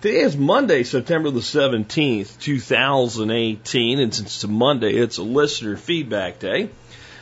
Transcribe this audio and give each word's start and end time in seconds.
Today 0.00 0.20
is 0.20 0.34
Monday, 0.34 0.82
September 0.84 1.30
the 1.30 1.40
17th, 1.40 2.38
2018, 2.38 4.00
and 4.00 4.14
since 4.14 4.34
it's 4.34 4.44
a 4.44 4.48
Monday, 4.48 4.94
it's 4.94 5.18
a 5.18 5.22
listener 5.22 5.76
feedback 5.76 6.38
day. 6.38 6.70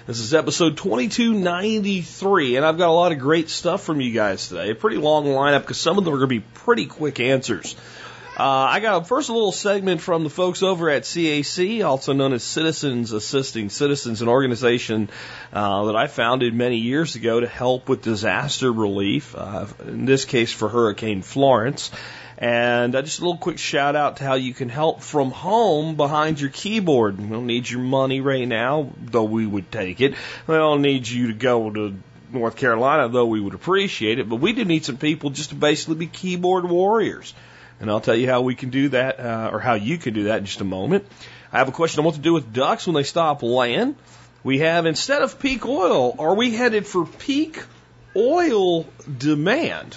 This 0.06 0.20
is 0.20 0.32
episode 0.32 0.76
2293, 0.76 2.54
and 2.54 2.64
I've 2.64 2.78
got 2.78 2.88
a 2.88 2.92
lot 2.92 3.10
of 3.10 3.18
great 3.18 3.50
stuff 3.50 3.82
from 3.82 4.00
you 4.00 4.12
guys 4.12 4.48
today. 4.48 4.70
A 4.70 4.76
pretty 4.76 4.98
long 4.98 5.24
lineup 5.24 5.62
because 5.62 5.80
some 5.80 5.98
of 5.98 6.04
them 6.04 6.14
are 6.14 6.18
going 6.18 6.28
to 6.28 6.40
be 6.40 6.46
pretty 6.54 6.86
quick 6.86 7.18
answers. 7.18 7.74
Uh, 8.38 8.44
I 8.44 8.78
got 8.78 9.08
first 9.08 9.28
a 9.28 9.32
little 9.32 9.50
segment 9.50 10.00
from 10.00 10.22
the 10.22 10.30
folks 10.30 10.62
over 10.62 10.88
at 10.88 11.02
CAC, 11.02 11.84
also 11.84 12.12
known 12.12 12.32
as 12.32 12.44
Citizens 12.44 13.10
Assisting 13.10 13.70
Citizens, 13.70 14.22
an 14.22 14.28
organization 14.28 15.10
uh, 15.52 15.86
that 15.86 15.96
I 15.96 16.06
founded 16.06 16.54
many 16.54 16.76
years 16.76 17.16
ago 17.16 17.40
to 17.40 17.48
help 17.48 17.88
with 17.88 18.02
disaster 18.02 18.70
relief, 18.70 19.34
uh, 19.36 19.66
in 19.84 20.04
this 20.04 20.24
case 20.24 20.52
for 20.52 20.68
Hurricane 20.68 21.22
Florence. 21.22 21.90
And 22.40 22.94
uh, 22.94 23.02
just 23.02 23.18
a 23.18 23.22
little 23.22 23.36
quick 23.36 23.58
shout 23.58 23.96
out 23.96 24.18
to 24.18 24.24
how 24.24 24.34
you 24.34 24.54
can 24.54 24.68
help 24.68 25.02
from 25.02 25.32
home 25.32 25.96
behind 25.96 26.40
your 26.40 26.50
keyboard. 26.50 27.20
We 27.20 27.26
don't 27.26 27.48
need 27.48 27.68
your 27.68 27.80
money 27.80 28.20
right 28.20 28.46
now, 28.46 28.92
though 28.96 29.24
we 29.24 29.44
would 29.44 29.72
take 29.72 30.00
it. 30.00 30.14
We 30.46 30.54
don't 30.54 30.80
need 30.80 31.08
you 31.08 31.26
to 31.28 31.32
go 31.32 31.68
to 31.68 31.96
North 32.32 32.54
Carolina, 32.54 33.08
though 33.08 33.26
we 33.26 33.40
would 33.40 33.54
appreciate 33.54 34.20
it. 34.20 34.28
But 34.28 34.36
we 34.36 34.52
do 34.52 34.64
need 34.64 34.84
some 34.84 34.98
people 34.98 35.30
just 35.30 35.50
to 35.50 35.56
basically 35.56 35.96
be 35.96 36.06
keyboard 36.06 36.64
warriors. 36.64 37.34
And 37.80 37.90
I'll 37.90 38.00
tell 38.00 38.14
you 38.14 38.28
how 38.28 38.42
we 38.42 38.54
can 38.54 38.70
do 38.70 38.90
that, 38.90 39.18
uh, 39.18 39.50
or 39.52 39.58
how 39.58 39.74
you 39.74 39.98
can 39.98 40.14
do 40.14 40.24
that 40.24 40.38
in 40.38 40.44
just 40.44 40.60
a 40.60 40.64
moment. 40.64 41.06
I 41.52 41.58
have 41.58 41.68
a 41.68 41.72
question 41.72 41.98
on 42.00 42.04
what 42.04 42.14
to 42.14 42.20
do 42.20 42.34
with 42.34 42.52
ducks 42.52 42.86
when 42.86 42.94
they 42.94 43.02
stop 43.02 43.42
laying. 43.42 43.96
We 44.44 44.58
have, 44.58 44.86
instead 44.86 45.22
of 45.22 45.40
peak 45.40 45.66
oil, 45.66 46.14
are 46.20 46.36
we 46.36 46.54
headed 46.54 46.86
for 46.86 47.04
peak 47.04 47.60
oil 48.14 48.86
demand? 49.18 49.96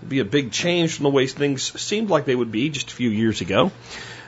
It'd 0.00 0.08
be 0.08 0.20
a 0.20 0.24
big 0.24 0.50
change 0.50 0.94
from 0.94 1.04
the 1.04 1.10
way 1.10 1.26
things 1.26 1.80
seemed 1.80 2.10
like 2.10 2.24
they 2.24 2.34
would 2.34 2.50
be 2.50 2.70
just 2.70 2.90
a 2.90 2.94
few 2.94 3.10
years 3.10 3.40
ago. 3.40 3.70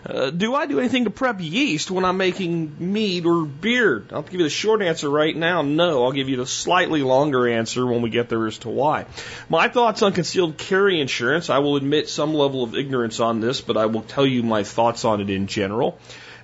Uh, 0.04 0.30
do 0.30 0.52
I 0.54 0.66
do 0.66 0.80
anything 0.80 1.04
to 1.04 1.10
prep 1.10 1.40
yeast 1.40 1.88
when 1.90 2.04
I'm 2.04 2.16
making 2.16 2.74
mead 2.92 3.24
or 3.24 3.44
beer? 3.44 4.04
I'll 4.10 4.22
give 4.22 4.34
you 4.34 4.42
the 4.42 4.50
short 4.50 4.82
answer 4.82 5.08
right 5.08 5.34
now. 5.34 5.62
No. 5.62 6.04
I'll 6.04 6.12
give 6.12 6.28
you 6.28 6.36
the 6.36 6.46
slightly 6.46 7.02
longer 7.02 7.48
answer 7.48 7.86
when 7.86 8.02
we 8.02 8.10
get 8.10 8.28
there 8.28 8.46
as 8.46 8.58
to 8.58 8.68
why. 8.68 9.06
My 9.48 9.68
thoughts 9.68 10.02
on 10.02 10.12
concealed 10.12 10.58
carry 10.58 11.00
insurance. 11.00 11.50
I 11.50 11.58
will 11.58 11.76
admit 11.76 12.08
some 12.08 12.34
level 12.34 12.64
of 12.64 12.74
ignorance 12.74 13.20
on 13.20 13.40
this, 13.40 13.60
but 13.60 13.76
I 13.76 13.86
will 13.86 14.02
tell 14.02 14.26
you 14.26 14.42
my 14.42 14.64
thoughts 14.64 15.04
on 15.04 15.20
it 15.20 15.30
in 15.30 15.46
general. 15.46 15.98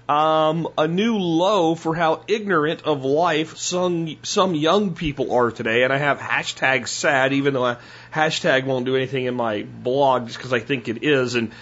Um, 0.09 0.69
a 0.79 0.89
new 0.89 1.19
low 1.19 1.75
for 1.75 1.95
how 1.95 2.23
ignorant 2.29 2.83
of 2.83 3.05
life 3.05 3.59
some 3.59 4.17
some 4.23 4.55
young 4.55 4.95
people 4.95 5.33
are 5.33 5.51
today, 5.51 5.83
and 5.83 5.93
I 5.93 5.99
have 5.99 6.19
hashtag 6.19 6.89
sad, 6.89 7.35
even 7.35 7.53
though 7.53 7.67
a 7.67 7.79
hashtag 8.11 8.65
won't 8.65 8.87
do 8.87 8.97
anything 8.97 9.27
in 9.27 9.35
my 9.35 9.65
blog 9.65 10.29
just 10.29 10.39
because 10.39 10.55
I 10.55 10.61
think 10.61 10.89
it 10.89 11.03
is. 11.03 11.35
And 11.35 11.53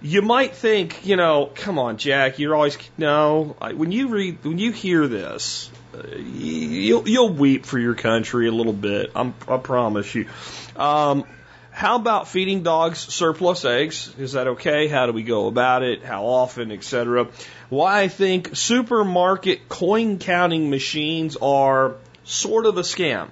you 0.00 0.22
might 0.22 0.54
think, 0.54 1.04
you 1.04 1.16
know, 1.16 1.50
come 1.54 1.78
on, 1.78 1.98
Jack, 1.98 2.38
you're 2.38 2.54
always 2.54 2.78
no. 2.96 3.56
When 3.74 3.92
you 3.92 4.08
read, 4.08 4.42
when 4.44 4.58
you 4.58 4.72
hear 4.72 5.06
this, 5.06 5.70
uh, 5.94 6.16
you'll 6.16 7.06
you'll 7.06 7.34
weep 7.34 7.66
for 7.66 7.78
your 7.78 7.94
country 7.94 8.48
a 8.48 8.52
little 8.52 8.72
bit. 8.72 9.12
I'm, 9.14 9.34
I 9.46 9.58
promise 9.58 10.14
you. 10.14 10.26
Um, 10.74 11.24
how 11.70 11.96
about 11.96 12.28
feeding 12.28 12.62
dogs 12.62 12.98
surplus 12.98 13.64
eggs? 13.64 14.12
Is 14.18 14.32
that 14.32 14.46
okay? 14.48 14.88
How 14.88 15.06
do 15.06 15.12
we 15.12 15.22
go 15.22 15.46
about 15.46 15.82
it? 15.82 16.02
How 16.02 16.24
often, 16.24 16.72
etc. 16.72 17.28
Why 17.70 18.02
I 18.02 18.08
think 18.08 18.56
supermarket 18.56 19.68
coin 19.68 20.18
counting 20.18 20.70
machines 20.70 21.36
are 21.40 21.94
sort 22.24 22.66
of 22.66 22.76
a 22.76 22.82
scam. 22.82 23.28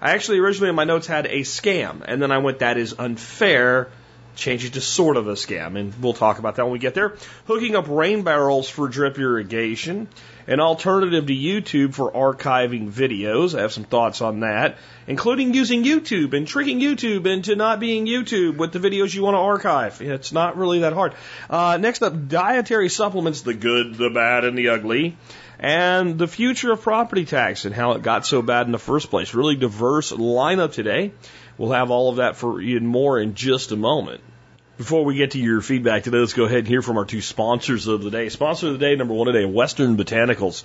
I 0.00 0.12
actually 0.12 0.38
originally 0.38 0.68
in 0.68 0.76
my 0.76 0.84
notes 0.84 1.06
had 1.06 1.26
a 1.26 1.40
scam, 1.40 2.02
and 2.04 2.22
then 2.22 2.30
I 2.30 2.38
went, 2.38 2.60
that 2.60 2.76
is 2.76 2.94
unfair. 2.98 3.88
Change 4.38 4.64
it 4.64 4.74
to 4.74 4.80
sort 4.80 5.16
of 5.16 5.26
a 5.26 5.32
scam, 5.32 5.76
and 5.76 5.92
we'll 6.00 6.12
talk 6.12 6.38
about 6.38 6.54
that 6.56 6.62
when 6.62 6.72
we 6.72 6.78
get 6.78 6.94
there. 6.94 7.16
Hooking 7.48 7.74
up 7.74 7.88
rain 7.88 8.22
barrels 8.22 8.68
for 8.68 8.88
drip 8.88 9.18
irrigation, 9.18 10.06
an 10.46 10.60
alternative 10.60 11.26
to 11.26 11.34
YouTube 11.34 11.92
for 11.92 12.12
archiving 12.12 12.88
videos. 12.88 13.58
I 13.58 13.62
have 13.62 13.72
some 13.72 13.82
thoughts 13.82 14.22
on 14.22 14.40
that, 14.40 14.78
including 15.08 15.54
using 15.54 15.82
YouTube 15.82 16.34
and 16.34 16.46
tricking 16.46 16.78
YouTube 16.78 17.26
into 17.26 17.56
not 17.56 17.80
being 17.80 18.06
YouTube 18.06 18.58
with 18.58 18.70
the 18.70 18.78
videos 18.78 19.12
you 19.12 19.24
want 19.24 19.34
to 19.34 19.40
archive. 19.40 20.00
It's 20.00 20.30
not 20.30 20.56
really 20.56 20.78
that 20.80 20.92
hard. 20.92 21.14
Uh, 21.50 21.76
next 21.80 22.02
up, 22.02 22.28
dietary 22.28 22.90
supplements, 22.90 23.40
the 23.40 23.54
good, 23.54 23.96
the 23.96 24.10
bad, 24.10 24.44
and 24.44 24.56
the 24.56 24.68
ugly 24.68 25.16
and 25.58 26.16
the 26.16 26.28
future 26.28 26.70
of 26.70 26.80
property 26.82 27.24
tax 27.24 27.64
and 27.64 27.74
how 27.74 27.92
it 27.92 28.02
got 28.02 28.24
so 28.24 28.42
bad 28.42 28.66
in 28.66 28.72
the 28.72 28.78
first 28.78 29.10
place. 29.10 29.34
Really 29.34 29.56
diverse 29.56 30.12
lineup 30.12 30.72
today. 30.72 31.12
We'll 31.56 31.72
have 31.72 31.90
all 31.90 32.10
of 32.10 32.16
that 32.16 32.36
for 32.36 32.60
you 32.60 32.76
and 32.76 32.86
more 32.86 33.18
in 33.18 33.34
just 33.34 33.72
a 33.72 33.76
moment. 33.76 34.20
Before 34.78 35.04
we 35.04 35.16
get 35.16 35.32
to 35.32 35.40
your 35.40 35.60
feedback 35.60 36.04
today, 36.04 36.18
let's 36.18 36.34
go 36.34 36.44
ahead 36.44 36.58
and 36.58 36.68
hear 36.68 36.82
from 36.82 36.98
our 36.98 37.04
two 37.04 37.20
sponsors 37.20 37.88
of 37.88 38.00
the 38.00 38.12
day. 38.12 38.28
Sponsor 38.28 38.68
of 38.68 38.74
the 38.74 38.78
day, 38.78 38.94
number 38.94 39.12
one 39.12 39.26
today, 39.26 39.44
Western 39.44 39.96
Botanicals. 39.96 40.62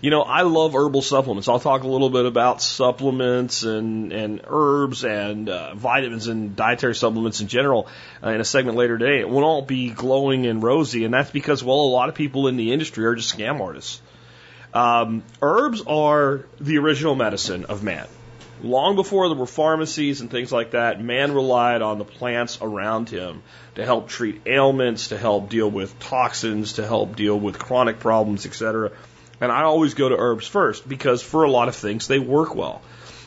You 0.00 0.10
know, 0.10 0.22
I 0.22 0.42
love 0.42 0.74
herbal 0.74 1.02
supplements. 1.02 1.48
I'll 1.48 1.58
talk 1.58 1.82
a 1.82 1.88
little 1.88 2.08
bit 2.08 2.26
about 2.26 2.62
supplements 2.62 3.64
and, 3.64 4.12
and 4.12 4.40
herbs 4.46 5.04
and 5.04 5.48
uh, 5.48 5.74
vitamins 5.74 6.28
and 6.28 6.54
dietary 6.54 6.94
supplements 6.94 7.40
in 7.40 7.48
general 7.48 7.88
uh, 8.22 8.30
in 8.30 8.40
a 8.40 8.44
segment 8.44 8.78
later 8.78 8.98
today. 8.98 9.18
It 9.18 9.28
won't 9.28 9.44
all 9.44 9.62
be 9.62 9.90
glowing 9.90 10.46
and 10.46 10.62
rosy, 10.62 11.04
and 11.04 11.12
that's 11.12 11.32
because, 11.32 11.64
well, 11.64 11.80
a 11.80 11.90
lot 11.90 12.08
of 12.08 12.14
people 12.14 12.46
in 12.46 12.56
the 12.56 12.72
industry 12.72 13.04
are 13.04 13.16
just 13.16 13.36
scam 13.36 13.60
artists. 13.60 14.00
Um, 14.74 15.24
herbs 15.42 15.82
are 15.88 16.46
the 16.60 16.78
original 16.78 17.16
medicine 17.16 17.64
of 17.64 17.82
man. 17.82 18.06
Long 18.66 18.96
before 18.96 19.28
there 19.28 19.38
were 19.38 19.46
pharmacies 19.46 20.20
and 20.20 20.30
things 20.30 20.50
like 20.50 20.72
that, 20.72 21.00
man 21.00 21.32
relied 21.32 21.82
on 21.82 21.98
the 21.98 22.04
plants 22.04 22.58
around 22.60 23.08
him 23.08 23.42
to 23.76 23.84
help 23.84 24.08
treat 24.08 24.42
ailments, 24.46 25.08
to 25.08 25.18
help 25.18 25.48
deal 25.48 25.70
with 25.70 25.98
toxins, 26.00 26.74
to 26.74 26.86
help 26.86 27.16
deal 27.16 27.38
with 27.38 27.58
chronic 27.58 28.00
problems, 28.00 28.44
etc. 28.44 28.90
And 29.40 29.52
I 29.52 29.62
always 29.62 29.94
go 29.94 30.08
to 30.08 30.16
herbs 30.16 30.46
first 30.46 30.88
because 30.88 31.22
for 31.22 31.44
a 31.44 31.50
lot 31.50 31.68
of 31.68 31.76
things 31.76 32.08
they 32.08 32.18
work 32.18 32.54
well. 32.54 32.82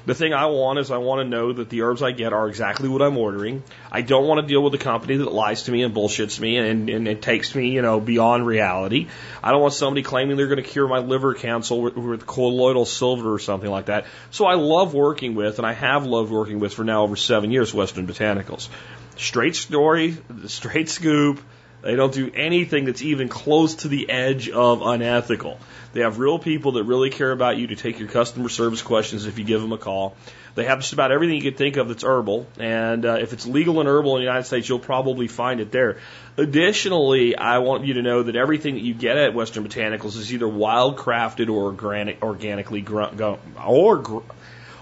The 0.05 0.15
thing 0.15 0.33
I 0.33 0.45
want 0.47 0.79
is 0.79 0.91
I 0.91 0.97
want 0.97 1.19
to 1.21 1.29
know 1.29 1.53
that 1.53 1.69
the 1.69 1.81
herbs 1.81 2.01
I 2.01 2.11
get 2.11 2.33
are 2.33 2.47
exactly 2.47 2.87
what 2.87 3.01
I'm 3.01 3.17
ordering. 3.17 3.63
I 3.91 4.01
don't 4.01 4.27
want 4.27 4.41
to 4.41 4.47
deal 4.47 4.63
with 4.63 4.73
a 4.73 4.77
company 4.77 5.17
that 5.17 5.31
lies 5.31 5.63
to 5.63 5.71
me 5.71 5.83
and 5.83 5.93
bullshits 5.93 6.39
me 6.39 6.57
and, 6.57 6.89
and 6.89 7.21
takes 7.21 7.53
me, 7.53 7.69
you 7.71 7.81
know, 7.81 7.99
beyond 7.99 8.47
reality. 8.47 9.07
I 9.43 9.51
don't 9.51 9.61
want 9.61 9.73
somebody 9.73 10.01
claiming 10.01 10.37
they're 10.37 10.47
going 10.47 10.63
to 10.63 10.69
cure 10.69 10.87
my 10.87 10.99
liver 10.99 11.33
cancer 11.33 11.75
with, 11.75 11.95
with 11.95 12.25
colloidal 12.25 12.85
silver 12.85 13.33
or 13.33 13.39
something 13.39 13.69
like 13.69 13.85
that. 13.85 14.05
So 14.31 14.45
I 14.45 14.55
love 14.55 14.93
working 14.93 15.35
with, 15.35 15.59
and 15.59 15.67
I 15.67 15.73
have 15.73 16.05
loved 16.05 16.31
working 16.31 16.59
with 16.59 16.73
for 16.73 16.83
now 16.83 17.03
over 17.03 17.15
seven 17.15 17.51
years, 17.51 17.73
Western 17.73 18.07
Botanicals. 18.07 18.69
Straight 19.17 19.55
story, 19.55 20.17
straight 20.47 20.89
scoop. 20.89 21.41
They 21.81 21.95
don't 21.95 22.13
do 22.13 22.29
anything 22.33 22.85
that's 22.85 23.01
even 23.01 23.29
close 23.29 23.75
to 23.75 23.87
the 23.87 24.09
edge 24.09 24.49
of 24.49 24.81
unethical. 24.81 25.59
They 25.93 26.01
have 26.01 26.19
real 26.19 26.37
people 26.37 26.73
that 26.73 26.83
really 26.83 27.09
care 27.09 27.31
about 27.31 27.57
you 27.57 27.67
to 27.67 27.75
take 27.75 27.99
your 27.99 28.09
customer 28.09 28.49
service 28.49 28.81
questions 28.81 29.25
if 29.25 29.39
you 29.39 29.45
give 29.45 29.61
them 29.61 29.71
a 29.71 29.77
call. 29.77 30.15
They 30.55 30.65
have 30.65 30.79
just 30.79 30.93
about 30.93 31.11
everything 31.11 31.37
you 31.37 31.41
could 31.41 31.57
think 31.57 31.77
of 31.77 31.87
that's 31.87 32.03
herbal, 32.03 32.45
and 32.59 33.05
uh, 33.05 33.17
if 33.21 33.33
it's 33.33 33.45
legal 33.45 33.79
and 33.79 33.87
herbal 33.87 34.17
in 34.17 34.21
the 34.21 34.25
United 34.25 34.43
States, 34.43 34.67
you'll 34.67 34.79
probably 34.79 35.27
find 35.27 35.61
it 35.61 35.71
there. 35.71 35.99
Additionally, 36.37 37.35
I 37.35 37.59
want 37.59 37.85
you 37.85 37.93
to 37.95 38.01
know 38.01 38.23
that 38.23 38.35
everything 38.35 38.75
that 38.75 38.83
you 38.83 38.93
get 38.93 39.17
at 39.17 39.33
Western 39.33 39.67
Botanicals 39.67 40.17
is 40.17 40.33
either 40.33 40.47
wild 40.47 40.97
crafted 40.97 41.49
or 41.49 41.65
organic, 41.65 42.21
organically 42.21 42.81
grown, 42.81 43.19
or 43.65 44.23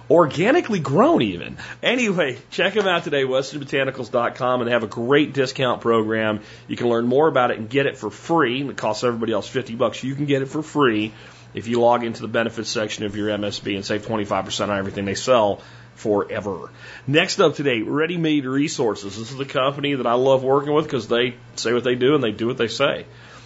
organically 0.09 0.79
grown 0.79 1.21
even. 1.21 1.57
Anyway, 1.83 2.37
check 2.49 2.73
them 2.73 2.87
out 2.87 3.03
today, 3.03 3.23
westernbotanicals.com, 3.23 4.61
and 4.61 4.67
they 4.67 4.73
have 4.73 4.83
a 4.83 4.87
great 4.87 5.33
discount 5.33 5.81
program. 5.81 6.41
You 6.67 6.77
can 6.77 6.89
learn 6.89 7.07
more 7.07 7.27
about 7.27 7.51
it 7.51 7.57
and 7.57 7.69
get 7.69 7.85
it 7.85 7.97
for 7.97 8.09
free. 8.09 8.67
It 8.67 8.77
costs 8.77 9.03
everybody 9.03 9.33
else 9.33 9.47
50 9.47 9.75
bucks. 9.75 10.03
You 10.03 10.15
can 10.15 10.25
get 10.25 10.41
it 10.41 10.47
for 10.47 10.61
free 10.61 11.13
if 11.53 11.67
you 11.67 11.81
log 11.81 12.03
into 12.03 12.21
the 12.21 12.27
benefits 12.27 12.69
section 12.69 13.05
of 13.05 13.15
your 13.15 13.29
MSB 13.29 13.75
and 13.75 13.85
save 13.85 14.05
25% 14.05 14.69
on 14.69 14.77
everything 14.77 15.05
they 15.05 15.15
sell 15.15 15.61
forever. 15.95 16.69
Next 17.07 17.39
up 17.39 17.55
today, 17.55 17.81
Ready 17.81 18.17
Made 18.17 18.45
Resources. 18.45 19.17
This 19.17 19.31
is 19.31 19.37
the 19.37 19.45
company 19.45 19.95
that 19.95 20.07
I 20.07 20.13
love 20.13 20.43
working 20.43 20.73
with 20.73 20.85
because 20.85 21.07
they 21.07 21.35
say 21.55 21.73
what 21.73 21.83
they 21.83 21.95
do 21.95 22.15
and 22.15 22.23
they 22.23 22.31
do 22.31 22.47
what 22.47 22.57
they 22.57 22.67
say. 22.67 23.05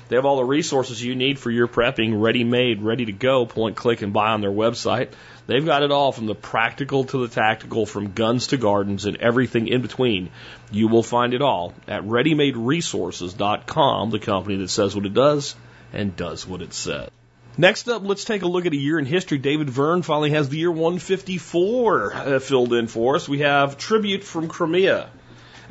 They 0.09 0.17
have 0.17 0.25
all 0.25 0.35
the 0.35 0.43
resources 0.43 1.01
you 1.01 1.15
need 1.15 1.39
for 1.39 1.49
your 1.49 1.69
prepping, 1.69 2.21
ready 2.21 2.43
made, 2.43 2.81
ready 2.81 3.05
to 3.05 3.13
go, 3.13 3.45
point, 3.45 3.77
click, 3.77 4.01
and 4.01 4.11
buy 4.11 4.31
on 4.31 4.41
their 4.41 4.51
website. 4.51 5.13
They've 5.47 5.65
got 5.65 5.83
it 5.83 5.91
all 5.91 6.11
from 6.11 6.27
the 6.27 6.35
practical 6.35 7.05
to 7.05 7.27
the 7.27 7.33
tactical, 7.33 7.85
from 7.85 8.13
guns 8.13 8.47
to 8.47 8.57
gardens, 8.57 9.05
and 9.05 9.17
everything 9.17 9.67
in 9.67 9.81
between. 9.81 10.29
You 10.71 10.87
will 10.87 11.03
find 11.03 11.33
it 11.33 11.41
all 11.41 11.73
at 11.87 12.03
readymaderesources.com, 12.03 14.11
the 14.11 14.19
company 14.19 14.57
that 14.57 14.69
says 14.69 14.95
what 14.95 15.05
it 15.05 15.13
does 15.13 15.55
and 15.93 16.15
does 16.15 16.47
what 16.47 16.61
it 16.61 16.73
says. 16.73 17.09
Next 17.57 17.89
up, 17.89 18.03
let's 18.05 18.23
take 18.23 18.43
a 18.43 18.47
look 18.47 18.65
at 18.65 18.71
a 18.71 18.77
year 18.77 18.97
in 18.97 19.05
history. 19.05 19.37
David 19.37 19.69
Verne 19.69 20.03
finally 20.03 20.29
has 20.29 20.47
the 20.47 20.57
year 20.57 20.71
154 20.71 22.13
uh, 22.13 22.39
filled 22.39 22.71
in 22.73 22.87
for 22.87 23.17
us. 23.17 23.27
We 23.27 23.39
have 23.39 23.77
Tribute 23.77 24.23
from 24.23 24.47
Crimea. 24.47 25.09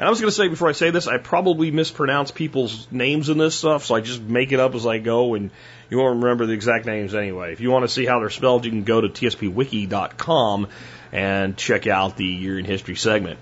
And 0.00 0.06
I 0.06 0.08
was 0.11 0.19
going 0.19 0.31
to 0.31 0.35
say 0.35 0.49
before 0.49 0.70
I 0.70 0.73
say 0.73 0.91
this, 0.91 1.06
I 1.06 1.19
probably 1.19 1.70
mispronounce 1.70 2.31
people's 2.31 2.91
names 2.91 3.29
in 3.29 3.37
this 3.37 3.55
stuff, 3.55 3.85
so 3.85 3.94
I 3.94 4.00
just 4.00 4.23
make 4.23 4.50
it 4.50 4.58
up 4.58 4.75
as 4.75 4.87
I 4.87 4.97
go, 4.97 5.35
and 5.35 5.50
you 5.91 5.99
won't 5.99 6.23
remember 6.23 6.47
the 6.47 6.55
exact 6.55 6.87
names 6.87 7.14
anyway. 7.14 7.52
If 7.52 7.61
you 7.61 7.70
want 7.70 7.82
to 7.82 7.88
see 7.88 8.06
how 8.06 8.19
they're 8.19 8.31
spelled, 8.31 8.64
you 8.64 8.70
can 8.70 8.85
go 8.85 9.02
to 9.02 9.11
tspwiki.com 9.11 10.69
and 11.12 11.55
check 11.55 11.87
out 11.87 12.17
the 12.17 12.25
year 12.25 12.58
in 12.58 12.64
history 12.64 12.97
segment. 12.97 13.41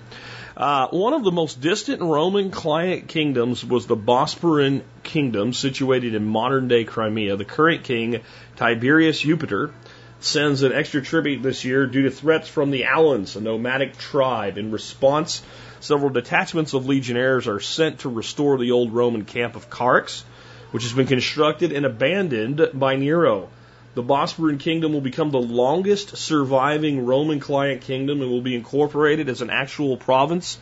Uh, 0.56 0.88
one 0.88 1.12
of 1.12 1.22
the 1.22 1.30
most 1.30 1.60
distant 1.60 2.02
Roman 2.02 2.50
client 2.50 3.06
kingdoms 3.06 3.64
was 3.64 3.86
the 3.86 3.96
Bosporan 3.96 4.82
Kingdom, 5.04 5.52
situated 5.52 6.16
in 6.16 6.24
modern 6.24 6.66
day 6.66 6.82
Crimea. 6.82 7.36
The 7.36 7.44
current 7.44 7.84
king, 7.84 8.22
Tiberius 8.56 9.20
Jupiter, 9.20 9.72
sends 10.18 10.64
an 10.64 10.72
extra 10.72 11.02
tribute 11.02 11.40
this 11.40 11.64
year 11.64 11.86
due 11.86 12.02
to 12.02 12.10
threats 12.10 12.48
from 12.48 12.72
the 12.72 12.86
Alans, 12.86 13.36
a 13.36 13.40
nomadic 13.40 13.96
tribe. 13.96 14.58
In 14.58 14.72
response, 14.72 15.40
several 15.80 16.10
detachments 16.10 16.74
of 16.74 16.86
legionnaires 16.86 17.46
are 17.46 17.60
sent 17.60 18.00
to 18.00 18.08
restore 18.08 18.58
the 18.58 18.72
old 18.72 18.92
Roman 18.92 19.24
camp 19.24 19.56
of 19.56 19.70
Carix, 19.70 20.22
which 20.70 20.82
has 20.82 20.92
been 20.92 21.06
constructed 21.06 21.72
and 21.72 21.86
abandoned 21.86 22.70
by 22.74 22.96
Nero. 22.96 23.48
The 23.94 24.02
Bosporan 24.02 24.60
kingdom 24.60 24.92
will 24.92 25.00
become 25.00 25.30
the 25.30 25.40
longest 25.40 26.16
surviving 26.16 27.06
Roman 27.06 27.40
client 27.40 27.82
kingdom 27.82 28.20
and 28.20 28.30
will 28.30 28.42
be 28.42 28.54
incorporated 28.54 29.28
as 29.28 29.40
an 29.40 29.50
actual 29.50 29.96
province 29.96 30.58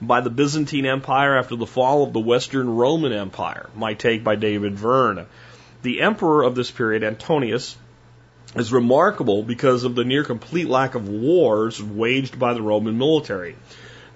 by 0.00 0.20
the 0.20 0.30
Byzantine 0.30 0.86
Empire 0.86 1.36
after 1.36 1.56
the 1.56 1.66
fall 1.66 2.04
of 2.04 2.12
the 2.12 2.20
Western 2.20 2.68
Roman 2.68 3.12
Empire. 3.12 3.68
My 3.74 3.94
take 3.94 4.22
by 4.22 4.36
David 4.36 4.74
Verne. 4.74 5.26
The 5.82 6.00
emperor 6.00 6.44
of 6.44 6.54
this 6.54 6.70
period, 6.70 7.02
Antonius, 7.02 7.76
is 8.54 8.72
remarkable 8.72 9.42
because 9.42 9.84
of 9.84 9.94
the 9.94 10.04
near 10.04 10.24
complete 10.24 10.68
lack 10.68 10.94
of 10.94 11.08
wars 11.08 11.82
waged 11.82 12.38
by 12.38 12.54
the 12.54 12.62
Roman 12.62 12.96
military. 12.96 13.56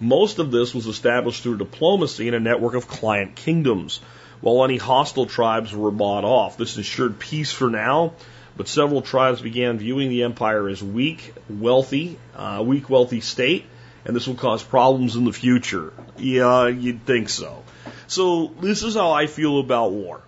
Most 0.03 0.41
of 0.41 0.51
this 0.51 0.75
was 0.75 0.89
established 0.89 1.45
through 1.45 1.59
diplomacy 1.59 2.27
and 2.27 2.35
a 2.35 2.41
network 2.41 2.75
of 2.75 2.89
client 2.89 3.37
kingdoms, 3.37 4.01
while 4.41 4.65
any 4.65 4.77
hostile 4.77 5.27
tribes 5.27 5.73
were 5.73 5.93
bought 5.93 6.25
off. 6.25 6.57
This 6.57 6.77
ensured 6.77 7.21
peace 7.21 7.53
for 7.53 7.71
now, 7.71 8.15
but 8.57 8.67
several 8.67 9.03
tribes 9.03 9.41
began 9.41 9.79
viewing 9.79 10.09
the 10.09 10.25
empire 10.25 10.69
as 10.69 10.83
weak, 10.83 11.33
wealthy, 11.49 12.19
uh, 12.35 12.65
weak, 12.67 12.91
wealthy 12.91 13.21
state, 13.21 13.65
and 14.05 14.17
this 14.17 14.27
will 14.27 14.35
cause 14.35 14.65
problems 14.65 15.15
in 15.15 15.25
the 15.25 15.33
future. 15.33 15.93
Yeah, 16.19 16.67
you'd 16.67 17.07
think 17.07 17.29
so. 17.29 17.63
So 18.09 18.49
this 18.61 18.83
is 18.83 18.97
how 18.97 19.13
I 19.13 19.29
feel 19.29 19.61
about 19.61 19.93
war. 19.93 20.21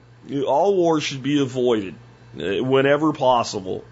All 0.47 0.76
wars 0.76 1.03
should 1.03 1.25
be 1.25 1.43
avoided 1.43 1.97
uh, 2.38 2.62
whenever 2.62 3.12
possible, 3.12 3.85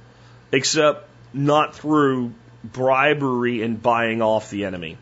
except 0.53 1.09
not 1.35 1.75
through 1.75 2.35
bribery 2.63 3.63
and 3.63 3.83
buying 3.83 4.23
off 4.23 4.49
the 4.49 4.65
enemy, 4.65 4.97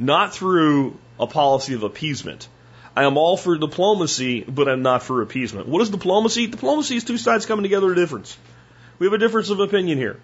not 0.00 0.34
through 0.34 0.96
a 1.20 1.26
policy 1.26 1.74
of 1.74 1.82
appeasement. 1.82 2.48
I 2.96 3.04
am 3.04 3.18
all 3.18 3.36
for 3.36 3.56
diplomacy, 3.56 4.42
but 4.42 4.68
I'm 4.68 4.82
not 4.82 5.02
for 5.02 5.22
appeasement. 5.22 5.68
What 5.68 5.82
is 5.82 5.90
diplomacy? 5.90 6.46
Diplomacy 6.48 6.96
is 6.96 7.04
two 7.04 7.18
sides 7.18 7.46
coming 7.46 7.62
together 7.62 7.86
to 7.86 7.92
a 7.92 7.94
difference. 7.94 8.36
We 8.98 9.06
have 9.06 9.12
a 9.12 9.18
difference 9.18 9.50
of 9.50 9.60
opinion 9.60 9.98
here. 9.98 10.18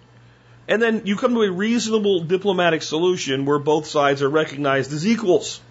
And 0.67 0.81
then 0.81 1.03
you 1.05 1.15
come 1.15 1.33
to 1.35 1.43
a 1.43 1.51
reasonable 1.51 2.21
diplomatic 2.21 2.81
solution 2.81 3.45
where 3.45 3.59
both 3.59 3.85
sides 3.85 4.21
are 4.21 4.29
recognized 4.29 4.91
as 4.91 5.07
equals. 5.07 5.61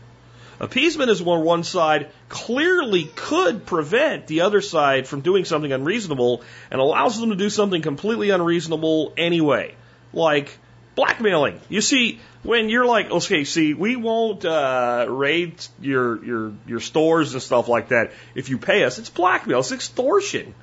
Appeasement 0.59 1.11
is 1.11 1.23
where 1.23 1.39
one 1.39 1.65
side 1.65 2.11
clearly 2.31 3.05
could 3.05 3.67
prevent 3.67 4.27
the 4.27 4.41
other 4.41 4.63
side 4.63 5.07
from 5.07 5.21
doing 5.21 5.45
something 5.45 5.71
unreasonable 5.71 6.43
and 6.71 6.81
allows 6.81 7.21
them 7.21 7.29
to 7.29 7.37
do 7.37 7.51
something 7.51 7.83
completely 7.83 8.31
unreasonable 8.31 9.13
anyway, 9.19 9.75
like 10.15 10.57
blackmailing. 10.95 11.61
You 11.69 11.83
see, 11.83 12.21
when 12.47 12.69
you're 12.69 12.87
like, 12.87 13.11
okay, 13.11 13.45
see, 13.45 13.75
we 13.75 13.97
won't 13.97 14.45
uh, 14.45 15.07
raid 15.09 15.55
your 15.81 16.25
your 16.25 16.53
your 16.67 16.81
stores 16.81 17.33
and 17.33 17.43
stuff 17.43 17.69
like 17.69 17.89
that 17.89 18.13
if 18.35 18.49
you 18.49 18.59
pay 18.59 18.85
us. 18.85 18.99
It's 18.99 19.11
blackmail. 19.11 19.61
It's 19.61 19.73
extortion. 19.73 20.55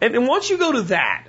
And, 0.00 0.14
and 0.14 0.26
once 0.26 0.50
you 0.50 0.58
go 0.58 0.72
to 0.72 0.82
that, 0.82 1.26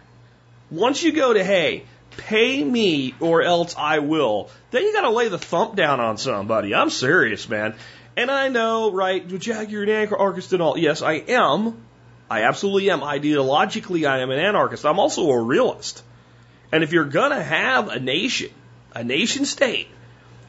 once 0.69 1.01
you 1.03 1.12
go 1.13 1.33
to, 1.33 1.44
hey, 1.44 1.85
pay 2.18 2.63
me 2.63 3.15
or 3.19 3.44
else 3.44 3.75
I 3.77 4.00
will, 4.00 4.50
then 4.71 4.83
you 4.83 4.94
got 4.94 5.01
to 5.01 5.12
lay 5.12 5.29
the 5.29 5.38
thump 5.38 5.75
down 5.75 6.00
on 6.00 6.18
somebody. 6.18 6.75
I'm 6.75 6.89
serious, 6.89 7.47
man. 7.47 7.75
And 8.18 8.31
I 8.31 8.50
know, 8.50 8.91
right, 8.91 9.25
Jack, 9.39 9.69
you're 9.69 9.83
an 9.83 9.89
anarchist 9.89 10.51
and 10.51 10.62
all. 10.62 10.77
Yes, 10.77 11.01
I 11.01 11.13
am. 11.13 11.85
I 12.30 12.44
absolutely 12.44 12.89
am. 12.89 13.01
Ideologically, 13.01 14.09
I 14.09 14.19
am 14.19 14.31
an 14.31 14.39
anarchist. 14.39 14.85
I'm 14.85 15.00
also 15.00 15.30
a 15.30 15.41
realist. 15.41 16.03
And 16.71 16.83
if 16.83 16.91
you're 16.91 17.06
to 17.31 17.41
have 17.41 17.88
a 17.89 18.00
nation, 18.00 18.50
a 18.97 19.03
nation 19.03 19.45
state, 19.45 19.88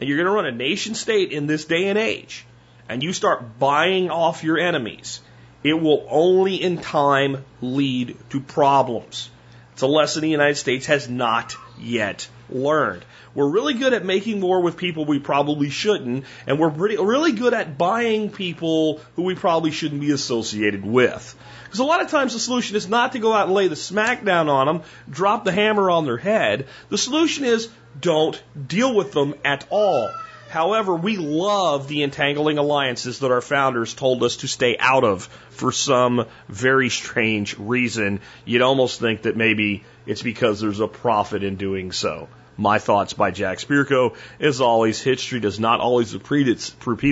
and 0.01 0.09
you're 0.09 0.17
going 0.17 0.27
to 0.27 0.33
run 0.33 0.47
a 0.47 0.53
nation 0.53 0.95
state 0.95 1.33
in 1.33 1.47
this 1.47 1.67
day 1.67 1.89
and 1.89 1.99
age, 1.99 2.47
and 2.89 3.03
you 3.03 3.13
start 3.13 3.59
buying 3.59 4.11
off 4.11 4.43
your 4.43 4.59
enemies, 4.59 5.21
it 5.63 5.75
will 5.75 6.07
only 6.09 6.55
in 6.55 6.79
time 6.79 7.45
lead 7.61 8.17
to 8.31 8.41
problems. 8.41 9.29
It's 9.75 9.83
a 9.83 9.87
lesson 9.87 10.23
the 10.23 10.31
United 10.31 10.57
States 10.57 10.87
has 10.87 11.11
not 11.11 11.57
yet 11.79 12.27
learned. 12.49 13.05
We're 13.39 13.47
really 13.47 13.75
good 13.75 13.95
at 13.95 14.05
making 14.05 14.41
war 14.41 14.61
with 14.61 14.77
people 14.77 15.05
we 15.05 15.21
probably 15.21 15.71
shouldn't, 15.71 16.25
and 16.49 16.59
we're 16.59 16.73
pretty, 16.73 16.97
really 16.97 17.31
good 17.31 17.55
at 17.55 17.79
buying 17.79 18.31
people 18.31 19.01
who 19.15 19.23
we 19.23 19.37
probably 19.37 19.71
shouldn't 19.71 20.01
be 20.01 20.11
associated 20.11 20.85
with. 20.85 21.37
Because 21.63 21.79
a 21.79 21.85
lot 21.85 22.03
of 22.03 22.11
times 22.11 22.33
the 22.33 22.41
solution 22.41 22.75
is 22.75 22.89
not 22.89 23.13
to 23.13 23.21
go 23.21 23.33
out 23.33 23.47
and 23.47 23.55
lay 23.55 23.69
the 23.69 23.77
smackdown 23.77 24.49
on 24.49 24.67
them, 24.67 24.83
drop 25.09 25.45
the 25.45 25.53
hammer 25.53 25.89
on 25.89 26.05
their 26.05 26.17
head. 26.17 26.67
The 26.89 26.99
solution 26.99 27.45
is 27.45 27.69
don't 28.01 28.43
deal 28.67 28.93
with 28.93 29.13
them 29.13 29.37
at 29.45 29.65
all. 29.71 30.11
However, 30.49 30.97
we 30.97 31.17
love 31.17 31.87
the 31.87 32.03
entangling 32.03 32.59
alliances 32.59 33.21
that 33.21 33.31
our 33.31 33.41
founders 33.41 33.95
told 33.95 34.25
us 34.25 34.39
to 34.39 34.49
stay 34.49 34.77
out 34.81 35.05
of 35.05 35.27
for 35.51 35.71
some 35.71 36.27
very 36.49 36.89
strange 36.89 37.57
reason. 37.57 38.19
You'd 38.45 38.63
almost 38.63 38.99
think 38.99 39.23
that 39.23 39.37
maybe 39.37 39.85
it's 40.07 40.23
because 40.23 40.61
there's 40.61 40.81
a 40.81 40.89
profit 40.89 41.45
in 41.45 41.55
doing 41.55 41.93
so. 41.93 42.29
My 42.59 42.81
thoughts 42.81 43.13
by 43.13 43.31
Jack 43.31 43.59
Spirko. 43.59 44.17
As 44.41 44.61
always, 44.61 45.01
history 45.01 45.39
does 45.39 45.61
not 45.61 45.79
always 45.79 46.13
repeat, 46.13 46.49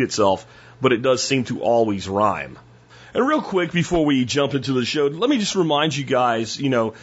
itself, 0.02 0.44
but 0.82 0.92
it 0.92 1.02
does 1.02 1.22
seem 1.22 1.44
to 1.44 1.60
always 1.60 2.08
rhyme. 2.08 2.58
And 3.14 3.26
real 3.26 3.40
quick 3.40 3.70
before 3.70 4.04
we 4.04 4.24
jump 4.24 4.54
into 4.54 4.72
the 4.72 4.84
show, 4.84 5.06
let 5.06 5.30
me 5.30 5.38
just 5.38 5.54
remind 5.54 5.96
you 5.96 6.04
guys, 6.04 6.60
you 6.60 6.68
know, 6.68 6.94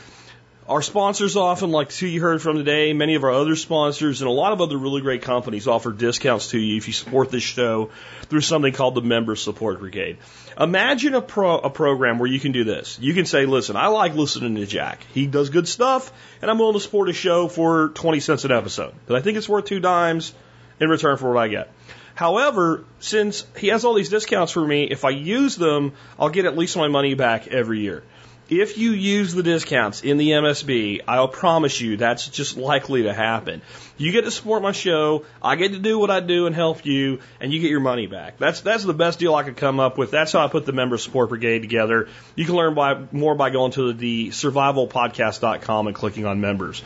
our 0.67 0.81
sponsors 0.81 1.35
often, 1.35 1.71
like 1.71 1.91
who 1.91 2.05
you 2.05 2.21
heard 2.21 2.41
from 2.41 2.57
today, 2.57 2.93
many 2.93 3.15
of 3.15 3.23
our 3.23 3.31
other 3.31 3.55
sponsors, 3.55 4.21
and 4.21 4.29
a 4.29 4.33
lot 4.33 4.53
of 4.53 4.61
other 4.61 4.77
really 4.77 5.01
great 5.01 5.21
companies 5.21 5.67
offer 5.67 5.91
discounts 5.91 6.51
to 6.51 6.59
you 6.59 6.77
if 6.77 6.87
you 6.87 6.93
support 6.93 7.29
this 7.29 7.43
show 7.43 7.91
through 8.23 8.41
something 8.41 8.71
called 8.71 8.95
the 8.95 9.01
Member 9.01 9.35
Support 9.35 9.79
Brigade. 9.79 10.17
Imagine 10.57 11.15
a, 11.15 11.21
pro, 11.21 11.57
a 11.57 11.69
program 11.69 12.17
where 12.17 12.29
you 12.29 12.39
can 12.39 12.53
do 12.53 12.63
this. 12.63 12.97
You 13.01 13.13
can 13.13 13.25
say, 13.25 13.45
listen, 13.45 13.75
I 13.75 13.87
like 13.87 14.15
listening 14.15 14.55
to 14.55 14.65
Jack. 14.65 15.05
He 15.13 15.27
does 15.27 15.49
good 15.49 15.67
stuff, 15.67 16.13
and 16.41 16.49
I'm 16.49 16.57
willing 16.57 16.75
to 16.75 16.79
support 16.79 17.09
a 17.09 17.13
show 17.13 17.47
for 17.49 17.89
20 17.89 18.21
cents 18.21 18.45
an 18.45 18.51
episode. 18.51 18.93
But 19.05 19.17
I 19.17 19.21
think 19.21 19.37
it's 19.37 19.49
worth 19.49 19.65
two 19.65 19.81
dimes 19.81 20.33
in 20.79 20.89
return 20.89 21.17
for 21.17 21.33
what 21.33 21.41
I 21.41 21.49
get. 21.49 21.71
However, 22.15 22.85
since 22.99 23.45
he 23.57 23.67
has 23.67 23.83
all 23.83 23.95
these 23.95 24.09
discounts 24.09 24.51
for 24.51 24.65
me, 24.65 24.83
if 24.83 25.03
I 25.03 25.09
use 25.09 25.55
them, 25.55 25.93
I'll 26.17 26.29
get 26.29 26.45
at 26.45 26.55
least 26.55 26.77
my 26.77 26.87
money 26.87 27.15
back 27.15 27.47
every 27.47 27.79
year. 27.79 28.03
If 28.49 28.77
you 28.77 28.91
use 28.91 29.33
the 29.33 29.41
discounts 29.41 30.01
in 30.01 30.17
the 30.17 30.31
MSB, 30.31 31.01
I'll 31.07 31.29
promise 31.29 31.79
you 31.79 31.95
that's 31.95 32.27
just 32.27 32.57
likely 32.57 33.03
to 33.03 33.13
happen. 33.13 33.61
You 33.97 34.11
get 34.11 34.25
to 34.25 34.31
support 34.31 34.61
my 34.61 34.73
show, 34.73 35.25
I 35.41 35.55
get 35.55 35.71
to 35.71 35.79
do 35.79 35.97
what 35.97 36.11
I 36.11 36.19
do 36.19 36.45
and 36.45 36.53
help 36.53 36.85
you, 36.85 37.19
and 37.39 37.53
you 37.53 37.61
get 37.61 37.71
your 37.71 37.79
money 37.79 38.05
back. 38.05 38.37
That's 38.37 38.59
that's 38.59 38.83
the 38.83 38.93
best 38.93 39.19
deal 39.19 39.33
I 39.33 39.43
could 39.43 39.55
come 39.55 39.79
up 39.79 39.97
with. 39.97 40.11
That's 40.11 40.33
how 40.33 40.43
I 40.43 40.49
put 40.49 40.65
the 40.65 40.73
member 40.73 40.97
support 40.97 41.29
brigade 41.29 41.59
together. 41.59 42.09
You 42.35 42.45
can 42.45 42.55
learn 42.55 42.73
by 42.73 43.01
more 43.11 43.33
by 43.33 43.49
going 43.49 43.71
to 43.73 43.93
the 43.93 44.29
survivalpodcast.com 44.29 45.87
and 45.87 45.95
clicking 45.95 46.25
on 46.25 46.41
members. 46.41 46.83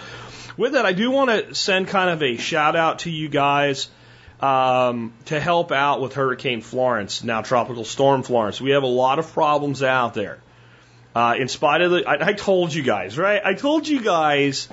With 0.58 0.74
that, 0.74 0.86
I 0.86 0.94
do 0.94 1.10
want 1.10 1.30
to 1.30 1.56
send 1.56 1.88
kind 1.88 2.10
of 2.12 2.22
a 2.22 2.38
shout 2.38 2.76
out 2.76 3.00
to 3.00 3.10
you 3.10 3.30
guys 3.30 3.90
um, 4.42 5.14
to 5.26 5.40
help 5.40 5.72
out 5.72 6.02
with 6.02 6.14
Hurricane 6.14 6.62
Florence, 6.62 7.24
now 7.24 7.42
Tropical 7.42 7.84
Storm 7.84 8.22
Florence. 8.22 8.62
We 8.62 8.72
have 8.72 8.84
a 8.84 8.88
lot 8.88 9.18
of 9.18 9.34
problems 9.34 9.82
out 9.82 10.14
there. 10.14 10.40
Uh, 11.18 11.34
in 11.34 11.48
spite 11.48 11.82
of 11.82 11.90
the, 11.90 12.08
I, 12.08 12.28
I 12.28 12.34
told 12.34 12.72
you 12.72 12.84
guys, 12.84 13.18
right? 13.18 13.42
I 13.44 13.56
told 13.56 13.88
you 13.88 14.04
guys 14.04 14.70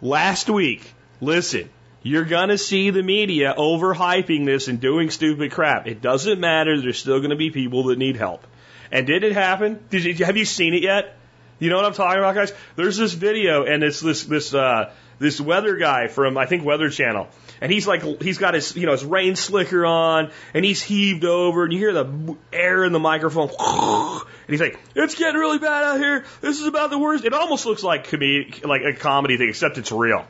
last 0.00 0.48
week, 0.48 0.88
listen, 1.20 1.70
you're 2.04 2.24
gonna 2.24 2.56
see 2.56 2.90
the 2.90 3.02
media 3.02 3.52
overhyping 3.58 4.46
this 4.46 4.68
and 4.68 4.78
doing 4.78 5.10
stupid 5.10 5.50
crap. 5.50 5.88
It 5.88 6.00
doesn't 6.00 6.38
matter. 6.38 6.80
There's 6.80 6.98
still 6.98 7.20
gonna 7.20 7.34
be 7.34 7.50
people 7.50 7.82
that 7.88 7.98
need 7.98 8.14
help. 8.14 8.46
And 8.92 9.08
did 9.08 9.24
it 9.24 9.32
happen? 9.32 9.84
Did 9.90 10.04
you, 10.04 10.24
have 10.24 10.36
you 10.36 10.44
seen 10.44 10.72
it 10.72 10.84
yet? 10.84 11.16
You 11.58 11.68
know 11.68 11.74
what 11.74 11.84
I'm 11.84 11.94
talking 11.94 12.18
about, 12.20 12.36
guys? 12.36 12.52
There's 12.76 12.96
this 12.96 13.14
video, 13.14 13.64
and 13.64 13.82
it's 13.82 13.98
this 13.98 14.22
this 14.22 14.54
uh, 14.54 14.92
this 15.18 15.40
weather 15.40 15.76
guy 15.78 16.06
from 16.06 16.38
I 16.38 16.46
think 16.46 16.64
Weather 16.64 16.90
Channel, 16.90 17.26
and 17.60 17.72
he's 17.72 17.88
like 17.88 18.22
he's 18.22 18.38
got 18.38 18.54
his 18.54 18.76
you 18.76 18.86
know 18.86 18.92
his 18.92 19.04
rain 19.04 19.34
slicker 19.34 19.84
on, 19.84 20.30
and 20.54 20.64
he's 20.64 20.80
heaved 20.80 21.24
over, 21.24 21.64
and 21.64 21.72
you 21.72 21.80
hear 21.80 21.92
the 21.92 22.36
air 22.52 22.84
in 22.84 22.92
the 22.92 23.00
microphone, 23.00 23.48
And 24.46 24.54
he's 24.54 24.60
like, 24.60 24.78
it's 24.94 25.14
getting 25.14 25.38
really 25.40 25.58
bad 25.58 25.84
out 25.84 25.98
here. 25.98 26.24
This 26.40 26.60
is 26.60 26.66
about 26.66 26.90
the 26.90 26.98
worst. 26.98 27.24
It 27.24 27.32
almost 27.32 27.66
looks 27.66 27.82
like 27.82 28.08
comedic, 28.08 28.64
like 28.66 28.82
a 28.82 28.92
comedy 28.92 29.36
thing, 29.36 29.48
except 29.48 29.78
it's 29.78 29.92
real. 29.92 30.26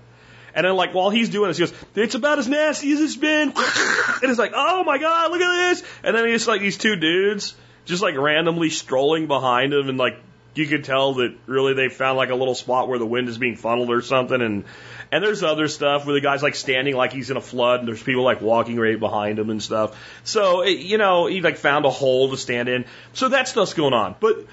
And 0.54 0.66
then 0.66 0.76
like 0.76 0.92
while 0.92 1.10
he's 1.10 1.30
doing 1.30 1.48
this, 1.48 1.56
he 1.56 1.64
goes, 1.64 1.74
it's 1.94 2.14
about 2.14 2.38
as 2.38 2.46
nasty 2.46 2.92
as 2.92 3.00
it's 3.00 3.16
been. 3.16 3.54
And 4.22 4.30
it's 4.30 4.38
like, 4.38 4.52
oh 4.54 4.84
my 4.84 4.98
God, 4.98 5.32
look 5.32 5.40
at 5.40 5.70
this. 5.70 5.82
And 6.04 6.16
then 6.16 6.28
he's 6.28 6.46
like 6.46 6.60
these 6.60 6.78
two 6.78 6.94
dudes 6.94 7.54
just 7.84 8.02
like 8.02 8.16
randomly 8.16 8.70
strolling 8.70 9.26
behind 9.26 9.72
him 9.72 9.88
and 9.88 9.98
like 9.98 10.16
you 10.54 10.66
could 10.66 10.84
tell 10.84 11.14
that 11.14 11.34
really 11.46 11.74
they 11.74 11.88
found 11.88 12.16
like 12.16 12.30
a 12.30 12.34
little 12.34 12.54
spot 12.54 12.88
where 12.88 12.98
the 12.98 13.06
wind 13.06 13.28
is 13.28 13.38
being 13.38 13.56
funneled 13.56 13.90
or 13.90 14.02
something 14.02 14.40
and 14.40 14.64
and 15.12 15.22
there's 15.22 15.42
other 15.42 15.68
stuff 15.68 16.06
where 16.06 16.14
the 16.14 16.22
guy's 16.22 16.42
like 16.42 16.54
standing 16.54 16.96
like 16.96 17.12
he's 17.12 17.30
in 17.30 17.36
a 17.36 17.40
flood 17.42 17.80
and 17.80 17.88
there's 17.88 18.02
people 18.02 18.24
like 18.24 18.40
walking 18.40 18.80
right 18.80 18.98
behind 18.98 19.38
him 19.38 19.50
and 19.50 19.62
stuff. 19.62 19.94
So, 20.24 20.62
it, 20.62 20.78
you 20.78 20.96
know, 20.96 21.26
he 21.26 21.42
like 21.42 21.58
found 21.58 21.84
a 21.84 21.90
hole 21.90 22.30
to 22.30 22.38
stand 22.38 22.70
in. 22.70 22.86
So 23.12 23.28
that 23.28 23.46
stuff's 23.46 23.74
going 23.74 23.92
on. 23.92 24.16
But 24.18 24.46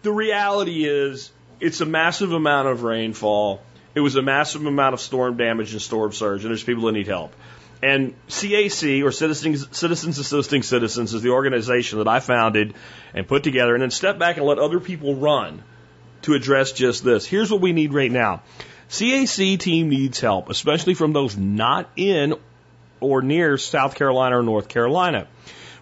the 0.00 0.10
reality 0.10 0.86
is 0.86 1.30
it's 1.60 1.82
a 1.82 1.86
massive 1.86 2.32
amount 2.32 2.68
of 2.68 2.82
rainfall. 2.82 3.62
It 3.94 4.00
was 4.00 4.16
a 4.16 4.22
massive 4.22 4.64
amount 4.64 4.94
of 4.94 5.00
storm 5.00 5.36
damage 5.36 5.72
and 5.72 5.82
storm 5.82 6.12
surge 6.12 6.44
and 6.44 6.50
there's 6.50 6.64
people 6.64 6.86
that 6.86 6.92
need 6.92 7.06
help. 7.06 7.34
And 7.82 8.14
CAC, 8.28 9.04
or 9.04 9.12
Citizens, 9.12 9.66
Citizens 9.76 10.18
Assisting 10.18 10.62
Citizens, 10.62 11.12
is 11.12 11.20
the 11.20 11.30
organization 11.30 11.98
that 11.98 12.08
I 12.08 12.20
founded 12.20 12.74
and 13.12 13.28
put 13.28 13.42
together 13.42 13.74
and 13.74 13.82
then 13.82 13.90
step 13.90 14.18
back 14.18 14.38
and 14.38 14.46
let 14.46 14.58
other 14.58 14.80
people 14.80 15.14
run 15.14 15.62
to 16.22 16.34
address 16.34 16.72
just 16.72 17.04
this. 17.04 17.26
Here's 17.26 17.50
what 17.50 17.60
we 17.60 17.72
need 17.72 17.92
right 17.92 18.10
now. 18.10 18.42
CAC 18.90 19.58
team 19.60 19.88
needs 19.88 20.18
help, 20.18 20.50
especially 20.50 20.94
from 20.94 21.12
those 21.12 21.36
not 21.36 21.88
in 21.94 22.34
or 22.98 23.22
near 23.22 23.56
South 23.56 23.94
Carolina 23.94 24.38
or 24.38 24.42
North 24.42 24.68
Carolina. 24.68 25.28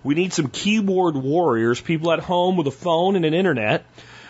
We 0.05 0.15
need 0.15 0.33
some 0.33 0.49
keyboard 0.49 1.17
warriors, 1.17 1.81
people 1.81 2.13
at 2.13 2.21
home 2.21 2.57
with 2.57 2.67
a 2.67 2.71
phone 2.71 3.17
and 3.17 3.25
an 3.25 3.35
internet. 3.35 3.85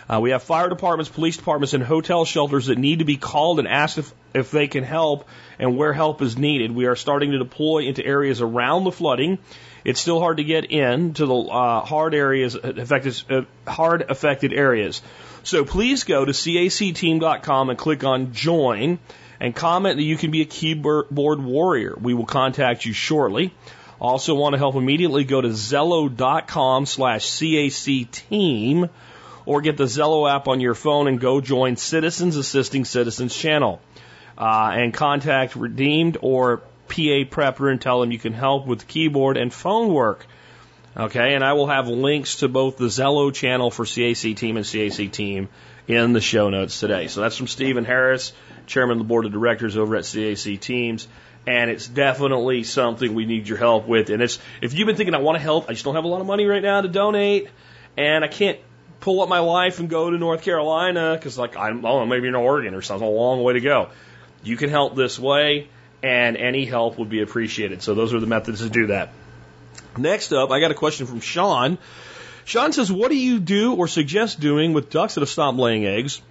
Uh, 0.09 0.19
we 0.19 0.31
have 0.31 0.41
fire 0.41 0.69
departments, 0.69 1.09
police 1.09 1.37
departments, 1.37 1.73
and 1.73 1.83
hotel 1.83 2.25
shelters 2.25 2.65
that 2.65 2.79
need 2.79 2.99
to 2.99 3.05
be 3.05 3.17
called 3.17 3.59
and 3.59 3.67
asked 3.67 3.99
if, 3.99 4.11
if 4.33 4.49
they 4.49 4.67
can 4.67 4.83
help 4.83 5.27
and 5.59 5.77
where 5.77 5.93
help 5.93 6.21
is 6.23 6.35
needed. 6.35 6.71
We 6.71 6.87
are 6.87 6.95
starting 6.95 7.31
to 7.31 7.37
deploy 7.37 7.83
into 7.83 8.03
areas 8.03 8.41
around 8.41 8.85
the 8.85 8.91
flooding. 8.91 9.37
It's 9.85 9.99
still 9.99 10.19
hard 10.19 10.37
to 10.37 10.43
get 10.43 10.71
in 10.71 11.13
to 11.13 11.25
the 11.25 11.35
uh, 11.35 11.85
hard 11.85 12.15
areas 12.15 12.55
affected, 12.55 13.21
uh, 13.29 13.41
hard 13.69 14.09
affected 14.09 14.51
areas. 14.51 15.01
So 15.43 15.63
please 15.63 16.03
go 16.03 16.25
to 16.25 16.31
cacteam.com 16.31 17.69
and 17.69 17.77
click 17.77 18.03
on 18.03 18.33
join 18.33 18.97
and 19.39 19.55
comment 19.55 19.97
that 19.97 20.03
you 20.03 20.17
can 20.17 20.31
be 20.31 20.41
a 20.41 20.45
keyboard 20.45 21.11
warrior. 21.11 21.95
We 21.99 22.13
will 22.13 22.25
contact 22.25 22.83
you 22.83 22.93
shortly. 22.93 23.53
Also 24.01 24.33
want 24.33 24.53
to 24.53 24.57
help 24.57 24.75
immediately 24.75 25.23
go 25.23 25.39
to 25.39 25.49
zello.com 25.49 26.85
slash 26.85 27.25
CAC 27.27 28.07
or 29.49 29.61
get 29.61 29.77
the 29.77 29.85
Zello 29.85 30.31
app 30.31 30.47
on 30.47 30.59
your 30.61 30.75
phone 30.75 31.07
and 31.07 31.19
go 31.19 31.41
join 31.41 31.75
Citizens 31.75 32.35
Assisting 32.35 32.85
Citizens 32.85 33.35
channel. 33.35 33.81
Uh, 34.37 34.69
and 34.75 34.93
contact 34.93 35.55
Redeemed 35.55 36.19
or 36.21 36.57
PA 36.87 37.25
Prepper 37.25 37.71
and 37.71 37.81
tell 37.81 37.99
them 37.99 38.11
you 38.11 38.19
can 38.19 38.31
help 38.31 38.67
with 38.67 38.87
keyboard 38.87 39.37
and 39.37 39.51
phone 39.51 39.91
work. 39.91 40.27
Okay, 40.95 41.33
and 41.33 41.43
I 41.43 41.53
will 41.53 41.65
have 41.65 41.87
links 41.87 42.35
to 42.37 42.47
both 42.47 42.77
the 42.77 42.85
Zello 42.85 43.33
channel 43.33 43.71
for 43.71 43.85
CAC 43.85 44.37
team 44.37 44.55
and 44.55 44.63
CAC 44.63 45.11
team 45.11 45.49
in 45.87 46.13
the 46.13 46.21
show 46.21 46.51
notes 46.51 46.79
today. 46.79 47.07
So 47.07 47.21
that's 47.21 47.35
from 47.35 47.47
Stephen 47.47 47.85
Harris, 47.85 48.33
chairman 48.67 48.97
of 48.97 48.99
the 48.99 49.07
board 49.07 49.25
of 49.25 49.31
directors 49.31 49.75
over 49.75 49.95
at 49.95 50.03
CAC 50.03 50.59
Teams. 50.59 51.07
And 51.47 51.71
it's 51.71 51.87
definitely 51.87 52.61
something 52.65 53.15
we 53.15 53.25
need 53.25 53.47
your 53.47 53.57
help 53.57 53.87
with. 53.87 54.11
And 54.11 54.21
it's 54.21 54.37
if 54.61 54.75
you've 54.75 54.85
been 54.85 54.95
thinking 54.95 55.15
I 55.15 55.21
want 55.21 55.37
to 55.37 55.41
help, 55.41 55.71
I 55.71 55.73
just 55.73 55.85
don't 55.85 55.95
have 55.95 56.03
a 56.03 56.07
lot 56.07 56.21
of 56.21 56.27
money 56.27 56.45
right 56.45 56.61
now 56.61 56.81
to 56.81 56.87
donate, 56.87 57.49
and 57.97 58.23
I 58.23 58.27
can't 58.27 58.59
pull 58.99 59.21
up 59.21 59.29
my 59.29 59.39
life 59.39 59.79
and 59.79 59.89
go 59.89 60.09
to 60.09 60.17
North 60.17 60.41
Carolina 60.41 61.15
because 61.15 61.37
like 61.37 61.55
I'm 61.55 61.85
oh 61.85 62.05
maybe 62.05 62.27
in 62.27 62.35
Oregon 62.35 62.73
or 62.73 62.81
something, 62.81 63.07
a 63.07 63.11
long 63.11 63.43
way 63.43 63.53
to 63.53 63.61
go. 63.61 63.89
You 64.43 64.57
can 64.57 64.69
help 64.69 64.95
this 64.95 65.19
way, 65.19 65.67
and 66.01 66.37
any 66.37 66.65
help 66.65 66.97
would 66.97 67.09
be 67.09 67.21
appreciated. 67.21 67.81
So 67.81 67.93
those 67.93 68.13
are 68.13 68.19
the 68.19 68.27
methods 68.27 68.61
to 68.61 68.69
do 68.69 68.87
that. 68.87 69.11
Next 69.97 70.31
up, 70.31 70.51
I 70.51 70.59
got 70.59 70.71
a 70.71 70.75
question 70.75 71.07
from 71.07 71.19
Sean. 71.19 71.77
Sean 72.45 72.71
says, 72.73 72.91
What 72.91 73.09
do 73.11 73.17
you 73.17 73.39
do 73.39 73.75
or 73.75 73.87
suggest 73.87 74.39
doing 74.39 74.73
with 74.73 74.89
ducks 74.89 75.15
that 75.15 75.21
have 75.21 75.29
stopped 75.29 75.57
laying 75.57 75.85
eggs? 75.85 76.21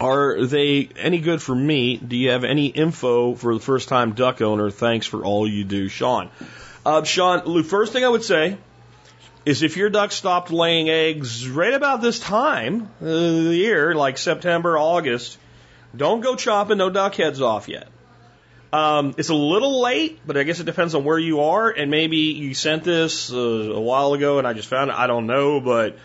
Are 0.00 0.44
they 0.44 0.88
any 0.96 1.18
good 1.18 1.42
for 1.42 1.54
me? 1.54 1.96
Do 1.96 2.16
you 2.16 2.30
have 2.30 2.44
any 2.44 2.66
info 2.66 3.34
for 3.34 3.54
the 3.54 3.60
first 3.60 3.88
time 3.88 4.12
duck 4.12 4.40
owner? 4.40 4.70
Thanks 4.70 5.06
for 5.06 5.24
all 5.24 5.46
you 5.46 5.64
do, 5.64 5.88
Sean. 5.88 6.30
Uh, 6.84 7.04
Sean, 7.04 7.54
the 7.54 7.62
first 7.62 7.92
thing 7.92 8.04
I 8.04 8.08
would 8.08 8.24
say 8.24 8.56
is 9.44 9.62
if 9.62 9.76
your 9.76 9.90
duck 9.90 10.12
stopped 10.12 10.50
laying 10.50 10.88
eggs 10.88 11.48
right 11.48 11.74
about 11.74 12.00
this 12.00 12.18
time 12.18 12.82
of 13.00 13.44
the 13.44 13.56
year, 13.56 13.94
like 13.94 14.18
September, 14.18 14.78
August, 14.78 15.38
don't 15.96 16.20
go 16.20 16.36
chopping 16.36 16.78
no 16.78 16.90
duck 16.90 17.14
heads 17.14 17.40
off 17.40 17.68
yet. 17.68 17.88
Um, 18.72 19.14
it's 19.18 19.28
a 19.28 19.34
little 19.34 19.82
late, 19.82 20.20
but 20.26 20.36
I 20.36 20.44
guess 20.44 20.60
it 20.60 20.64
depends 20.64 20.94
on 20.94 21.04
where 21.04 21.18
you 21.18 21.40
are. 21.40 21.68
And 21.70 21.90
maybe 21.90 22.16
you 22.16 22.54
sent 22.54 22.84
this 22.84 23.32
uh, 23.32 23.36
a 23.36 23.80
while 23.80 24.14
ago 24.14 24.38
and 24.38 24.46
I 24.46 24.54
just 24.54 24.68
found 24.68 24.90
it. 24.90 24.96
I 24.96 25.06
don't 25.06 25.26
know, 25.26 25.60
but 25.60 25.98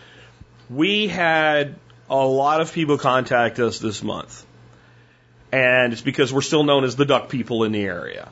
we 0.68 1.08
had 1.08 1.76
a 2.10 2.16
lot 2.16 2.60
of 2.60 2.72
people 2.72 2.98
contact 2.98 3.58
us 3.58 3.78
this 3.78 4.02
month. 4.02 4.44
And 5.50 5.94
it's 5.94 6.02
because 6.02 6.30
we're 6.30 6.42
still 6.42 6.64
known 6.64 6.84
as 6.84 6.94
the 6.94 7.06
duck 7.06 7.30
people 7.30 7.64
in 7.64 7.72
the 7.72 7.82
area 7.82 8.28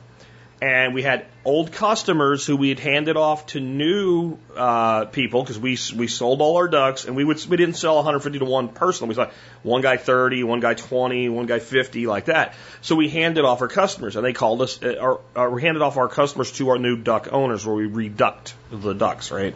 and 0.59 0.95
we 0.95 1.03
had 1.03 1.27
old 1.45 1.71
customers 1.71 2.45
who 2.45 2.57
we 2.57 2.69
had 2.69 2.79
handed 2.79 3.15
off 3.15 3.45
to 3.47 3.59
new 3.59 4.37
uh, 4.55 5.05
people 5.05 5.43
because 5.43 5.59
we 5.59 5.77
we 5.95 6.07
sold 6.07 6.41
all 6.41 6.57
our 6.57 6.67
ducks 6.67 7.05
and 7.05 7.15
we 7.15 7.23
would 7.23 7.45
we 7.45 7.57
didn't 7.57 7.75
sell 7.75 7.95
150 7.95 8.39
to 8.39 8.45
one 8.45 8.69
person. 8.69 9.07
We 9.07 9.13
saw 9.13 9.29
one 9.61 9.81
guy 9.81 9.97
30, 9.97 10.43
one 10.43 10.59
guy 10.59 10.73
20, 10.73 11.29
one 11.29 11.45
guy 11.45 11.59
50 11.59 12.07
like 12.07 12.25
that. 12.25 12.55
So 12.81 12.95
we 12.95 13.07
handed 13.07 13.45
off 13.45 13.61
our 13.61 13.67
customers 13.67 14.15
and 14.15 14.25
they 14.25 14.33
called 14.33 14.63
us 14.63 14.81
uh, 14.81 15.17
or 15.35 15.51
we 15.51 15.61
handed 15.61 15.83
off 15.83 15.97
our 15.97 16.09
customers 16.09 16.51
to 16.53 16.69
our 16.69 16.79
new 16.79 16.97
duck 16.97 17.31
owners 17.31 17.65
where 17.65 17.75
we 17.75 17.85
reduct 17.85 18.55
the 18.71 18.93
ducks, 18.93 19.29
right? 19.29 19.55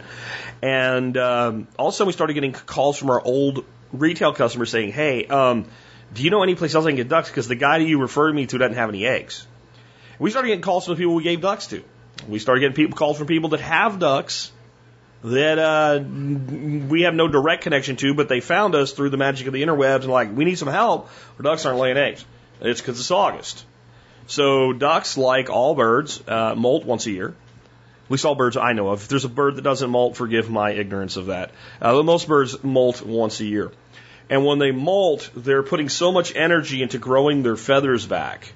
And 0.62 1.16
um, 1.16 1.66
also 1.76 2.04
we 2.04 2.12
started 2.12 2.34
getting 2.34 2.52
calls 2.52 2.96
from 2.96 3.10
our 3.10 3.20
old 3.20 3.64
retail 3.92 4.32
customers 4.32 4.70
saying, 4.70 4.92
"Hey, 4.92 5.26
um, 5.26 5.66
do 6.14 6.22
you 6.22 6.30
know 6.30 6.44
any 6.44 6.54
place 6.54 6.76
else 6.76 6.86
I 6.86 6.90
can 6.90 6.96
get 6.96 7.08
ducks? 7.08 7.28
Because 7.28 7.48
the 7.48 7.56
guy 7.56 7.80
that 7.80 7.84
you 7.84 8.00
referred 8.00 8.32
me 8.32 8.46
to 8.46 8.58
doesn't 8.58 8.76
have 8.76 8.88
any 8.88 9.04
eggs." 9.04 9.48
We 10.22 10.30
started 10.30 10.50
getting 10.50 10.62
calls 10.62 10.84
from 10.84 10.94
the 10.94 10.98
people 10.98 11.16
we 11.16 11.24
gave 11.24 11.40
ducks 11.40 11.66
to. 11.66 11.82
We 12.28 12.38
started 12.38 12.60
getting 12.60 12.76
people 12.76 12.96
calls 12.96 13.18
from 13.18 13.26
people 13.26 13.48
that 13.50 13.60
have 13.60 13.98
ducks 13.98 14.52
that 15.24 15.58
uh, 15.58 16.00
we 16.00 17.02
have 17.02 17.14
no 17.14 17.26
direct 17.26 17.64
connection 17.64 17.96
to, 17.96 18.14
but 18.14 18.28
they 18.28 18.38
found 18.38 18.76
us 18.76 18.92
through 18.92 19.10
the 19.10 19.16
magic 19.16 19.48
of 19.48 19.52
the 19.52 19.64
interwebs 19.64 20.02
and 20.02 20.12
like, 20.12 20.32
we 20.32 20.44
need 20.44 20.58
some 20.58 20.68
help. 20.68 21.10
Our 21.38 21.42
ducks 21.42 21.66
aren't 21.66 21.80
laying 21.80 21.96
eggs. 21.96 22.24
It's 22.60 22.80
because 22.80 23.00
it's 23.00 23.10
August. 23.10 23.64
So 24.28 24.72
ducks, 24.72 25.18
like 25.18 25.50
all 25.50 25.74
birds, 25.74 26.22
uh, 26.28 26.54
molt 26.54 26.84
once 26.84 27.06
a 27.06 27.10
year. 27.10 27.30
At 28.04 28.10
least 28.10 28.24
all 28.24 28.36
birds 28.36 28.56
I 28.56 28.74
know 28.74 28.90
of. 28.90 29.02
If 29.02 29.08
there's 29.08 29.24
a 29.24 29.28
bird 29.28 29.56
that 29.56 29.62
doesn't 29.62 29.90
molt, 29.90 30.16
forgive 30.16 30.48
my 30.48 30.70
ignorance 30.70 31.16
of 31.16 31.26
that. 31.26 31.50
Uh, 31.80 31.96
but 31.96 32.04
most 32.04 32.28
birds 32.28 32.62
molt 32.62 33.02
once 33.04 33.40
a 33.40 33.44
year. 33.44 33.72
And 34.30 34.46
when 34.46 34.60
they 34.60 34.70
molt, 34.70 35.28
they're 35.34 35.64
putting 35.64 35.88
so 35.88 36.12
much 36.12 36.32
energy 36.36 36.80
into 36.80 36.98
growing 36.98 37.42
their 37.42 37.56
feathers 37.56 38.06
back 38.06 38.52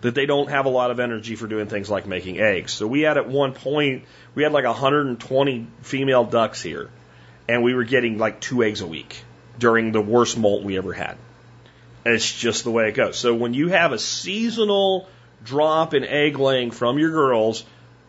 that 0.00 0.14
they 0.14 0.26
don't 0.26 0.48
have 0.48 0.66
a 0.66 0.68
lot 0.68 0.90
of 0.90 1.00
energy 1.00 1.34
for 1.34 1.46
doing 1.46 1.66
things 1.66 1.90
like 1.90 2.06
making 2.06 2.38
eggs. 2.38 2.72
So 2.72 2.86
we 2.86 3.00
had 3.00 3.16
at 3.16 3.28
one 3.28 3.52
point, 3.52 4.04
we 4.34 4.42
had 4.42 4.52
like 4.52 4.64
120 4.64 5.66
female 5.82 6.24
ducks 6.24 6.62
here, 6.62 6.90
and 7.48 7.62
we 7.62 7.74
were 7.74 7.84
getting 7.84 8.18
like 8.18 8.40
two 8.40 8.62
eggs 8.62 8.80
a 8.80 8.86
week 8.86 9.24
during 9.58 9.92
the 9.92 10.00
worst 10.00 10.38
molt 10.38 10.62
we 10.62 10.78
ever 10.78 10.92
had. 10.92 11.16
And 12.04 12.14
it's 12.14 12.32
just 12.32 12.64
the 12.64 12.70
way 12.70 12.88
it 12.88 12.92
goes. 12.92 13.18
So 13.18 13.34
when 13.34 13.54
you 13.54 13.68
have 13.68 13.92
a 13.92 13.98
seasonal 13.98 15.08
drop 15.44 15.94
in 15.94 16.04
egg 16.04 16.38
laying 16.38 16.70
from 16.70 16.98
your 16.98 17.10
girls, 17.10 17.64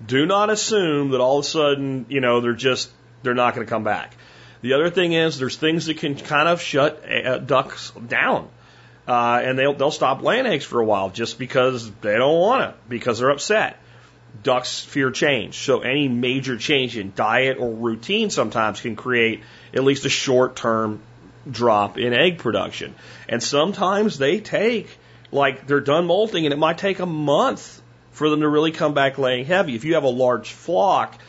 do 0.06 0.26
not 0.26 0.50
assume 0.50 1.10
that 1.10 1.20
all 1.20 1.40
of 1.40 1.46
a 1.46 1.48
sudden, 1.48 2.06
you 2.10 2.22
know, 2.22 2.40
they're 2.40 2.54
just, 2.54 2.92
they're 3.24 3.34
not 3.34 3.56
going 3.56 3.66
to 3.66 3.70
come 3.70 3.84
back. 3.84 4.16
The 4.62 4.74
other 4.74 4.90
thing 4.90 5.14
is 5.14 5.40
there's 5.40 5.56
things 5.56 5.88
that 5.88 5.98
can 5.98 6.16
kind 6.16 6.48
of 6.48 6.62
shut 6.62 7.04
uh, 7.10 7.40
ducks 7.40 7.92
down 8.08 8.50
uh, 9.10 9.42
and 9.44 9.58
they'll 9.58 9.74
they'll 9.74 9.90
stop 9.90 10.22
laying 10.22 10.46
eggs 10.46 10.64
for 10.64 10.80
a 10.80 10.86
while 10.86 11.10
just 11.10 11.40
because 11.40 11.92
they 12.02 12.16
don't 12.16 12.40
want 12.40 12.62
to 12.62 12.80
because 12.88 13.18
they're 13.18 13.32
upset. 13.32 13.78
Ducks 14.44 14.82
fear 14.82 15.10
change, 15.10 15.58
so 15.58 15.80
any 15.80 16.08
major 16.08 16.58
change 16.58 16.96
in 16.96 17.12
diet 17.16 17.58
or 17.60 17.74
routine 17.74 18.30
sometimes 18.30 18.80
can 18.80 18.96
create 18.96 19.42
at 19.74 19.84
least 19.84 20.06
a 20.06 20.10
short 20.10 20.56
term 20.56 21.02
drop 21.50 21.98
in 21.98 22.14
egg 22.14 22.38
production. 22.38 22.94
And 23.28 23.42
sometimes 23.42 24.20
they 24.20 24.40
take 24.40 24.96
like 25.32 25.66
they're 25.66 25.82
done 25.82 26.06
molting 26.06 26.46
and 26.46 26.54
it 26.54 26.58
might 26.58 26.78
take 26.78 27.00
a 27.00 27.08
month 27.08 27.82
for 28.12 28.30
them 28.30 28.42
to 28.42 28.48
really 28.48 28.72
come 28.72 28.94
back 28.94 29.18
laying 29.18 29.46
heavy. 29.46 29.74
If 29.74 29.86
you 29.86 29.96
have 29.96 30.04
a 30.04 30.10
large 30.10 30.52
flock, 30.52 31.20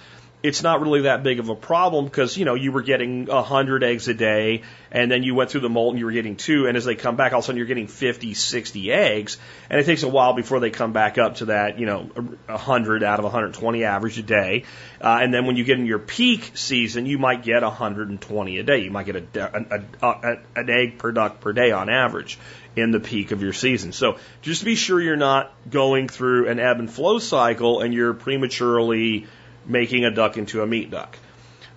it's 0.42 0.62
not 0.62 0.80
really 0.80 1.02
that 1.02 1.22
big 1.22 1.38
of 1.38 1.50
a 1.50 1.54
problem 1.54 2.06
because, 2.06 2.36
you 2.36 2.46
know, 2.46 2.54
you 2.54 2.72
were 2.72 2.80
getting 2.82 3.28
a 3.28 3.34
100 3.34 3.84
eggs 3.84 4.08
a 4.08 4.14
day 4.14 4.62
and 4.90 5.10
then 5.10 5.22
you 5.22 5.34
went 5.34 5.50
through 5.50 5.60
the 5.60 5.68
molt 5.68 5.92
and 5.92 5.98
you 5.98 6.06
were 6.06 6.12
getting 6.12 6.36
two. 6.36 6.66
And 6.66 6.76
as 6.76 6.84
they 6.86 6.94
come 6.94 7.16
back, 7.16 7.32
all 7.32 7.40
of 7.40 7.44
a 7.44 7.46
sudden 7.46 7.58
you're 7.58 7.66
getting 7.66 7.88
50, 7.88 8.32
60 8.32 8.92
eggs. 8.92 9.36
And 9.68 9.78
it 9.78 9.84
takes 9.84 10.02
a 10.02 10.08
while 10.08 10.32
before 10.32 10.58
they 10.58 10.70
come 10.70 10.92
back 10.92 11.18
up 11.18 11.36
to 11.36 11.46
that, 11.46 11.78
you 11.78 11.84
know, 11.84 12.10
a 12.48 12.52
100 12.52 13.02
out 13.02 13.18
of 13.18 13.24
120 13.24 13.84
average 13.84 14.18
a 14.18 14.22
day. 14.22 14.64
Uh, 15.00 15.18
and 15.20 15.32
then 15.32 15.44
when 15.44 15.56
you 15.56 15.64
get 15.64 15.78
in 15.78 15.84
your 15.84 15.98
peak 15.98 16.52
season, 16.54 17.04
you 17.04 17.18
might 17.18 17.42
get 17.42 17.62
120 17.62 18.58
a 18.58 18.62
day. 18.62 18.78
You 18.78 18.90
might 18.90 19.06
get 19.06 19.16
a, 19.16 19.24
a, 19.36 20.06
a, 20.06 20.08
a 20.08 20.38
an 20.56 20.70
egg 20.70 20.98
per 20.98 21.12
duck 21.12 21.40
per 21.40 21.52
day 21.52 21.70
on 21.70 21.90
average 21.90 22.38
in 22.76 22.92
the 22.92 23.00
peak 23.00 23.32
of 23.32 23.42
your 23.42 23.52
season. 23.52 23.92
So 23.92 24.18
just 24.42 24.64
be 24.64 24.74
sure 24.74 25.00
you're 25.00 25.16
not 25.16 25.52
going 25.68 26.08
through 26.08 26.48
an 26.48 26.58
ebb 26.58 26.78
and 26.78 26.90
flow 26.90 27.18
cycle 27.18 27.80
and 27.80 27.92
you're 27.92 28.14
prematurely 28.14 29.26
making 29.66 30.04
a 30.04 30.10
duck 30.10 30.36
into 30.36 30.62
a 30.62 30.66
meat 30.66 30.90
duck. 30.90 31.16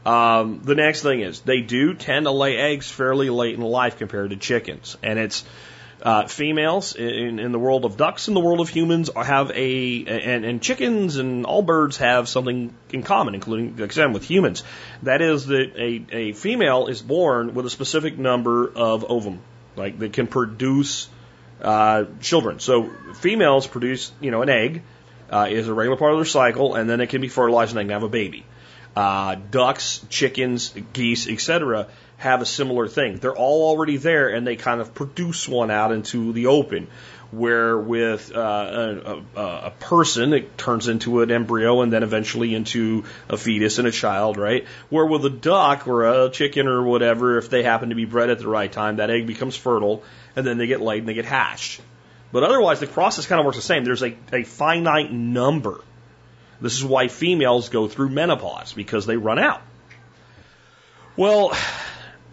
Um, 0.06 0.62
the 0.64 0.76
next 0.76 1.02
thing 1.02 1.22
is 1.22 1.42
they 1.42 1.62
do 1.62 1.94
tend 1.94 2.26
to 2.26 2.32
lay 2.32 2.58
eggs 2.58 2.90
fairly 2.90 3.30
late 3.30 3.56
in 3.56 3.62
life 3.62 3.98
compared 3.98 4.32
to 4.32 4.36
chickens, 4.36 4.98
and 5.02 5.18
it's 5.18 5.46
uh, 6.04 6.28
females 6.28 6.96
in, 6.96 7.40
in 7.40 7.54
the 7.54 7.60
world 7.60 7.86
of 7.86 7.96
ducks 7.96 8.28
and 8.28 8.36
the 8.36 8.42
world 8.42 8.60
of 8.60 8.68
humans 8.68 9.10
have 9.16 9.52
a 9.52 10.06
and, 10.06 10.44
and 10.44 10.62
chickens 10.62 11.16
and 11.16 11.46
all 11.46 11.62
birds 11.62 11.98
have 11.98 12.28
something 12.28 12.74
in 12.92 13.04
common, 13.04 13.36
including 13.36 13.78
like 13.78 14.14
with 14.14 14.26
humans. 14.26 14.64
That 15.04 15.22
is 15.22 15.46
that 15.48 15.72
a, 15.78 16.06
a 16.12 16.34
female 16.34 16.88
is 16.88 17.02
born 17.02 17.54
with 17.54 17.66
a 17.66 17.70
specific 17.70 18.18
number 18.18 18.70
of 18.70 19.06
ovum, 19.06 19.40
like 19.78 19.98
that 20.00 20.12
can 20.12 20.28
produce 20.28 21.08
uh, 21.62 22.06
children. 22.20 22.60
So 22.60 22.90
females 23.14 23.66
produce 23.66 24.12
you 24.20 24.32
know 24.32 24.42
an 24.42 24.50
egg 24.50 24.82
uh, 25.30 25.48
is 25.50 25.68
a 25.68 25.74
regular 25.74 25.98
part 25.98 26.14
of 26.14 26.20
their 26.20 26.26
cycle, 26.26 26.76
and 26.76 26.90
then 26.90 27.02
it 27.02 27.10
can 27.10 27.22
be 27.22 27.28
fertilized 27.28 27.72
and 27.72 27.80
they 27.80 27.84
can 27.84 27.92
have 27.92 28.04
a 28.04 28.10
baby. 28.10 28.46
Uh, 28.96 29.36
ducks, 29.50 30.06
chickens, 30.10 30.74
geese, 30.94 31.28
etc., 31.28 31.88
have 32.18 32.42
a 32.42 32.46
similar 32.46 32.88
thing. 32.88 33.18
They're 33.18 33.36
all 33.36 33.70
already 33.70 33.98
there, 33.98 34.30
and 34.30 34.46
they 34.46 34.56
kind 34.56 34.82
of 34.82 34.94
produce 34.94 35.48
one 35.48 35.72
out 35.72 35.92
into 35.92 36.32
the 36.34 36.48
open. 36.48 36.88
Where 37.32 37.76
with 37.76 38.32
uh, 38.36 38.40
a, 38.40 39.40
a, 39.40 39.46
a 39.66 39.74
person, 39.80 40.34
it 40.34 40.56
turns 40.56 40.88
into 40.88 41.22
an 41.22 41.32
embryo 41.32 41.82
and 41.82 41.92
then 41.92 42.04
eventually 42.04 42.54
into 42.54 43.06
a 43.28 43.38
fetus 43.38 43.80
and 43.80 43.88
a 43.88 43.92
child, 43.92 44.38
right? 44.38 44.68
Where 44.90 45.08
with 45.08 45.26
a 45.26 45.32
duck 45.32 45.88
or 45.88 46.06
a 46.06 46.30
chicken 46.30 46.68
or 46.68 46.84
whatever, 46.84 47.40
if 47.40 47.50
they 47.50 47.64
happen 47.64 47.90
to 47.90 47.96
be 47.96 48.06
bred 48.06 48.30
at 48.30 48.38
the 48.38 48.48
right 48.48 48.72
time, 48.72 48.98
that 48.98 49.10
egg 49.10 49.26
becomes 49.26 49.56
fertile, 49.56 50.04
and 50.36 50.46
then 50.46 50.60
they 50.60 50.68
get 50.68 50.80
laid 50.80 51.00
and 51.00 51.08
they 51.08 51.16
get 51.16 51.26
hatched. 51.26 51.82
But 52.34 52.44
otherwise, 52.44 52.80
the 52.80 52.88
process 52.88 53.28
kind 53.28 53.40
of 53.40 53.46
works 53.46 53.58
the 53.58 53.64
same. 53.64 53.86
There's 53.86 54.02
a, 54.02 54.18
a 54.34 54.44
finite 54.44 55.14
number. 55.14 55.80
This 56.60 56.74
is 56.74 56.84
why 56.84 57.08
females 57.08 57.70
go 57.70 57.88
through 57.88 58.10
menopause 58.10 58.74
because 58.74 59.06
they 59.06 59.18
run 59.18 59.38
out. 59.38 59.62
Well, 61.16 61.56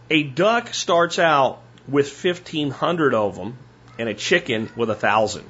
a 0.09 0.23
duck 0.23 0.73
starts 0.73 1.19
out 1.19 1.61
with 1.87 2.25
1,500 2.25 3.14
of 3.14 3.37
them 3.37 3.59
and 3.99 4.09
a 4.09 4.14
chicken 4.14 4.71
with 4.75 4.88
a 4.88 4.95
1,000. 4.95 5.45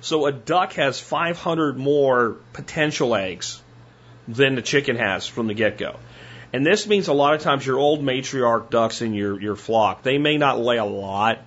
So 0.00 0.26
a 0.26 0.32
duck 0.32 0.72
has 0.72 0.98
500 0.98 1.78
more 1.78 2.36
potential 2.54 3.14
eggs 3.14 3.62
than 4.26 4.56
the 4.56 4.62
chicken 4.62 4.96
has 4.96 5.28
from 5.28 5.46
the 5.46 5.54
get 5.54 5.78
go. 5.78 5.96
And 6.52 6.66
this 6.66 6.88
means 6.88 7.06
a 7.06 7.12
lot 7.12 7.34
of 7.34 7.42
times 7.42 7.64
your 7.64 7.78
old 7.78 8.02
matriarch 8.02 8.70
ducks 8.70 9.02
in 9.02 9.14
your, 9.14 9.40
your 9.40 9.54
flock, 9.54 10.02
they 10.02 10.18
may 10.18 10.36
not 10.36 10.58
lay 10.58 10.78
a 10.78 10.84
lot, 10.84 11.38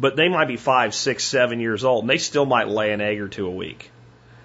but 0.00 0.16
they 0.16 0.28
might 0.28 0.48
be 0.48 0.56
five, 0.56 0.94
six, 0.94 1.24
seven 1.24 1.60
years 1.60 1.84
old, 1.84 2.04
and 2.04 2.10
they 2.10 2.18
still 2.18 2.46
might 2.46 2.68
lay 2.68 2.92
an 2.92 3.00
egg 3.00 3.20
or 3.20 3.28
two 3.28 3.46
a 3.46 3.50
week. 3.50 3.90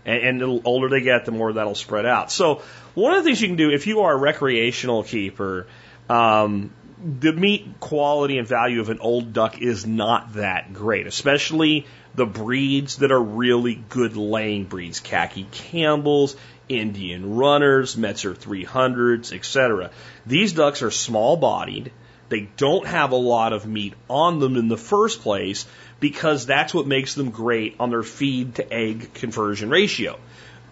And, 0.05 0.23
and 0.23 0.41
the 0.41 0.61
older 0.65 0.89
they 0.89 1.01
get, 1.01 1.25
the 1.25 1.31
more 1.31 1.53
that'll 1.53 1.75
spread 1.75 2.05
out. 2.05 2.31
So 2.31 2.61
one 2.93 3.13
of 3.13 3.23
the 3.23 3.29
things 3.29 3.41
you 3.41 3.47
can 3.47 3.57
do 3.57 3.71
if 3.71 3.87
you 3.87 4.01
are 4.01 4.13
a 4.13 4.17
recreational 4.17 5.03
keeper, 5.03 5.67
um, 6.09 6.71
the 7.03 7.33
meat 7.33 7.79
quality 7.79 8.37
and 8.37 8.47
value 8.47 8.79
of 8.79 8.89
an 8.89 8.99
old 8.99 9.33
duck 9.33 9.61
is 9.61 9.85
not 9.85 10.33
that 10.33 10.73
great, 10.73 11.05
especially 11.05 11.85
the 12.15 12.25
breeds 12.25 12.97
that 12.97 13.11
are 13.11 13.21
really 13.21 13.75
good 13.89 14.15
laying 14.15 14.65
breeds, 14.65 14.99
khaki 14.99 15.45
Campbell's, 15.51 16.35
Indian 16.69 17.35
runners, 17.35 17.95
Metzer 17.95 18.35
300s, 18.35 19.33
etc. 19.33 19.91
These 20.25 20.53
ducks 20.53 20.81
are 20.81 20.91
small 20.91 21.35
bodied 21.35 21.91
they 22.33 22.49
don't 22.57 22.87
have 22.87 23.11
a 23.11 23.15
lot 23.15 23.53
of 23.53 23.67
meat 23.67 23.93
on 24.09 24.39
them 24.39 24.57
in 24.57 24.67
the 24.67 24.77
first 24.77 25.21
place 25.21 25.67
because 25.99 26.47
that's 26.47 26.73
what 26.73 26.87
makes 26.87 27.13
them 27.13 27.29
great 27.29 27.75
on 27.79 27.91
their 27.91 28.01
feed 28.01 28.55
to 28.55 28.73
egg 28.73 29.13
conversion 29.13 29.69
ratio. 29.69 30.17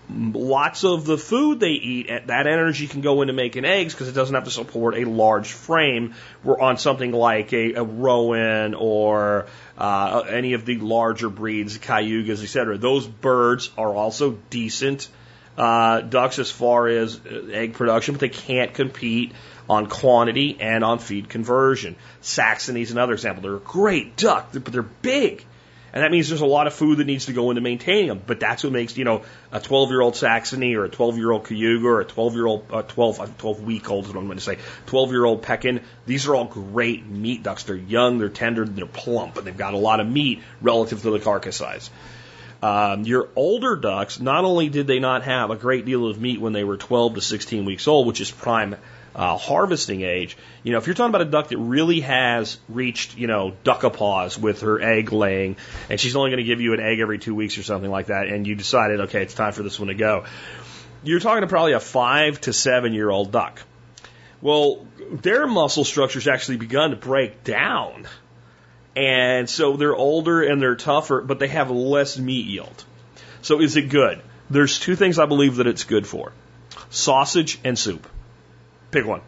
Lots 0.09 0.83
of 0.83 1.05
the 1.05 1.19
food 1.19 1.59
they 1.59 1.73
eat, 1.73 2.07
that 2.07 2.47
energy 2.47 2.87
can 2.87 3.01
go 3.01 3.21
into 3.21 3.33
making 3.33 3.63
eggs 3.63 3.93
because 3.93 4.07
it 4.07 4.13
doesn't 4.13 4.33
have 4.33 4.45
to 4.45 4.51
support 4.51 4.95
a 4.95 5.05
large 5.05 5.51
frame. 5.51 6.15
We're 6.43 6.59
on 6.59 6.77
something 6.79 7.11
like 7.11 7.53
a, 7.53 7.75
a 7.75 7.83
Rouen 7.83 8.73
or 8.73 9.45
uh, 9.77 10.23
any 10.27 10.53
of 10.53 10.65
the 10.65 10.79
larger 10.79 11.29
breeds, 11.29 11.77
Cayugas, 11.77 12.41
etc. 12.41 12.79
Those 12.79 13.05
birds 13.05 13.69
are 13.77 13.93
also 13.93 14.31
decent 14.49 15.09
uh, 15.59 16.01
ducks 16.01 16.39
as 16.39 16.49
far 16.49 16.87
as 16.87 17.19
uh, 17.19 17.49
egg 17.51 17.73
production, 17.73 18.15
but 18.15 18.21
they 18.21 18.29
can't 18.29 18.73
compete 18.73 19.33
on 19.71 19.87
quantity 19.87 20.57
and 20.59 20.83
on 20.83 20.99
feed 20.99 21.29
conversion. 21.29 21.95
Saxony 22.19 22.81
is 22.81 22.91
another 22.91 23.13
example. 23.13 23.41
They're 23.41 23.55
a 23.55 23.59
great 23.59 24.17
duck, 24.17 24.49
but 24.51 24.65
they're 24.65 24.81
big. 24.81 25.45
And 25.93 26.03
that 26.03 26.11
means 26.11 26.27
there's 26.27 26.41
a 26.41 26.45
lot 26.45 26.67
of 26.67 26.73
food 26.73 26.97
that 26.97 27.05
needs 27.05 27.27
to 27.27 27.33
go 27.33 27.51
into 27.51 27.61
maintaining 27.61 28.07
them. 28.07 28.21
But 28.25 28.41
that's 28.41 28.65
what 28.65 28.73
makes, 28.73 28.97
you 28.97 29.05
know, 29.05 29.23
a 29.49 29.61
12 29.61 29.89
year 29.89 30.01
old 30.01 30.17
Saxony 30.17 30.75
or 30.75 30.83
a 30.83 30.89
12 30.89 31.17
year 31.17 31.31
old 31.31 31.45
Cayuga 31.45 31.87
or 31.87 32.01
a 32.01 32.05
12 32.05 32.33
year 32.35 32.45
old, 32.47 32.65
uh, 32.69 32.81
12, 32.81 33.37
12 33.37 33.63
week 33.63 33.89
old 33.89 34.03
is 34.03 34.09
what 34.09 34.19
I'm 34.19 34.25
going 34.25 34.37
to 34.39 34.43
say, 34.43 34.57
12 34.87 35.11
year 35.11 35.23
old 35.23 35.41
Pekin. 35.41 35.79
These 36.05 36.27
are 36.27 36.35
all 36.35 36.45
great 36.45 37.07
meat 37.07 37.41
ducks. 37.41 37.63
They're 37.63 37.77
young, 37.77 38.17
they're 38.17 38.27
tender, 38.27 38.65
they're 38.65 38.85
plump, 38.85 39.37
and 39.37 39.47
they've 39.47 39.55
got 39.55 39.73
a 39.73 39.77
lot 39.77 40.01
of 40.01 40.07
meat 40.07 40.41
relative 40.61 41.01
to 41.03 41.11
the 41.11 41.19
carcass 41.19 41.55
size. 41.55 41.89
Um, 42.61 43.03
your 43.03 43.29
older 43.37 43.77
ducks, 43.77 44.19
not 44.19 44.43
only 44.43 44.67
did 44.67 44.85
they 44.85 44.99
not 44.99 45.23
have 45.23 45.49
a 45.49 45.55
great 45.55 45.85
deal 45.85 46.07
of 46.07 46.19
meat 46.19 46.41
when 46.41 46.51
they 46.51 46.65
were 46.65 46.77
12 46.77 47.15
to 47.15 47.21
16 47.21 47.63
weeks 47.63 47.87
old, 47.87 48.05
which 48.05 48.19
is 48.19 48.29
prime 48.29 48.75
uh, 49.15 49.37
harvesting 49.37 50.01
age, 50.01 50.37
you 50.63 50.71
know, 50.71 50.77
if 50.77 50.87
you're 50.87 50.93
talking 50.93 51.09
about 51.09 51.21
a 51.21 51.29
duck 51.29 51.49
that 51.49 51.57
really 51.57 52.01
has 52.01 52.57
reached, 52.69 53.17
you 53.17 53.27
know, 53.27 53.53
duckapause 53.63 54.37
with 54.37 54.61
her 54.61 54.81
egg 54.81 55.11
laying, 55.11 55.57
and 55.89 55.99
she's 55.99 56.15
only 56.15 56.29
going 56.29 56.37
to 56.37 56.43
give 56.43 56.61
you 56.61 56.73
an 56.73 56.79
egg 56.79 56.99
every 56.99 57.19
two 57.19 57.35
weeks 57.35 57.57
or 57.57 57.63
something 57.63 57.91
like 57.91 58.07
that, 58.07 58.27
and 58.27 58.47
you 58.47 58.55
decided, 58.55 59.01
okay, 59.01 59.21
it's 59.21 59.33
time 59.33 59.53
for 59.53 59.63
this 59.63 59.79
one 59.79 59.89
to 59.89 59.95
go, 59.95 60.25
you're 61.03 61.19
talking 61.19 61.41
to 61.41 61.47
probably 61.47 61.73
a 61.73 61.79
five 61.79 62.39
to 62.41 62.53
seven 62.53 62.93
year 62.93 63.09
old 63.09 63.31
duck. 63.31 63.61
Well, 64.41 64.87
their 65.11 65.45
muscle 65.45 65.83
structure's 65.83 66.27
actually 66.27 66.57
begun 66.57 66.91
to 66.91 66.95
break 66.95 67.43
down 67.43 68.07
and 68.95 69.49
so 69.49 69.77
they're 69.77 69.95
older 69.95 70.41
and 70.41 70.61
they're 70.61 70.75
tougher, 70.75 71.21
but 71.21 71.39
they 71.39 71.47
have 71.47 71.71
less 71.71 72.17
meat 72.17 72.45
yield. 72.45 72.83
So 73.41 73.61
is 73.61 73.77
it 73.77 73.89
good? 73.89 74.21
There's 74.49 74.79
two 74.79 74.95
things 74.95 75.17
I 75.17 75.25
believe 75.25 75.57
that 75.57 75.67
it's 75.67 75.85
good 75.85 76.05
for. 76.05 76.33
Sausage 76.89 77.59
and 77.63 77.79
soup. 77.79 78.07
Pick 78.91 79.05
one. 79.05 79.21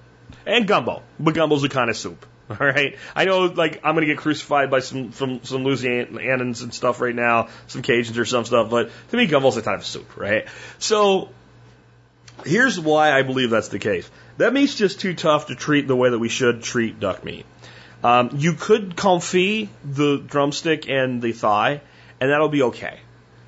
And 0.45 0.67
gumbo. 0.67 1.01
But 1.19 1.33
gumbo's 1.33 1.63
a 1.63 1.69
kind 1.69 1.89
of 1.89 1.97
soup. 1.97 2.25
All 2.49 2.57
right. 2.57 2.97
I 3.15 3.25
know, 3.25 3.45
like, 3.45 3.81
I'm 3.83 3.95
going 3.95 4.05
to 4.05 4.13
get 4.13 4.17
crucified 4.17 4.69
by 4.69 4.79
some, 4.79 5.13
some, 5.13 5.43
some 5.43 5.63
Louisianans 5.63 6.61
and 6.61 6.73
stuff 6.73 6.99
right 6.99 7.15
now, 7.15 7.47
some 7.67 7.81
Cajuns 7.81 8.17
or 8.17 8.25
some 8.25 8.45
stuff, 8.45 8.69
but 8.69 8.91
to 9.09 9.17
me, 9.17 9.27
gumbo's 9.27 9.57
a 9.57 9.61
type 9.61 9.79
of 9.79 9.85
soup, 9.85 10.17
right? 10.17 10.45
So, 10.77 11.29
here's 12.45 12.79
why 12.79 13.11
I 13.11 13.21
believe 13.21 13.49
that's 13.49 13.69
the 13.69 13.79
case. 13.79 14.09
That 14.37 14.51
meat's 14.53 14.75
just 14.75 14.99
too 14.99 15.13
tough 15.13 15.47
to 15.47 15.55
treat 15.55 15.87
the 15.87 15.95
way 15.95 16.09
that 16.09 16.19
we 16.19 16.29
should 16.29 16.63
treat 16.63 16.99
duck 16.99 17.23
meat. 17.23 17.45
Um, 18.03 18.31
you 18.33 18.53
could 18.53 18.97
confit 18.97 19.69
the 19.85 20.17
drumstick 20.17 20.89
and 20.89 21.21
the 21.21 21.31
thigh, 21.31 21.81
and 22.19 22.29
that'll 22.29 22.49
be 22.49 22.63
okay. 22.63 22.99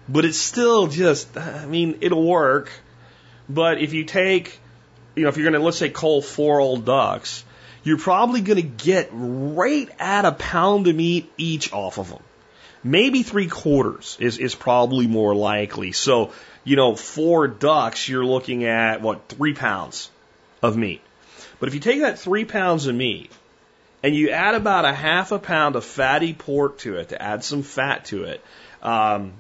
But 0.08 0.24
it's 0.24 0.38
still 0.38 0.88
just, 0.88 1.36
I 1.38 1.66
mean, 1.66 1.98
it'll 2.02 2.26
work. 2.26 2.72
But 3.50 3.82
if 3.82 3.94
you 3.94 4.06
take, 4.06 4.60
you 5.16 5.24
know, 5.24 5.30
if 5.30 5.38
you're 5.38 5.50
going 5.50 5.60
to, 5.60 5.66
let's 5.66 5.78
say, 5.78 5.90
cull 5.90 6.22
four 6.22 6.60
old 6.60 6.86
ducks, 6.86 7.44
you're 7.84 7.98
probably 7.98 8.42
going 8.42 8.58
to 8.58 8.86
get 8.86 9.10
right 9.12 9.90
at 10.00 10.26
a 10.26 10.32
pound 10.32 10.88
of 10.88 10.96
meat 10.96 11.32
each 11.38 11.72
off 11.72 11.98
of 11.98 12.10
them. 12.10 12.22
Maybe 12.84 13.24
three 13.24 13.48
quarters 13.48 14.18
is, 14.20 14.38
is 14.38 14.54
probably 14.54 15.08
more 15.08 15.34
likely. 15.36 15.92
So, 15.92 16.32
you 16.64 16.76
know, 16.76 16.96
four 16.96 17.48
ducks, 17.48 18.08
you're 18.08 18.26
looking 18.26 18.66
at, 18.66 19.02
what, 19.02 19.28
three 19.30 19.54
pounds 19.54 20.10
of 20.62 20.78
meat. 20.78 21.02
But 21.60 21.70
if 21.70 21.76
you 21.76 21.80
take 21.80 22.02
that 22.02 22.20
three 22.20 22.46
pounds 22.46 22.88
of 22.88 22.96
meat 22.96 23.32
and 24.04 24.16
you 24.16 24.32
add 24.32 24.56
about 24.56 24.86
a 24.86 24.94
half 24.94 25.32
a 25.32 25.40
pound 25.40 25.76
of 25.76 25.86
fatty 25.86 26.34
pork 26.34 26.78
to 26.80 26.98
it 26.98 27.10
to 27.10 27.22
add 27.22 27.44
some 27.44 27.64
fat 27.64 28.06
to 28.06 28.26
it, 28.26 28.44
um, 28.84 29.34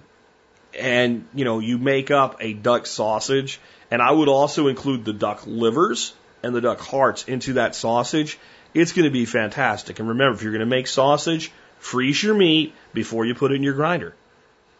and 0.77 1.27
you 1.33 1.45
know 1.45 1.59
you 1.59 1.77
make 1.77 2.11
up 2.11 2.37
a 2.41 2.53
duck 2.53 2.85
sausage, 2.85 3.59
and 3.95 4.01
I 4.01 4.11
would 4.11 4.27
also 4.27 4.67
include 4.67 5.05
the 5.05 5.13
duck 5.13 5.43
livers 5.47 6.13
and 6.43 6.53
the 6.53 6.59
duck 6.59 6.81
hearts 6.81 7.23
into 7.29 7.53
that 7.53 7.75
sausage. 7.75 8.37
It's 8.73 8.91
going 8.91 9.05
to 9.05 9.09
be 9.09 9.23
fantastic. 9.23 9.99
And 9.99 10.09
remember, 10.09 10.35
if 10.35 10.43
you're 10.43 10.51
going 10.51 10.59
to 10.59 10.65
make 10.65 10.87
sausage, 10.87 11.49
freeze 11.79 12.21
your 12.21 12.35
meat 12.35 12.73
before 12.93 13.25
you 13.25 13.35
put 13.35 13.53
it 13.53 13.55
in 13.55 13.63
your 13.63 13.73
grinder. 13.73 14.13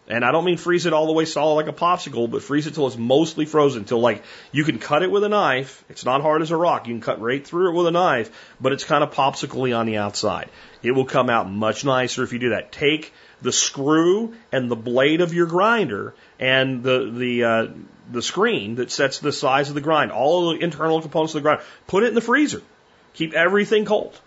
And 0.09 0.25
I 0.25 0.33
don't 0.33 0.43
mean 0.43 0.57
freeze 0.57 0.85
it 0.85 0.91
all 0.91 1.07
the 1.07 1.13
way 1.13 1.23
solid 1.23 1.55
like 1.55 1.69
a 1.69 1.71
popsicle, 1.71 2.29
but 2.29 2.43
freeze 2.43 2.67
it 2.67 2.73
till 2.73 2.87
it's 2.87 2.97
mostly 2.97 3.45
frozen, 3.45 3.85
till 3.85 4.01
like 4.01 4.21
you 4.51 4.65
can 4.65 4.79
cut 4.79 5.01
it 5.01 5.09
with 5.09 5.23
a 5.23 5.29
knife. 5.29 5.85
It's 5.87 6.03
not 6.03 6.21
hard 6.21 6.41
as 6.41 6.51
a 6.51 6.57
rock. 6.57 6.85
You 6.85 6.93
can 6.95 6.99
cut 6.99 7.21
right 7.21 7.47
through 7.47 7.69
it 7.69 7.77
with 7.77 7.87
a 7.87 7.91
knife, 7.91 8.29
but 8.59 8.73
it's 8.73 8.83
kind 8.83 9.01
of 9.01 9.13
popsicle 9.13 9.73
on 9.73 9.85
the 9.85 9.95
outside. 9.95 10.49
It 10.83 10.91
will 10.91 11.05
come 11.05 11.29
out 11.29 11.49
much 11.49 11.85
nicer 11.85 12.21
if 12.21 12.33
you 12.33 12.39
do 12.39 12.49
that. 12.49 12.73
Take 12.73 13.13
the 13.41 13.53
screw 13.53 14.33
and 14.51 14.69
the 14.69 14.75
blade 14.75 15.21
of 15.21 15.33
your 15.33 15.45
grinder 15.45 16.15
and 16.39 16.83
the 16.83 17.11
the 17.11 17.43
uh, 17.43 17.67
the 18.11 18.21
screen 18.21 18.75
that 18.75 18.91
sets 18.91 19.19
the 19.19 19.31
size 19.31 19.69
of 19.69 19.75
the 19.75 19.81
grind, 19.81 20.11
all 20.11 20.51
the 20.51 20.59
internal 20.59 21.01
components 21.01 21.33
of 21.33 21.41
the 21.41 21.49
grind, 21.49 21.61
put 21.87 22.03
it 22.03 22.07
in 22.07 22.15
the 22.15 22.21
freezer. 22.21 22.61
Keep 23.13 23.33
everything 23.33 23.85
cold. 23.85 24.19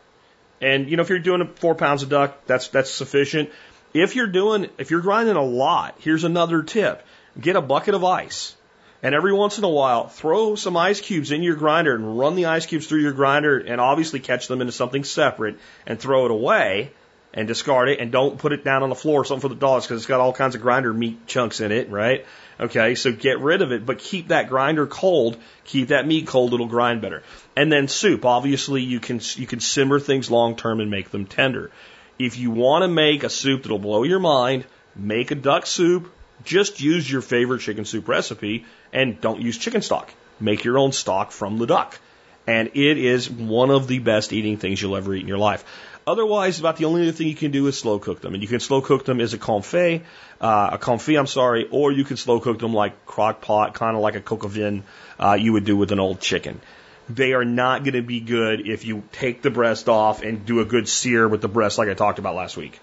And 0.61 0.89
you 0.89 0.97
know, 0.97 1.03
if 1.03 1.09
you're 1.09 1.19
doing 1.19 1.47
four 1.57 1.75
pounds 1.75 2.03
of 2.03 2.09
duck, 2.09 2.47
that's 2.47 2.69
that's 2.69 2.91
sufficient. 2.91 3.51
If 3.95 4.17
you're 4.17 4.27
doing, 4.27 4.69
if 4.79 4.91
you're 4.91 5.01
grinding 5.01 5.37
a 5.37 5.45
lot, 5.45 5.97
here's 6.01 6.25
another 6.25 6.63
tip. 6.63 7.05
Get 7.41 7.57
a 7.57 7.63
bucket 7.63 7.95
of 7.95 8.05
ice. 8.05 8.55
And 9.01 9.15
every 9.15 9.33
once 9.33 9.59
in 9.59 9.65
a 9.65 9.69
while, 9.69 10.09
throw 10.09 10.57
some 10.57 10.77
ice 10.77 11.01
cubes 11.01 11.31
in 11.31 11.45
your 11.45 11.55
grinder 11.55 11.95
and 11.95 12.19
run 12.19 12.35
the 12.35 12.47
ice 12.47 12.67
cubes 12.67 12.89
through 12.89 13.03
your 13.03 13.13
grinder 13.13 13.57
and 13.57 13.81
obviously 13.81 14.19
catch 14.19 14.49
them 14.49 14.61
into 14.61 14.73
something 14.73 15.05
separate 15.05 15.59
and 15.87 16.01
throw 16.01 16.25
it 16.25 16.33
away 16.33 16.91
and 17.35 17.47
discard 17.47 17.89
it 17.89 18.01
and 18.01 18.11
don't 18.11 18.39
put 18.39 18.53
it 18.53 18.65
down 18.65 18.83
on 18.83 18.89
the 18.89 18.95
floor 18.95 19.21
or 19.21 19.25
something 19.25 19.49
for 19.49 19.55
the 19.55 19.61
dogs 19.61 19.85
because 19.85 19.99
it's 19.99 20.07
got 20.07 20.21
all 20.21 20.33
kinds 20.33 20.55
of 20.55 20.63
grinder 20.63 20.93
meat 20.93 21.27
chunks 21.27 21.61
in 21.61 21.73
it, 21.73 21.91
right? 21.91 22.25
Okay, 22.59 22.95
so 22.95 23.13
get 23.13 23.39
rid 23.41 23.63
of 23.63 23.71
it, 23.71 23.87
but 23.87 23.99
keep 23.99 24.29
that 24.29 24.49
grinder 24.49 24.87
cold. 24.87 25.37
Keep 25.65 25.89
that 25.89 26.07
meat 26.07 26.27
cold; 26.27 26.55
it'll 26.55 26.67
grind 26.67 27.01
better. 27.01 27.23
And 27.57 27.71
then 27.71 27.87
soup. 27.87 28.25
Obviously, 28.25 28.83
you 28.83 28.99
can 28.99 29.21
you 29.37 29.47
can 29.47 29.61
simmer 29.61 30.01
things 30.01 30.31
long 30.31 30.57
term 30.57 30.81
and 30.81 30.91
make 30.91 31.11
them 31.11 31.27
tender. 31.27 31.71
If 32.19 32.37
you 32.37 32.51
want 32.51 32.83
to 32.83 32.89
make 32.89 33.23
a 33.23 33.31
soup 33.31 33.63
that'll 33.63 33.79
blow 33.79 34.03
your 34.03 34.19
mind, 34.19 34.65
make 34.97 35.31
a 35.31 35.37
duck 35.37 35.67
soup. 35.67 36.13
Just 36.45 36.81
use 36.81 37.11
your 37.11 37.21
favorite 37.21 37.61
chicken 37.61 37.85
soup 37.85 38.09
recipe 38.09 38.65
and 38.93 39.21
don't 39.21 39.41
use 39.41 39.59
chicken 39.59 39.83
stock. 39.83 40.13
Make 40.41 40.65
your 40.65 40.79
own 40.79 40.93
stock 40.93 41.31
from 41.31 41.59
the 41.59 41.67
duck. 41.67 41.99
And 42.47 42.71
it 42.75 42.97
is 42.97 43.29
one 43.29 43.71
of 43.71 43.89
the 43.89 43.99
best 43.99 44.33
eating 44.33 44.57
things 44.57 44.81
you'll 44.81 44.97
ever 44.97 45.15
eat 45.15 45.23
in 45.23 45.29
your 45.29 45.39
life. 45.39 45.65
Otherwise, 46.09 46.59
about 46.59 46.79
the 46.79 46.87
only 46.87 47.03
other 47.03 47.13
thing 47.13 47.29
you 47.29 47.35
can 47.35 47.51
do 47.51 47.67
is 47.67 47.77
slow 47.77 47.99
cook 47.99 48.23
them. 48.23 48.33
And 48.33 48.43
you 48.43 48.49
can 48.49 48.61
slow 48.61 48.81
cook 48.81 49.05
them 49.05 49.21
as 49.21 49.35
a 49.35 49.39
confit, 49.39 50.05
uh, 50.41 50.71
a 50.73 50.79
confit, 50.79 51.19
I'm 51.19 51.27
sorry, 51.27 51.69
or 51.71 51.93
you 51.93 52.03
can 52.03 52.17
slow 52.17 52.41
cook 52.41 52.59
them 52.59 52.73
like 52.73 53.05
crock 53.05 53.43
pot, 53.43 53.75
kind 53.75 53.95
of 53.95 54.01
like 54.01 54.15
a 54.15 54.23
coq 54.23 54.43
au 54.43 54.49
vin 54.49 54.85
uh, 55.21 55.35
you 55.35 55.53
would 55.53 55.67
do 55.67 55.77
with 55.77 55.93
an 55.93 56.01
old 56.01 56.19
chicken. 56.19 56.63
They 57.11 57.35
are 57.35 57.45
not 57.45 57.85
going 57.85 57.93
to 57.93 58.01
be 58.01 58.21
good 58.21 58.67
if 58.67 58.87
you 58.87 59.03
take 59.13 59.43
the 59.43 59.51
breast 59.51 59.91
off 59.91 60.23
and 60.23 60.47
do 60.47 60.61
a 60.61 60.65
good 60.65 60.89
sear 60.89 61.29
with 61.29 61.43
the 61.43 61.49
breast 61.49 61.77
like 61.77 61.91
I 61.91 61.95
talked 61.95 62.19
about 62.19 62.35
last 62.35 62.57
week. 62.57 62.81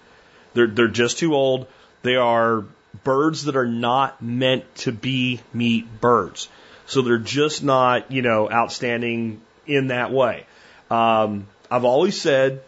They're, 0.54 0.68
they're 0.68 0.86
just 0.86 1.18
too 1.18 1.34
old. 1.34 1.66
They 2.02 2.14
are 2.14 2.64
birds 3.02 3.46
that 3.46 3.56
are 3.56 3.66
not 3.66 4.22
meant 4.22 4.72
to 4.76 4.92
be 4.92 5.40
meat 5.52 6.00
birds. 6.00 6.48
So 6.86 7.02
they're 7.02 7.18
just 7.18 7.64
not, 7.64 8.12
you 8.12 8.22
know, 8.22 8.48
outstanding 8.48 9.40
in 9.66 9.88
that 9.88 10.12
way. 10.12 10.46
Um, 10.92 11.48
I've 11.68 11.84
always 11.84 12.20
said 12.20 12.62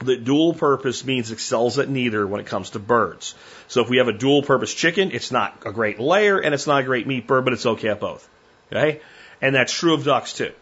that 0.00 0.24
dual 0.24 0.54
purpose 0.54 1.04
means 1.04 1.30
excels 1.30 1.78
at 1.78 1.88
neither 1.88 2.26
when 2.26 2.40
it 2.40 2.46
comes 2.46 2.70
to 2.70 2.78
birds. 2.78 3.34
So 3.68 3.82
if 3.82 3.88
we 3.88 3.98
have 3.98 4.08
a 4.08 4.12
dual 4.12 4.42
purpose 4.42 4.74
chicken, 4.74 5.10
it's 5.12 5.30
not 5.30 5.62
a 5.64 5.72
great 5.72 5.98
layer 5.98 6.38
and 6.38 6.54
it's 6.54 6.66
not 6.66 6.80
a 6.80 6.84
great 6.84 7.06
meat 7.06 7.26
bird, 7.26 7.44
but 7.44 7.52
it's 7.52 7.66
okay 7.66 7.88
at 7.88 8.00
both. 8.00 8.28
Okay? 8.72 9.00
And 9.40 9.54
that's 9.54 9.72
true 9.72 9.94
of 9.94 10.04
ducks 10.04 10.32
too. 10.32 10.52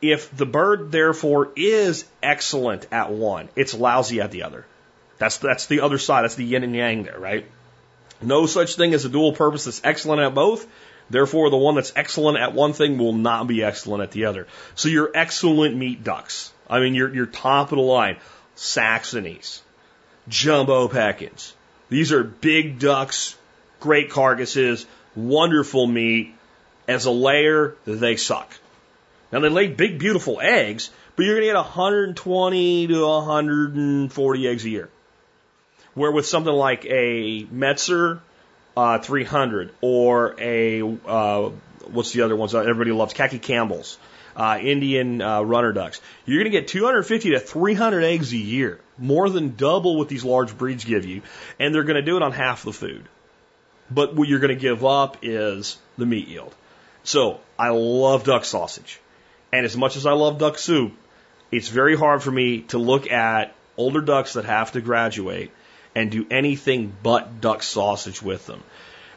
If 0.00 0.36
the 0.36 0.46
bird 0.46 0.90
therefore 0.90 1.52
is 1.54 2.04
excellent 2.22 2.86
at 2.90 3.10
one, 3.12 3.48
it's 3.54 3.74
lousy 3.74 4.20
at 4.20 4.32
the 4.32 4.42
other. 4.42 4.66
That's 5.18 5.38
that's 5.38 5.66
the 5.66 5.82
other 5.82 5.98
side. 5.98 6.24
That's 6.24 6.34
the 6.34 6.44
yin 6.44 6.64
and 6.64 6.74
yang 6.74 7.04
there, 7.04 7.18
right? 7.18 7.46
No 8.20 8.46
such 8.46 8.74
thing 8.74 8.94
as 8.94 9.04
a 9.04 9.08
dual 9.08 9.32
purpose 9.32 9.66
that's 9.66 9.80
excellent 9.84 10.20
at 10.20 10.34
both. 10.34 10.66
Therefore, 11.10 11.50
the 11.50 11.56
one 11.56 11.74
that's 11.74 11.92
excellent 11.94 12.38
at 12.38 12.54
one 12.54 12.72
thing 12.72 12.98
will 12.98 13.12
not 13.12 13.46
be 13.46 13.62
excellent 13.62 14.02
at 14.02 14.10
the 14.12 14.24
other. 14.24 14.46
So 14.74 14.88
you're 14.88 15.10
excellent 15.14 15.76
meat 15.76 16.02
ducks. 16.02 16.52
I 16.72 16.80
mean, 16.80 16.94
you're, 16.94 17.14
you're 17.14 17.26
top 17.26 17.70
of 17.70 17.76
the 17.76 17.82
line. 17.82 18.16
Saxonies, 18.56 19.60
jumbo 20.26 20.88
Pekins. 20.88 21.52
These 21.90 22.12
are 22.12 22.24
big 22.24 22.78
ducks, 22.78 23.36
great 23.78 24.08
carcasses, 24.08 24.86
wonderful 25.14 25.86
meat. 25.86 26.34
As 26.88 27.04
a 27.04 27.10
layer, 27.10 27.76
they 27.84 28.16
suck. 28.16 28.50
Now 29.30 29.40
they 29.40 29.50
lay 29.50 29.68
big, 29.68 29.98
beautiful 29.98 30.40
eggs, 30.40 30.90
but 31.14 31.26
you're 31.26 31.34
going 31.34 31.46
to 31.46 31.52
get 31.52 31.56
120 31.56 32.86
to 32.86 33.06
140 33.06 34.48
eggs 34.48 34.64
a 34.64 34.68
year. 34.70 34.88
Where 35.92 36.10
with 36.10 36.26
something 36.26 36.52
like 36.52 36.86
a 36.86 37.44
Metzer 37.44 38.20
uh, 38.76 38.98
300 38.98 39.72
or 39.82 40.34
a 40.38 40.82
uh, 40.82 41.50
what's 41.90 42.12
the 42.12 42.22
other 42.22 42.34
ones 42.34 42.54
everybody 42.54 42.92
loves? 42.92 43.12
Khaki 43.12 43.38
Campbell's 43.38 43.98
uh, 44.36 44.58
Indian 44.60 45.20
uh, 45.20 45.42
runner 45.42 45.72
ducks. 45.72 46.00
You're 46.24 46.42
going 46.42 46.52
to 46.52 46.58
get 46.58 46.68
250 46.68 47.30
to 47.30 47.40
300 47.40 48.04
eggs 48.04 48.32
a 48.32 48.36
year, 48.36 48.80
more 48.98 49.28
than 49.28 49.56
double 49.56 49.96
what 49.96 50.08
these 50.08 50.24
large 50.24 50.56
breeds 50.56 50.84
give 50.84 51.04
you, 51.04 51.22
and 51.58 51.74
they're 51.74 51.84
going 51.84 51.96
to 51.96 52.02
do 52.02 52.16
it 52.16 52.22
on 52.22 52.32
half 52.32 52.64
the 52.64 52.72
food. 52.72 53.04
But 53.90 54.14
what 54.14 54.28
you're 54.28 54.40
going 54.40 54.54
to 54.54 54.60
give 54.60 54.84
up 54.84 55.18
is 55.22 55.78
the 55.98 56.06
meat 56.06 56.28
yield. 56.28 56.54
So 57.04 57.40
I 57.58 57.70
love 57.70 58.24
duck 58.24 58.44
sausage, 58.44 59.00
and 59.52 59.66
as 59.66 59.76
much 59.76 59.96
as 59.96 60.06
I 60.06 60.12
love 60.12 60.38
duck 60.38 60.58
soup, 60.58 60.92
it's 61.50 61.68
very 61.68 61.96
hard 61.96 62.22
for 62.22 62.30
me 62.30 62.62
to 62.68 62.78
look 62.78 63.10
at 63.10 63.54
older 63.76 64.00
ducks 64.00 64.34
that 64.34 64.44
have 64.44 64.72
to 64.72 64.80
graduate 64.80 65.50
and 65.94 66.10
do 66.10 66.26
anything 66.30 66.92
but 67.02 67.40
duck 67.40 67.62
sausage 67.62 68.22
with 68.22 68.46
them. 68.46 68.62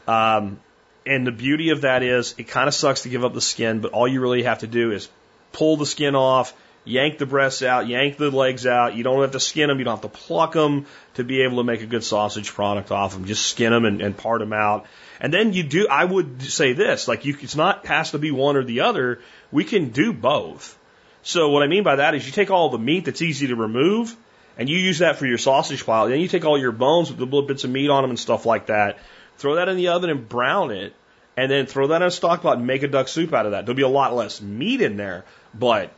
Um, 0.07 0.59
and 1.05 1.25
the 1.25 1.31
beauty 1.31 1.69
of 1.69 1.81
that 1.81 2.03
is 2.03 2.33
it 2.37 2.47
kind 2.47 2.67
of 2.67 2.73
sucks 2.73 3.03
to 3.03 3.09
give 3.09 3.23
up 3.23 3.33
the 3.33 3.41
skin, 3.41 3.79
but 3.79 3.91
all 3.91 4.07
you 4.07 4.21
really 4.21 4.43
have 4.43 4.59
to 4.59 4.67
do 4.67 4.91
is 4.91 5.07
pull 5.51 5.77
the 5.77 5.85
skin 5.85 6.15
off, 6.15 6.53
yank 6.83 7.17
the 7.17 7.25
breasts 7.25 7.61
out, 7.61 7.87
yank 7.87 8.17
the 8.17 8.31
legs 8.31 8.65
out. 8.65 8.95
You 8.95 9.03
don't 9.03 9.21
have 9.21 9.31
to 9.31 9.39
skin 9.39 9.69
them, 9.69 9.77
you 9.79 9.85
don't 9.85 10.01
have 10.01 10.11
to 10.11 10.17
pluck 10.17 10.53
them 10.53 10.87
to 11.15 11.23
be 11.23 11.43
able 11.43 11.57
to 11.57 11.63
make 11.63 11.81
a 11.81 11.85
good 11.85 12.03
sausage 12.03 12.51
product 12.51 12.91
off 12.91 13.13
them. 13.13 13.25
Just 13.25 13.45
skin 13.45 13.71
them 13.71 13.85
and, 13.85 14.01
and 14.01 14.17
part 14.17 14.39
them 14.39 14.53
out. 14.53 14.85
And 15.19 15.33
then 15.33 15.53
you 15.53 15.63
do, 15.63 15.87
I 15.89 16.03
would 16.03 16.41
say 16.41 16.73
this, 16.73 17.07
like 17.07 17.25
you, 17.25 17.37
it's 17.39 17.55
not, 17.55 17.85
has 17.85 18.11
to 18.11 18.19
be 18.19 18.31
one 18.31 18.57
or 18.57 18.63
the 18.63 18.81
other. 18.81 19.21
We 19.51 19.63
can 19.63 19.89
do 19.89 20.11
both. 20.11 20.77
So 21.23 21.49
what 21.49 21.63
I 21.63 21.67
mean 21.67 21.83
by 21.83 21.97
that 21.97 22.15
is 22.15 22.25
you 22.25 22.31
take 22.31 22.51
all 22.51 22.69
the 22.69 22.77
meat 22.77 23.05
that's 23.05 23.21
easy 23.21 23.47
to 23.47 23.55
remove 23.55 24.15
and 24.57 24.69
you 24.69 24.77
use 24.77 24.99
that 24.99 25.17
for 25.17 25.25
your 25.25 25.37
sausage 25.37 25.85
pile. 25.85 26.07
Then 26.07 26.19
you 26.19 26.27
take 26.27 26.45
all 26.45 26.57
your 26.57 26.71
bones 26.71 27.09
with 27.09 27.17
the 27.17 27.25
little 27.25 27.43
bits 27.43 27.63
of 27.63 27.69
meat 27.69 27.89
on 27.89 28.03
them 28.03 28.11
and 28.11 28.19
stuff 28.19 28.45
like 28.45 28.67
that 28.67 28.97
Throw 29.37 29.55
that 29.55 29.69
in 29.69 29.77
the 29.77 29.89
oven 29.89 30.09
and 30.09 30.27
brown 30.27 30.71
it, 30.71 30.93
and 31.37 31.51
then 31.51 31.65
throw 31.65 31.87
that 31.87 32.01
in 32.01 32.07
a 32.07 32.11
stock 32.11 32.41
pot 32.41 32.57
and 32.57 32.67
make 32.67 32.83
a 32.83 32.87
duck 32.87 33.07
soup 33.07 33.33
out 33.33 33.45
of 33.45 33.51
that. 33.51 33.65
There'll 33.65 33.75
be 33.75 33.83
a 33.83 33.87
lot 33.87 34.15
less 34.15 34.41
meat 34.41 34.81
in 34.81 34.97
there, 34.97 35.25
but 35.53 35.91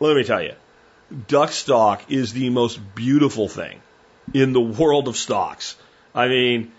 let 0.00 0.16
me 0.16 0.24
tell 0.24 0.42
you, 0.42 0.54
duck 1.28 1.50
stock 1.50 2.10
is 2.10 2.32
the 2.32 2.50
most 2.50 2.80
beautiful 2.94 3.48
thing 3.48 3.80
in 4.34 4.52
the 4.52 4.60
world 4.60 5.08
of 5.08 5.16
stocks. 5.16 5.76
I 6.14 6.28
mean, 6.28 6.72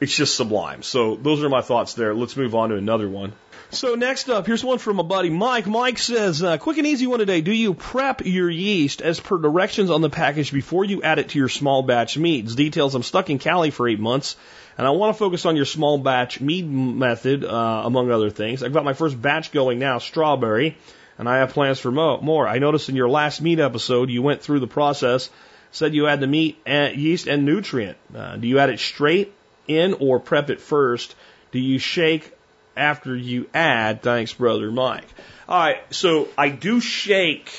it's 0.00 0.14
just 0.14 0.36
sublime. 0.36 0.82
So 0.82 1.16
those 1.16 1.42
are 1.42 1.48
my 1.48 1.62
thoughts 1.62 1.94
there. 1.94 2.14
Let's 2.14 2.36
move 2.36 2.54
on 2.54 2.70
to 2.70 2.76
another 2.76 3.08
one. 3.08 3.32
So 3.70 3.94
next 3.94 4.28
up, 4.28 4.46
here's 4.46 4.62
one 4.62 4.76
from 4.76 4.98
a 4.98 5.02
buddy, 5.02 5.30
Mike. 5.30 5.66
Mike 5.66 5.96
says, 5.96 6.42
uh, 6.42 6.58
quick 6.58 6.76
and 6.76 6.86
easy 6.86 7.06
one 7.06 7.20
today. 7.20 7.40
Do 7.40 7.52
you 7.52 7.72
prep 7.72 8.20
your 8.26 8.50
yeast 8.50 9.00
as 9.00 9.18
per 9.18 9.38
directions 9.38 9.90
on 9.90 10.02
the 10.02 10.10
package 10.10 10.52
before 10.52 10.84
you 10.84 11.02
add 11.02 11.18
it 11.18 11.30
to 11.30 11.38
your 11.38 11.48
small 11.48 11.82
batch 11.82 12.18
meads? 12.18 12.54
Details, 12.54 12.94
I'm 12.94 13.02
stuck 13.02 13.30
in 13.30 13.38
Cali 13.38 13.70
for 13.70 13.88
eight 13.88 14.00
months 14.00 14.36
and 14.78 14.86
I 14.86 14.90
want 14.90 15.14
to 15.14 15.18
focus 15.18 15.46
on 15.46 15.56
your 15.56 15.64
small 15.64 15.98
batch 15.98 16.40
mead 16.40 16.68
method, 16.68 17.44
uh, 17.44 17.82
among 17.84 18.10
other 18.10 18.30
things. 18.30 18.62
I've 18.62 18.72
got 18.72 18.84
my 18.84 18.94
first 18.94 19.20
batch 19.20 19.52
going 19.52 19.78
now, 19.78 19.98
strawberry, 19.98 20.76
and 21.18 21.28
I 21.28 21.38
have 21.38 21.52
plans 21.52 21.78
for 21.78 21.90
mo- 21.90 22.20
more. 22.20 22.48
I 22.48 22.58
noticed 22.58 22.88
in 22.88 22.96
your 22.96 23.08
last 23.08 23.40
mead 23.40 23.60
episode, 23.60 24.10
you 24.10 24.22
went 24.22 24.42
through 24.42 24.60
the 24.60 24.66
process, 24.66 25.30
said 25.70 25.94
you 25.94 26.06
add 26.06 26.20
the 26.20 26.26
meat, 26.26 26.58
and 26.66 26.96
yeast, 26.96 27.26
and 27.26 27.44
nutrient. 27.44 27.98
Uh, 28.14 28.36
do 28.36 28.48
you 28.48 28.58
add 28.58 28.70
it 28.70 28.80
straight 28.80 29.32
in 29.68 29.94
or 29.94 30.20
prep 30.20 30.50
it 30.50 30.60
first? 30.60 31.14
Do 31.50 31.58
you 31.58 31.78
shake 31.78 32.32
after 32.76 33.14
you 33.14 33.48
add? 33.54 34.02
Thanks, 34.02 34.32
brother 34.32 34.70
Mike. 34.70 35.04
All 35.48 35.58
right, 35.58 35.82
so 35.94 36.28
I 36.38 36.48
do 36.48 36.80
shake 36.80 37.50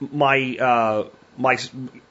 my 0.00 0.56
uh, 0.58 1.08
my 1.36 1.58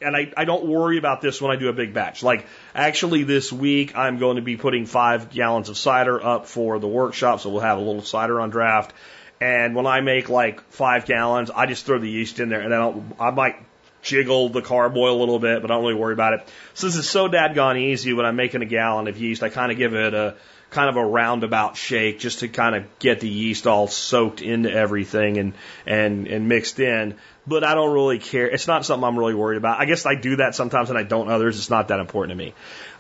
and 0.01 0.15
I, 0.15 0.31
I 0.35 0.45
don't 0.45 0.65
worry 0.65 0.97
about 0.97 1.21
this 1.21 1.41
when 1.41 1.51
I 1.51 1.55
do 1.59 1.69
a 1.69 1.73
big 1.73 1.93
batch. 1.93 2.23
Like 2.23 2.45
actually 2.75 3.23
this 3.23 3.51
week 3.51 3.95
I'm 3.95 4.17
going 4.17 4.37
to 4.37 4.41
be 4.41 4.57
putting 4.57 4.85
five 4.85 5.29
gallons 5.29 5.69
of 5.69 5.77
cider 5.77 6.23
up 6.23 6.47
for 6.47 6.79
the 6.79 6.87
workshop, 6.87 7.39
so 7.39 7.49
we'll 7.49 7.61
have 7.61 7.77
a 7.77 7.81
little 7.81 8.01
cider 8.01 8.39
on 8.39 8.49
draft. 8.49 8.93
And 9.41 9.75
when 9.75 9.85
I 9.85 10.01
make 10.01 10.29
like 10.29 10.61
five 10.71 11.05
gallons, 11.05 11.51
I 11.51 11.65
just 11.65 11.85
throw 11.85 11.99
the 11.99 12.09
yeast 12.09 12.39
in 12.39 12.49
there, 12.49 12.61
and 12.61 12.73
I 12.73 12.77
don't. 12.77 13.15
I 13.19 13.31
might 13.31 13.57
jiggle 14.01 14.49
the 14.49 14.61
carboy 14.61 15.09
a 15.09 15.17
little 15.17 15.39
bit, 15.39 15.61
but 15.61 15.71
I 15.71 15.75
don't 15.75 15.83
really 15.83 15.95
worry 15.95 16.13
about 16.13 16.33
it. 16.33 16.47
Since 16.73 16.95
it's 16.95 17.09
so 17.09 17.27
dadgone 17.27 17.77
easy 17.77 18.13
when 18.13 18.25
I'm 18.25 18.35
making 18.35 18.61
a 18.61 18.65
gallon 18.65 19.07
of 19.07 19.19
yeast, 19.19 19.43
I 19.43 19.49
kind 19.49 19.71
of 19.71 19.77
give 19.77 19.93
it 19.95 20.13
a 20.13 20.35
kind 20.69 20.89
of 20.89 20.97
a 20.97 21.05
roundabout 21.05 21.77
shake 21.77 22.19
just 22.19 22.39
to 22.39 22.47
kind 22.47 22.75
of 22.75 22.99
get 22.99 23.19
the 23.19 23.29
yeast 23.29 23.67
all 23.67 23.87
soaked 23.87 24.41
into 24.41 24.71
everything 24.71 25.37
and, 25.37 25.53
and, 25.85 26.27
and 26.27 26.49
mixed 26.49 26.79
in. 26.79 27.15
But 27.45 27.63
I 27.65 27.75
don't 27.75 27.93
really 27.93 28.19
care. 28.19 28.47
It's 28.47 28.67
not 28.67 28.85
something 28.85 29.03
I'm 29.03 29.19
really 29.19 29.35
worried 29.35 29.57
about. 29.57 29.79
I 29.79 29.85
guess 29.85 30.05
I 30.05 30.15
do 30.15 30.37
that 30.37 30.55
sometimes 30.55 30.89
and 30.89 30.97
I 30.97 31.03
don't 31.03 31.29
others. 31.29 31.57
It's 31.57 31.69
not 31.69 31.89
that 31.89 31.99
important 31.99 32.37
to 32.37 32.43
me. 32.43 32.53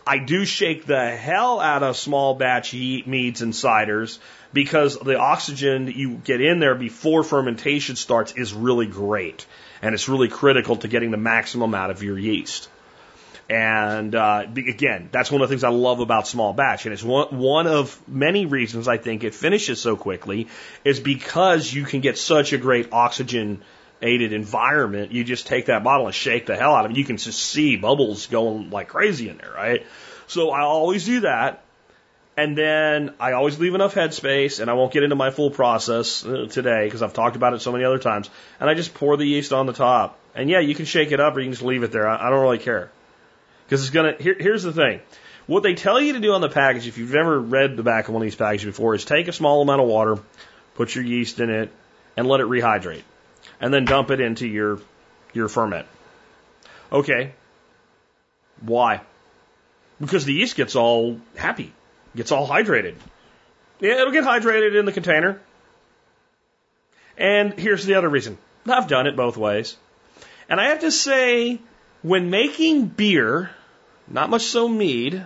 I 0.05 0.17
do 0.17 0.43
shake 0.43 0.85
the 0.85 1.15
hell 1.15 1.61
out 1.61 1.81
of 1.81 1.95
small 1.95 2.35
batch 2.35 2.73
meads 2.73 3.41
and 3.41 3.53
ciders 3.53 4.19
because 4.51 4.99
the 4.99 5.17
oxygen 5.17 5.85
that 5.85 5.95
you 5.95 6.15
get 6.15 6.41
in 6.41 6.59
there 6.59 6.75
before 6.75 7.23
fermentation 7.23 7.95
starts 7.95 8.33
is 8.33 8.53
really 8.53 8.85
great. 8.85 9.45
And 9.81 9.95
it's 9.95 10.09
really 10.09 10.27
critical 10.27 10.75
to 10.77 10.87
getting 10.89 11.11
the 11.11 11.17
maximum 11.17 11.73
out 11.73 11.89
of 11.89 12.03
your 12.03 12.17
yeast. 12.17 12.69
And 13.49 14.15
uh, 14.15 14.45
again, 14.55 15.09
that's 15.11 15.29
one 15.29 15.41
of 15.41 15.49
the 15.49 15.53
things 15.53 15.63
I 15.63 15.69
love 15.69 15.99
about 15.99 16.27
small 16.27 16.53
batch, 16.53 16.85
and 16.85 16.93
it's 16.93 17.03
one 17.03 17.37
one 17.37 17.67
of 17.67 18.01
many 18.07 18.45
reasons 18.45 18.87
I 18.87 18.97
think 18.97 19.25
it 19.25 19.35
finishes 19.35 19.81
so 19.81 19.97
quickly 19.97 20.47
is 20.85 21.01
because 21.01 21.71
you 21.71 21.83
can 21.83 21.99
get 21.99 22.17
such 22.17 22.53
a 22.53 22.57
great 22.57 22.93
oxygen 22.93 23.61
aided 24.03 24.33
environment. 24.33 25.11
You 25.11 25.23
just 25.23 25.47
take 25.47 25.67
that 25.67 25.83
bottle 25.83 26.05
and 26.05 26.15
shake 26.15 26.45
the 26.45 26.55
hell 26.55 26.75
out 26.75 26.85
of 26.85 26.91
it. 26.91 26.97
You 26.97 27.05
can 27.05 27.17
just 27.17 27.41
see 27.41 27.77
bubbles 27.77 28.27
going 28.27 28.69
like 28.69 28.89
crazy 28.89 29.29
in 29.29 29.37
there, 29.37 29.51
right? 29.51 29.85
So 30.27 30.51
I 30.51 30.61
always 30.61 31.05
do 31.05 31.21
that. 31.21 31.63
And 32.35 32.57
then 32.57 33.13
I 33.19 33.33
always 33.33 33.59
leave 33.59 33.75
enough 33.75 33.93
headspace, 33.93 34.59
and 34.59 34.67
I 34.67 34.73
won't 34.73 34.91
get 34.91 35.03
into 35.03 35.15
my 35.15 35.29
full 35.29 35.51
process 35.51 36.25
uh, 36.25 36.47
today 36.49 36.85
because 36.85 37.03
I've 37.03 37.13
talked 37.13 37.35
about 37.35 37.53
it 37.53 37.61
so 37.61 37.71
many 37.71 37.83
other 37.83 37.99
times. 37.99 38.27
And 38.59 38.67
I 38.67 38.73
just 38.73 38.95
pour 38.95 39.17
the 39.17 39.25
yeast 39.25 39.53
on 39.53 39.67
the 39.67 39.73
top. 39.73 40.17
And 40.33 40.49
yeah, 40.49 40.59
you 40.59 40.73
can 40.73 40.85
shake 40.85 41.11
it 41.11 41.19
up 41.19 41.35
or 41.35 41.41
you 41.41 41.45
can 41.45 41.53
just 41.53 41.63
leave 41.63 41.83
it 41.83 41.91
there. 41.91 42.07
I, 42.09 42.31
don't 42.31 42.41
really 42.41 42.57
care. 42.57 42.89
Because 43.65 43.81
it's 43.81 43.91
gonna. 43.91 44.15
Here, 44.19 44.35
here's 44.37 44.63
the 44.63 44.73
thing. 44.73 45.01
What 45.45 45.61
they 45.61 45.75
tell 45.75 46.01
you 46.01 46.13
to 46.13 46.19
do 46.19 46.33
on 46.33 46.41
the 46.41 46.49
package, 46.49 46.87
if 46.87 46.97
you've 46.97 47.13
ever 47.13 47.39
read 47.39 47.77
the 47.77 47.83
back 47.83 48.07
of 48.07 48.15
one 48.15 48.23
of 48.23 48.25
these 48.25 48.35
packages 48.35 48.65
before, 48.65 48.95
is 48.95 49.05
take 49.05 49.27
a 49.27 49.33
small 49.33 49.61
amount 49.61 49.81
of 49.81 49.87
water, 49.87 50.17
put 50.73 50.95
your 50.95 51.03
yeast 51.03 51.39
in 51.39 51.51
it, 51.51 51.71
and 52.17 52.27
let 52.27 52.39
it 52.39 52.47
rehydrate, 52.47 53.03
and 53.63 53.73
then 53.73 53.85
dump 53.85 54.11
it 54.11 54.19
into 54.19 54.45
your 54.45 54.79
your 55.31 55.47
ferment. 55.47 55.87
Okay. 56.91 57.31
Why? 58.59 58.99
Because 60.01 60.25
the 60.25 60.33
yeast 60.33 60.57
gets 60.57 60.75
all 60.75 61.19
happy, 61.37 61.71
gets 62.13 62.33
all 62.33 62.45
hydrated. 62.45 62.95
Yeah, 63.79 64.01
it'll 64.01 64.11
get 64.11 64.25
hydrated 64.25 64.77
in 64.77 64.85
the 64.85 64.91
container. 64.91 65.39
And 67.17 67.57
here's 67.57 67.85
the 67.85 67.95
other 67.95 68.09
reason. 68.09 68.37
I've 68.67 68.89
done 68.89 69.07
it 69.07 69.15
both 69.15 69.37
ways. 69.37 69.77
And 70.49 70.59
I 70.59 70.69
have 70.69 70.81
to 70.81 70.91
say, 70.91 71.59
when 72.01 72.29
making 72.29 72.87
beer, 72.87 73.49
not 74.09 74.29
much 74.29 74.43
so 74.43 74.67
mead, 74.67 75.25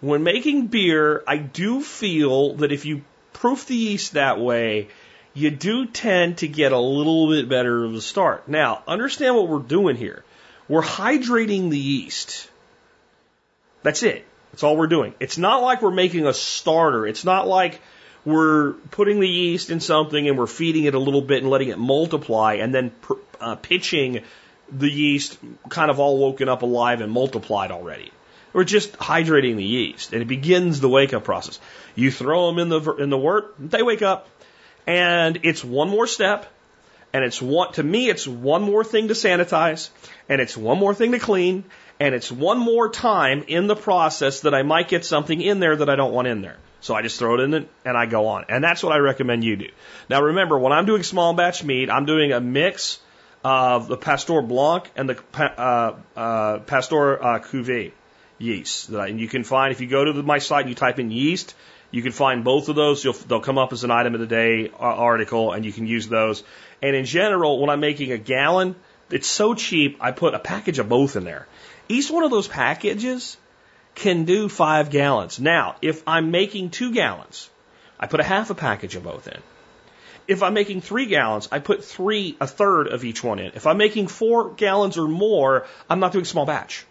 when 0.00 0.24
making 0.24 0.66
beer, 0.66 1.22
I 1.28 1.36
do 1.36 1.80
feel 1.80 2.54
that 2.56 2.72
if 2.72 2.86
you 2.86 3.02
proof 3.34 3.66
the 3.66 3.76
yeast 3.76 4.14
that 4.14 4.40
way, 4.40 4.88
you 5.34 5.50
do 5.50 5.86
tend 5.86 6.38
to 6.38 6.48
get 6.48 6.72
a 6.72 6.78
little 6.78 7.28
bit 7.28 7.48
better 7.48 7.84
of 7.84 7.94
a 7.94 8.00
start. 8.00 8.48
Now, 8.48 8.82
understand 8.86 9.36
what 9.36 9.48
we're 9.48 9.58
doing 9.58 9.96
here. 9.96 10.24
We're 10.68 10.82
hydrating 10.82 11.70
the 11.70 11.78
yeast. 11.78 12.48
That's 13.82 14.02
it. 14.02 14.26
That's 14.52 14.62
all 14.62 14.76
we're 14.76 14.86
doing. 14.86 15.14
It's 15.20 15.38
not 15.38 15.62
like 15.62 15.82
we're 15.82 15.90
making 15.90 16.26
a 16.26 16.34
starter. 16.34 17.06
It's 17.06 17.24
not 17.24 17.46
like 17.46 17.80
we're 18.24 18.72
putting 18.90 19.20
the 19.20 19.28
yeast 19.28 19.70
in 19.70 19.80
something 19.80 20.28
and 20.28 20.36
we're 20.36 20.46
feeding 20.46 20.84
it 20.84 20.94
a 20.94 20.98
little 20.98 21.22
bit 21.22 21.42
and 21.42 21.50
letting 21.50 21.68
it 21.68 21.78
multiply 21.78 22.54
and 22.54 22.74
then 22.74 22.92
uh, 23.40 23.54
pitching 23.54 24.22
the 24.70 24.90
yeast 24.90 25.38
kind 25.68 25.90
of 25.90 26.00
all 26.00 26.18
woken 26.18 26.48
up 26.48 26.62
alive 26.62 27.00
and 27.00 27.12
multiplied 27.12 27.70
already. 27.70 28.12
We're 28.52 28.64
just 28.64 28.92
hydrating 28.94 29.56
the 29.56 29.64
yeast, 29.64 30.12
and 30.12 30.22
it 30.22 30.24
begins 30.24 30.80
the 30.80 30.88
wake 30.88 31.12
up 31.12 31.24
process. 31.24 31.60
You 31.94 32.10
throw 32.10 32.48
them 32.48 32.58
in 32.58 32.68
the 32.68 32.94
in 32.94 33.10
the 33.10 33.18
wort, 33.18 33.54
they 33.58 33.82
wake 33.82 34.02
up, 34.02 34.28
and 34.88 35.40
it's 35.42 35.62
one 35.62 35.90
more 35.90 36.06
step, 36.06 36.46
and 37.12 37.22
it's 37.22 37.42
one 37.42 37.72
to 37.74 37.82
me, 37.82 38.08
it's 38.08 38.26
one 38.26 38.62
more 38.62 38.82
thing 38.82 39.08
to 39.08 39.14
sanitize, 39.14 39.90
and 40.28 40.40
it's 40.40 40.56
one 40.56 40.78
more 40.78 40.94
thing 40.94 41.12
to 41.12 41.18
clean, 41.18 41.64
and 42.00 42.14
it's 42.14 42.32
one 42.32 42.58
more 42.58 42.88
time 42.88 43.44
in 43.48 43.66
the 43.66 43.76
process 43.76 44.40
that 44.40 44.54
I 44.54 44.62
might 44.62 44.88
get 44.88 45.04
something 45.04 45.40
in 45.40 45.60
there 45.60 45.76
that 45.76 45.90
I 45.90 45.96
don't 45.96 46.14
want 46.14 46.26
in 46.26 46.40
there. 46.40 46.56
So 46.80 46.94
I 46.94 47.02
just 47.02 47.18
throw 47.18 47.34
it 47.34 47.40
in 47.40 47.54
it 47.54 47.68
and 47.84 47.96
I 47.96 48.06
go 48.06 48.28
on. 48.28 48.44
And 48.48 48.62
that's 48.62 48.84
what 48.84 48.92
I 48.92 48.98
recommend 48.98 49.42
you 49.42 49.56
do. 49.56 49.68
Now 50.08 50.22
remember, 50.22 50.56
when 50.56 50.72
I'm 50.72 50.86
doing 50.86 51.02
small 51.02 51.34
batch 51.34 51.64
mead, 51.64 51.90
I'm 51.90 52.06
doing 52.06 52.32
a 52.32 52.40
mix 52.40 53.00
of 53.44 53.88
the 53.88 53.96
Pasteur 53.96 54.42
Blanc 54.42 54.88
and 54.94 55.08
the 55.10 55.20
uh, 55.34 55.96
uh, 56.16 56.58
Pasteur 56.60 57.20
uh, 57.20 57.38
Cuvée 57.40 57.90
yeast. 58.38 58.92
That 58.92 59.00
I, 59.00 59.08
And 59.08 59.18
you 59.18 59.26
can 59.26 59.42
find, 59.42 59.72
if 59.72 59.80
you 59.80 59.88
go 59.88 60.04
to 60.04 60.12
the, 60.12 60.22
my 60.22 60.38
site 60.38 60.60
and 60.60 60.68
you 60.68 60.76
type 60.76 61.00
in 61.00 61.10
yeast, 61.10 61.56
you 61.90 62.02
can 62.02 62.12
find 62.12 62.44
both 62.44 62.68
of 62.68 62.76
those. 62.76 63.02
You'll, 63.02 63.14
they'll 63.14 63.40
come 63.40 63.58
up 63.58 63.72
as 63.72 63.84
an 63.84 63.90
item 63.90 64.14
of 64.14 64.20
the 64.20 64.26
day 64.26 64.68
uh, 64.68 64.76
article, 64.78 65.52
and 65.52 65.64
you 65.64 65.72
can 65.72 65.86
use 65.86 66.08
those. 66.08 66.42
And 66.82 66.94
in 66.94 67.04
general, 67.04 67.60
when 67.60 67.70
I'm 67.70 67.80
making 67.80 68.12
a 68.12 68.18
gallon, 68.18 68.76
it's 69.10 69.26
so 69.26 69.54
cheap, 69.54 69.98
I 70.00 70.12
put 70.12 70.34
a 70.34 70.38
package 70.38 70.78
of 70.78 70.88
both 70.88 71.16
in 71.16 71.24
there. 71.24 71.46
Each 71.88 72.10
one 72.10 72.24
of 72.24 72.30
those 72.30 72.46
packages 72.46 73.36
can 73.94 74.24
do 74.24 74.48
five 74.48 74.90
gallons. 74.90 75.40
Now, 75.40 75.76
if 75.80 76.02
I'm 76.06 76.30
making 76.30 76.70
two 76.70 76.92
gallons, 76.92 77.48
I 77.98 78.06
put 78.06 78.20
a 78.20 78.24
half 78.24 78.50
a 78.50 78.54
package 78.54 78.94
of 78.94 79.02
both 79.02 79.26
in. 79.26 79.40
If 80.28 80.42
I'm 80.42 80.52
making 80.52 80.82
three 80.82 81.06
gallons, 81.06 81.48
I 81.50 81.58
put 81.58 81.82
three, 81.82 82.36
a 82.38 82.46
third 82.46 82.88
of 82.88 83.02
each 83.02 83.24
one 83.24 83.38
in. 83.38 83.52
If 83.54 83.66
I'm 83.66 83.78
making 83.78 84.08
four 84.08 84.50
gallons 84.50 84.98
or 84.98 85.08
more, 85.08 85.66
I'm 85.88 86.00
not 86.00 86.12
doing 86.12 86.26
small 86.26 86.44
batch. 86.44 86.84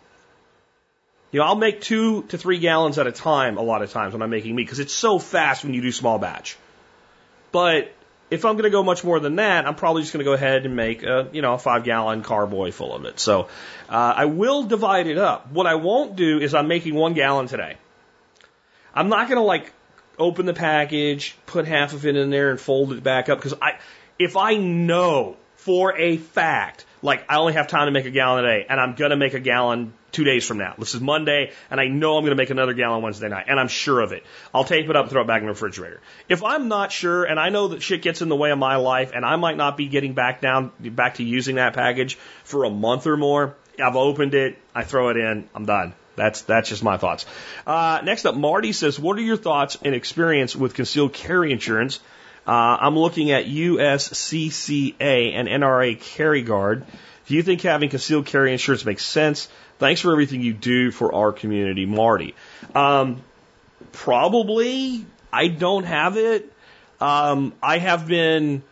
You 1.32 1.40
know, 1.40 1.46
I'll 1.46 1.56
make 1.56 1.82
two 1.82 2.24
to 2.24 2.38
three 2.38 2.60
gallons 2.60 2.98
at 2.98 3.08
a 3.08 3.12
time 3.12 3.58
a 3.58 3.62
lot 3.62 3.82
of 3.82 3.92
times 3.92 4.14
when 4.14 4.22
I'm 4.22 4.30
making 4.30 4.56
mead 4.56 4.64
because 4.64 4.80
it's 4.80 4.94
so 4.94 5.20
fast 5.20 5.64
when 5.64 5.74
you 5.74 5.82
do 5.82 5.92
small 5.92 6.20
batch. 6.20 6.58
But 7.52 7.92
if 8.30 8.46
I'm 8.46 8.54
going 8.54 8.64
to 8.64 8.70
go 8.70 8.84
much 8.84 9.04
more 9.04 9.20
than 9.20 9.38
that, 9.38 9.66
I'm 9.66 9.76
probably 9.76 10.02
just 10.02 10.14
going 10.14 10.24
to 10.24 10.30
go 10.30 10.34
ahead 10.34 10.66
and 10.66 10.76
make 10.76 11.04
a, 11.04 11.30
you 11.32 11.42
know, 11.42 11.54
a 11.54 11.58
five 11.58 11.84
gallon 11.84 12.24
carboy 12.24 12.72
full 12.72 12.94
of 12.94 13.06
it. 13.06 13.20
So, 13.20 13.44
uh, 13.90 14.14
I 14.18 14.26
will 14.26 14.64
divide 14.64 15.08
it 15.08 15.18
up. 15.18 15.52
What 15.52 15.68
I 15.68 15.76
won't 15.76 16.16
do 16.16 16.40
is 16.40 16.54
I'm 16.54 16.68
making 16.68 16.96
one 16.96 17.14
gallon 17.14 17.48
today. 17.48 17.78
I'm 18.94 19.10
not 19.10 19.28
going 19.28 19.38
to 19.38 19.46
like 19.46 19.72
open 20.18 20.46
the 20.46 20.54
package, 20.54 21.36
put 21.46 21.68
half 21.68 21.94
of 21.94 22.06
it 22.06 22.16
in 22.16 22.30
there 22.30 22.52
and 22.52 22.60
fold 22.60 22.92
it 22.94 23.04
back 23.04 23.30
up. 23.30 23.38
Because 23.38 23.54
I, 23.62 23.80
if 24.18 24.36
I 24.36 24.56
know 24.56 25.38
for 25.56 25.98
a 25.98 26.18
fact, 26.18 26.86
like 27.02 27.26
I 27.30 27.38
only 27.38 27.54
have 27.54 27.68
time 27.68 27.86
to 27.88 27.92
make 27.92 28.06
a 28.06 28.12
gallon 28.12 28.44
a 28.44 28.48
day 28.48 28.66
and 28.70 28.80
I'm 28.80 28.96
going 28.96 29.12
to 29.12 29.18
make 29.18 29.36
a 29.36 29.40
gallon 29.40 29.94
two 30.18 30.24
days 30.24 30.48
from 30.48 30.58
now. 30.58 30.74
This 30.80 30.96
is 30.96 31.00
Monday 31.00 31.52
and 31.70 31.80
I 31.80 31.90
know 31.90 32.18
I'm 32.18 32.24
going 32.24 32.36
to 32.36 32.42
make 32.42 32.50
another 32.50 32.74
gallon 32.74 33.04
Wednesday 33.04 33.30
night 33.30 33.46
and 33.48 33.60
I'm 33.60 33.68
sure 33.68 34.00
of 34.00 34.14
it. 34.14 34.26
I'll 34.52 34.64
tape 34.64 34.90
it 34.90 34.96
up 34.96 35.04
and 35.04 35.12
throw 35.12 35.22
it 35.22 35.28
back 35.28 35.42
in 35.42 35.46
the 35.46 35.52
refrigerator. 35.52 36.02
If 36.28 36.44
I'm 36.44 36.70
not 36.70 36.92
sure 36.92 37.24
and 37.24 37.40
I 37.40 37.50
know 37.50 37.68
that 37.68 37.84
shit 37.84 38.02
gets 38.02 38.24
in 38.24 38.28
the 38.28 38.36
way 38.36 38.50
of 38.50 38.58
my 38.58 38.78
life 38.78 39.12
and 39.14 39.24
I 39.24 39.36
might 39.36 39.58
not 39.58 39.78
be 39.78 39.88
getting 39.88 40.14
back 40.14 40.42
down, 40.42 40.72
back 40.80 41.16
to 41.16 41.24
using 41.24 41.58
that 41.58 41.74
package 41.74 42.16
for 42.44 42.64
a 42.64 42.70
month 42.72 43.06
or 43.06 43.16
more, 43.16 43.56
I've 43.80 43.96
opened 43.96 44.34
it, 44.34 44.58
I 44.74 44.86
throw 44.86 45.10
it 45.10 45.18
in, 45.18 45.48
I'm 45.54 45.68
done. 45.68 45.94
That's 46.16 46.42
that's 46.42 46.68
just 46.68 46.84
my 46.84 46.98
thoughts. 46.98 47.28
Uh, 47.68 48.02
next 48.04 48.26
up, 48.26 48.34
Marty 48.34 48.72
says, 48.72 49.00
"What 49.00 49.20
are 49.20 49.22
your 49.22 49.38
thoughts 49.38 49.78
and 49.86 49.94
experience 49.94 50.56
with 50.56 50.74
concealed 50.74 51.14
carry 51.14 51.52
insurance?" 51.52 52.00
Uh, 52.48 52.76
I'm 52.82 52.98
looking 52.98 53.30
at 53.30 53.46
USCCA 53.46 55.34
and 55.34 55.48
NRA 55.48 55.94
Carry 56.02 56.42
Guard. 56.42 56.86
Do 57.28 57.36
you 57.36 57.44
think 57.44 57.62
having 57.62 57.90
concealed 57.90 58.26
carry 58.26 58.54
insurance 58.54 58.86
makes 58.86 59.06
sense? 59.06 59.50
Thanks 59.80 60.02
for 60.02 60.12
everything 60.12 60.42
you 60.42 60.54
do 60.54 60.92
for 60.92 61.14
our 61.14 61.32
community, 61.32 61.86
Marty. 61.86 62.34
Um, 62.74 63.22
probably. 63.92 65.06
I 65.32 65.50
don't 65.50 65.84
have 65.84 66.18
it. 66.18 66.52
Um, 67.00 67.54
I 67.62 67.78
have 67.78 68.08
been 68.08 68.64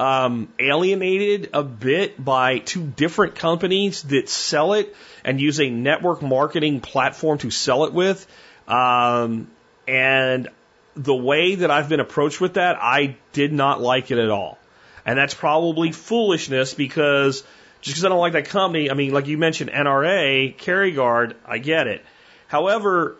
um, 0.00 0.48
alienated 0.58 1.50
a 1.52 1.62
bit 1.62 2.22
by 2.22 2.58
two 2.58 2.84
different 2.84 3.34
companies 3.34 4.02
that 4.04 4.28
sell 4.28 4.72
it 4.72 4.94
and 5.24 5.40
use 5.40 5.60
a 5.60 5.68
network 5.68 6.22
marketing 6.22 6.80
platform 6.80 7.38
to 7.38 7.50
sell 7.50 7.84
it 7.84 7.92
with. 7.92 8.26
Um, 8.68 9.48
and 9.86 10.48
the 10.94 11.14
way 11.14 11.56
that 11.56 11.70
I've 11.70 11.88
been 11.88 12.00
approached 12.00 12.40
with 12.40 12.54
that, 12.54 12.76
I 12.80 13.16
did 13.32 13.52
not 13.52 13.80
like 13.80 14.10
it 14.10 14.18
at 14.18 14.30
all. 14.30 14.58
And 15.04 15.18
that's 15.18 15.34
probably 15.34 15.92
foolishness 15.92 16.74
because 16.74 17.44
just 17.86 17.94
because 17.94 18.04
I 18.04 18.08
don't 18.08 18.18
like 18.18 18.32
that 18.32 18.48
company, 18.48 18.90
I 18.90 18.94
mean, 18.94 19.12
like 19.12 19.28
you 19.28 19.38
mentioned, 19.38 19.70
NRA, 19.70 20.58
Carry 20.58 20.90
Guard, 20.90 21.36
I 21.46 21.58
get 21.58 21.86
it. 21.86 22.04
However, 22.48 23.14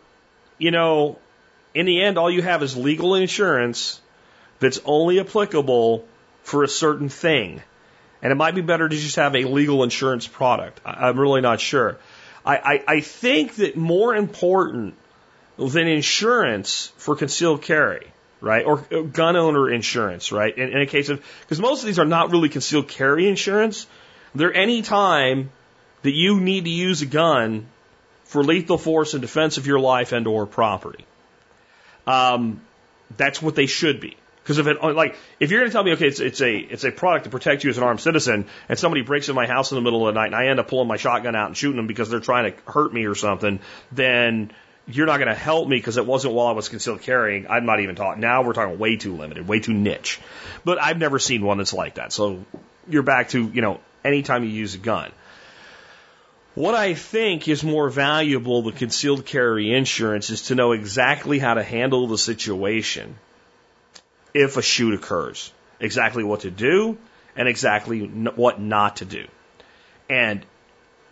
you 0.59 0.73
know, 0.73 1.19
in 1.73 1.87
the 1.87 2.03
end, 2.03 2.19
all 2.19 2.29
you 2.29 2.43
have 2.43 2.65
is 2.65 2.77
legal 2.77 3.15
insurance 3.15 4.01
that's 4.59 4.81
only 4.85 5.21
applicable 5.21 6.05
for 6.43 6.65
a 6.65 6.69
certain 6.69 7.09
thing. 7.09 7.63
And 8.23 8.33
it 8.33 8.35
might 8.35 8.57
be 8.57 8.61
better 8.61 8.89
to 8.89 8.97
just 8.97 9.15
have 9.17 9.37
a 9.37 9.45
legal 9.45 9.85
insurance 9.85 10.27
product. 10.27 10.81
I, 10.85 11.09
I'm 11.09 11.21
really 11.21 11.43
not 11.43 11.61
sure. 11.61 11.99
I, 12.45 12.57
I, 12.57 12.85
I 12.89 13.01
think 13.01 13.55
that 13.57 13.77
more 13.77 14.17
important 14.17 14.95
than 15.57 15.87
insurance 15.87 16.93
for 16.97 17.15
concealed 17.15 17.63
carry, 17.63 18.09
right, 18.41 18.67
or 18.67 18.79
gun 18.79 19.37
owner 19.37 19.71
insurance, 19.71 20.33
right, 20.33 20.57
in, 20.59 20.71
in 20.71 20.81
a 20.81 20.87
case 20.87 21.09
of, 21.09 21.25
because 21.43 21.61
most 21.61 21.83
of 21.83 21.87
these 21.87 22.01
are 22.01 22.05
not 22.05 22.33
really 22.33 22.49
concealed 22.49 22.89
carry 22.89 23.29
insurance. 23.29 23.87
They're 24.35 24.55
any 24.55 24.83
time 24.83 25.51
that 26.03 26.13
you 26.13 26.41
need 26.41 26.65
to 26.65 26.71
use 26.71 27.03
a 27.03 27.07
gun 27.07 27.67
for 28.25 28.45
lethal 28.45 28.79
force 28.79 29.15
and 29.15 29.23
defense 29.23 29.57
of 29.57 29.67
your 29.67 29.81
life 29.81 30.13
and 30.13 30.27
or 30.27 30.47
property. 30.47 31.05
Um, 32.07 32.61
that's 33.17 33.41
what 33.41 33.55
they 33.55 33.67
should 33.67 34.01
be. 34.01 34.17
Because 34.43 34.59
if 34.59 34.69
it 34.69 34.81
like 34.81 35.17
if 35.41 35.51
you're 35.51 35.59
going 35.61 35.71
to 35.71 35.73
tell 35.73 35.83
me 35.83 35.93
okay 35.95 36.07
it's 36.07 36.21
it's 36.21 36.41
a 36.41 36.57
it's 36.57 36.85
a 36.85 36.93
product 36.93 37.25
to 37.25 37.31
protect 37.31 37.65
you 37.65 37.71
as 37.71 37.79
an 37.79 37.83
armed 37.83 38.01
citizen 38.01 38.47
and 38.69 38.79
somebody 38.79 39.03
breaks 39.03 39.29
in 39.29 39.35
my 39.35 39.49
house 39.49 39.73
in 39.73 39.75
the 39.75 39.83
middle 39.83 40.07
of 40.07 40.15
the 40.15 40.21
night 40.21 40.27
and 40.27 40.37
I 40.37 40.47
end 40.47 40.61
up 40.61 40.69
pulling 40.69 40.87
my 40.87 40.99
shotgun 40.99 41.35
out 41.35 41.49
and 41.49 41.57
shooting 41.57 41.79
them 41.79 41.89
because 41.89 42.11
they're 42.11 42.21
trying 42.21 42.53
to 42.53 42.71
hurt 42.71 42.95
me 42.95 43.07
or 43.07 43.17
something 43.17 43.59
then 43.91 44.53
you're 44.87 45.07
not 45.07 45.17
going 45.17 45.29
to 45.29 45.35
help 45.35 45.69
me 45.69 45.77
because 45.77 45.97
it 45.97 46.07
wasn't 46.07 46.33
while 46.35 46.47
I 46.47 46.53
was 46.53 46.69
concealed 46.69 47.03
carrying. 47.03 47.49
I'm 47.49 47.67
not 47.67 47.81
even 47.81 47.97
talking. 47.97 48.21
Now 48.21 48.43
we're 48.43 48.53
talking 48.53 48.79
way 48.79 48.97
too 48.97 49.17
limited, 49.17 49.49
way 49.49 49.59
too 49.59 49.75
niche. 49.75 50.21
But 50.65 50.81
I've 50.81 50.99
never 50.99 51.19
seen 51.19 51.45
one 51.45 51.59
that's 51.59 51.73
like 51.73 51.97
that. 51.97 52.13
So 52.13 52.45
you're 52.89 53.03
back 53.03 53.31
to, 53.31 53.49
you 53.49 53.63
know, 53.63 53.81
anytime 54.07 54.45
you 54.45 54.51
use 54.51 54.75
a 54.75 54.79
gun. 54.79 55.11
What 56.55 56.75
I 56.75 56.95
think 56.95 57.49
is 57.49 57.63
more 57.63 57.91
valuable 57.91 58.63
than 58.63 58.73
concealed 58.73 59.27
carry 59.27 59.75
insurance 59.75 60.31
is 60.31 60.43
to 60.43 60.55
know 60.55 60.73
exactly 60.73 61.39
how 61.39 61.55
to 61.55 61.63
handle 61.63 62.07
the 62.07 62.17
situation 62.17 63.17
if 64.33 64.57
a 64.57 64.63
shoot 64.63 64.95
occurs, 64.95 65.53
exactly 65.81 66.25
what 66.25 66.41
to 66.41 66.51
do 66.51 66.97
and 67.37 67.49
exactly 67.49 68.01
what 68.07 68.61
not 68.61 68.97
to 68.97 69.05
do. 69.05 69.27
And 70.09 70.47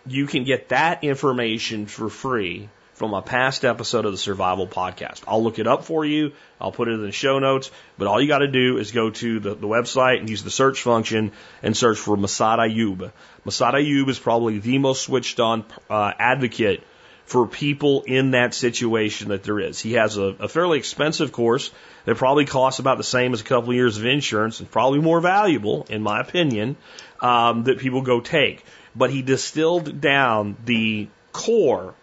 you 0.06 0.26
can 0.26 0.44
get 0.44 0.70
that 0.70 1.04
information 1.04 1.86
for 1.86 2.08
free 2.08 2.68
from 2.94 3.12
a 3.12 3.22
past 3.22 3.64
episode 3.64 4.04
of 4.04 4.12
the 4.12 4.18
Survival 4.18 4.66
Podcast. 4.66 5.22
I'll 5.26 5.42
look 5.42 5.58
it 5.58 5.66
up 5.66 5.84
for 5.84 6.04
you. 6.04 6.32
I'll 6.60 6.72
put 6.72 6.88
it 6.88 6.92
in 6.92 7.02
the 7.02 7.12
show 7.12 7.38
notes. 7.40 7.70
But 7.98 8.06
all 8.06 8.20
you 8.20 8.28
got 8.28 8.38
to 8.38 8.48
do 8.48 8.78
is 8.78 8.92
go 8.92 9.10
to 9.10 9.40
the, 9.40 9.54
the, 9.54 9.66
website 9.66 10.20
and 10.20 10.30
use 10.30 10.42
the 10.42 10.50
search 10.50 10.80
function 10.80 11.32
and 11.62 11.76
search 11.76 11.98
for 11.98 12.16
Massad 12.16 12.58
Ayoob. 12.58 13.12
Massad 13.44 13.74
Ayoob 13.74 14.08
is 14.08 14.18
probably 14.18 14.58
the 14.58 14.78
most 14.78 15.02
switched 15.02 15.40
on 15.40 15.64
uh, 15.90 16.12
advocate 16.18 16.82
for 17.24 17.46
people 17.46 18.02
in 18.02 18.32
that 18.32 18.54
situation 18.54 19.28
that 19.28 19.42
there 19.42 19.58
is. 19.58 19.80
He 19.80 19.94
has 19.94 20.16
a, 20.16 20.36
a 20.40 20.48
fairly 20.48 20.78
expensive 20.78 21.32
course 21.32 21.70
that 22.04 22.16
probably 22.16 22.44
costs 22.44 22.80
about 22.80 22.98
the 22.98 23.04
same 23.04 23.32
as 23.32 23.40
a 23.40 23.44
couple 23.44 23.70
of 23.70 23.76
years 23.76 23.96
of 23.96 24.04
insurance 24.04 24.60
and 24.60 24.70
probably 24.70 25.00
more 25.00 25.20
valuable, 25.20 25.86
in 25.88 26.02
my 26.02 26.20
opinion, 26.20 26.76
um, 27.20 27.64
that 27.64 27.78
people 27.78 28.02
go 28.02 28.20
take. 28.20 28.64
But 28.94 29.10
he 29.10 29.22
distilled 29.22 30.00
down 30.00 30.56
the 30.64 31.08
core 31.32 31.94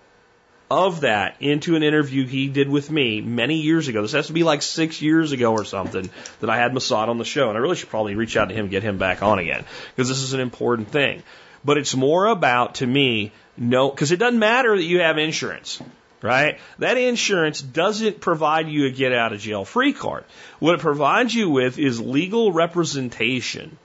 of 0.72 1.02
that 1.02 1.36
into 1.42 1.76
an 1.76 1.84
interview 1.84 2.26
he 2.26 2.48
did 2.48 2.70
with 2.70 2.90
me 2.90 3.20
many 3.20 3.58
years 3.58 3.90
ago. 3.90 4.02
This 4.02 4.14
has 4.14 4.28
to 4.28 4.34
be 4.34 4.44
like 4.44 4.62
six 4.62 5.02
years 5.02 5.34
ago 5.34 5.52
or 5.52 5.66
something 5.66 6.10
that 6.40 6.50
I 6.50 6.56
had 6.56 6.72
Massad 6.72 7.10
on 7.10 7.18
the 7.18 7.26
show. 7.26 7.50
And 7.50 7.58
I 7.58 7.62
really 7.62 7.76
should 7.76 7.90
probably 7.90 8.16
reach 8.16 8.38
out 8.38 8.48
to 8.48 8.56
him 8.56 8.70
get 8.70 8.82
him 8.82 8.98
back 8.98 9.22
on 9.22 9.38
again 9.38 9.66
because 9.94 10.08
this 10.08 10.20
is 10.20 10.32
an 10.32 10.40
important 10.40 10.90
thing. 10.90 11.24
But 11.66 11.78
it's 11.78 11.94
more 11.94 12.26
about, 12.26 12.76
to 12.76 12.88
me, 12.88 13.34
no, 13.58 13.90
because 13.90 14.14
it 14.14 14.18
doesn't 14.18 14.40
matter 14.40 14.78
that 14.78 14.84
you 14.84 15.02
have 15.02 15.18
insurance, 15.18 15.82
right? 16.22 16.58
That 16.80 16.96
insurance 16.96 17.62
doesn't 17.62 18.22
provide 18.22 18.70
you 18.70 18.86
a 18.86 18.92
get 18.92 19.12
out 19.12 19.34
of 19.34 19.42
jail 19.42 19.66
free 19.66 19.92
card. 19.92 20.24
What 20.60 20.76
it 20.76 20.80
provides 20.80 21.36
you 21.36 21.50
with 21.50 21.80
is 21.80 22.00
legal 22.00 22.54
representation. 22.54 23.78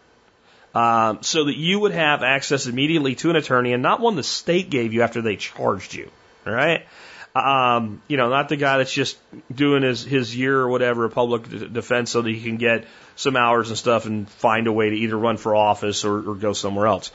Um, 0.73 1.23
so 1.23 1.45
that 1.47 1.57
you 1.57 1.81
would 1.81 1.93
have 1.93 2.23
access 2.23 2.67
immediately 2.67 3.15
to 3.17 3.31
an 3.31 3.37
attorney 3.37 3.73
and 3.73 3.83
not 3.83 4.01
one 4.01 4.15
the 4.15 4.23
state 4.23 4.69
gave 4.71 4.93
you 4.93 5.03
after 5.03 5.23
they 5.23 5.37
charged 5.37 5.95
you 5.95 6.11
right? 6.53 6.87
Um, 7.35 8.01
you 8.09 8.17
know, 8.17 8.31
not 8.31 8.49
the 8.49 8.57
guy 8.57 8.79
that's 8.79 8.93
just 8.93 9.19
doing 9.55 9.83
his, 9.83 10.03
his 10.03 10.35
year 10.35 10.59
or 10.59 10.69
whatever 10.69 11.05
of 11.05 11.13
public 11.13 11.73
defense 11.73 12.11
so 12.11 12.23
that 12.23 12.31
he 12.31 12.43
can 12.43 12.57
get 12.57 12.87
some 13.15 13.37
hours 13.37 13.69
and 13.69 13.77
stuff 13.77 14.07
and 14.07 14.29
find 14.29 14.67
a 14.67 14.73
way 14.73 14.91
to 14.91 14.97
either 14.97 15.17
run 15.19 15.37
for 15.37 15.55
office 15.55 16.05
or, 16.05 16.31
or 16.31 16.35
go 16.35 16.55
somewhere 16.55 16.87
else. 16.87 17.11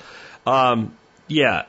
Um, 0.45 0.95
yeah, 1.27 1.63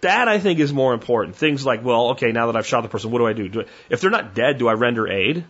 that 0.00 0.28
I 0.28 0.38
think 0.38 0.58
is 0.58 0.72
more 0.72 0.94
important. 0.94 1.36
Things 1.36 1.66
like, 1.66 1.84
well, 1.84 2.10
okay, 2.10 2.32
now 2.32 2.46
that 2.46 2.56
I've 2.56 2.66
shot 2.66 2.82
the 2.82 2.88
person, 2.88 3.10
what 3.10 3.18
do 3.18 3.26
I 3.26 3.32
do? 3.32 3.48
do 3.48 3.60
I, 3.62 3.64
if 3.90 4.00
they're 4.00 4.10
not 4.10 4.34
dead, 4.34 4.58
do 4.58 4.68
I 4.68 4.72
render 4.72 5.06
aid? 5.06 5.44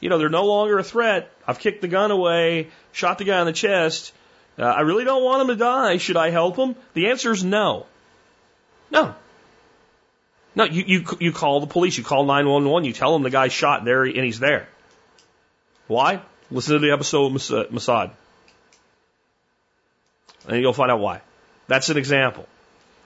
You 0.00 0.10
know, 0.10 0.18
they're 0.18 0.28
no 0.28 0.44
longer 0.44 0.78
a 0.78 0.84
threat. 0.84 1.30
I've 1.46 1.58
kicked 1.58 1.80
the 1.80 1.88
gun 1.88 2.10
away, 2.10 2.68
shot 2.92 3.16
the 3.16 3.24
guy 3.24 3.40
in 3.40 3.46
the 3.46 3.52
chest. 3.52 4.12
Uh, 4.58 4.64
I 4.64 4.82
really 4.82 5.04
don't 5.04 5.24
want 5.24 5.42
him 5.42 5.48
to 5.48 5.56
die. 5.56 5.96
Should 5.96 6.16
I 6.16 6.30
help 6.30 6.56
him? 6.56 6.76
The 6.92 7.08
answer 7.08 7.32
is 7.32 7.42
no. 7.42 7.86
No. 8.90 9.14
No, 10.56 10.64
you, 10.64 10.84
you, 10.86 11.04
you 11.18 11.32
call 11.32 11.60
the 11.60 11.66
police, 11.66 11.98
you 11.98 12.04
call 12.04 12.24
911, 12.24 12.86
you 12.86 12.92
tell 12.92 13.12
them 13.12 13.22
the 13.22 13.30
guy's 13.30 13.52
shot 13.52 13.84
there 13.84 14.04
and 14.04 14.24
he's 14.24 14.38
there. 14.38 14.68
Why? 15.86 16.20
Listen 16.50 16.74
to 16.74 16.78
the 16.78 16.92
episode 16.92 17.26
of 17.26 17.32
Massad. 17.32 18.10
Uh, 18.10 18.12
and 20.48 20.60
you'll 20.60 20.72
find 20.72 20.90
out 20.90 21.00
why. 21.00 21.22
That's 21.66 21.88
an 21.88 21.96
example. 21.96 22.46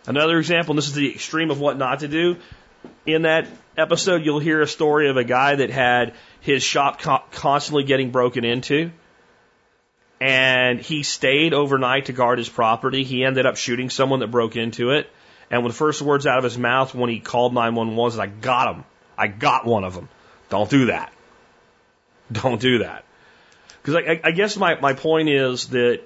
Another 0.06 0.38
example, 0.38 0.72
and 0.72 0.78
this 0.78 0.88
is 0.88 0.94
the 0.94 1.10
extreme 1.10 1.50
of 1.50 1.60
what 1.60 1.78
not 1.78 2.00
to 2.00 2.08
do. 2.08 2.36
In 3.06 3.22
that 3.22 3.46
episode, 3.76 4.24
you'll 4.24 4.38
hear 4.38 4.60
a 4.60 4.66
story 4.66 5.08
of 5.08 5.16
a 5.16 5.24
guy 5.24 5.56
that 5.56 5.70
had 5.70 6.14
his 6.40 6.62
shop 6.62 7.00
co- 7.00 7.22
constantly 7.30 7.84
getting 7.84 8.10
broken 8.10 8.44
into. 8.44 8.90
And 10.20 10.80
he 10.80 11.02
stayed 11.02 11.54
overnight 11.54 12.06
to 12.06 12.12
guard 12.12 12.38
his 12.38 12.48
property. 12.48 13.04
He 13.04 13.24
ended 13.24 13.46
up 13.46 13.56
shooting 13.56 13.90
someone 13.90 14.20
that 14.20 14.30
broke 14.30 14.56
into 14.56 14.90
it. 14.90 15.10
And 15.50 15.62
when 15.62 15.70
the 15.70 15.76
first 15.76 16.02
words 16.02 16.26
out 16.26 16.38
of 16.38 16.44
his 16.44 16.58
mouth 16.58 16.94
when 16.94 17.10
he 17.10 17.20
called 17.20 17.54
911 17.54 17.96
was, 17.96 18.18
I 18.18 18.26
got 18.26 18.74
him. 18.74 18.84
I 19.16 19.28
got 19.28 19.64
one 19.64 19.84
of 19.84 19.94
them. 19.94 20.08
Don't 20.50 20.68
do 20.68 20.86
that. 20.86 21.12
Don't 22.32 22.60
do 22.60 22.78
that. 22.78 23.04
Because 23.82 23.96
I, 24.06 24.20
I 24.22 24.30
guess 24.32 24.56
my, 24.56 24.78
my 24.80 24.92
point 24.92 25.28
is 25.28 25.68
that 25.68 26.00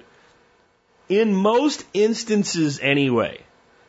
in 1.09 1.35
most 1.35 1.83
instances 1.93 2.79
anyway, 2.81 3.41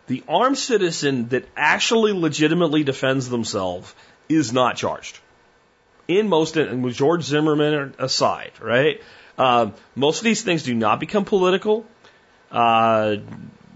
the 0.07 0.23
armed 0.29 0.59
citizen 0.59 1.29
that 1.29 1.47
actually 1.57 2.13
legitimately 2.13 2.83
defends 2.83 3.29
themselves 3.29 3.95
is 4.29 4.53
not 4.53 4.77
charged. 4.77 5.19
In 6.09 6.29
most, 6.29 6.57
and 6.57 6.85
with 6.85 6.95
George 6.95 7.23
Zimmerman 7.23 7.95
aside, 7.99 8.53
right? 8.61 9.01
Uh, 9.39 9.71
most 9.95 10.19
of 10.19 10.25
these 10.25 10.43
things 10.43 10.63
do 10.65 10.75
not 10.75 11.01
become 11.01 11.25
political. 11.25 11.87
Uh, 12.51 13.17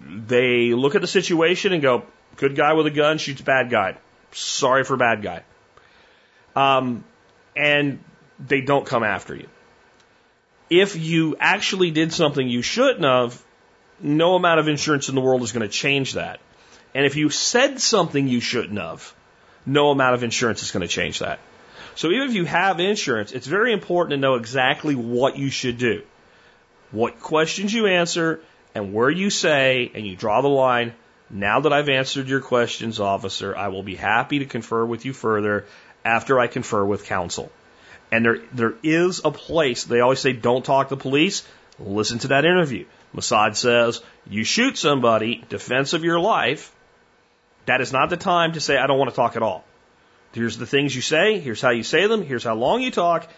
they 0.09 0.73
look 0.73 0.94
at 0.94 1.01
the 1.01 1.07
situation 1.07 1.73
and 1.73 1.83
go, 1.83 2.05
good 2.37 2.57
guy 2.57 2.73
with 2.73 2.87
a 2.87 2.90
gun 2.90 3.18
shoots 3.18 3.40
bad 3.40 3.71
guy. 3.71 3.97
Sorry 4.33 4.85
for 4.85 4.97
bad 4.97 5.23
guy. 5.23 5.42
Um, 6.57 7.05
and 7.57 8.03
they 8.38 8.61
don't 8.61 8.87
come 8.87 9.05
after 9.05 9.35
you. 9.35 9.49
If 10.71 10.97
you 10.97 11.37
actually 11.38 11.90
did 11.90 12.12
something 12.12 12.47
you 12.47 12.62
shouldn't 12.62 13.05
have, 13.05 13.42
no 14.01 14.35
amount 14.35 14.61
of 14.61 14.68
insurance 14.68 15.09
in 15.09 15.14
the 15.14 15.21
world 15.21 15.42
is 15.42 15.53
going 15.53 15.66
to 15.66 15.73
change 15.73 16.14
that. 16.14 16.40
And 16.94 17.05
if 17.05 17.16
you 17.16 17.31
said 17.31 17.81
something 17.81 18.29
you 18.29 18.40
shouldn't 18.40 18.79
have, 18.79 19.14
no 19.66 19.90
amount 19.90 20.14
of 20.14 20.23
insurance 20.23 20.62
is 20.62 20.71
going 20.71 20.87
to 20.87 20.88
change 20.88 21.18
that. 21.21 21.38
So 21.94 22.11
even 22.11 22.29
if 22.29 22.35
you 22.35 22.44
have 22.44 22.81
insurance, 22.81 23.33
it's 23.33 23.47
very 23.47 23.73
important 23.73 24.12
to 24.12 24.16
know 24.18 24.35
exactly 24.35 24.94
what 24.94 25.37
you 25.37 25.51
should 25.51 25.79
do, 25.79 26.03
what 26.90 27.21
questions 27.21 27.75
you 27.75 27.87
answer, 27.87 28.40
and 28.75 28.93
where 28.93 29.11
you 29.11 29.31
say 29.31 29.91
and 29.95 30.07
you 30.07 30.17
draw 30.17 30.41
the 30.41 30.49
line, 30.49 30.95
now 31.31 31.61
that 31.61 31.73
I've 31.73 31.89
answered 31.89 32.29
your 32.29 32.41
questions, 32.41 33.01
officer, 33.01 33.57
I 33.57 33.69
will 33.69 33.83
be 33.83 33.97
happy 33.97 34.39
to 34.41 34.47
confer 34.47 34.85
with 34.85 35.05
you 35.05 35.13
further 35.13 35.67
after 36.05 36.41
I 36.41 36.47
confer 36.47 36.85
with 36.85 37.05
counsel. 37.05 37.51
And 38.11 38.25
there, 38.25 38.39
there 38.53 38.75
is 38.83 39.21
a 39.25 39.31
place, 39.31 39.85
they 39.85 40.01
always 40.01 40.21
say, 40.21 40.33
don't 40.33 40.65
talk 40.65 40.89
to 40.89 40.97
the 40.97 41.01
police. 41.01 41.47
Listen 41.79 42.19
to 42.21 42.29
that 42.29 42.45
interview. 42.45 42.87
Massad 43.15 43.57
says, 43.57 44.01
you 44.29 44.45
shoot 44.45 44.77
somebody, 44.79 45.45
defense 45.49 45.93
of 45.93 46.05
your 46.05 46.19
life. 46.19 46.75
That 47.67 47.81
is 47.81 47.93
not 47.93 48.11
the 48.11 48.17
time 48.17 48.53
to 48.53 48.61
say, 48.61 48.79
I 48.79 48.87
don't 48.87 48.99
want 48.99 49.11
to 49.11 49.17
talk 49.17 49.37
at 49.37 49.43
all. 49.43 49.65
Here's 50.33 50.57
the 50.57 50.67
things 50.67 50.95
you 50.95 51.03
say. 51.03 51.39
Here's 51.39 51.61
how 51.61 51.71
you 51.71 51.83
say 51.83 52.07
them. 52.07 52.23
Here's 52.23 52.45
how 52.45 52.55
long 52.55 52.83
you 52.83 52.91
talk. 52.91 53.29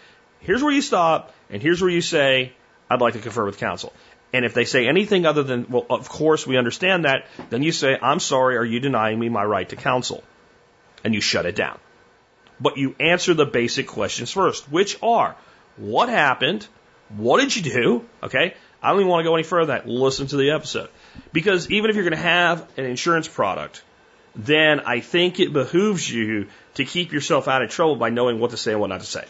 Here's 0.40 0.62
where 0.62 0.72
you 0.72 0.82
stop. 0.82 1.32
And 1.50 1.62
here's 1.62 1.80
where 1.80 1.90
you 1.90 2.00
say, 2.00 2.52
I'd 2.88 3.00
like 3.00 3.14
to 3.14 3.20
confer 3.20 3.44
with 3.44 3.58
counsel. 3.58 3.92
And 4.32 4.44
if 4.44 4.54
they 4.54 4.64
say 4.64 4.86
anything 4.86 5.26
other 5.26 5.42
than, 5.42 5.66
well, 5.68 5.86
of 5.90 6.08
course 6.08 6.46
we 6.46 6.56
understand 6.56 7.04
that, 7.04 7.26
then 7.50 7.62
you 7.62 7.72
say, 7.72 7.98
I'm 8.00 8.20
sorry, 8.20 8.56
are 8.56 8.64
you 8.64 8.80
denying 8.80 9.18
me 9.18 9.28
my 9.28 9.44
right 9.44 9.68
to 9.68 9.76
counsel? 9.76 10.22
And 11.02 11.14
you 11.14 11.20
shut 11.20 11.46
it 11.46 11.56
down. 11.56 11.78
But 12.60 12.76
you 12.76 12.94
answer 13.00 13.34
the 13.34 13.46
basic 13.46 13.88
questions 13.88 14.30
first, 14.30 14.70
which 14.70 14.98
are, 15.02 15.34
what 15.76 16.08
happened? 16.08 16.66
What 17.08 17.40
did 17.40 17.56
you 17.56 17.62
do? 17.62 18.04
Okay. 18.22 18.54
I 18.82 18.90
don't 18.90 19.00
even 19.00 19.08
want 19.08 19.24
to 19.24 19.28
go 19.28 19.34
any 19.34 19.42
further 19.42 19.66
than 19.66 19.86
that. 19.86 19.88
Listen 19.88 20.26
to 20.28 20.36
the 20.36 20.50
episode. 20.52 20.90
Because 21.32 21.70
even 21.70 21.90
if 21.90 21.96
you're 21.96 22.04
going 22.04 22.16
to 22.16 22.22
have 22.22 22.66
an 22.78 22.84
insurance 22.84 23.28
product, 23.28 23.82
then 24.36 24.80
I 24.80 25.00
think 25.00 25.40
it 25.40 25.52
behooves 25.52 26.08
you 26.08 26.46
to 26.74 26.84
keep 26.84 27.12
yourself 27.12 27.48
out 27.48 27.62
of 27.62 27.70
trouble 27.70 27.96
by 27.96 28.10
knowing 28.10 28.38
what 28.38 28.52
to 28.52 28.56
say 28.56 28.72
and 28.72 28.80
what 28.80 28.88
not 28.88 29.00
to 29.00 29.06
say. 29.06 29.24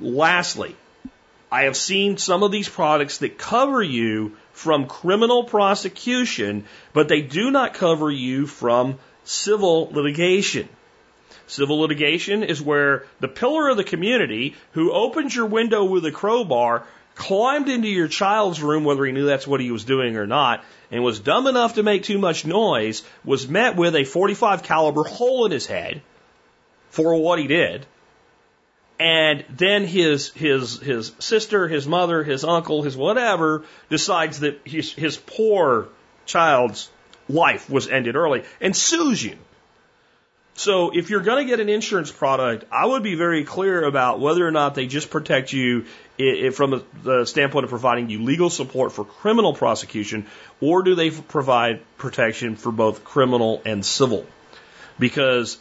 Lastly, 0.00 0.74
I 1.52 1.64
have 1.64 1.76
seen 1.76 2.16
some 2.16 2.42
of 2.42 2.52
these 2.52 2.68
products 2.68 3.18
that 3.18 3.38
cover 3.38 3.82
you 3.82 4.36
from 4.52 4.86
criminal 4.86 5.44
prosecution, 5.44 6.64
but 6.92 7.08
they 7.08 7.22
do 7.22 7.50
not 7.50 7.74
cover 7.74 8.10
you 8.10 8.46
from 8.46 8.98
civil 9.24 9.88
litigation. 9.90 10.68
Civil 11.46 11.80
litigation 11.80 12.44
is 12.44 12.62
where 12.62 13.04
the 13.18 13.26
pillar 13.26 13.68
of 13.68 13.76
the 13.76 13.84
community 13.84 14.54
who 14.72 14.92
opened 14.92 15.34
your 15.34 15.46
window 15.46 15.84
with 15.84 16.04
a 16.04 16.12
crowbar 16.12 16.84
climbed 17.16 17.68
into 17.68 17.88
your 17.88 18.06
child's 18.06 18.62
room, 18.62 18.84
whether 18.84 19.04
he 19.04 19.12
knew 19.12 19.26
that's 19.26 19.46
what 19.46 19.60
he 19.60 19.72
was 19.72 19.84
doing 19.84 20.16
or 20.16 20.26
not, 20.26 20.64
and 20.92 21.02
was 21.02 21.18
dumb 21.18 21.48
enough 21.48 21.74
to 21.74 21.82
make 21.82 22.04
too 22.04 22.18
much 22.18 22.46
noise, 22.46 23.02
was 23.24 23.48
met 23.48 23.74
with 23.74 23.96
a 23.96 24.04
45 24.04 24.62
caliber 24.62 25.02
hole 25.02 25.46
in 25.46 25.52
his 25.52 25.66
head, 25.66 26.00
for 26.90 27.14
what 27.16 27.40
he 27.40 27.48
did. 27.48 27.84
And 29.00 29.46
then 29.48 29.86
his 29.86 30.28
his 30.32 30.78
his 30.78 31.12
sister, 31.20 31.66
his 31.66 31.88
mother, 31.88 32.22
his 32.22 32.44
uncle, 32.44 32.82
his 32.82 32.94
whatever 32.98 33.64
decides 33.88 34.40
that 34.40 34.60
his 34.64 34.92
his 34.92 35.16
poor 35.16 35.88
child's 36.26 36.90
life 37.26 37.70
was 37.70 37.88
ended 37.88 38.14
early 38.14 38.44
and 38.60 38.76
sues 38.76 39.24
you. 39.24 39.38
So 40.52 40.90
if 40.90 41.08
you're 41.08 41.22
going 41.22 41.46
to 41.46 41.50
get 41.50 41.60
an 41.60 41.70
insurance 41.70 42.12
product, 42.12 42.66
I 42.70 42.84
would 42.84 43.02
be 43.02 43.14
very 43.14 43.44
clear 43.44 43.82
about 43.82 44.20
whether 44.20 44.46
or 44.46 44.50
not 44.50 44.74
they 44.74 44.86
just 44.86 45.08
protect 45.08 45.54
you 45.54 45.86
from 46.52 46.84
the 47.02 47.24
standpoint 47.24 47.64
of 47.64 47.70
providing 47.70 48.10
you 48.10 48.22
legal 48.22 48.50
support 48.50 48.92
for 48.92 49.06
criminal 49.06 49.54
prosecution, 49.54 50.26
or 50.60 50.82
do 50.82 50.94
they 50.94 51.10
provide 51.10 51.80
protection 51.96 52.56
for 52.56 52.70
both 52.70 53.02
criminal 53.04 53.62
and 53.64 53.82
civil? 53.82 54.26
Because 54.98 55.56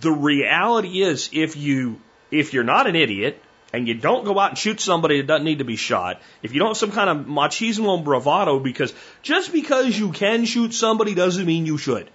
the 0.00 0.12
reality 0.12 1.02
is, 1.02 1.30
if 1.32 1.56
you 1.56 1.98
if 2.30 2.52
you're 2.52 2.64
not 2.64 2.86
an 2.86 2.96
idiot 2.96 3.40
and 3.72 3.88
you 3.88 3.94
don't 3.94 4.24
go 4.24 4.38
out 4.38 4.50
and 4.50 4.58
shoot 4.58 4.80
somebody 4.80 5.20
that 5.20 5.26
doesn't 5.26 5.44
need 5.44 5.58
to 5.58 5.64
be 5.64 5.76
shot, 5.76 6.20
if 6.42 6.52
you 6.52 6.58
don't 6.58 6.68
have 6.68 6.76
some 6.76 6.92
kind 6.92 7.10
of 7.10 7.26
machismo 7.26 7.96
and 7.96 8.04
bravado, 8.04 8.58
because 8.58 8.94
just 9.22 9.52
because 9.52 9.98
you 9.98 10.12
can 10.12 10.44
shoot 10.44 10.74
somebody 10.74 11.14
doesn't 11.14 11.44
mean 11.44 11.66
you 11.66 11.78
should. 11.78 12.08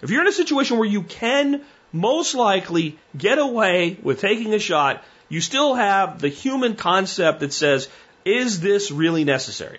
If 0.00 0.10
you're 0.10 0.20
in 0.22 0.28
a 0.28 0.32
situation 0.32 0.78
where 0.78 0.88
you 0.88 1.02
can 1.02 1.62
most 1.92 2.34
likely 2.34 2.98
get 3.16 3.38
away 3.38 3.98
with 4.02 4.20
taking 4.20 4.54
a 4.54 4.58
shot, 4.58 5.02
you 5.28 5.40
still 5.40 5.74
have 5.74 6.20
the 6.20 6.28
human 6.28 6.76
concept 6.76 7.40
that 7.40 7.52
says, 7.52 7.88
is 8.24 8.60
this 8.60 8.90
really 8.90 9.24
necessary? 9.24 9.78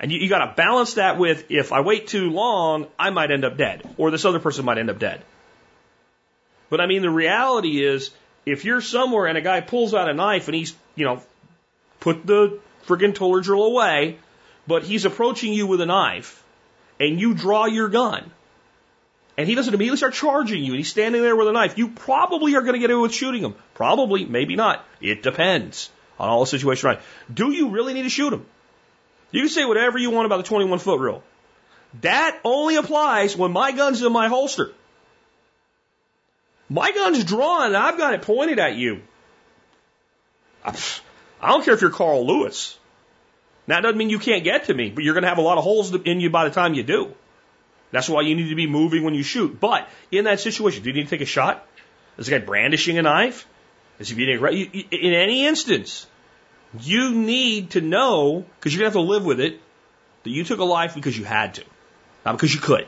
And 0.00 0.10
you, 0.10 0.18
you 0.18 0.28
got 0.28 0.44
to 0.44 0.54
balance 0.54 0.94
that 0.94 1.18
with, 1.18 1.50
if 1.50 1.72
I 1.72 1.80
wait 1.80 2.08
too 2.08 2.30
long, 2.30 2.86
I 2.98 3.10
might 3.10 3.30
end 3.30 3.44
up 3.44 3.56
dead, 3.56 3.88
or 3.96 4.10
this 4.10 4.24
other 4.24 4.40
person 4.40 4.64
might 4.64 4.78
end 4.78 4.90
up 4.90 4.98
dead. 4.98 5.22
But 6.70 6.80
I 6.80 6.86
mean, 6.86 7.02
the 7.02 7.10
reality 7.10 7.84
is, 7.84 8.10
if 8.44 8.64
you're 8.64 8.80
somewhere 8.80 9.26
and 9.26 9.38
a 9.38 9.40
guy 9.40 9.60
pulls 9.60 9.94
out 9.94 10.08
a 10.08 10.14
knife 10.14 10.48
and 10.48 10.54
he's, 10.54 10.74
you 10.94 11.04
know, 11.04 11.22
put 12.00 12.26
the 12.26 12.58
friggin' 12.86 13.14
Tueller 13.14 13.42
drill 13.42 13.64
away, 13.64 14.18
but 14.66 14.82
he's 14.82 15.04
approaching 15.04 15.52
you 15.52 15.66
with 15.66 15.80
a 15.80 15.86
knife, 15.86 16.42
and 16.98 17.20
you 17.20 17.34
draw 17.34 17.66
your 17.66 17.88
gun, 17.88 18.30
and 19.36 19.48
he 19.48 19.54
doesn't 19.54 19.74
immediately 19.74 19.96
start 19.96 20.14
charging 20.14 20.62
you, 20.62 20.72
and 20.72 20.78
he's 20.78 20.90
standing 20.90 21.22
there 21.22 21.36
with 21.36 21.48
a 21.48 21.52
knife, 21.52 21.78
you 21.78 21.88
probably 21.88 22.54
are 22.54 22.62
going 22.62 22.74
to 22.74 22.78
get 22.78 22.90
away 22.90 23.02
with 23.02 23.14
shooting 23.14 23.42
him. 23.42 23.54
Probably, 23.74 24.24
maybe 24.24 24.56
not. 24.56 24.84
It 25.00 25.22
depends 25.22 25.90
on 26.18 26.28
all 26.28 26.40
the 26.40 26.46
situation 26.46 26.88
right. 26.88 27.00
Do 27.32 27.50
you 27.50 27.70
really 27.70 27.94
need 27.94 28.02
to 28.02 28.10
shoot 28.10 28.32
him? 28.32 28.46
You 29.30 29.40
can 29.40 29.48
say 29.48 29.64
whatever 29.64 29.98
you 29.98 30.10
want 30.10 30.26
about 30.26 30.36
the 30.36 30.42
21 30.42 30.78
foot 30.78 31.00
rule. 31.00 31.22
That 32.02 32.38
only 32.44 32.76
applies 32.76 33.36
when 33.36 33.52
my 33.52 33.72
gun's 33.72 34.02
in 34.02 34.12
my 34.12 34.28
holster. 34.28 34.72
My 36.72 36.90
gun's 36.90 37.22
drawn 37.24 37.66
and 37.66 37.76
I've 37.76 37.98
got 37.98 38.14
it 38.14 38.22
pointed 38.22 38.58
at 38.58 38.76
you. 38.76 39.02
I 40.64 40.72
don't 41.42 41.62
care 41.64 41.74
if 41.74 41.82
you're 41.82 41.90
Carl 41.90 42.26
Lewis. 42.26 42.78
Now, 43.66 43.76
that 43.76 43.82
doesn't 43.82 43.98
mean 43.98 44.08
you 44.08 44.18
can't 44.18 44.42
get 44.42 44.64
to 44.64 44.74
me, 44.74 44.88
but 44.88 45.04
you're 45.04 45.12
going 45.12 45.24
to 45.24 45.28
have 45.28 45.36
a 45.36 45.42
lot 45.42 45.58
of 45.58 45.64
holes 45.64 45.94
in 45.94 46.20
you 46.20 46.30
by 46.30 46.48
the 46.48 46.54
time 46.54 46.72
you 46.72 46.82
do. 46.82 47.12
That's 47.90 48.08
why 48.08 48.22
you 48.22 48.34
need 48.34 48.48
to 48.48 48.54
be 48.54 48.66
moving 48.66 49.04
when 49.04 49.12
you 49.12 49.22
shoot. 49.22 49.60
But 49.60 49.86
in 50.10 50.24
that 50.24 50.40
situation, 50.40 50.82
do 50.82 50.88
you 50.88 50.94
need 50.94 51.04
to 51.04 51.10
take 51.10 51.20
a 51.20 51.26
shot? 51.26 51.66
Is 52.16 52.26
the 52.26 52.38
guy 52.38 52.44
brandishing 52.44 52.96
a 52.96 53.02
knife? 53.02 53.46
Is 53.98 54.08
he 54.08 54.14
being 54.14 54.34
aggressive? 54.34 54.72
In 54.72 55.12
any 55.12 55.44
instance, 55.44 56.06
you 56.80 57.14
need 57.14 57.72
to 57.72 57.82
know, 57.82 58.46
because 58.56 58.72
you're 58.72 58.80
going 58.80 58.92
to 58.92 58.98
have 58.98 59.04
to 59.06 59.10
live 59.10 59.26
with 59.26 59.40
it, 59.40 59.60
that 60.22 60.30
you 60.30 60.42
took 60.42 60.58
a 60.58 60.64
life 60.64 60.94
because 60.94 61.18
you 61.18 61.24
had 61.24 61.54
to, 61.54 61.64
not 62.24 62.32
because 62.32 62.54
you 62.54 62.60
could. 62.60 62.86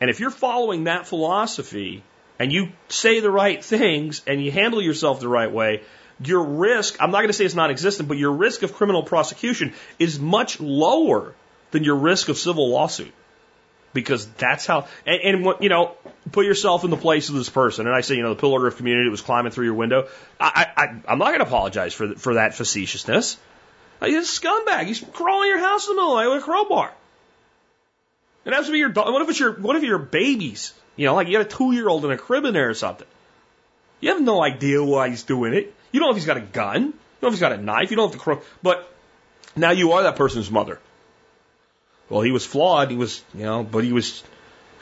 And 0.00 0.10
if 0.10 0.20
you're 0.20 0.30
following 0.30 0.84
that 0.84 1.08
philosophy 1.08 2.04
and 2.40 2.50
you 2.50 2.72
say 2.88 3.20
the 3.20 3.30
right 3.30 3.62
things 3.62 4.22
and 4.26 4.42
you 4.42 4.50
handle 4.50 4.80
yourself 4.80 5.20
the 5.20 5.28
right 5.28 5.52
way, 5.52 5.82
your 6.24 6.42
risk, 6.42 6.96
I'm 6.98 7.10
not 7.10 7.18
going 7.18 7.28
to 7.28 7.34
say 7.34 7.44
it's 7.44 7.54
non 7.54 7.70
existent, 7.70 8.08
but 8.08 8.16
your 8.16 8.32
risk 8.32 8.62
of 8.62 8.72
criminal 8.72 9.02
prosecution 9.02 9.74
is 9.98 10.18
much 10.18 10.58
lower 10.58 11.34
than 11.70 11.84
your 11.84 11.96
risk 11.96 12.30
of 12.30 12.38
civil 12.38 12.70
lawsuit. 12.70 13.12
Because 13.92 14.26
that's 14.26 14.66
how 14.66 14.86
and, 15.04 15.44
and 15.44 15.54
you 15.60 15.68
know 15.68 15.96
put 16.30 16.46
yourself 16.46 16.84
in 16.84 16.90
the 16.90 16.96
place 16.96 17.28
of 17.28 17.34
this 17.34 17.48
person. 17.48 17.86
And 17.86 17.94
i 17.94 18.02
say 18.02 18.14
you 18.14 18.22
know 18.22 18.34
the 18.34 18.40
pillar 18.40 18.66
of 18.68 18.76
community 18.76 19.10
was 19.10 19.20
climbing 19.20 19.52
through 19.52 19.64
your 19.64 19.74
window. 19.74 20.08
I 20.38 20.68
i 20.76 20.84
i'm 21.08 21.18
not 21.18 21.28
going 21.28 21.40
to 21.40 21.46
apologize 21.46 21.92
for 21.92 22.14
for 22.14 22.34
that 22.34 22.54
facetiousness. 22.54 23.36
Uh, 24.00 24.06
he's 24.06 24.16
a 24.16 24.40
scumbag 24.40 24.86
he's 24.86 25.04
crawling 25.12 25.48
your 25.48 25.58
house 25.58 25.88
in 25.88 25.96
the 25.96 26.00
middle 26.00 26.16
of 26.16 26.22
the 26.22 26.28
night 26.28 26.34
with 26.34 26.42
a 26.42 26.46
crowbar. 26.46 26.92
It 28.44 28.52
has 28.54 28.66
to 28.66 28.72
be 28.72 28.78
your 28.78 28.90
what 28.92 29.22
if 29.22 29.28
it's 29.28 29.40
your 29.40 29.54
what 29.54 29.74
if 29.74 29.82
your 29.82 29.98
babies 29.98 30.72
you 31.00 31.06
know 31.06 31.14
like 31.14 31.28
you 31.28 31.32
got 31.38 31.46
a 31.46 31.56
two 31.56 31.72
year 31.72 31.88
old 31.88 32.04
in 32.04 32.10
a 32.10 32.18
crib 32.18 32.44
in 32.44 32.54
there 32.54 32.70
or 32.70 32.74
something 32.74 33.06
you 34.00 34.10
have 34.10 34.22
no 34.22 34.42
idea 34.42 34.82
why 34.82 35.08
he's 35.08 35.22
doing 35.22 35.54
it 35.54 35.74
you 35.92 36.00
don't 36.00 36.08
know 36.08 36.10
if 36.10 36.16
he's 36.16 36.26
got 36.26 36.36
a 36.36 36.48
gun 36.60 36.82
you 36.82 36.92
don't 37.20 37.22
know 37.22 37.28
if 37.28 37.34
he's 37.34 37.46
got 37.48 37.52
a 37.52 37.62
knife 37.70 37.90
you 37.90 37.96
don't 37.96 38.10
have 38.10 38.18
to 38.18 38.24
crow 38.24 38.40
but 38.62 38.92
now 39.56 39.70
you 39.70 39.92
are 39.92 40.02
that 40.04 40.16
person's 40.16 40.50
mother 40.50 40.78
well, 42.10 42.22
he 42.22 42.32
was 42.32 42.44
flawed. 42.44 42.90
He 42.90 42.96
was, 42.96 43.22
you 43.32 43.44
know, 43.44 43.62
but 43.62 43.84
he 43.84 43.92
was 43.92 44.22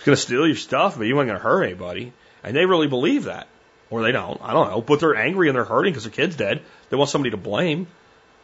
going 0.04 0.16
to 0.16 0.20
steal 0.20 0.46
your 0.46 0.56
stuff, 0.56 0.96
but 0.96 1.06
he 1.06 1.12
wasn't 1.12 1.28
going 1.28 1.38
to 1.38 1.44
hurt 1.44 1.64
anybody. 1.64 2.12
And 2.42 2.56
they 2.56 2.64
really 2.64 2.88
believe 2.88 3.24
that. 3.24 3.46
Or 3.90 4.02
they 4.02 4.12
don't. 4.12 4.40
I 4.42 4.54
don't 4.54 4.70
know. 4.70 4.80
But 4.80 5.00
they're 5.00 5.14
angry 5.14 5.48
and 5.48 5.56
they're 5.56 5.64
hurting 5.64 5.92
because 5.92 6.04
their 6.04 6.12
kid's 6.12 6.36
dead. 6.36 6.62
They 6.88 6.96
want 6.96 7.10
somebody 7.10 7.30
to 7.30 7.36
blame. 7.36 7.86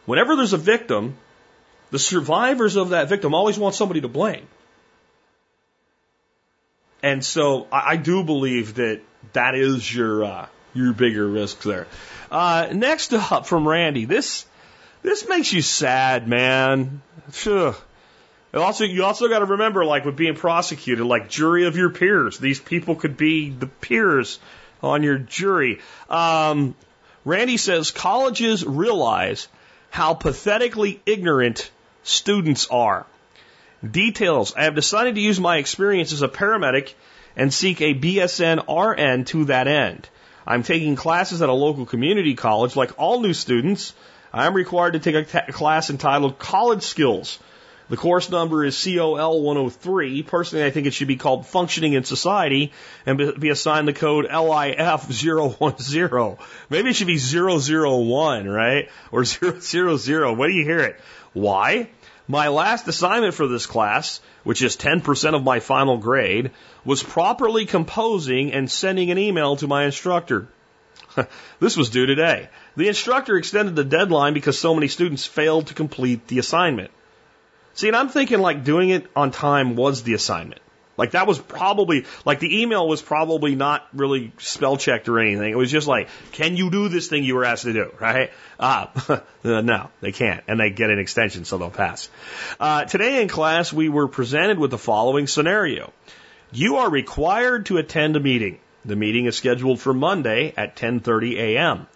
Whenever 0.05 0.35
there's 0.35 0.53
a 0.53 0.57
victim, 0.57 1.17
the 1.89 1.99
survivors 1.99 2.75
of 2.75 2.89
that 2.89 3.09
victim 3.09 3.33
always 3.33 3.57
want 3.57 3.75
somebody 3.75 4.01
to 4.01 4.07
blame. 4.07 4.47
And 7.05 7.23
so 7.23 7.67
I, 7.71 7.91
I 7.91 7.95
do 7.97 8.23
believe 8.23 8.73
that 8.75 8.99
that 9.33 9.53
is 9.53 9.93
your 9.93 10.23
uh, 10.23 10.47
your 10.73 10.91
bigger 10.91 11.27
risk 11.27 11.61
there. 11.61 11.85
Uh, 12.31 12.69
next 12.73 13.13
up 13.13 13.45
from 13.45 13.67
Randy, 13.67 14.05
this 14.05 14.47
this 15.03 15.29
makes 15.29 15.53
you 15.53 15.61
sad, 15.61 16.27
man. 16.27 17.03
Also, 18.55 18.85
you 18.85 19.03
also 19.03 19.27
got 19.27 19.39
to 19.39 19.45
remember, 19.45 19.85
like 19.85 20.03
with 20.03 20.15
being 20.15 20.33
prosecuted, 20.33 21.05
like 21.05 21.29
jury 21.29 21.67
of 21.67 21.77
your 21.77 21.91
peers. 21.91 22.39
These 22.39 22.59
people 22.59 22.95
could 22.95 23.17
be 23.17 23.51
the 23.51 23.67
peers 23.67 24.39
on 24.81 25.03
your 25.03 25.19
jury. 25.19 25.81
Um, 26.09 26.73
Randy 27.23 27.57
says 27.57 27.91
colleges 27.91 28.65
realize 28.65 29.47
how 29.91 30.15
pathetically 30.15 31.01
ignorant 31.05 31.69
students 32.01 32.65
are. 32.71 33.05
Details. 33.91 34.53
I 34.55 34.63
have 34.63 34.75
decided 34.75 35.15
to 35.15 35.21
use 35.21 35.39
my 35.39 35.57
experience 35.57 36.13
as 36.13 36.21
a 36.21 36.27
paramedic 36.27 36.93
and 37.35 37.53
seek 37.53 37.81
a 37.81 37.93
BSN 37.93 38.63
RN 38.67 39.25
to 39.25 39.45
that 39.45 39.67
end. 39.67 40.09
I'm 40.47 40.63
taking 40.63 40.95
classes 40.95 41.41
at 41.41 41.49
a 41.49 41.53
local 41.53 41.85
community 41.85 42.35
college. 42.35 42.75
Like 42.75 42.91
all 42.97 43.19
new 43.19 43.33
students, 43.33 43.93
I 44.33 44.45
am 44.45 44.53
required 44.53 44.93
to 44.93 44.99
take 44.99 45.15
a 45.15 45.51
class 45.51 45.89
entitled 45.89 46.39
College 46.39 46.83
Skills 46.83 47.39
the 47.87 47.97
course 47.97 48.31
number 48.31 48.65
is 48.65 48.83
COL 48.83 49.41
103. 49.43 50.23
Personally, 50.23 50.65
I 50.65 50.71
think 50.71 50.87
it 50.87 50.93
should 50.93 51.07
be 51.07 51.17
called 51.17 51.45
Functioning 51.45 51.93
in 51.93 52.03
Society 52.03 52.71
and 53.05 53.39
be 53.39 53.49
assigned 53.49 53.87
the 53.87 53.93
code 53.93 54.25
LIF 54.25 55.07
010. 55.07 56.37
Maybe 56.69 56.89
it 56.89 56.95
should 56.95 57.07
be 57.07 57.19
001, 57.19 58.47
right? 58.49 58.89
Or 59.11 59.23
000. 59.25 60.33
What 60.33 60.47
do 60.47 60.53
you 60.53 60.63
hear 60.63 60.79
it? 60.79 60.99
Why? 61.33 61.89
My 62.27 62.47
last 62.47 62.87
assignment 62.87 63.35
for 63.35 63.47
this 63.47 63.67
class, 63.67 64.19
which 64.43 64.61
is 64.63 64.77
10% 64.77 65.35
of 65.35 65.43
my 65.43 65.59
final 65.59 65.97
grade, 65.97 66.51
was 66.83 67.03
properly 67.03 67.65
composing 67.65 68.51
and 68.51 68.69
sending 68.69 69.11
an 69.11 69.19
email 69.19 69.55
to 69.57 69.67
my 69.67 69.85
instructor. 69.85 70.47
this 71.59 71.77
was 71.77 71.89
due 71.89 72.07
today. 72.07 72.49
The 72.75 72.87
instructor 72.87 73.37
extended 73.37 73.75
the 73.75 73.83
deadline 73.83 74.33
because 74.33 74.57
so 74.57 74.73
many 74.73 74.87
students 74.87 75.25
failed 75.25 75.67
to 75.67 75.75
complete 75.75 76.27
the 76.27 76.39
assignment. 76.39 76.91
See, 77.75 77.87
and 77.87 77.95
I'm 77.95 78.09
thinking 78.09 78.39
like 78.39 78.63
doing 78.63 78.89
it 78.89 79.05
on 79.15 79.31
time 79.31 79.75
was 79.75 80.03
the 80.03 80.13
assignment. 80.13 80.61
Like 80.97 81.11
that 81.11 81.27
was 81.27 81.39
probably 81.39 82.05
like 82.23 82.39
the 82.39 82.61
email 82.61 82.87
was 82.87 83.01
probably 83.01 83.55
not 83.55 83.85
really 83.93 84.31
spell 84.37 84.77
checked 84.77 85.09
or 85.09 85.19
anything. 85.19 85.51
It 85.51 85.57
was 85.57 85.71
just 85.71 85.87
like, 85.87 86.09
can 86.31 86.55
you 86.55 86.69
do 86.71 86.87
this 86.87 87.07
thing 87.07 87.23
you 87.23 87.35
were 87.35 87.45
asked 87.45 87.63
to 87.63 87.73
do? 87.73 87.91
Right? 87.99 88.31
Ah, 88.59 88.91
uh, 89.43 89.61
no, 89.61 89.89
they 90.01 90.11
can't, 90.11 90.43
and 90.47 90.59
they 90.59 90.69
get 90.69 90.89
an 90.89 90.99
extension, 90.99 91.43
so 91.43 91.57
they'll 91.57 91.69
pass. 91.69 92.09
Uh, 92.59 92.85
today 92.85 93.21
in 93.21 93.27
class, 93.27 93.73
we 93.73 93.89
were 93.89 94.07
presented 94.07 94.57
with 94.57 94.71
the 94.71 94.77
following 94.77 95.27
scenario: 95.27 95.91
You 96.51 96.77
are 96.77 96.89
required 96.89 97.65
to 97.67 97.77
attend 97.77 98.15
a 98.15 98.19
meeting. 98.19 98.59
The 98.85 98.95
meeting 98.95 99.25
is 99.25 99.35
scheduled 99.35 99.81
for 99.81 99.93
Monday 99.93 100.53
at 100.55 100.75
10:30 100.77 101.37
a.m. 101.37 101.87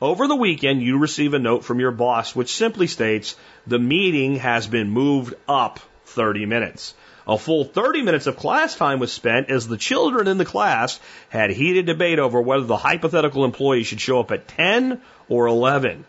Over 0.00 0.28
the 0.28 0.36
weekend, 0.36 0.80
you 0.80 0.98
receive 0.98 1.34
a 1.34 1.38
note 1.38 1.64
from 1.64 1.80
your 1.80 1.90
boss 1.90 2.34
which 2.34 2.54
simply 2.54 2.86
states 2.86 3.36
the 3.66 3.78
meeting 3.78 4.36
has 4.36 4.66
been 4.66 4.90
moved 4.90 5.34
up 5.48 5.80
30 6.06 6.46
minutes. 6.46 6.94
A 7.28 7.36
full 7.36 7.64
30 7.64 8.00
minutes 8.00 8.26
of 8.26 8.38
class 8.38 8.74
time 8.74 9.00
was 9.00 9.12
spent 9.12 9.50
as 9.50 9.68
the 9.68 9.76
children 9.76 10.28
in 10.28 10.38
the 10.38 10.46
class 10.46 10.98
had 11.28 11.50
heated 11.50 11.84
debate 11.84 12.18
over 12.18 12.40
whether 12.40 12.64
the 12.64 12.78
hypothetical 12.78 13.44
employee 13.44 13.82
should 13.82 14.00
show 14.00 14.18
up 14.18 14.32
at 14.32 14.48
10 14.48 15.02
or 15.28 15.46
11. 15.46 16.06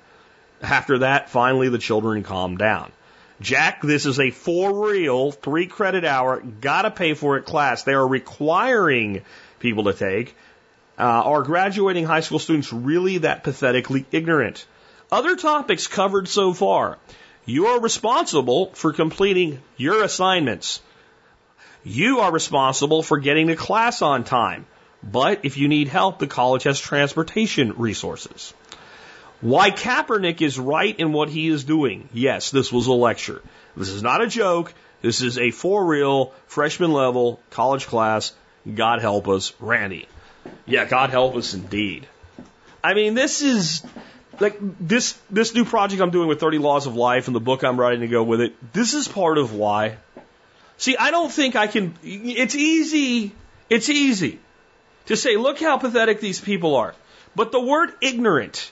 After 0.61 0.99
that, 0.99 1.29
finally 1.29 1.67
the 1.67 1.77
children 1.77 2.23
calmed 2.23 2.57
down. 2.57 2.93
Jack, 3.41 3.81
this 3.81 4.05
is 4.05 4.17
a 4.17 4.31
for 4.31 4.87
real 4.87 5.31
three 5.31 5.67
credit 5.67 6.05
hour, 6.05 6.41
gotta 6.61 6.89
pay 6.89 7.13
for 7.13 7.35
it 7.35 7.45
class. 7.45 7.83
They 7.83 7.93
are 7.93 8.07
requiring 8.07 9.21
people 9.59 9.85
to 9.85 9.93
take. 9.93 10.37
Uh, 10.97 11.03
are 11.03 11.43
graduating 11.43 12.05
high 12.05 12.21
school 12.21 12.39
students 12.39 12.71
really 12.71 13.19
that 13.19 13.43
pathetically 13.43 14.05
ignorant? 14.13 14.65
Other 15.11 15.35
topics 15.35 15.87
covered 15.87 16.29
so 16.29 16.53
far. 16.53 16.97
You 17.45 17.67
are 17.67 17.81
responsible 17.81 18.67
for 18.73 18.93
completing 18.93 19.61
your 19.75 20.03
assignments. 20.03 20.81
You 21.83 22.19
are 22.19 22.31
responsible 22.31 23.03
for 23.03 23.17
getting 23.17 23.47
to 23.47 23.55
class 23.55 24.01
on 24.01 24.23
time. 24.23 24.65
But 25.01 25.45
if 25.45 25.57
you 25.57 25.67
need 25.67 25.87
help, 25.87 26.19
the 26.19 26.27
college 26.27 26.63
has 26.63 26.79
transportation 26.79 27.73
resources. 27.77 28.53
Why 29.41 29.71
Kaepernick 29.71 30.41
is 30.41 30.59
right 30.59 30.97
in 30.99 31.13
what 31.13 31.29
he 31.29 31.47
is 31.47 31.63
doing. 31.63 32.09
Yes, 32.11 32.51
this 32.51 32.71
was 32.71 32.87
a 32.87 32.93
lecture. 32.93 33.41
This 33.77 33.89
is 33.89 34.03
not 34.03 34.21
a 34.21 34.27
joke. 34.27 34.73
This 35.01 35.21
is 35.21 35.37
a 35.37 35.51
for 35.51 35.85
real 35.85 36.33
freshman 36.47 36.91
level 36.91 37.39
college 37.49 37.87
class. 37.87 38.33
God 38.75 38.99
help 38.99 39.29
us, 39.29 39.53
Randy. 39.61 40.07
Yeah, 40.65 40.83
God 40.85 41.09
help 41.09 41.35
us 41.35 41.53
indeed. 41.53 42.05
I 42.83 42.93
mean, 42.93 43.13
this 43.13 43.41
is 43.41 43.81
like 44.41 44.57
this 44.59 45.17
this 45.29 45.53
new 45.53 45.63
project 45.63 46.01
I'm 46.01 46.11
doing 46.11 46.27
with 46.27 46.41
30 46.41 46.57
Laws 46.57 46.85
of 46.85 46.95
Life 46.95 47.27
and 47.27 47.35
the 47.35 47.39
book 47.39 47.63
I'm 47.63 47.79
writing 47.79 48.01
to 48.01 48.07
go 48.07 48.23
with 48.23 48.41
it. 48.41 48.73
This 48.73 48.93
is 48.93 49.07
part 49.07 49.37
of 49.37 49.53
why. 49.53 49.97
See, 50.79 50.95
I 50.97 51.11
don't 51.11 51.31
think 51.31 51.55
I 51.55 51.67
can. 51.67 51.93
It's 52.03 52.55
easy. 52.55 53.33
It's 53.69 53.89
easy 53.89 54.39
to 55.07 55.17
say, 55.17 55.35
look 55.35 55.59
how 55.59 55.77
pathetic 55.77 56.21
these 56.21 56.39
people 56.39 56.75
are. 56.75 56.95
But 57.35 57.51
the 57.51 57.59
word 57.59 57.91
ignorant 58.01 58.71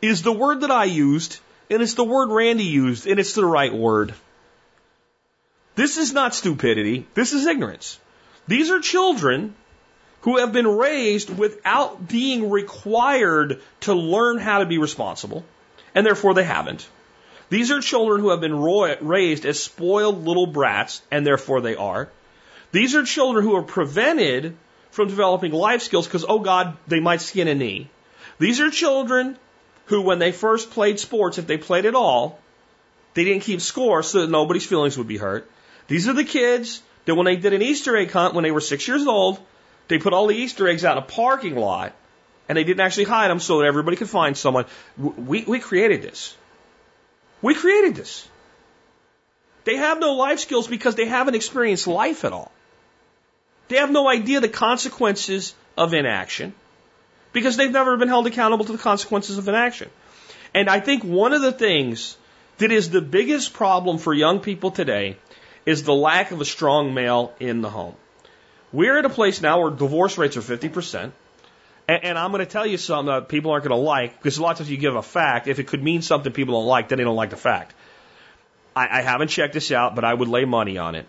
is 0.00 0.22
the 0.22 0.32
word 0.32 0.60
that 0.60 0.70
I 0.70 0.84
used, 0.84 1.38
and 1.68 1.82
it's 1.82 1.94
the 1.94 2.04
word 2.04 2.30
Randy 2.30 2.64
used, 2.64 3.06
and 3.06 3.18
it's 3.18 3.34
the 3.34 3.44
right 3.44 3.74
word. 3.74 4.14
This 5.74 5.96
is 5.96 6.12
not 6.12 6.34
stupidity. 6.34 7.06
This 7.14 7.32
is 7.32 7.46
ignorance. 7.46 7.98
These 8.46 8.70
are 8.70 8.80
children 8.80 9.54
who 10.22 10.38
have 10.38 10.52
been 10.52 10.66
raised 10.66 11.36
without 11.36 12.08
being 12.08 12.50
required 12.50 13.60
to 13.80 13.94
learn 13.94 14.38
how 14.38 14.60
to 14.60 14.66
be 14.66 14.78
responsible, 14.78 15.44
and 15.94 16.06
therefore 16.06 16.34
they 16.34 16.44
haven't. 16.44 16.88
These 17.50 17.70
are 17.70 17.80
children 17.80 18.20
who 18.20 18.30
have 18.30 18.40
been 18.40 18.60
raised 18.60 19.46
as 19.46 19.62
spoiled 19.62 20.24
little 20.24 20.46
brats, 20.46 21.00
and 21.10 21.26
therefore 21.26 21.60
they 21.60 21.76
are. 21.76 22.08
These 22.72 22.94
are 22.94 23.04
children 23.04 23.44
who 23.44 23.56
are 23.56 23.62
prevented 23.62 24.54
from 24.90 25.08
developing 25.08 25.52
life 25.52 25.82
skills 25.82 26.06
because, 26.06 26.26
oh 26.28 26.40
God, 26.40 26.76
they 26.86 27.00
might 27.00 27.22
skin 27.22 27.48
a 27.48 27.54
knee. 27.54 27.88
These 28.38 28.60
are 28.60 28.70
children 28.70 29.36
who, 29.86 30.02
when 30.02 30.18
they 30.18 30.32
first 30.32 30.70
played 30.70 31.00
sports, 31.00 31.38
if 31.38 31.46
they 31.46 31.56
played 31.56 31.86
at 31.86 31.94
all, 31.94 32.38
they 33.14 33.24
didn't 33.24 33.42
keep 33.42 33.60
score 33.60 34.02
so 34.02 34.20
that 34.20 34.30
nobody's 34.30 34.66
feelings 34.66 34.98
would 34.98 35.08
be 35.08 35.16
hurt. 35.16 35.50
These 35.86 36.08
are 36.08 36.12
the 36.12 36.24
kids 36.24 36.82
that 37.06 37.14
when 37.14 37.24
they 37.24 37.36
did 37.36 37.54
an 37.54 37.62
Easter 37.62 37.96
egg 37.96 38.10
hunt 38.10 38.34
when 38.34 38.44
they 38.44 38.50
were 38.50 38.60
six 38.60 38.86
years 38.86 39.06
old, 39.06 39.40
they 39.88 39.98
put 39.98 40.12
all 40.12 40.26
the 40.26 40.36
Easter 40.36 40.68
eggs 40.68 40.84
out 40.84 40.98
in 40.98 41.02
a 41.02 41.06
parking 41.06 41.56
lot 41.56 41.94
and 42.48 42.56
they 42.56 42.64
didn't 42.64 42.80
actually 42.80 43.04
hide 43.04 43.30
them 43.30 43.40
so 43.40 43.58
that 43.58 43.66
everybody 43.66 43.96
could 43.96 44.08
find 44.08 44.36
someone. 44.36 44.66
We, 44.98 45.44
we 45.44 45.58
created 45.58 46.02
this. 46.02 46.36
We 47.42 47.54
created 47.54 47.94
this. 47.94 48.28
They 49.64 49.76
have 49.76 50.00
no 50.00 50.14
life 50.14 50.40
skills 50.40 50.66
because 50.66 50.94
they 50.94 51.06
haven't 51.06 51.34
experienced 51.34 51.86
life 51.86 52.24
at 52.24 52.32
all. 52.32 52.50
They 53.68 53.76
have 53.76 53.90
no 53.90 54.08
idea 54.08 54.40
the 54.40 54.48
consequences 54.48 55.54
of 55.76 55.94
inaction 55.94 56.54
because 57.32 57.56
they've 57.56 57.70
never 57.70 57.96
been 57.96 58.08
held 58.08 58.26
accountable 58.26 58.64
to 58.64 58.72
the 58.72 58.78
consequences 58.78 59.38
of 59.38 59.46
inaction. 59.46 59.90
And 60.54 60.70
I 60.70 60.80
think 60.80 61.04
one 61.04 61.32
of 61.32 61.42
the 61.42 61.52
things 61.52 62.16
that 62.58 62.72
is 62.72 62.90
the 62.90 63.02
biggest 63.02 63.52
problem 63.52 63.98
for 63.98 64.14
young 64.14 64.40
people 64.40 64.70
today 64.70 65.16
is 65.66 65.82
the 65.82 65.94
lack 65.94 66.30
of 66.30 66.40
a 66.40 66.44
strong 66.44 66.94
male 66.94 67.34
in 67.38 67.60
the 67.60 67.70
home. 67.70 67.94
We're 68.72 68.98
at 68.98 69.04
a 69.04 69.10
place 69.10 69.40
now 69.40 69.60
where 69.60 69.70
divorce 69.70 70.18
rates 70.18 70.36
are 70.36 70.40
50%. 70.40 71.12
And, 71.88 72.04
and 72.04 72.18
I'm 72.18 72.30
going 72.30 72.44
to 72.44 72.50
tell 72.50 72.66
you 72.66 72.76
something 72.76 73.06
that 73.06 73.28
people 73.28 73.50
aren't 73.50 73.64
going 73.64 73.76
to 73.76 73.82
like 73.82 74.18
because 74.18 74.38
a 74.38 74.42
lot 74.42 74.52
of 74.52 74.58
times 74.58 74.70
you 74.70 74.76
give 74.76 74.94
a 74.94 75.02
fact. 75.02 75.48
If 75.48 75.58
it 75.58 75.66
could 75.66 75.82
mean 75.82 76.02
something 76.02 76.32
people 76.32 76.54
don't 76.60 76.68
like, 76.68 76.88
then 76.88 76.98
they 76.98 77.04
don't 77.04 77.16
like 77.16 77.30
the 77.30 77.36
fact. 77.36 77.74
I, 78.76 78.98
I 78.98 79.02
haven't 79.02 79.28
checked 79.28 79.54
this 79.54 79.72
out, 79.72 79.94
but 79.94 80.04
I 80.04 80.12
would 80.14 80.28
lay 80.28 80.44
money 80.44 80.78
on 80.78 80.94
it. 80.94 81.06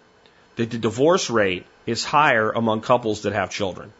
That 0.55 0.71
the 0.71 0.77
divorce 0.77 1.29
rate 1.29 1.65
is 1.85 2.03
higher 2.03 2.49
among 2.49 2.81
couples 2.81 3.21
that 3.23 3.33
have 3.33 3.49
children. 3.49 3.93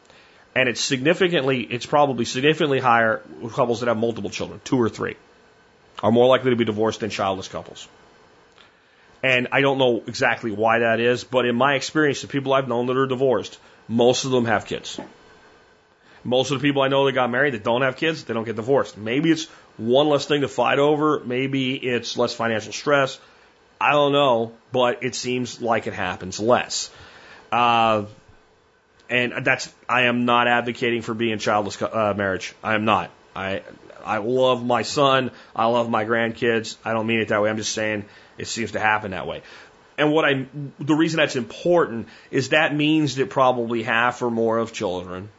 And 0.55 0.67
it's 0.67 0.81
significantly, 0.81 1.61
it's 1.61 1.85
probably 1.85 2.25
significantly 2.25 2.79
higher 2.79 3.21
with 3.39 3.53
couples 3.53 3.81
that 3.81 3.87
have 3.87 3.97
multiple 3.97 4.29
children, 4.29 4.59
two 4.63 4.81
or 4.81 4.89
three, 4.89 5.15
are 6.01 6.11
more 6.11 6.27
likely 6.27 6.49
to 6.49 6.55
be 6.55 6.65
divorced 6.65 7.01
than 7.01 7.09
childless 7.09 7.47
couples. 7.47 7.87
And 9.21 9.49
I 9.51 9.61
don't 9.61 9.77
know 9.77 10.01
exactly 10.07 10.51
why 10.51 10.79
that 10.79 10.99
is, 10.99 11.23
but 11.23 11.45
in 11.45 11.55
my 11.55 11.75
experience, 11.75 12.21
the 12.21 12.27
people 12.27 12.53
I've 12.53 12.67
known 12.67 12.87
that 12.87 12.97
are 12.97 13.05
divorced, 13.05 13.59
most 13.87 14.25
of 14.25 14.31
them 14.31 14.45
have 14.45 14.65
kids. 14.65 14.99
Most 16.23 16.51
of 16.51 16.59
the 16.59 16.67
people 16.67 16.81
I 16.81 16.87
know 16.89 17.05
that 17.05 17.13
got 17.13 17.29
married 17.29 17.53
that 17.53 17.63
don't 17.63 17.81
have 17.81 17.95
kids, 17.95 18.23
they 18.25 18.33
don't 18.33 18.43
get 18.43 18.55
divorced. 18.55 18.97
Maybe 18.97 19.31
it's 19.31 19.45
one 19.77 20.09
less 20.09 20.25
thing 20.25 20.41
to 20.41 20.47
fight 20.47 20.79
over. 20.79 21.21
Maybe 21.21 21.75
it's 21.75 22.17
less 22.17 22.33
financial 22.33 22.73
stress. 22.73 23.19
I 23.79 23.93
don't 23.93 24.11
know, 24.11 24.51
but 24.71 25.03
it 25.03 25.15
seems 25.15 25.61
like 25.61 25.87
it 25.87 25.93
happens 25.93 26.39
less. 26.39 26.91
Uh, 27.51 28.05
and 29.09 29.33
that's 29.43 29.73
I 29.87 30.03
am 30.03 30.25
not 30.25 30.47
advocating 30.47 31.01
for 31.01 31.13
being 31.13 31.39
childless 31.39 31.81
uh, 31.81 32.13
marriage. 32.15 32.53
I 32.63 32.75
am 32.75 32.85
not. 32.85 33.09
I 33.35 33.63
I 34.05 34.17
love 34.17 34.65
my 34.65 34.83
son. 34.83 35.31
I 35.55 35.65
love 35.67 35.89
my 35.89 36.05
grandkids. 36.05 36.75
I 36.83 36.93
don't 36.93 37.07
mean 37.07 37.19
it 37.19 37.29
that 37.29 37.41
way. 37.41 37.49
I'm 37.49 37.57
just 37.57 37.73
saying 37.73 38.05
it 38.37 38.47
seems 38.47 38.73
to 38.73 38.79
happen 38.79 39.11
that 39.11 39.27
way. 39.27 39.41
And 39.97 40.11
what 40.11 40.25
I 40.25 40.45
the 40.79 40.95
reason 40.95 41.17
that's 41.17 41.35
important 41.35 42.07
is 42.31 42.49
that 42.49 42.75
means 42.75 43.15
that 43.15 43.29
probably 43.29 43.83
half 43.83 44.21
or 44.21 44.29
more 44.29 44.57
of 44.57 44.73
children 44.73 45.29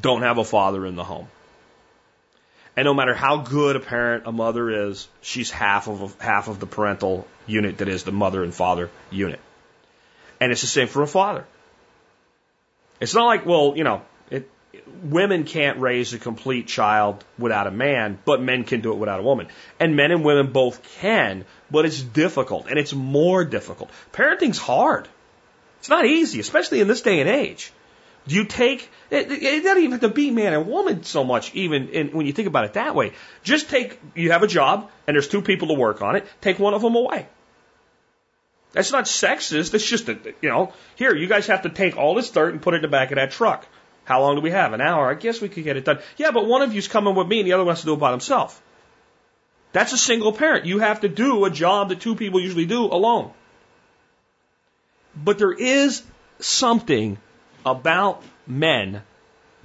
don't 0.00 0.22
have 0.22 0.38
a 0.38 0.44
father 0.44 0.86
in 0.86 0.96
the 0.96 1.04
home. 1.04 1.28
And 2.76 2.86
no 2.86 2.94
matter 2.94 3.14
how 3.14 3.38
good 3.38 3.76
a 3.76 3.80
parent 3.80 4.24
a 4.26 4.32
mother 4.32 4.88
is, 4.88 5.08
she's 5.22 5.50
half 5.50 5.86
of 5.86 6.02
a, 6.02 6.24
half 6.24 6.48
of 6.48 6.58
the 6.58 6.66
parental 6.66 7.26
unit 7.46 7.78
that 7.78 7.88
is 7.88 8.02
the 8.02 8.12
mother 8.12 8.42
and 8.42 8.52
father 8.52 8.90
unit. 9.10 9.40
And 10.40 10.50
it's 10.50 10.60
the 10.60 10.66
same 10.66 10.88
for 10.88 11.02
a 11.02 11.06
father. 11.06 11.46
It's 13.00 13.14
not 13.14 13.26
like, 13.26 13.46
well, 13.46 13.74
you 13.76 13.84
know, 13.84 14.02
it, 14.28 14.50
women 15.04 15.44
can't 15.44 15.78
raise 15.78 16.14
a 16.14 16.18
complete 16.18 16.66
child 16.66 17.24
without 17.38 17.68
a 17.68 17.70
man, 17.70 18.18
but 18.24 18.42
men 18.42 18.64
can 18.64 18.80
do 18.80 18.92
it 18.92 18.96
without 18.96 19.20
a 19.20 19.22
woman. 19.22 19.48
And 19.78 19.94
men 19.94 20.10
and 20.10 20.24
women 20.24 20.52
both 20.52 20.82
can, 21.00 21.44
but 21.70 21.84
it's 21.84 22.02
difficult 22.02 22.66
and 22.68 22.76
it's 22.76 22.92
more 22.92 23.44
difficult. 23.44 23.90
Parenting's 24.12 24.58
hard. 24.58 25.06
It's 25.78 25.88
not 25.88 26.06
easy, 26.06 26.40
especially 26.40 26.80
in 26.80 26.88
this 26.88 27.02
day 27.02 27.20
and 27.20 27.28
age. 27.28 27.72
Do 28.26 28.34
you 28.34 28.44
take 28.44 28.90
it, 29.10 29.30
it 29.30 29.62
doesn't 29.62 29.78
even 29.78 29.92
have 29.92 30.00
to 30.00 30.08
be 30.08 30.30
man 30.30 30.54
and 30.54 30.66
woman 30.66 31.04
so 31.04 31.24
much, 31.24 31.54
even 31.54 31.88
in, 31.88 32.08
when 32.08 32.26
you 32.26 32.32
think 32.32 32.48
about 32.48 32.64
it 32.64 32.72
that 32.74 32.94
way. 32.94 33.12
Just 33.42 33.68
take 33.68 34.00
you 34.14 34.32
have 34.32 34.42
a 34.42 34.46
job 34.46 34.90
and 35.06 35.14
there's 35.14 35.28
two 35.28 35.42
people 35.42 35.68
to 35.68 35.74
work 35.74 36.02
on 36.02 36.16
it. 36.16 36.26
Take 36.40 36.58
one 36.58 36.74
of 36.74 36.82
them 36.82 36.96
away. 36.96 37.28
That's 38.72 38.90
not 38.90 39.04
sexist. 39.04 39.70
That's 39.70 39.86
just, 39.86 40.08
a, 40.08 40.18
you 40.40 40.48
know, 40.48 40.72
here, 40.96 41.14
you 41.14 41.28
guys 41.28 41.46
have 41.46 41.62
to 41.62 41.68
take 41.68 41.96
all 41.96 42.14
this 42.14 42.30
dirt 42.30 42.52
and 42.52 42.60
put 42.60 42.74
it 42.74 42.78
in 42.78 42.82
the 42.82 42.88
back 42.88 43.12
of 43.12 43.16
that 43.16 43.30
truck. 43.30 43.66
How 44.04 44.20
long 44.20 44.34
do 44.34 44.40
we 44.40 44.50
have? 44.50 44.72
An 44.72 44.80
hour? 44.80 45.10
I 45.10 45.14
guess 45.14 45.40
we 45.40 45.48
could 45.48 45.62
get 45.62 45.76
it 45.76 45.84
done. 45.84 46.00
Yeah, 46.16 46.32
but 46.32 46.46
one 46.46 46.62
of 46.62 46.74
you's 46.74 46.88
coming 46.88 47.14
with 47.14 47.28
me 47.28 47.38
and 47.38 47.46
the 47.46 47.52
other 47.52 47.64
one 47.64 47.72
has 47.72 47.80
to 47.80 47.86
do 47.86 47.94
it 47.94 48.00
by 48.00 48.10
himself. 48.10 48.60
That's 49.72 49.92
a 49.92 49.98
single 49.98 50.32
parent. 50.32 50.66
You 50.66 50.80
have 50.80 51.00
to 51.00 51.08
do 51.08 51.44
a 51.44 51.50
job 51.50 51.90
that 51.90 52.00
two 52.00 52.16
people 52.16 52.40
usually 52.40 52.66
do 52.66 52.84
alone. 52.84 53.32
But 55.16 55.38
there 55.38 55.52
is 55.52 56.02
something 56.40 57.18
about 57.64 58.22
men 58.46 59.02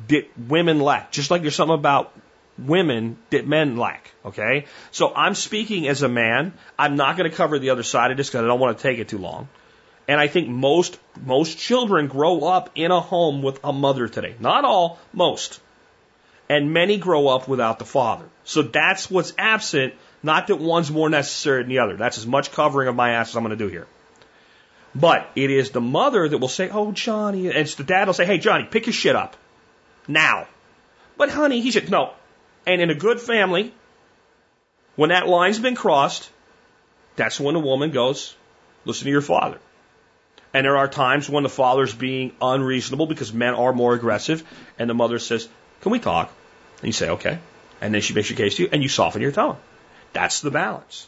that 0.08 0.28
women 0.38 0.80
lack, 0.80 1.12
just 1.12 1.32
like 1.32 1.42
there's 1.42 1.56
something 1.56 1.76
about 1.76 2.14
women 2.58 3.18
that 3.30 3.48
men 3.48 3.78
lack. 3.78 4.12
Okay? 4.26 4.66
So 4.92 5.14
I'm 5.14 5.36
speaking 5.36 5.88
as 5.88 6.04
a 6.04 6.10
man. 6.10 6.54
I'm 6.78 6.96
not 6.96 7.18
going 7.18 7.30
to 7.30 7.36
cover 7.36 7.60
the 7.60 7.72
other 7.72 7.84
side 7.84 8.12
of 8.12 8.18
this 8.18 8.30
because 8.30 8.44
I 8.44 8.48
don't 8.48 8.60
want 8.60 8.78
to 8.78 8.82
take 8.82 9.00
it 9.00 9.08
too 9.10 9.18
long. 9.18 9.50
And 10.08 10.20
I 10.20 10.28
think 10.28 10.48
most, 10.48 11.00
most 11.24 11.58
children 11.58 12.08
grow 12.08 12.42
up 12.42 12.72
in 12.76 12.92
a 12.92 13.00
home 13.00 13.44
with 13.44 13.60
a 13.64 13.72
mother 13.72 14.08
today. 14.08 14.36
Not 14.40 14.66
all, 14.66 14.98
most. 15.14 15.60
And 16.50 16.74
many 16.74 16.98
grow 16.98 17.28
up 17.28 17.48
without 17.48 17.78
the 17.78 17.86
father. 17.86 18.26
So 18.44 18.64
that's 18.64 19.12
what's 19.12 19.34
absent, 19.38 19.94
not 20.24 20.48
that 20.48 20.56
one's 20.56 20.90
more 20.90 21.10
necessary 21.10 21.62
than 21.62 21.70
the 21.70 21.80
other. 21.80 21.96
That's 21.96 22.18
as 22.18 22.26
much 22.26 22.52
covering 22.52 22.88
of 22.88 22.96
my 22.96 23.12
ass 23.12 23.30
as 23.30 23.36
I'm 23.36 23.44
going 23.44 23.56
to 23.56 23.64
do 23.64 23.70
here. 23.70 23.86
But 24.96 25.30
it 25.36 25.52
is 25.52 25.72
the 25.72 25.82
mother 25.82 26.28
that 26.28 26.38
will 26.38 26.48
say, 26.48 26.70
Oh, 26.70 26.92
Johnny, 26.92 27.48
and 27.48 27.58
it's 27.58 27.76
the 27.76 27.84
dad 27.84 28.08
will 28.08 28.14
say, 28.14 28.26
Hey, 28.26 28.38
Johnny, 28.38 28.66
pick 28.66 28.86
your 28.86 28.94
shit 28.94 29.16
up. 29.16 29.36
Now. 30.08 30.48
But 31.18 31.30
honey, 31.30 31.62
he 31.62 31.72
said, 31.72 31.90
No, 31.90 32.14
and 32.66 32.82
in 32.82 32.90
a 32.90 32.96
good 32.96 33.20
family, 33.20 33.74
when 34.96 35.10
that 35.10 35.28
line's 35.28 35.60
been 35.60 35.76
crossed, 35.76 36.30
that's 37.16 37.40
when 37.40 37.54
the 37.54 37.60
woman 37.60 37.92
goes, 37.92 38.36
listen 38.86 39.06
to 39.06 39.12
your 39.12 39.22
father. 39.22 39.60
And 40.54 40.66
there 40.66 40.78
are 40.78 40.88
times 40.88 41.30
when 41.30 41.44
the 41.44 41.50
father's 41.50 41.94
being 41.94 42.34
unreasonable 42.42 43.06
because 43.06 43.32
men 43.32 43.54
are 43.54 43.74
more 43.74 43.94
aggressive, 43.94 44.44
and 44.78 44.90
the 44.90 44.94
mother 44.94 45.20
says, 45.20 45.48
Can 45.82 45.92
we 45.92 46.00
talk? 46.00 46.32
And 46.80 46.88
you 46.88 46.94
say, 46.94 47.10
Okay. 47.10 47.40
And 47.82 47.94
then 47.94 48.02
she 48.02 48.14
makes 48.14 48.30
your 48.30 48.38
case 48.38 48.56
to 48.56 48.64
you, 48.64 48.70
and 48.72 48.84
you 48.84 48.90
soften 48.90 49.22
your 49.22 49.32
tone. 49.32 49.58
That's 50.14 50.42
the 50.42 50.52
balance. 50.52 51.08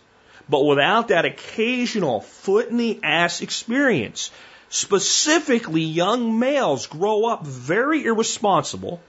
But 0.52 0.66
without 0.66 1.08
that 1.08 1.24
occasional 1.24 2.20
foot 2.20 2.68
in 2.68 2.76
the 2.76 3.00
ass 3.04 3.42
experience, 3.42 4.32
specifically 4.68 5.82
young 5.82 6.40
males 6.40 6.88
grow 6.88 7.26
up 7.26 7.46
very 7.46 8.04
irresponsible 8.04 9.02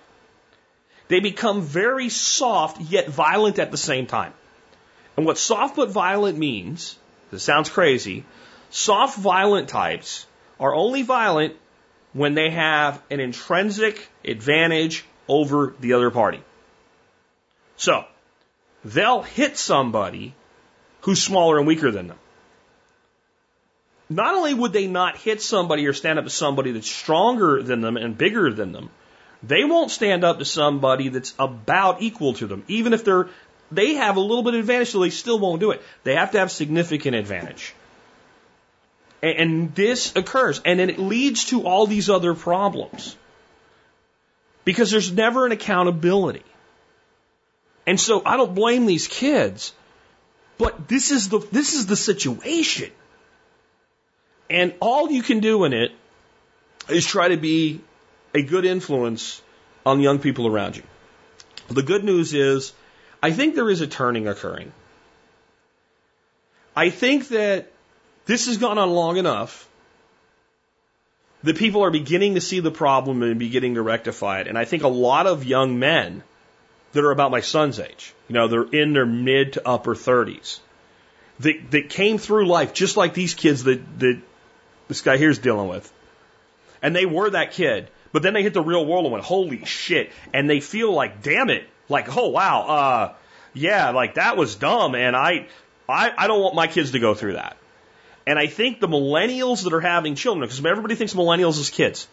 They 1.09 1.21
become 1.21 1.63
very 1.63 2.09
soft 2.09 2.81
yet 2.81 3.09
violent 3.09 3.59
at 3.59 3.71
the 3.71 3.77
same 3.77 4.07
time. 4.07 4.33
And 5.17 5.27
what 5.27 5.37
soft 5.37 5.77
but 5.77 5.91
violent 5.91 6.39
means, 6.39 6.97
this 7.31 7.43
sounds 7.43 7.69
crazy, 7.69 8.25
soft 8.71 9.19
violent 9.19 9.69
types 9.69 10.27
are 10.61 10.75
only 10.75 11.03
violent 11.03 11.57
when 12.13 12.35
they 12.35 12.51
have 12.51 13.03
an 13.11 13.21
intrinsic 13.21 14.09
advantage 14.25 15.05
over 15.29 15.75
the 15.81 15.93
other 15.95 16.11
party. 16.11 16.41
So, 17.77 18.05
they'll 18.85 19.23
hit 19.23 19.59
somebody 19.59 20.35
who's 21.03 21.23
smaller 21.23 21.59
and 21.59 21.67
weaker 21.67 21.91
than 21.91 22.09
them. 22.09 22.19
Not 24.09 24.35
only 24.35 24.53
would 24.55 24.73
they 24.73 24.87
not 24.87 25.17
hit 25.17 25.41
somebody 25.41 25.87
or 25.87 25.93
stand 25.93 26.19
up 26.19 26.25
to 26.25 26.31
somebody 26.31 26.73
that's 26.73 26.91
stronger 26.91 27.63
than 27.63 27.81
them 27.81 27.97
and 27.97 28.17
bigger 28.17 28.53
than 28.53 28.73
them, 28.73 28.91
they 29.43 29.65
won't 29.65 29.91
stand 29.91 30.25
up 30.25 30.39
to 30.39 30.45
somebody 30.45 31.09
that's 31.09 31.35
about 31.39 32.03
equal 32.03 32.35
to 32.35 32.47
them, 32.47 32.65
even 32.69 32.93
if 32.93 33.05
they're 33.05 33.29
they 33.73 33.95
have 33.95 34.17
a 34.17 34.21
little 34.21 34.43
bit 34.43 34.55
of 34.55 34.61
advantage, 34.61 34.91
so 34.91 35.01
they 35.01 35.11
still 35.11 35.39
won't 35.39 35.61
do 35.61 35.71
it. 35.71 35.83
They 36.05 36.15
have 36.15 36.33
to 36.33 36.39
have 36.39 36.51
significant 36.51 37.17
advantage. 37.17 37.75
And, 39.23 39.39
and 39.39 39.75
this 39.75 40.15
occurs, 40.15 40.61
and 40.65 40.79
then 40.79 40.91
it 40.91 40.99
leads 40.99 41.47
to 41.47 41.63
all 41.63 41.87
these 41.87 42.11
other 42.11 42.35
problems 42.35 43.17
because 44.65 44.91
there's 44.91 45.11
never 45.11 45.47
an 45.47 45.53
accountability. 45.53 46.45
And 47.87 47.99
so 47.99 48.23
I 48.25 48.37
don't 48.37 48.55
blame 48.55 48.87
these 48.87 49.09
kids, 49.09 49.73
but 50.63 50.87
this 50.87 51.11
is 51.11 51.29
the 51.29 51.41
this 51.51 51.75
is 51.75 51.87
the 51.87 51.97
situation. 51.97 52.91
And 54.49 54.75
all 54.81 55.11
you 55.11 55.23
can 55.23 55.41
do 55.41 55.65
in 55.65 55.73
it 55.73 55.91
is 56.89 57.07
try 57.07 57.29
to 57.29 57.37
be 57.37 57.81
a 58.33 58.43
good 58.43 58.65
influence 58.65 59.43
on 59.85 60.01
young 60.01 60.21
people 60.21 60.47
around 60.47 60.77
you. 60.77 60.85
The 61.69 61.83
good 61.83 62.05
news 62.05 62.33
is 62.33 62.73
I 63.23 63.33
think 63.33 63.57
there 63.57 63.69
is 63.71 63.81
a 63.81 63.89
turning 63.89 64.29
occurring. 64.29 64.73
I 66.77 66.91
think 66.91 67.29
that 67.29 67.71
this 68.27 68.47
has 68.47 68.59
gone 68.59 68.79
on 68.79 68.91
long 68.91 69.17
enough 69.17 69.69
that 71.43 71.57
people 71.57 71.83
are 71.83 71.91
beginning 71.91 72.37
to 72.37 72.41
see 72.41 72.61
the 72.61 72.71
problem 72.71 73.23
and 73.25 73.39
beginning 73.39 73.75
to 73.75 73.83
rectify 73.83 74.41
it. 74.43 74.47
And 74.47 74.57
I 74.57 74.65
think 74.65 74.85
a 74.85 74.95
lot 75.07 75.27
of 75.27 75.45
young 75.45 75.81
men 75.81 76.23
that 76.93 77.05
are 77.05 77.11
about 77.11 77.31
my 77.31 77.41
son's 77.41 77.81
age, 77.81 78.15
you 78.29 78.35
know, 78.35 78.49
they're 78.49 78.63
in 78.63 78.93
their 78.93 79.07
mid 79.07 79.55
to 79.55 79.67
upper 79.67 79.95
30s, 79.95 80.61
that, 81.41 81.71
that 81.71 81.89
came 81.89 82.19
through 82.19 82.47
life 82.47 82.73
just 82.75 82.97
like 82.97 83.15
these 83.15 83.35
kids 83.35 83.65
that, 83.65 83.99
that 84.01 84.21
this 84.89 85.01
guy 85.01 85.17
here's 85.17 85.39
dealing 85.39 85.69
with. 85.69 85.91
And 86.83 86.95
they 86.95 87.07
were 87.07 87.31
that 87.31 87.53
kid. 87.53 87.89
But 88.13 88.23
then 88.23 88.35
they 88.35 88.43
hit 88.43 88.53
the 88.53 88.63
real 88.63 88.85
world 88.85 89.05
and 89.07 89.13
went, 89.13 89.25
holy 89.25 89.65
shit. 89.65 90.11
And 90.35 90.51
they 90.51 90.61
feel 90.61 90.93
like, 90.93 91.23
damn 91.23 91.49
it, 91.49 91.67
like, 91.89 92.15
oh 92.17 92.29
wow, 92.29 92.63
uh, 92.63 93.15
yeah, 93.55 93.91
like 93.91 94.15
that 94.15 94.37
was 94.37 94.55
dumb, 94.57 94.95
and 94.95 95.15
I, 95.15 95.47
I, 95.89 96.13
I 96.17 96.27
don't 96.27 96.41
want 96.41 96.55
my 96.55 96.67
kids 96.67 96.93
to 96.93 96.99
go 96.99 97.15
through 97.15 97.35
that. 97.35 97.57
And 98.27 98.39
I 98.39 98.47
think 98.47 98.81
the 98.81 98.89
millennials 98.89 99.65
that 99.65 99.73
are 99.73 99.81
having 99.81 100.15
children, 100.15 100.43
because 100.43 100.65
everybody 100.65 100.95
thinks 100.95 101.15
millennials 101.15 101.59
is 101.59 101.71
kids. 101.71 102.09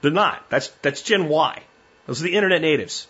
They're 0.00 0.10
not. 0.10 0.48
That's 0.50 0.68
that's 0.82 1.02
Gen 1.02 1.28
Y. 1.28 1.62
Those 2.06 2.20
are 2.20 2.24
the 2.24 2.34
internet 2.34 2.60
natives. 2.60 3.06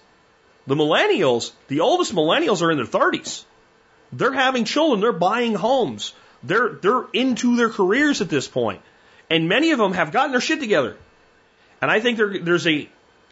The 0.67 0.75
millennials, 0.75 1.53
the 1.69 1.81
oldest 1.81 2.15
millennials 2.15 2.63
are 2.63 2.71
in 2.71 2.79
their 2.79 2.87
30s. 2.87 3.45
They're 4.13 4.33
having 4.33 4.65
children. 4.65 5.01
They're 5.01 5.13
buying 5.13 5.55
homes. 5.55 6.15
They're 6.43 6.69
they're 6.69 7.07
into 7.13 7.57
their 7.57 7.71
careers 7.71 8.21
at 8.21 8.29
this 8.29 8.47
point, 8.47 8.83
and 9.31 9.49
many 9.49 9.73
of 9.73 9.79
them 9.79 9.93
have 9.93 10.13
gotten 10.13 10.33
their 10.33 10.41
shit 10.41 10.61
together. 10.61 10.97
And 11.81 11.91
I 11.91 12.01
think 12.01 12.19
there, 12.19 12.39
there's 12.39 12.67
a, 12.67 12.89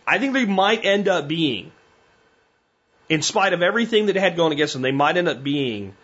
I 0.06 0.18
think 0.18 0.32
they 0.32 0.46
might 0.46 0.84
end 0.84 1.08
up 1.08 1.28
being 1.28 1.72
in 3.12 3.20
spite 3.20 3.52
of 3.52 3.62
everything 3.62 4.06
that 4.06 4.16
had 4.16 4.36
gone 4.36 4.52
against 4.52 4.72
them, 4.72 4.80
they 4.80 4.90
might 4.90 5.18
end 5.18 5.28
up 5.28 5.44
being 5.44 5.94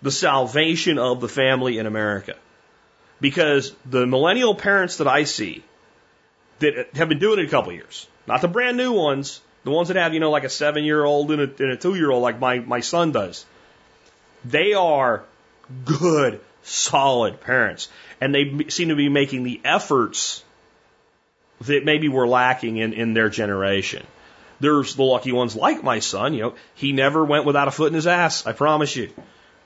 the 0.00 0.10
salvation 0.10 0.98
of 0.98 1.20
the 1.20 1.28
family 1.28 1.76
in 1.76 1.86
America. 1.86 2.34
Because 3.20 3.74
the 3.84 4.06
millennial 4.06 4.54
parents 4.54 4.96
that 4.96 5.06
I 5.06 5.24
see 5.24 5.62
that 6.60 6.94
have 6.94 7.10
been 7.10 7.18
doing 7.18 7.40
it 7.40 7.46
a 7.46 7.50
couple 7.50 7.72
years, 7.72 8.06
not 8.26 8.40
the 8.40 8.48
brand 8.48 8.78
new 8.78 8.92
ones, 8.92 9.42
the 9.66 9.72
ones 9.72 9.88
that 9.88 9.96
have, 9.96 10.14
you 10.14 10.20
know, 10.20 10.30
like 10.30 10.44
a 10.44 10.48
seven 10.48 10.84
year 10.84 11.04
old 11.04 11.32
and 11.32 11.40
a, 11.40 11.64
and 11.64 11.72
a 11.72 11.76
two 11.76 11.96
year 11.96 12.08
old 12.08 12.22
like 12.22 12.38
my, 12.38 12.60
my 12.60 12.78
son 12.78 13.10
does, 13.10 13.44
they 14.44 14.74
are 14.74 15.24
good, 15.84 16.40
solid 16.62 17.40
parents. 17.40 17.88
And 18.20 18.32
they 18.32 18.68
seem 18.68 18.90
to 18.90 18.94
be 18.94 19.08
making 19.08 19.42
the 19.42 19.60
efforts 19.64 20.44
that 21.62 21.84
maybe 21.84 22.08
were 22.08 22.28
lacking 22.28 22.76
in, 22.76 22.92
in 22.92 23.12
their 23.12 23.28
generation. 23.28 24.06
There's 24.60 24.94
the 24.94 25.02
lucky 25.02 25.32
ones 25.32 25.56
like 25.56 25.82
my 25.82 25.98
son, 25.98 26.32
you 26.32 26.42
know, 26.42 26.54
he 26.76 26.92
never 26.92 27.24
went 27.24 27.44
without 27.44 27.66
a 27.66 27.72
foot 27.72 27.88
in 27.88 27.94
his 27.94 28.06
ass, 28.06 28.46
I 28.46 28.52
promise 28.52 28.94
you. 28.94 29.10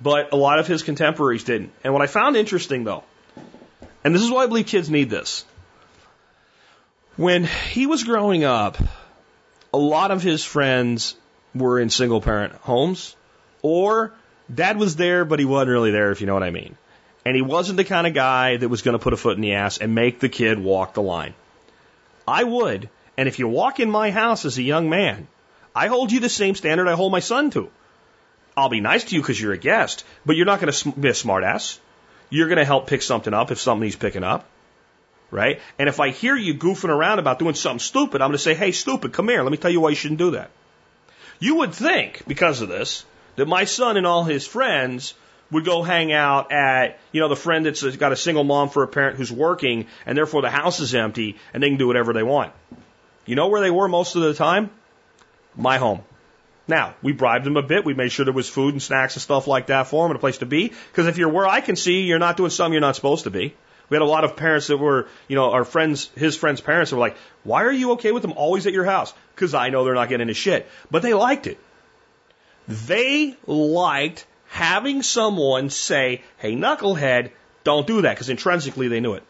But 0.01 0.33
a 0.33 0.37
lot 0.37 0.59
of 0.61 0.67
his 0.67 0.83
contemporaries 0.83 1.45
didn't. 1.45 1.73
And 1.85 1.93
what 1.93 2.01
I 2.01 2.07
found 2.07 2.39
interesting 2.39 2.85
though, 2.85 3.05
and 4.03 4.15
this 4.15 4.23
is 4.23 4.31
why 4.31 4.45
I 4.45 4.47
believe 4.47 4.67
kids 4.67 4.89
need 4.89 5.11
this. 5.11 5.45
When 7.17 7.45
he 7.45 7.85
was 7.85 8.03
growing 8.03 8.45
up, 8.45 8.79
a 9.73 9.79
lot 9.79 10.11
of 10.11 10.23
his 10.23 10.45
friends 10.45 11.17
were 11.55 11.79
in 11.81 11.91
single 11.91 12.21
parent 12.21 12.55
homes, 12.55 13.17
or 13.63 14.13
dad 14.53 14.79
was 14.79 14.97
there, 14.97 15.25
but 15.25 15.39
he 15.39 15.45
wasn't 15.45 15.71
really 15.71 15.91
there, 15.91 16.11
if 16.11 16.21
you 16.21 16.27
know 16.27 16.35
what 16.35 16.43
I 16.43 16.51
mean. 16.51 16.77
And 17.25 17.37
he 17.37 17.43
wasn't 17.43 17.77
the 17.77 17.85
kind 17.85 18.07
of 18.07 18.15
guy 18.15 18.57
that 18.57 18.69
was 18.69 18.83
going 18.83 18.99
to 18.99 19.03
put 19.03 19.13
a 19.13 19.17
foot 19.17 19.37
in 19.37 19.43
the 19.43 19.55
ass 19.55 19.79
and 19.79 19.95
make 19.95 20.21
the 20.21 20.29
kid 20.29 20.59
walk 20.59 20.95
the 20.95 21.03
line. 21.03 21.35
I 22.27 22.45
would, 22.45 22.89
and 23.17 23.29
if 23.29 23.39
you 23.39 23.49
walk 23.49 23.81
in 23.81 23.91
my 23.91 24.11
house 24.11 24.45
as 24.45 24.59
a 24.59 24.63
young 24.63 24.89
man, 24.89 25.29
I 25.75 25.89
hold 25.89 26.11
you 26.11 26.21
the 26.21 26.29
same 26.29 26.55
standard 26.55 26.89
I 26.89 26.95
hold 26.95 27.13
my 27.13 27.21
son 27.21 27.51
to. 27.51 27.71
I'll 28.57 28.69
be 28.69 28.81
nice 28.81 29.05
to 29.05 29.15
you 29.15 29.21
because 29.21 29.41
you're 29.41 29.53
a 29.53 29.59
guest, 29.59 30.05
but 30.27 30.37
you're 30.37 30.47
not 30.47 30.61
going 30.61 30.73
to 30.73 30.93
be 30.93 31.09
a 31.09 31.13
smartass. 31.13 31.79
You're 32.31 32.49
going 32.49 32.59
to 32.59 32.65
help 32.65 32.87
pick 32.87 33.03
something 33.03 33.35
up 33.35 33.51
if 33.51 33.61
something 33.61 33.85
he's 33.85 33.97
picking 33.97 34.25
up. 34.25 34.47
Right? 35.31 35.61
And 35.79 35.89
if 35.89 36.01
I 36.01 36.11
hear 36.11 36.35
you 36.35 36.55
goofing 36.55 36.89
around 36.89 37.21
about 37.21 37.39
doing 37.39 37.55
something 37.55 37.79
stupid, 37.79 38.21
I'm 38.21 38.31
going 38.31 38.39
to 38.39 38.43
say, 38.43 38.55
hey, 38.55 38.73
stupid, 38.73 39.13
come 39.13 39.29
here. 39.29 39.43
Let 39.43 39.53
me 39.53 39.59
tell 39.59 39.71
you 39.71 39.81
why 39.81 39.91
you 39.91 39.97
shouldn't 39.97 40.19
do 40.19 40.33
that. 40.33 40.51
You 41.39 41.57
would 41.57 41.73
think, 41.73 42.25
because 42.27 42.61
of 42.61 42.69
this, 42.69 43.05
that 43.37 43.47
my 43.47 43.65
son 43.65 43.97
and 43.97 44.07
all 44.07 44.25
his 44.25 44.47
friends 44.47 45.15
would 45.51 45.65
go 45.65 45.83
hang 45.83 46.13
out 46.13 46.53
at, 46.53 46.99
you 47.13 47.21
know, 47.21 47.29
the 47.29 47.37
friend 47.37 47.67
that's 47.67 47.85
got 47.97 48.13
a 48.13 48.17
single 48.17 48.45
mom 48.45 48.69
for 48.69 48.83
a 48.83 48.89
parent 48.89 49.17
who's 49.17 49.33
working 49.33 49.87
and 50.07 50.17
therefore 50.17 50.43
the 50.43 50.51
house 50.51 50.81
is 50.81 50.95
empty 50.95 51.37
and 51.53 51.63
they 51.63 51.69
can 51.69 51.79
do 51.79 51.87
whatever 51.87 52.13
they 52.13 52.23
want. 52.23 52.53
You 53.27 53.37
know 53.37 53.49
where 53.49 53.61
they 53.61 53.71
were 53.71 53.89
most 53.89 54.17
of 54.17 54.23
the 54.23 54.35
time? 54.35 54.71
My 55.57 55.79
home. 55.79 56.03
Now, 56.69 56.95
we 57.03 57.13
bribed 57.13 57.47
them 57.47 57.57
a 57.57 57.63
bit. 57.63 57.85
We 57.85 57.95
made 57.95 58.13
sure 58.13 58.25
there 58.25 58.33
was 58.33 58.49
food 58.49 58.75
and 58.75 58.83
snacks 58.83 59.17
and 59.17 59.23
stuff 59.23 59.49
like 59.49 59.67
that 59.69 59.89
for 59.89 60.05
them 60.05 60.13
and 60.13 60.19
a 60.19 60.21
place 60.21 60.39
to 60.39 60.47
be. 60.47 60.69
Because 60.69 61.09
if 61.09 61.19
you're 61.19 61.29
where 61.29 61.47
I 61.47 61.61
can 61.61 61.75
see, 61.75 62.03
you're 62.03 62.21
not 62.21 62.37
doing 62.37 62.51
something 62.51 62.73
you're 62.73 62.81
not 62.81 62.95
supposed 62.95 63.25
to 63.25 63.31
be. 63.31 63.55
We 63.91 63.97
had 63.97 64.03
a 64.03 64.07
lot 64.07 64.25
of 64.25 64.37
parents 64.37 64.69
that 64.69 64.77
were, 64.77 65.09
you 65.27 65.35
know, 65.35 65.51
our 65.51 65.65
friends, 65.65 66.11
his 66.17 66.37
friends' 66.37 66.61
parents 66.61 66.93
were 66.93 66.99
like, 66.99 67.17
why 67.43 67.65
are 67.65 67.73
you 67.73 67.93
okay 67.93 68.13
with 68.13 68.23
them 68.23 68.33
always 68.33 68.67
at 68.69 68.73
your 68.73 68.85
house? 68.85 69.13
Because 69.35 69.53
I 69.53 69.71
know 69.71 69.85
they're 69.85 69.95
not 69.95 70.09
getting 70.09 70.23
into 70.23 70.35
shit. 70.35 70.69
But 70.93 71.03
they 71.03 71.13
liked 71.13 71.49
it. 71.49 71.59
They 72.69 73.37
liked 73.47 74.27
having 74.49 75.03
someone 75.03 75.71
say, 75.71 76.23
hey, 76.39 76.55
knucklehead, 76.55 77.33
don't 77.65 77.87
do 77.87 78.03
that. 78.03 78.15
Because 78.15 78.29
intrinsically 78.29 78.87
they 78.87 79.01
knew 79.01 79.15
it. 79.15 79.25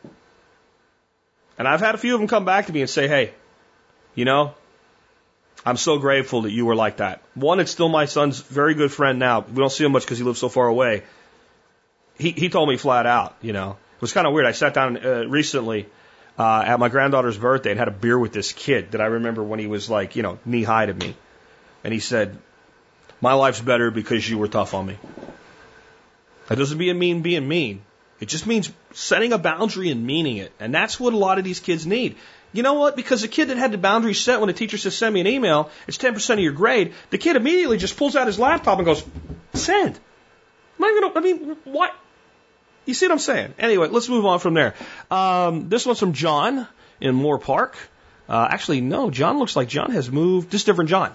And 1.58 1.66
I've 1.66 1.80
had 1.80 1.94
a 1.94 1.98
few 1.98 2.14
of 2.14 2.20
them 2.20 2.28
come 2.28 2.44
back 2.44 2.66
to 2.66 2.72
me 2.72 2.82
and 2.82 2.90
say, 2.90 3.08
hey, 3.08 3.32
you 4.14 4.26
know, 4.26 4.54
I'm 5.64 5.76
so 5.76 5.98
grateful 5.98 6.42
that 6.42 6.52
you 6.52 6.66
were 6.66 6.74
like 6.74 6.98
that. 6.98 7.22
One, 7.34 7.60
it's 7.60 7.70
still 7.70 7.88
my 7.88 8.04
son's 8.04 8.40
very 8.40 8.74
good 8.74 8.92
friend 8.92 9.18
now. 9.18 9.40
We 9.40 9.54
don't 9.54 9.72
see 9.72 9.84
him 9.84 9.92
much 9.92 10.04
because 10.04 10.18
he 10.18 10.24
lives 10.24 10.38
so 10.38 10.50
far 10.50 10.66
away. 10.66 11.02
He, 12.18 12.32
he 12.32 12.48
told 12.50 12.68
me 12.68 12.76
flat 12.76 13.06
out, 13.06 13.36
you 13.40 13.54
know, 13.54 13.76
was 14.00 14.12
kind 14.12 14.26
of 14.26 14.32
weird. 14.32 14.46
I 14.46 14.52
sat 14.52 14.74
down 14.74 15.04
uh, 15.04 15.24
recently 15.28 15.86
uh, 16.38 16.62
at 16.66 16.78
my 16.78 16.88
granddaughter's 16.88 17.38
birthday 17.38 17.70
and 17.70 17.78
had 17.78 17.88
a 17.88 17.92
beer 17.92 18.18
with 18.18 18.32
this 18.32 18.52
kid 18.52 18.92
that 18.92 19.00
I 19.00 19.06
remember 19.06 19.42
when 19.42 19.58
he 19.58 19.66
was 19.66 19.90
like, 19.90 20.16
you 20.16 20.22
know, 20.22 20.38
knee 20.44 20.62
high 20.62 20.86
to 20.86 20.94
me. 20.94 21.14
And 21.84 21.92
he 21.92 22.00
said, 22.00 22.36
My 23.20 23.34
life's 23.34 23.60
better 23.60 23.90
because 23.90 24.28
you 24.28 24.38
were 24.38 24.48
tough 24.48 24.74
on 24.74 24.86
me. 24.86 24.98
That 26.48 26.58
doesn't 26.58 26.78
mean 26.78 26.98
mean 26.98 27.22
being 27.22 27.46
mean. 27.46 27.82
It 28.20 28.28
just 28.28 28.46
means 28.46 28.70
setting 28.92 29.32
a 29.32 29.38
boundary 29.38 29.90
and 29.90 30.06
meaning 30.06 30.36
it. 30.36 30.52
And 30.60 30.74
that's 30.74 31.00
what 31.00 31.14
a 31.14 31.16
lot 31.16 31.38
of 31.38 31.44
these 31.44 31.60
kids 31.60 31.86
need. 31.86 32.16
You 32.52 32.62
know 32.62 32.74
what? 32.74 32.96
Because 32.96 33.22
the 33.22 33.28
kid 33.28 33.48
that 33.48 33.56
had 33.56 33.72
the 33.72 33.78
boundary 33.78 34.14
set 34.14 34.40
when 34.40 34.48
the 34.48 34.52
teacher 34.52 34.76
says 34.76 34.96
send 34.96 35.14
me 35.14 35.20
an 35.20 35.26
email, 35.26 35.70
it's 35.86 35.96
10% 35.96 36.30
of 36.34 36.40
your 36.40 36.52
grade, 36.52 36.92
the 37.10 37.18
kid 37.18 37.36
immediately 37.36 37.78
just 37.78 37.96
pulls 37.96 38.16
out 38.16 38.26
his 38.26 38.38
laptop 38.38 38.78
and 38.78 38.84
goes, 38.84 39.04
send. 39.54 39.98
Am 40.78 40.84
I 40.84 40.98
gonna, 41.00 41.18
I 41.18 41.20
mean, 41.22 41.56
what? 41.64 41.94
You 42.86 42.94
see 42.94 43.06
what 43.06 43.12
I'm 43.12 43.18
saying? 43.18 43.54
Anyway, 43.58 43.88
let's 43.88 44.08
move 44.08 44.26
on 44.26 44.40
from 44.40 44.54
there. 44.54 44.74
Um, 45.10 45.68
this 45.68 45.86
one's 45.86 46.00
from 46.00 46.12
John 46.12 46.66
in 47.00 47.14
Moore 47.14 47.38
Park. 47.38 47.76
Uh, 48.28 48.48
actually, 48.50 48.80
no, 48.80 49.10
John 49.10 49.38
looks 49.38 49.56
like 49.56 49.68
John 49.68 49.90
has 49.90 50.10
moved. 50.10 50.50
This 50.50 50.62
is 50.62 50.64
different 50.64 50.90
John. 50.90 51.14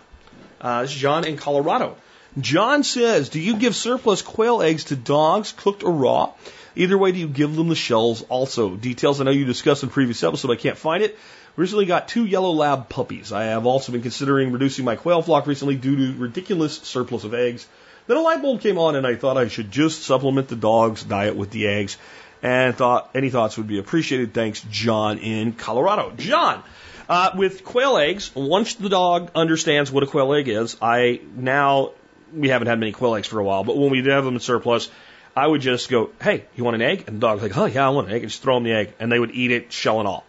Uh, 0.62 0.82
this 0.82 0.92
is 0.92 0.98
John 0.98 1.26
in 1.26 1.38
Colorado. 1.38 1.98
John 2.40 2.84
says, 2.84 3.30
do 3.30 3.40
you 3.40 3.58
give 3.58 3.76
surplus 3.76 4.22
quail 4.22 4.62
eggs 4.62 4.86
to 4.86 4.96
dogs, 4.96 5.54
cooked 5.54 5.84
or 5.84 5.92
raw? 5.92 6.34
Either 6.76 6.98
way, 6.98 7.14
do 7.14 7.20
you 7.20 7.30
give 7.30 7.56
them 7.56 7.70
the 7.70 7.76
shells 7.76 8.22
also? 8.24 8.76
Details 8.76 9.22
I 9.22 9.24
know 9.24 9.32
you 9.32 9.46
discussed 9.46 9.84
in 9.84 9.90
previous 9.90 10.22
episode, 10.24 10.52
I 10.52 10.58
can't 10.58 10.78
find 10.78 11.02
it. 11.02 11.18
Recently 11.56 11.86
got 11.86 12.10
two 12.10 12.26
yellow 12.26 12.52
lab 12.52 12.90
puppies. 12.90 13.32
I 13.32 13.46
have 13.46 13.66
also 13.66 13.94
been 13.94 14.02
considering 14.02 14.52
reducing 14.52 14.84
my 14.84 14.98
quail 14.98 15.22
flock 15.22 15.48
recently 15.48 15.76
due 15.76 15.96
to 15.96 16.20
ridiculous 16.20 16.78
surplus 16.80 17.24
of 17.24 17.34
eggs. 17.34 17.66
Then 18.08 18.18
a 18.18 18.22
light 18.22 18.42
bulb 18.42 18.62
came 18.62 18.78
on 18.78 18.96
and 18.96 19.06
I 19.06 19.16
thought 19.16 19.38
I 19.38 19.48
should 19.48 19.72
just 19.72 20.04
supplement 20.04 20.48
the 20.48 20.56
dog's 20.56 21.04
diet 21.04 21.36
with 21.36 21.50
the 21.50 21.68
eggs 21.68 21.98
and 22.44 22.76
thought 22.76 23.10
any 23.16 23.30
thoughts 23.30 23.58
would 23.58 23.68
be 23.68 23.80
appreciated. 23.80 24.34
Thanks, 24.34 24.62
John 24.70 25.18
in 25.18 25.54
Colorado. 25.54 26.14
John, 26.16 26.62
uh, 27.10 27.32
with 27.36 27.64
quail 27.64 27.98
eggs, 27.98 28.32
once 28.36 28.76
the 28.76 28.90
dog 28.90 29.32
understands 29.34 29.92
what 29.92 30.04
a 30.04 30.08
quail 30.08 30.34
egg 30.34 30.48
is, 30.48 30.78
I 30.82 31.22
now, 31.36 31.92
we 32.34 32.50
haven't 32.50 32.68
had 32.68 32.80
many 32.80 32.92
quail 32.92 33.16
eggs 33.16 33.28
for 33.28 33.40
a 33.40 33.44
while, 33.44 33.64
but 33.64 33.78
when 33.78 33.90
we 33.90 34.02
did 34.02 34.12
have 34.12 34.26
them 34.26 34.36
in 34.36 34.40
surplus, 34.40 34.90
I 35.36 35.48
would 35.48 35.62
just 35.62 35.90
go, 35.90 36.12
hey, 36.22 36.46
you 36.56 36.64
want 36.64 36.76
an 36.76 36.82
egg? 36.82 37.06
And 37.08 37.18
the 37.18 37.22
dog's 37.22 37.42
like, 37.42 37.58
oh 37.58 37.66
yeah, 37.66 37.88
I 37.88 37.90
want 37.90 38.08
an 38.08 38.14
egg, 38.14 38.22
and 38.22 38.32
just 38.32 38.44
throw 38.44 38.56
them 38.56 38.64
the 38.64 38.74
egg, 38.74 38.94
and 39.00 39.12
they 39.12 39.20
would 39.20 39.32
eat 39.32 39.52
it, 39.52 39.72
shell 39.72 40.00
and 40.00 40.08
all. 40.08 40.26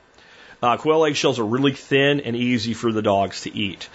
Uh, 0.62 0.78
quail 0.78 1.04
egg 1.04 1.16
shells 1.16 1.38
are 1.38 1.44
really 1.44 1.72
thin 1.72 2.20
and 2.20 2.34
easy 2.34 2.72
for 2.72 2.90
the 2.90 3.02
dogs 3.02 3.42
to 3.42 3.54
eat. 3.54 3.88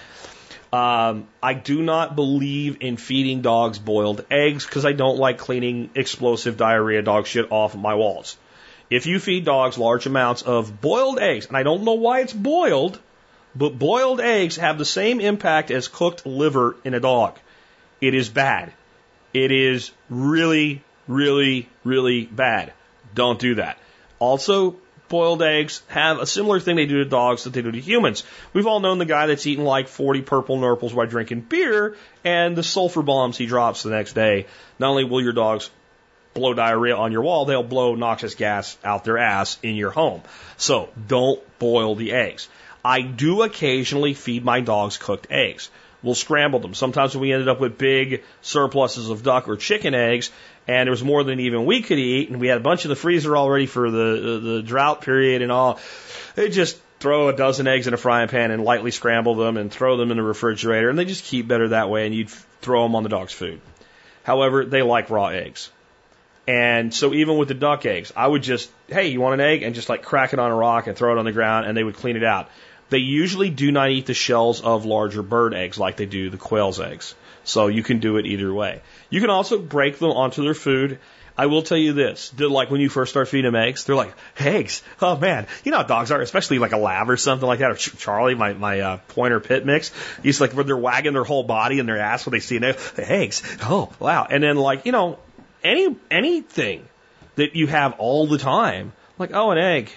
Um, 0.74 1.28
I 1.44 1.54
do 1.54 1.82
not 1.82 2.16
believe 2.16 2.78
in 2.80 2.96
feeding 2.96 3.42
dogs 3.42 3.78
boiled 3.78 4.26
eggs 4.32 4.66
because 4.66 4.86
I 4.86 4.94
don't 4.94 5.18
like 5.18 5.38
cleaning 5.38 5.90
explosive 5.96 6.56
diarrhea 6.56 7.02
dog 7.02 7.28
shit 7.28 7.52
off 7.52 7.76
my 7.76 7.96
walls. 7.96 8.38
If 8.90 9.06
you 9.06 9.20
feed 9.20 9.46
dogs 9.46 9.78
large 9.78 10.06
amounts 10.06 10.42
of 10.44 10.80
boiled 10.80 11.20
eggs, 11.20 11.48
and 11.48 11.58
I 11.58 11.64
don't 11.64 11.84
know 11.84 11.94
why 11.94 12.22
it's 12.22 12.34
boiled, 12.34 13.00
but 13.54 13.78
boiled 13.78 14.22
eggs 14.22 14.58
have 14.58 14.78
the 14.78 14.86
same 14.86 15.20
impact 15.20 15.72
as 15.72 15.90
cooked 15.90 16.26
liver 16.26 16.78
in 16.86 16.94
a 16.94 17.00
dog. 17.00 17.38
It 18.00 18.14
is 18.14 18.30
bad. 18.30 18.72
It 19.34 19.52
is 19.52 19.92
really, 20.10 20.84
really, 21.08 21.68
really 21.84 22.26
bad. 22.26 22.74
Don't 23.14 23.40
do 23.40 23.56
that. 23.56 23.78
Also, 24.20 24.78
boiled 25.12 25.44
eggs 25.44 25.84
have 25.90 26.20
a 26.20 26.26
similar 26.26 26.62
thing 26.62 26.78
they 26.78 26.86
do 26.86 27.04
to 27.04 27.10
dogs 27.10 27.44
that 27.44 27.52
they 27.52 27.62
do 27.62 27.72
to 27.72 27.80
humans. 27.80 28.24
We've 28.54 28.66
all 28.66 28.80
known 28.80 28.98
the 28.98 29.06
guy 29.06 29.28
that's 29.28 29.46
eaten 29.46 29.66
like 29.66 29.90
40 29.90 30.22
purple 30.22 30.58
nurples 30.58 30.94
while 30.94 31.06
drinking 31.06 31.42
beer 31.42 31.98
and 32.24 32.56
the 32.56 32.64
sulfur 32.64 33.02
bombs 33.02 33.38
he 33.38 33.46
drops 33.46 33.84
the 33.84 33.90
next 33.90 34.14
day. 34.14 34.48
Not 34.80 34.92
only 34.92 35.04
will 35.04 35.22
your 35.22 35.34
dogs 35.34 35.70
blow 36.34 36.54
diarrhea 36.54 36.96
on 36.96 37.12
your 37.12 37.24
wall, 37.24 37.44
they'll 37.44 37.62
blow 37.62 37.96
noxious 37.96 38.36
gas 38.36 38.78
out 38.86 39.04
their 39.04 39.18
ass 39.18 39.60
in 39.62 39.76
your 39.76 39.92
home. 39.92 40.22
So 40.56 40.88
don't 41.08 41.42
boil 41.60 41.96
the 41.96 42.14
eggs. 42.14 42.48
I 42.84 43.02
do 43.02 43.44
occasionally 43.44 44.14
feed 44.14 44.46
my 44.46 44.62
dogs 44.62 44.98
cooked 44.98 45.28
eggs. 45.30 45.70
We'll 46.04 46.16
scramble 46.16 46.60
them. 46.60 46.74
Sometimes 46.74 47.16
we 47.16 47.32
ended 47.32 47.48
up 47.48 47.60
with 47.60 47.78
big 47.78 48.24
surpluses 48.42 49.10
of 49.10 49.24
duck 49.24 49.48
or 49.48 49.56
chicken 49.56 49.94
eggs, 49.94 50.32
and 50.68 50.88
there 50.88 50.92
was 50.92 51.04
more 51.04 51.24
than 51.24 51.40
even 51.40 51.66
we 51.66 51.82
could 51.82 52.00
eat, 52.00 52.30
and 52.30 52.40
we 52.40 52.48
had 52.48 52.58
a 52.58 52.62
bunch 52.62 52.86
in 52.86 52.90
the 52.90 52.96
freezer 52.96 53.36
already 53.36 53.66
for 53.66 53.90
the 53.90 54.40
the, 54.44 54.62
drought 54.62 55.02
period 55.02 55.42
and 55.42 55.52
all. 55.52 55.80
They 56.36 56.50
just 56.50 56.80
throw 57.00 57.30
a 57.30 57.36
dozen 57.36 57.68
eggs 57.68 57.88
in 57.88 57.94
a 57.94 57.98
frying 57.98 58.28
pan 58.28 58.52
and 58.52 58.64
lightly 58.64 58.92
scramble 58.92 59.36
them 59.36 59.58
and 59.58 59.72
throw 59.72 59.98
them 59.98 60.12
in 60.12 60.18
the 60.18 60.24
refrigerator, 60.24 60.90
and 60.90 60.98
they 60.98 61.06
just 61.06 61.24
keep 61.24 61.48
better 61.48 61.70
that 61.70 61.90
way, 61.90 62.06
and 62.06 62.16
you'd 62.16 62.30
throw 62.62 62.84
them 62.84 62.96
on 62.96 63.04
the 63.04 63.10
dog's 63.10 63.34
food. 63.34 63.60
However, 64.24 64.66
they 64.66 64.82
like 64.82 65.10
raw 65.10 65.28
eggs. 65.28 65.72
And 66.48 66.94
so 66.94 67.14
even 67.14 67.38
with 67.38 67.48
the 67.48 67.54
duck 67.54 67.86
eggs, 67.86 68.12
I 68.16 68.28
would 68.28 68.44
just, 68.44 68.70
hey, 68.88 69.08
you 69.08 69.22
want 69.22 69.36
an 69.36 69.42
egg? 69.42 69.64
And 69.64 69.76
just 69.76 69.90
like 69.90 70.04
crack 70.04 70.34
it 70.34 70.40
on 70.40 70.52
a 70.52 70.56
rock 70.56 70.88
and 70.88 70.98
throw 70.98 71.16
it 71.16 71.20
on 71.20 71.26
the 71.26 71.32
ground 71.32 71.68
and 71.68 71.78
they 71.78 71.84
would 71.84 71.96
clean 71.96 72.18
it 72.18 72.24
out. 72.24 72.50
They 72.90 72.98
usually 72.98 73.50
do 73.50 73.72
not 73.72 73.90
eat 73.90 74.06
the 74.06 74.14
shells 74.14 74.62
of 74.62 74.86
larger 74.86 75.22
bird 75.22 75.54
eggs 75.54 75.78
like 75.78 75.96
they 75.96 76.06
do 76.06 76.30
the 76.30 76.38
quail's 76.38 76.80
eggs. 76.80 77.16
So 77.44 77.68
you 77.68 77.84
can 77.84 78.00
do 78.00 78.18
it 78.18 78.26
either 78.26 78.54
way. 78.54 78.82
You 79.10 79.22
can 79.22 79.30
also 79.30 79.60
break 79.60 79.98
them 80.00 80.12
onto 80.12 80.44
their 80.44 80.54
food. 80.54 81.00
I 81.38 81.46
will 81.48 81.62
tell 81.62 81.78
you 81.78 81.94
this, 81.94 82.34
like 82.38 82.70
when 82.70 82.82
you 82.82 82.90
first 82.90 83.12
start 83.12 83.28
feeding 83.28 83.52
them 83.52 83.56
eggs, 83.56 83.86
they're 83.86 83.96
like, 83.96 84.14
eggs? 84.38 84.84
Oh 85.02 85.18
man, 85.18 85.48
you 85.64 85.72
know 85.72 85.78
how 85.78 85.84
dogs 85.84 86.12
are, 86.12 86.22
especially 86.22 86.60
like 86.60 86.74
a 86.74 86.78
lab 86.78 87.10
or 87.10 87.18
something 87.18 87.48
like 87.48 87.60
that, 87.60 87.72
or 87.72 87.76
Charlie, 87.76 88.36
my, 88.36 88.54
my, 88.54 88.80
uh, 88.82 88.98
pointer 89.08 89.40
pit 89.40 89.66
mix. 89.66 89.92
He's 90.22 90.42
like, 90.42 90.54
when 90.54 90.68
they're 90.68 90.78
wagging 90.78 91.14
their 91.14 91.24
whole 91.24 91.44
body 91.44 91.80
and 91.80 91.88
their 91.88 92.00
ass 92.00 92.26
when 92.26 92.32
they 92.32 92.42
see 92.42 92.58
an 92.58 92.66
egg, 92.66 92.78
eggs. 92.98 93.42
Oh, 93.64 93.92
wow. 94.00 94.28
And 94.30 94.44
then 94.44 94.58
like, 94.58 94.86
you 94.86 94.92
know, 94.92 95.20
any, 95.64 95.96
anything 96.12 96.88
that 97.36 97.56
you 97.56 97.66
have 97.68 97.94
all 97.98 98.28
the 98.28 98.38
time, 98.38 98.92
like, 99.18 99.32
oh, 99.34 99.52
an 99.52 99.58
egg 99.58 99.90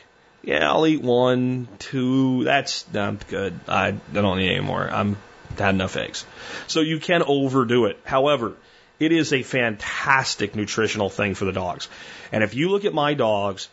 yeah, 0.45 0.71
I'll 0.71 0.87
eat 0.87 1.01
one, 1.01 1.69
two. 1.79 2.45
That's 2.45 2.85
I'm 2.95 3.19
good. 3.29 3.59
I, 3.67 3.89
I 3.89 3.93
don't 4.13 4.39
need 4.39 4.51
any 4.51 4.61
more. 4.61 4.89
I'm 4.89 5.17
had 5.59 5.75
enough 5.75 5.97
eggs. 5.97 6.25
So 6.67 6.81
you 6.81 6.99
can 6.99 7.23
overdo 7.23 7.87
it. 7.87 7.99
However, 8.05 8.55
it 9.01 9.13
is 9.13 9.33
a 9.33 9.43
fantastic 9.43 10.55
nutritional 10.55 11.11
thing 11.11 11.35
for 11.35 11.45
the 11.45 11.53
dogs. 11.53 11.89
And 12.33 12.45
if 12.45 12.55
you 12.55 12.71
look 12.71 12.85
at 12.85 12.95
my 12.95 13.15
dogs, 13.15 13.69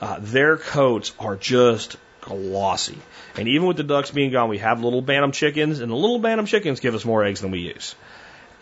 uh, 0.00 0.18
their 0.20 0.56
coats 0.56 1.12
are 1.18 1.36
just 1.36 1.96
glossy. 2.20 2.98
And 3.36 3.48
even 3.48 3.66
with 3.66 3.76
the 3.76 3.82
ducks 3.82 4.10
being 4.10 4.30
gone, 4.30 4.48
we 4.48 4.58
have 4.58 4.82
little 4.82 5.02
bantam 5.02 5.32
chickens, 5.32 5.80
and 5.80 5.90
the 5.90 5.96
little 5.96 6.18
bantam 6.18 6.46
chickens 6.46 6.80
give 6.80 6.94
us 6.94 7.04
more 7.04 7.24
eggs 7.24 7.40
than 7.40 7.50
we 7.50 7.60
use. 7.60 7.94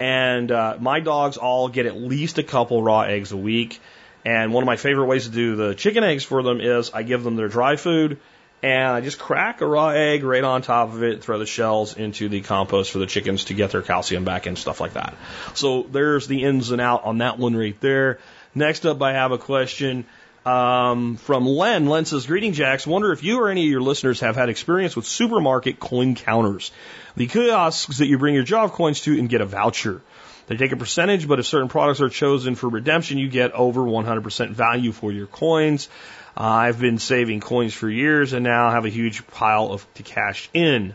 And 0.01 0.51
uh, 0.51 0.77
my 0.79 1.01
dogs 1.01 1.37
all 1.37 1.69
get 1.69 1.87
at 1.87 1.97
least 1.97 2.39
a 2.39 2.43
couple 2.43 2.83
raw 2.83 3.03
eggs 3.03 3.33
a 3.33 3.37
week. 3.37 3.81
And 4.25 4.53
one 4.53 4.63
of 4.63 4.67
my 4.67 4.77
favorite 4.77 5.07
ways 5.07 5.25
to 5.25 5.31
do 5.31 5.57
the 5.57 5.75
chicken 5.75 6.05
eggs 6.05 6.25
for 6.25 6.43
them 6.43 6.61
is 6.61 6.91
I 6.93 7.03
give 7.03 7.23
them 7.23 7.37
their 7.37 7.49
dry 7.49 7.77
food 7.77 8.19
and 8.63 8.89
I 8.89 9.01
just 9.01 9.19
crack 9.19 9.61
a 9.61 9.67
raw 9.67 9.89
egg 9.89 10.25
right 10.25 10.43
on 10.43 10.63
top 10.63 10.93
of 10.93 11.03
it, 11.03 11.23
throw 11.23 11.39
the 11.39 11.47
shells 11.47 11.97
into 11.97 12.29
the 12.29 12.41
compost 12.41 12.91
for 12.91 12.99
the 12.99 13.07
chickens 13.07 13.45
to 13.45 13.55
get 13.55 13.71
their 13.71 13.83
calcium 13.83 14.25
back 14.25 14.47
and 14.47 14.59
stuff 14.59 14.81
like 14.81 14.95
that. 14.95 15.15
So 15.55 15.83
there's 15.85 16.27
the 16.27 16.45
ins 16.45 16.71
and 16.71 16.81
out 16.81 17.05
on 17.05 17.19
that 17.19 17.39
one 17.39 17.55
right 17.55 17.79
there. 17.81 18.19
Next 18.55 18.85
up, 18.87 19.01
I 19.01 19.13
have 19.13 19.31
a 19.31 19.39
question 19.39 20.07
um, 20.45 21.17
from 21.17 21.47
Len. 21.47 21.87
Len 21.87 22.05
says, 22.05 22.27
Greeting, 22.27 22.53
Jacks. 22.53 22.87
Wonder 22.87 23.13
if 23.13 23.23
you 23.23 23.41
or 23.41 23.49
any 23.49 23.65
of 23.65 23.71
your 23.71 23.81
listeners 23.81 24.21
have 24.21 24.35
had 24.35 24.49
experience 24.49 24.97
with 24.97 25.07
supermarket 25.07 25.79
coin 25.79 26.15
counters. 26.15 26.73
The 27.17 27.27
kiosks 27.27 27.99
that 27.99 28.07
you 28.07 28.19
bring 28.19 28.35
your 28.35 28.45
job 28.45 28.73
coins 28.73 29.03
to 29.03 29.19
and 29.19 29.29
get 29.29 29.41
a 29.41 29.47
voucher. 29.47 30.01
They 30.47 30.57
take 30.57 30.73
a 30.73 30.77
percentage, 30.77 31.29
but 31.29 31.39
if 31.39 31.47
certain 31.47 31.69
products 31.69 32.01
are 32.01 32.09
chosen 32.09 32.55
for 32.55 32.71
redemption, 32.71 33.19
you 33.19 33.29
get 33.29 33.53
over 33.53 33.83
100% 33.83 34.51
value 34.51 34.93
for 34.93 35.13
your 35.13 35.27
coins. 35.27 35.91
Uh, 36.39 36.43
I've 36.43 36.79
been 36.79 36.99
saving 36.99 37.41
coins 37.41 37.75
for 37.75 37.91
years 37.91 38.33
and 38.33 38.45
now 38.45 38.71
have 38.71 38.85
a 38.85 38.91
huge 38.91 39.27
pile 39.27 39.73
of 39.73 39.95
to 39.95 40.05
cash 40.05 40.49
in. 40.55 40.95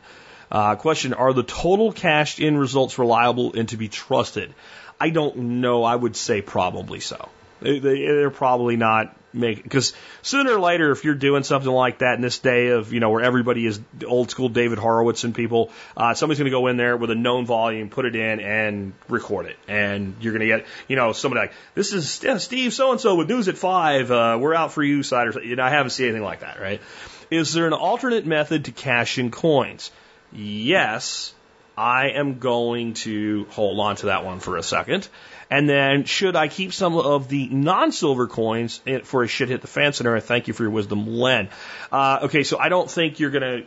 Uh, 0.50 0.76
question: 0.76 1.14
Are 1.14 1.34
the 1.34 1.44
total 1.44 1.92
cashed 1.92 2.40
in 2.40 2.58
results 2.58 2.98
reliable 2.98 3.54
and 3.54 3.68
to 3.70 3.78
be 3.78 3.90
trusted? 3.90 4.54
I 5.02 5.10
don't 5.10 5.36
know. 5.62 5.84
I 5.84 5.96
would 5.96 6.16
say 6.16 6.42
probably 6.42 7.02
so. 7.02 7.28
They, 7.60 7.80
they're 7.80 8.30
probably 8.30 8.78
not 8.78 9.14
make 9.34 9.64
because 9.64 9.94
sooner 10.22 10.54
or 10.54 10.60
later, 10.60 10.92
if 10.92 11.04
you're 11.04 11.16
doing 11.16 11.44
something 11.44 11.72
like 11.72 12.00
that 12.00 12.16
in 12.16 12.22
this 12.22 12.40
day 12.40 12.70
of 12.70 12.94
you 12.94 13.00
know 13.00 13.10
where 13.10 13.24
everybody 13.24 13.66
is 13.66 13.80
old 14.06 14.32
school 14.32 14.50
David 14.50 14.78
Horowitz 14.78 15.24
and 15.24 15.34
people, 15.34 15.72
uh, 15.98 16.14
somebody's 16.14 16.40
going 16.40 16.52
to 16.52 16.58
go 16.58 16.68
in 16.68 16.78
there 16.78 16.98
with 16.98 17.12
a 17.12 17.16
known 17.16 17.46
volume, 17.46 17.90
put 17.90 18.06
it 18.06 18.16
in, 18.16 18.40
and 18.40 18.94
record 19.10 19.48
it, 19.48 19.58
and 19.68 20.16
you're 20.22 20.34
going 20.34 20.48
to 20.48 20.58
get 20.58 20.66
you 20.88 20.96
know 20.96 21.14
somebody 21.14 21.42
like 21.48 21.54
this 21.76 21.94
is 21.94 22.10
Steve 22.44 22.74
so 22.74 22.92
and 22.92 23.02
so 23.02 23.16
with 23.16 23.30
news 23.30 23.48
at 23.48 23.58
five. 23.58 24.12
Uh, 24.12 24.38
we're 24.40 24.54
out 24.54 24.74
for 24.74 24.84
you, 24.84 25.04
side 25.04 25.28
or 25.28 25.44
you 25.44 25.56
know 25.56 25.64
I 25.64 25.70
haven't 25.70 25.92
seen 25.92 26.08
anything 26.08 26.24
like 26.24 26.42
that, 26.42 26.60
right? 26.60 26.82
Is 27.30 27.54
there 27.54 27.68
an 27.68 27.74
alternate 27.74 28.26
method 28.26 28.66
to 28.66 28.72
cash 28.72 29.18
in 29.18 29.32
coins? 29.32 29.92
Yes, 30.32 31.34
I 31.78 32.10
am 32.10 32.40
going 32.40 32.94
to 32.96 33.46
hold 33.52 33.80
on 33.80 33.96
to 33.98 34.06
that 34.08 34.24
one 34.24 34.40
for 34.40 34.58
a 34.58 34.64
second. 34.64 35.08
And 35.50 35.68
then, 35.68 36.06
should 36.06 36.36
I 36.36 36.48
keep 36.48 36.74
some 36.74 36.96
of 36.96 37.28
the 37.28 37.48
non-silver 37.48 38.28
coins 38.28 38.82
for 39.04 39.24
a 39.24 39.28
shit 39.28 39.50
hit 39.50 39.62
the 39.62 39.68
fan 39.68 39.94
scenario? 39.94 40.22
Thank 40.22 40.48
you 40.48 40.54
for 40.54 40.64
your 40.64 40.72
wisdom, 40.72 41.08
Len. 41.08 41.50
Uh, 41.92 42.20
okay, 42.24 42.44
so 42.44 42.58
I 42.58 42.70
don't 42.70 42.90
think 42.90 43.20
you're 43.20 43.32
gonna. 43.32 43.64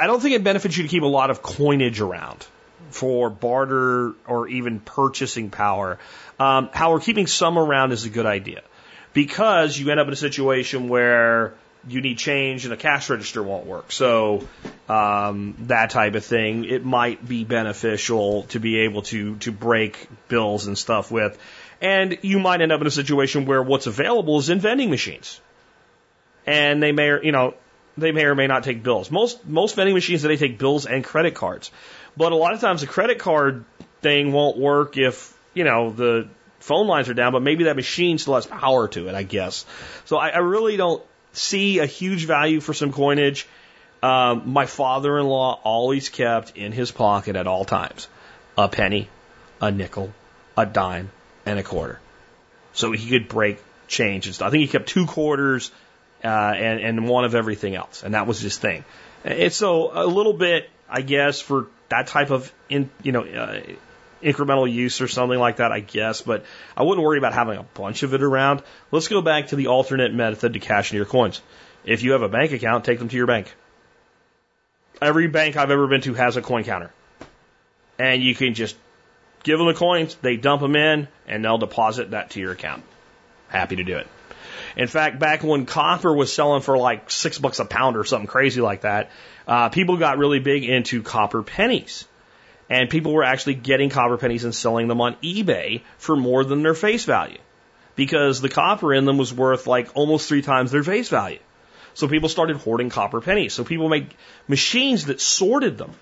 I 0.00 0.06
don't 0.06 0.20
think 0.20 0.34
it 0.34 0.42
benefits 0.42 0.76
you 0.76 0.82
to 0.82 0.88
keep 0.88 1.02
a 1.02 1.06
lot 1.06 1.30
of 1.30 1.42
coinage 1.42 2.00
around 2.00 2.46
for 2.90 3.30
barter 3.30 4.14
or 4.26 4.48
even 4.48 4.80
purchasing 4.80 5.50
power. 5.50 5.98
Um, 6.38 6.68
however, 6.72 7.00
keeping 7.00 7.26
some 7.26 7.58
around 7.58 7.92
is 7.92 8.04
a 8.04 8.10
good 8.10 8.26
idea 8.26 8.62
because 9.12 9.78
you 9.78 9.90
end 9.90 10.00
up 10.00 10.06
in 10.06 10.12
a 10.12 10.16
situation 10.16 10.88
where 10.88 11.54
you 11.88 12.00
need 12.00 12.18
change 12.18 12.64
and 12.64 12.72
a 12.72 12.76
cash 12.76 13.10
register 13.10 13.42
won't 13.42 13.66
work. 13.66 13.92
So 13.92 14.46
um, 14.88 15.56
that 15.60 15.90
type 15.90 16.14
of 16.14 16.24
thing, 16.24 16.64
it 16.64 16.84
might 16.84 17.26
be 17.26 17.44
beneficial 17.44 18.44
to 18.44 18.60
be 18.60 18.80
able 18.80 19.02
to 19.02 19.36
to 19.36 19.52
break 19.52 20.08
bills 20.28 20.66
and 20.66 20.76
stuff 20.76 21.10
with. 21.10 21.38
And 21.80 22.18
you 22.22 22.38
might 22.38 22.60
end 22.60 22.72
up 22.72 22.80
in 22.80 22.86
a 22.86 22.90
situation 22.90 23.46
where 23.46 23.62
what's 23.62 23.86
available 23.86 24.38
is 24.38 24.48
in 24.48 24.60
vending 24.60 24.90
machines, 24.90 25.40
and 26.46 26.82
they 26.82 26.92
may, 26.92 27.08
you 27.22 27.32
know, 27.32 27.54
they 27.96 28.12
may 28.12 28.24
or 28.24 28.34
may 28.34 28.46
not 28.46 28.64
take 28.64 28.82
bills. 28.82 29.10
Most 29.10 29.46
most 29.46 29.76
vending 29.76 29.94
machines 29.94 30.22
they 30.22 30.36
take 30.36 30.58
bills 30.58 30.86
and 30.86 31.04
credit 31.04 31.34
cards, 31.34 31.70
but 32.16 32.32
a 32.32 32.36
lot 32.36 32.54
of 32.54 32.60
times 32.60 32.80
the 32.80 32.86
credit 32.86 33.18
card 33.18 33.64
thing 34.00 34.32
won't 34.32 34.56
work 34.56 34.96
if 34.96 35.36
you 35.54 35.64
know 35.64 35.90
the 35.90 36.28
phone 36.60 36.86
lines 36.86 37.10
are 37.10 37.14
down, 37.14 37.32
but 37.32 37.42
maybe 37.42 37.64
that 37.64 37.76
machine 37.76 38.16
still 38.16 38.36
has 38.36 38.46
power 38.46 38.88
to 38.88 39.08
it, 39.08 39.14
I 39.14 39.22
guess. 39.22 39.66
So 40.06 40.16
I, 40.16 40.30
I 40.30 40.38
really 40.38 40.78
don't 40.78 41.02
see 41.34 41.78
a 41.78 41.86
huge 41.86 42.26
value 42.26 42.60
for 42.60 42.74
some 42.74 42.92
coinage. 42.92 43.46
Um, 44.02 44.52
my 44.52 44.66
father 44.66 45.18
in 45.18 45.26
law 45.26 45.60
always 45.62 46.08
kept 46.08 46.56
in 46.56 46.72
his 46.72 46.90
pocket 46.90 47.36
at 47.36 47.46
all 47.46 47.64
times 47.64 48.08
a 48.56 48.68
penny, 48.68 49.08
a 49.60 49.70
nickel, 49.70 50.12
a 50.56 50.66
dime, 50.66 51.10
and 51.46 51.58
a 51.58 51.62
quarter. 51.62 52.00
So 52.72 52.92
he 52.92 53.08
could 53.08 53.28
break 53.28 53.58
change 53.88 54.26
and 54.26 54.34
stuff. 54.34 54.48
I 54.48 54.50
think 54.50 54.62
he 54.62 54.68
kept 54.68 54.88
two 54.88 55.06
quarters 55.06 55.70
uh, 56.22 56.28
and, 56.28 56.80
and 56.80 57.08
one 57.08 57.24
of 57.24 57.34
everything 57.34 57.74
else, 57.74 58.02
and 58.02 58.14
that 58.14 58.26
was 58.26 58.40
his 58.40 58.58
thing. 58.58 58.84
And 59.24 59.52
so 59.52 59.90
a 59.92 60.06
little 60.06 60.32
bit, 60.34 60.68
I 60.88 61.00
guess, 61.00 61.40
for 61.40 61.68
that 61.88 62.06
type 62.08 62.30
of 62.30 62.52
in, 62.68 62.90
you 63.02 63.12
know 63.12 63.24
uh, 63.24 63.60
incremental 64.24 64.70
use 64.70 65.00
or 65.00 65.08
something 65.08 65.38
like 65.38 65.56
that, 65.56 65.72
I 65.72 65.80
guess. 65.80 66.22
But 66.22 66.44
I 66.76 66.82
wouldn't 66.82 67.04
worry 67.04 67.18
about 67.18 67.34
having 67.34 67.58
a 67.58 67.62
bunch 67.62 68.02
of 68.02 68.14
it 68.14 68.22
around. 68.22 68.62
Let's 68.90 69.08
go 69.08 69.20
back 69.20 69.48
to 69.48 69.56
the 69.56 69.68
alternate 69.68 70.12
method 70.12 70.54
to 70.54 70.58
cash 70.58 70.92
in 70.92 70.96
your 70.96 71.06
coins. 71.06 71.40
If 71.84 72.02
you 72.02 72.12
have 72.12 72.22
a 72.22 72.28
bank 72.28 72.52
account, 72.52 72.84
take 72.84 72.98
them 72.98 73.08
to 73.08 73.16
your 73.16 73.26
bank. 73.26 73.54
Every 75.02 75.28
bank 75.28 75.56
I've 75.56 75.70
ever 75.70 75.86
been 75.86 76.00
to 76.02 76.14
has 76.14 76.36
a 76.36 76.42
coin 76.42 76.64
counter. 76.64 76.90
And 77.98 78.22
you 78.22 78.34
can 78.34 78.54
just 78.54 78.76
give 79.42 79.58
them 79.58 79.68
the 79.68 79.74
coins, 79.74 80.16
they 80.22 80.36
dump 80.36 80.62
them 80.62 80.74
in, 80.74 81.08
and 81.28 81.44
they'll 81.44 81.58
deposit 81.58 82.12
that 82.12 82.30
to 82.30 82.40
your 82.40 82.52
account. 82.52 82.82
Happy 83.48 83.76
to 83.76 83.84
do 83.84 83.98
it. 83.98 84.08
In 84.76 84.88
fact, 84.88 85.18
back 85.18 85.44
when 85.44 85.66
copper 85.66 86.12
was 86.12 86.32
selling 86.32 86.62
for 86.62 86.76
like 86.76 87.10
six 87.10 87.38
bucks 87.38 87.60
a 87.60 87.64
pound 87.64 87.96
or 87.96 88.04
something 88.04 88.26
crazy 88.26 88.60
like 88.60 88.80
that, 88.80 89.10
uh, 89.46 89.68
people 89.68 89.96
got 89.96 90.18
really 90.18 90.40
big 90.40 90.64
into 90.64 91.02
copper 91.02 91.42
pennies. 91.42 92.08
And 92.70 92.88
people 92.88 93.12
were 93.12 93.24
actually 93.24 93.54
getting 93.54 93.90
copper 93.90 94.16
pennies 94.16 94.44
and 94.44 94.54
selling 94.54 94.88
them 94.88 95.00
on 95.00 95.16
eBay 95.16 95.82
for 95.98 96.16
more 96.16 96.44
than 96.44 96.62
their 96.62 96.74
face 96.74 97.04
value. 97.04 97.38
Because 97.96 98.40
the 98.40 98.48
copper 98.48 98.92
in 98.94 99.04
them 99.04 99.18
was 99.18 99.32
worth 99.32 99.66
like 99.66 99.90
almost 99.94 100.28
three 100.28 100.42
times 100.42 100.70
their 100.70 100.82
face 100.82 101.08
value. 101.08 101.38
So 101.92 102.08
people 102.08 102.28
started 102.28 102.56
hoarding 102.56 102.90
copper 102.90 103.20
pennies. 103.20 103.52
So 103.52 103.64
people 103.64 103.88
made 103.88 104.14
machines 104.48 105.06
that 105.06 105.20
sorted 105.20 105.78
them. 105.78 105.92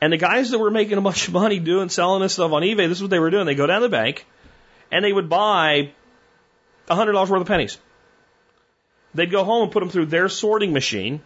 And 0.00 0.12
the 0.12 0.18
guys 0.18 0.50
that 0.50 0.58
were 0.58 0.70
making 0.70 0.98
a 0.98 1.02
bunch 1.02 1.28
of 1.28 1.34
money 1.34 1.58
doing 1.58 1.88
selling 1.88 2.22
this 2.22 2.34
stuff 2.34 2.52
on 2.52 2.62
eBay, 2.62 2.88
this 2.88 2.98
is 2.98 3.02
what 3.02 3.10
they 3.10 3.18
were 3.18 3.30
doing. 3.30 3.46
They 3.46 3.54
go 3.54 3.66
down 3.66 3.80
to 3.80 3.88
the 3.88 3.90
bank 3.90 4.26
and 4.90 5.04
they 5.04 5.12
would 5.12 5.28
buy 5.28 5.92
a 6.88 6.96
$100 6.96 7.14
worth 7.14 7.40
of 7.40 7.46
pennies. 7.46 7.78
They'd 9.14 9.30
go 9.30 9.44
home 9.44 9.64
and 9.64 9.72
put 9.72 9.80
them 9.80 9.90
through 9.90 10.06
their 10.06 10.28
sorting 10.28 10.72
machine 10.72 11.20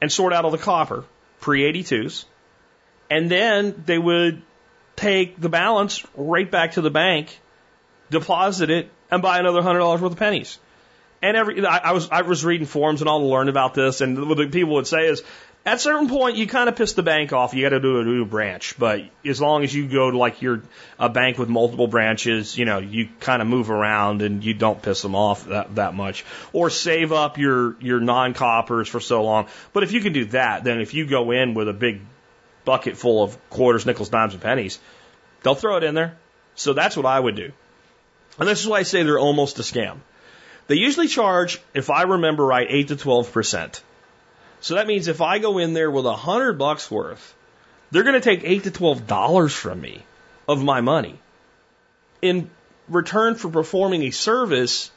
and 0.00 0.10
sort 0.10 0.32
out 0.32 0.44
all 0.44 0.50
the 0.50 0.58
copper, 0.58 1.04
pre 1.40 1.72
82s. 1.72 2.24
And 3.10 3.30
then 3.30 3.82
they 3.86 3.98
would 3.98 4.42
take 4.96 5.40
the 5.40 5.48
balance 5.48 6.04
right 6.14 6.50
back 6.50 6.72
to 6.72 6.80
the 6.80 6.90
bank, 6.90 7.38
deposit 8.10 8.70
it, 8.70 8.90
and 9.10 9.22
buy 9.22 9.38
another 9.38 9.60
$100 9.60 10.00
worth 10.00 10.12
of 10.12 10.18
pennies. 10.18 10.58
And 11.22 11.36
every, 11.36 11.64
I, 11.64 11.78
I 11.78 11.92
was, 11.92 12.10
I 12.10 12.22
was 12.22 12.44
reading 12.44 12.66
forums 12.66 13.00
and 13.00 13.08
all 13.08 13.20
to 13.20 13.26
learn 13.26 13.48
about 13.48 13.74
this, 13.74 14.00
and 14.00 14.28
what 14.28 14.36
the 14.36 14.46
people 14.48 14.74
would 14.74 14.86
say 14.86 15.06
is, 15.06 15.22
at 15.66 15.76
a 15.76 15.78
certain 15.78 16.08
point, 16.08 16.36
you 16.36 16.46
kind 16.46 16.68
of 16.68 16.76
piss 16.76 16.92
the 16.92 17.02
bank 17.02 17.32
off. 17.32 17.54
You 17.54 17.62
got 17.62 17.70
to 17.70 17.80
do 17.80 17.98
a 17.98 18.04
new 18.04 18.26
branch, 18.26 18.74
but 18.78 19.00
as 19.24 19.40
long 19.40 19.64
as 19.64 19.74
you 19.74 19.88
go 19.88 20.10
to 20.10 20.18
like 20.18 20.42
your 20.42 20.62
a 20.98 21.08
bank 21.08 21.38
with 21.38 21.48
multiple 21.48 21.86
branches, 21.86 22.58
you 22.58 22.66
know, 22.66 22.78
you 22.80 23.08
kind 23.20 23.40
of 23.40 23.48
move 23.48 23.70
around 23.70 24.20
and 24.20 24.44
you 24.44 24.52
don't 24.52 24.82
piss 24.82 25.00
them 25.00 25.14
off 25.14 25.46
that 25.46 25.74
that 25.76 25.94
much, 25.94 26.26
or 26.52 26.68
save 26.68 27.12
up 27.12 27.38
your 27.38 27.76
your 27.80 28.00
non 28.00 28.34
coppers 28.34 28.88
for 28.88 29.00
so 29.00 29.24
long. 29.24 29.46
But 29.72 29.84
if 29.84 29.92
you 29.92 30.02
can 30.02 30.12
do 30.12 30.26
that, 30.26 30.64
then 30.64 30.82
if 30.82 30.92
you 30.92 31.06
go 31.06 31.30
in 31.30 31.54
with 31.54 31.68
a 31.70 31.72
big 31.72 32.02
bucket 32.64 32.96
full 32.96 33.22
of 33.22 33.50
quarters, 33.50 33.86
nickels, 33.86 34.08
dimes, 34.08 34.34
and 34.34 34.42
pennies, 34.42 34.78
they'll 35.42 35.54
throw 35.54 35.76
it 35.76 35.84
in 35.84 35.94
there. 35.94 36.16
So 36.54 36.72
that's 36.72 36.96
what 36.96 37.06
I 37.06 37.18
would 37.18 37.36
do. 37.36 37.52
And 38.38 38.48
this 38.48 38.60
is 38.60 38.66
why 38.66 38.78
I 38.78 38.82
say 38.82 39.02
they're 39.02 39.18
almost 39.18 39.58
a 39.58 39.62
scam. 39.62 39.98
They 40.66 40.76
usually 40.76 41.08
charge, 41.08 41.60
if 41.74 41.90
I 41.90 42.02
remember 42.02 42.44
right, 42.44 42.66
eight 42.68 42.88
to 42.88 42.96
twelve 42.96 43.32
percent. 43.32 43.82
So 44.60 44.76
that 44.76 44.86
means 44.86 45.08
if 45.08 45.20
I 45.20 45.38
go 45.38 45.58
in 45.58 45.74
there 45.74 45.90
with 45.90 46.06
a 46.06 46.16
hundred 46.16 46.54
bucks 46.54 46.90
worth, 46.90 47.34
they're 47.90 48.02
going 48.02 48.14
to 48.14 48.20
take 48.20 48.40
eight 48.44 48.64
to 48.64 48.70
twelve 48.70 49.06
dollars 49.06 49.52
from 49.52 49.80
me 49.80 50.02
of 50.48 50.64
my 50.64 50.80
money 50.80 51.18
in 52.22 52.50
return 52.88 53.34
for 53.34 53.50
performing 53.50 54.02
a 54.04 54.10
service 54.10 54.90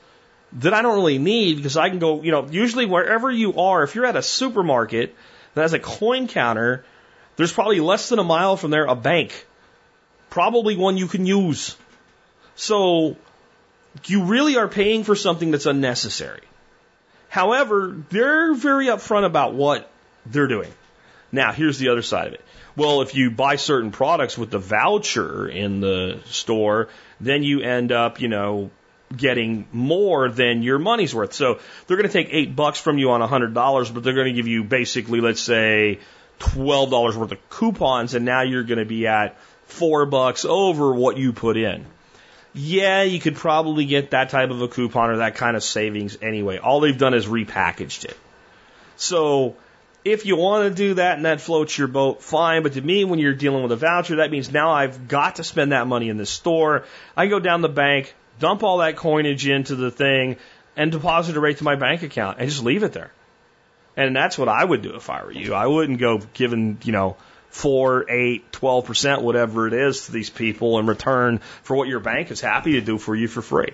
that 0.53 0.73
I 0.73 0.81
don't 0.81 0.95
really 0.95 1.17
need 1.17 1.57
because 1.57 1.75
I 1.75 1.89
can 1.89 1.99
go, 1.99 2.21
you 2.21 2.31
know, 2.31 2.47
usually 2.49 2.85
wherever 2.85 3.29
you 3.29 3.55
are, 3.55 3.83
if 3.83 3.95
you're 3.95 4.05
at 4.05 4.15
a 4.15 4.21
supermarket 4.21 5.13
that 5.53 5.61
has 5.61 5.73
a 5.73 5.79
coin 5.79 6.27
counter, 6.27 6.85
there's 7.37 7.53
probably 7.53 7.79
less 7.79 8.09
than 8.09 8.19
a 8.19 8.23
mile 8.23 8.57
from 8.57 8.71
there 8.71 8.85
a 8.85 8.95
bank, 8.95 9.45
probably 10.29 10.75
one 10.75 10.97
you 10.97 11.07
can 11.07 11.25
use. 11.25 11.77
So 12.55 13.15
you 14.05 14.25
really 14.25 14.57
are 14.57 14.67
paying 14.67 15.03
for 15.03 15.15
something 15.15 15.51
that's 15.51 15.65
unnecessary. 15.65 16.41
However, 17.29 17.95
they're 18.09 18.53
very 18.53 18.87
upfront 18.87 19.25
about 19.25 19.53
what 19.53 19.89
they're 20.25 20.47
doing. 20.47 20.71
Now, 21.31 21.51
here's 21.51 21.77
the 21.77 21.89
other 21.89 22.01
side 22.01 22.27
of 22.27 22.33
it. 22.33 22.41
Well, 22.75 23.01
if 23.01 23.15
you 23.15 23.31
buy 23.31 23.55
certain 23.55 23.91
products 23.91 24.37
with 24.37 24.51
the 24.51 24.59
voucher 24.59 25.47
in 25.47 25.81
the 25.81 26.19
store, 26.25 26.89
then 27.19 27.43
you 27.43 27.61
end 27.61 27.91
up, 27.91 28.21
you 28.21 28.27
know, 28.27 28.69
getting 29.15 29.67
more 29.71 30.29
than 30.29 30.63
your 30.63 30.79
money's 30.79 31.13
worth. 31.13 31.33
So 31.33 31.59
they're 31.85 31.97
going 31.97 32.09
to 32.09 32.13
take 32.13 32.29
eight 32.31 32.55
bucks 32.55 32.79
from 32.79 32.97
you 32.97 33.11
on 33.11 33.21
a 33.21 33.27
hundred 33.27 33.53
dollars, 33.53 33.89
but 33.89 34.03
they're 34.03 34.13
going 34.13 34.27
to 34.27 34.33
give 34.33 34.47
you 34.47 34.63
basically, 34.63 35.21
let's 35.21 35.41
say, 35.41 35.99
twelve 36.39 36.89
dollars 36.89 37.17
worth 37.17 37.31
of 37.31 37.49
coupons, 37.49 38.13
and 38.13 38.25
now 38.25 38.41
you're 38.41 38.63
going 38.63 38.79
to 38.79 38.85
be 38.85 39.07
at 39.07 39.39
four 39.65 40.05
bucks 40.05 40.45
over 40.45 40.93
what 40.93 41.17
you 41.17 41.33
put 41.33 41.57
in 41.57 41.85
yeah, 42.57 43.03
you 43.03 43.19
could 43.19 43.35
probably 43.35 43.85
get 43.85 44.11
that 44.11 44.29
type 44.29 44.49
of 44.49 44.61
a 44.61 44.67
coupon 44.67 45.11
or 45.11 45.17
that 45.17 45.35
kind 45.35 45.55
of 45.55 45.63
savings 45.63 46.17
anyway. 46.21 46.57
All 46.57 46.79
they've 46.79 46.97
done 46.97 47.13
is 47.13 47.27
repackaged 47.27 48.05
it. 48.05 48.17
So 48.95 49.55
if 50.03 50.25
you 50.25 50.35
want 50.37 50.69
to 50.69 50.75
do 50.75 50.95
that 50.95 51.17
and 51.17 51.25
that 51.25 51.39
floats 51.39 51.77
your 51.77 51.87
boat, 51.87 52.23
fine. 52.23 52.63
But 52.63 52.73
to 52.73 52.81
me, 52.81 53.05
when 53.05 53.19
you're 53.19 53.35
dealing 53.35 53.61
with 53.61 53.71
a 53.71 53.75
voucher, 53.75 54.17
that 54.17 54.31
means 54.31 54.51
now 54.51 54.71
I've 54.71 55.07
got 55.07 55.35
to 55.35 55.43
spend 55.43 55.71
that 55.71 55.85
money 55.85 56.09
in 56.09 56.17
the 56.17 56.25
store. 56.25 56.85
I 57.15 57.27
go 57.27 57.39
down 57.39 57.61
the 57.61 57.69
bank, 57.69 58.15
dump 58.39 58.63
all 58.63 58.79
that 58.79 58.97
coinage 58.97 59.47
into 59.47 59.75
the 59.75 59.91
thing, 59.91 60.37
and 60.75 60.91
deposit 60.91 61.35
it 61.35 61.39
right 61.39 61.57
to 61.57 61.63
my 61.63 61.75
bank 61.75 62.01
account 62.01 62.39
and 62.39 62.49
just 62.49 62.63
leave 62.63 62.81
it 62.81 62.93
there. 62.93 63.11
And 63.97 64.15
that's 64.15 64.37
what 64.37 64.47
I 64.47 64.63
would 64.63 64.83
do 64.83 64.95
if 64.95 65.09
I 65.09 65.23
were 65.23 65.31
you. 65.31 65.55
I 65.55 65.65
wouldn't 65.65 65.99
go 65.99 66.19
giving, 66.33 66.77
you 66.83 66.91
know, 66.91 67.17
four, 67.49 68.09
eight, 68.09 68.51
twelve 68.51 68.85
percent, 68.85 69.23
whatever 69.23 69.67
it 69.67 69.73
is 69.73 70.05
to 70.05 70.11
these 70.11 70.29
people 70.29 70.77
in 70.77 70.85
return 70.85 71.39
for 71.63 71.75
what 71.75 71.87
your 71.87 71.99
bank 71.99 72.29
is 72.29 72.39
happy 72.39 72.73
to 72.73 72.81
do 72.81 72.99
for 72.99 73.15
you 73.15 73.27
for 73.27 73.41
free. 73.41 73.73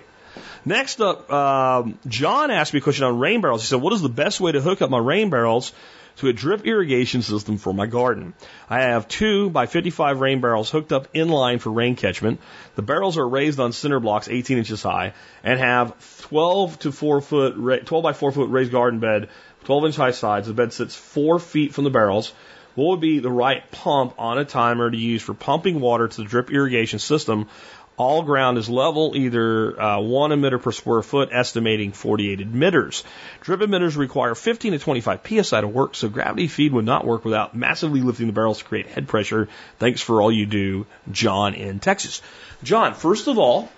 Next 0.64 1.00
up, 1.00 1.30
um, 1.30 1.98
John 2.08 2.50
asked 2.50 2.72
me 2.72 2.78
a 2.78 2.82
question 2.82 3.04
on 3.04 3.18
rain 3.18 3.42
barrels. 3.42 3.60
He 3.62 3.66
said, 3.66 3.82
"What 3.82 3.92
is 3.92 4.00
the 4.00 4.08
best 4.08 4.40
way 4.40 4.52
to 4.52 4.62
hook 4.62 4.80
up 4.80 4.88
my 4.88 4.98
rain 4.98 5.28
barrels 5.28 5.72
to 6.16 6.28
a 6.28 6.32
drip 6.32 6.64
irrigation 6.64 7.20
system 7.20 7.58
for 7.58 7.74
my 7.74 7.86
garden? 7.86 8.32
I 8.70 8.80
have 8.80 9.06
two 9.06 9.50
by 9.50 9.66
55 9.66 10.20
rain 10.20 10.40
barrels 10.40 10.70
hooked 10.70 10.92
up 10.92 11.08
in 11.12 11.28
line 11.28 11.58
for 11.58 11.70
rain 11.70 11.96
catchment. 11.96 12.40
The 12.76 12.82
barrels 12.82 13.18
are 13.18 13.28
raised 13.28 13.60
on 13.60 13.72
cinder 13.72 14.00
blocks 14.00 14.28
18 14.28 14.56
inches 14.56 14.82
high 14.82 15.12
and 15.42 15.60
have 15.60 15.94
12 16.22 16.78
to 16.80 16.92
4 16.92 17.20
foot, 17.20 17.86
12 17.86 18.02
by 18.02 18.14
4 18.14 18.32
foot 18.32 18.48
raised 18.48 18.72
garden 18.72 19.00
bed, 19.00 19.28
12 19.64 19.86
inch 19.86 19.96
high 19.96 20.10
sides. 20.12 20.46
The 20.46 20.54
bed 20.54 20.72
sits 20.72 20.94
4 20.94 21.38
feet 21.38 21.74
from 21.74 21.84
the 21.84 21.90
barrels." 21.90 22.32
what 22.74 22.86
would 22.90 23.00
be 23.00 23.20
the 23.20 23.30
right 23.30 23.70
pump 23.70 24.14
on 24.18 24.38
a 24.38 24.44
timer 24.44 24.90
to 24.90 24.96
use 24.96 25.22
for 25.22 25.34
pumping 25.34 25.80
water 25.80 26.08
to 26.08 26.16
the 26.16 26.24
drip 26.24 26.50
irrigation 26.50 26.98
system. 26.98 27.48
All 27.96 28.22
ground 28.22 28.58
is 28.58 28.68
level, 28.68 29.16
either 29.16 29.80
uh, 29.80 30.00
one 30.00 30.32
emitter 30.32 30.60
per 30.60 30.72
square 30.72 31.02
foot, 31.02 31.28
estimating 31.30 31.92
48 31.92 32.40
emitters. 32.40 33.04
Drip 33.40 33.60
emitters 33.60 33.96
require 33.96 34.34
15 34.34 34.72
to 34.72 34.78
25 34.80 35.20
psi 35.24 35.60
to 35.60 35.68
work, 35.68 35.94
so 35.94 36.08
gravity 36.08 36.48
feed 36.48 36.72
would 36.72 36.84
not 36.84 37.06
work 37.06 37.24
without 37.24 37.54
massively 37.54 38.00
lifting 38.00 38.26
the 38.26 38.32
barrels 38.32 38.58
to 38.58 38.64
create 38.64 38.88
head 38.88 39.06
pressure. 39.06 39.48
Thanks 39.78 40.00
for 40.00 40.20
all 40.20 40.32
you 40.32 40.44
do, 40.44 40.86
John 41.12 41.54
in 41.54 41.78
Texas. 41.78 42.20
John, 42.64 42.94
first 42.94 43.28
of 43.28 43.38
all, 43.38 43.70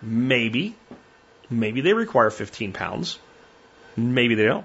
maybe, 0.00 0.74
maybe 1.50 1.82
they 1.82 1.92
require 1.92 2.30
15 2.30 2.72
pounds. 2.72 3.18
Maybe 3.94 4.36
they 4.36 4.46
don't. 4.46 4.64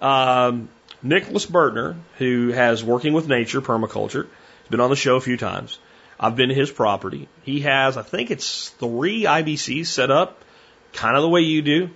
Um, 0.00 0.68
Nicholas 1.02 1.46
Burtner, 1.46 1.96
who 2.18 2.48
has 2.48 2.82
Working 2.82 3.12
with 3.12 3.28
Nature 3.28 3.60
Permaculture, 3.60 4.26
has 4.26 4.68
been 4.70 4.80
on 4.80 4.90
the 4.90 4.96
show 4.96 5.16
a 5.16 5.20
few 5.20 5.36
times. 5.36 5.78
I've 6.18 6.36
been 6.36 6.48
to 6.48 6.54
his 6.54 6.70
property. 6.70 7.28
He 7.42 7.60
has, 7.60 7.96
I 7.96 8.02
think 8.02 8.30
it's 8.30 8.70
three 8.70 9.24
IBCs 9.24 9.86
set 9.86 10.10
up, 10.10 10.42
kind 10.92 11.16
of 11.16 11.22
the 11.22 11.28
way 11.28 11.40
you 11.40 11.62
do. 11.62 11.90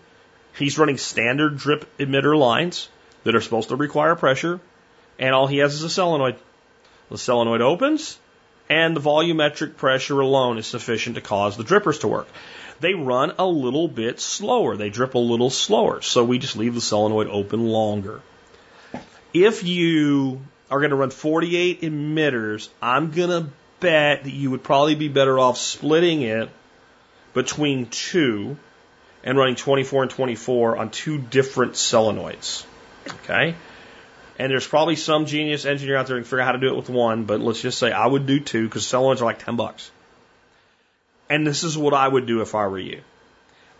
He's 0.56 0.78
running 0.78 0.98
standard 0.98 1.56
drip 1.56 1.86
emitter 1.98 2.36
lines 2.36 2.88
that 3.24 3.34
are 3.34 3.40
supposed 3.40 3.68
to 3.68 3.76
require 3.76 4.16
pressure, 4.16 4.60
and 5.18 5.34
all 5.34 5.46
he 5.46 5.58
has 5.58 5.74
is 5.74 5.82
a 5.82 5.90
solenoid. 5.90 6.36
The 7.10 7.18
solenoid 7.18 7.62
opens, 7.62 8.18
and 8.68 8.96
the 8.96 9.00
volumetric 9.00 9.76
pressure 9.76 10.20
alone 10.20 10.58
is 10.58 10.66
sufficient 10.66 11.14
to 11.16 11.20
cause 11.20 11.56
the 11.56 11.64
drippers 11.64 12.00
to 12.00 12.08
work. 12.08 12.28
They 12.80 12.94
run 12.94 13.32
a 13.38 13.46
little 13.46 13.88
bit 13.88 14.20
slower. 14.20 14.76
They 14.76 14.90
drip 14.90 15.14
a 15.14 15.18
little 15.18 15.50
slower, 15.50 16.00
so 16.02 16.24
we 16.24 16.38
just 16.38 16.56
leave 16.56 16.74
the 16.74 16.80
solenoid 16.80 17.28
open 17.28 17.66
longer 17.66 18.20
if 19.32 19.64
you 19.64 20.40
are 20.70 20.78
going 20.78 20.90
to 20.90 20.96
run 20.96 21.10
48 21.10 21.82
emitters, 21.82 22.68
I'm 22.80 23.10
going 23.10 23.30
to 23.30 23.50
bet 23.80 24.24
that 24.24 24.32
you 24.32 24.50
would 24.50 24.62
probably 24.62 24.94
be 24.94 25.08
better 25.08 25.38
off 25.38 25.58
splitting 25.58 26.22
it 26.22 26.48
between 27.34 27.86
two 27.86 28.56
and 29.22 29.38
running 29.38 29.56
24 29.56 30.04
and 30.04 30.10
24 30.10 30.76
on 30.76 30.90
two 30.90 31.18
different 31.18 31.74
solenoids. 31.74 32.64
Okay? 33.06 33.54
And 34.38 34.50
there's 34.52 34.66
probably 34.66 34.96
some 34.96 35.26
genius 35.26 35.64
engineer 35.64 35.96
out 35.96 36.06
there 36.06 36.16
who 36.16 36.22
can 36.22 36.28
figure 36.28 36.40
out 36.40 36.46
how 36.46 36.52
to 36.52 36.58
do 36.58 36.68
it 36.68 36.76
with 36.76 36.88
one, 36.88 37.24
but 37.24 37.40
let's 37.40 37.60
just 37.60 37.78
say 37.78 37.90
I 37.90 38.06
would 38.06 38.26
do 38.26 38.38
two 38.38 38.66
because 38.66 38.84
solenoids 38.84 39.20
are 39.20 39.24
like 39.24 39.44
10 39.44 39.56
bucks. 39.56 39.90
And 41.28 41.46
this 41.46 41.64
is 41.64 41.76
what 41.76 41.92
I 41.92 42.06
would 42.06 42.26
do 42.26 42.40
if 42.40 42.54
I 42.54 42.68
were 42.68 42.78
you. 42.78 43.02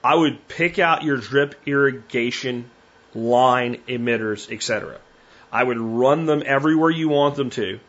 I 0.03 0.15
would 0.15 0.49
pick 0.49 0.79
out 0.79 1.05
your 1.05 1.17
drip 1.17 1.55
irrigation 1.67 2.71
line 3.15 3.77
emitters, 3.89 4.51
etc. 4.51 4.99
I 5.51 5.63
would 5.63 5.79
run 5.79 6.27
them 6.27 6.43
everywhere 6.45 6.91
you 6.91 7.09
want 7.09 7.37
them 7.37 7.51
to, 7.51 7.81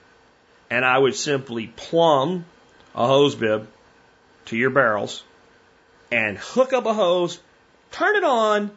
and 0.70 0.86
I 0.86 0.98
would 0.98 1.16
simply 1.16 1.68
plumb 1.68 2.46
a 2.96 3.06
hose 3.06 3.36
bib 3.36 3.68
to 4.46 4.58
your 4.58 4.70
barrels 4.70 5.24
and 6.12 6.38
hook 6.38 6.74
up 6.74 6.86
a 6.86 6.94
hose, 6.94 7.40
turn 7.92 8.16
it 8.16 8.24
on, 8.24 8.72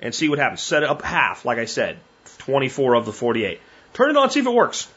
and 0.00 0.14
see 0.14 0.28
what 0.28 0.38
happens. 0.38 0.60
Set 0.60 0.82
it 0.82 0.88
up 0.88 1.02
half, 1.02 1.44
like 1.44 1.58
I 1.58 1.64
said, 1.64 1.98
24 2.38 2.94
of 2.94 3.06
the 3.06 3.12
48. 3.12 3.60
Turn 3.92 4.10
it 4.10 4.16
on, 4.16 4.30
see 4.30 4.40
if 4.40 4.46
it 4.46 4.52
works. 4.52 4.88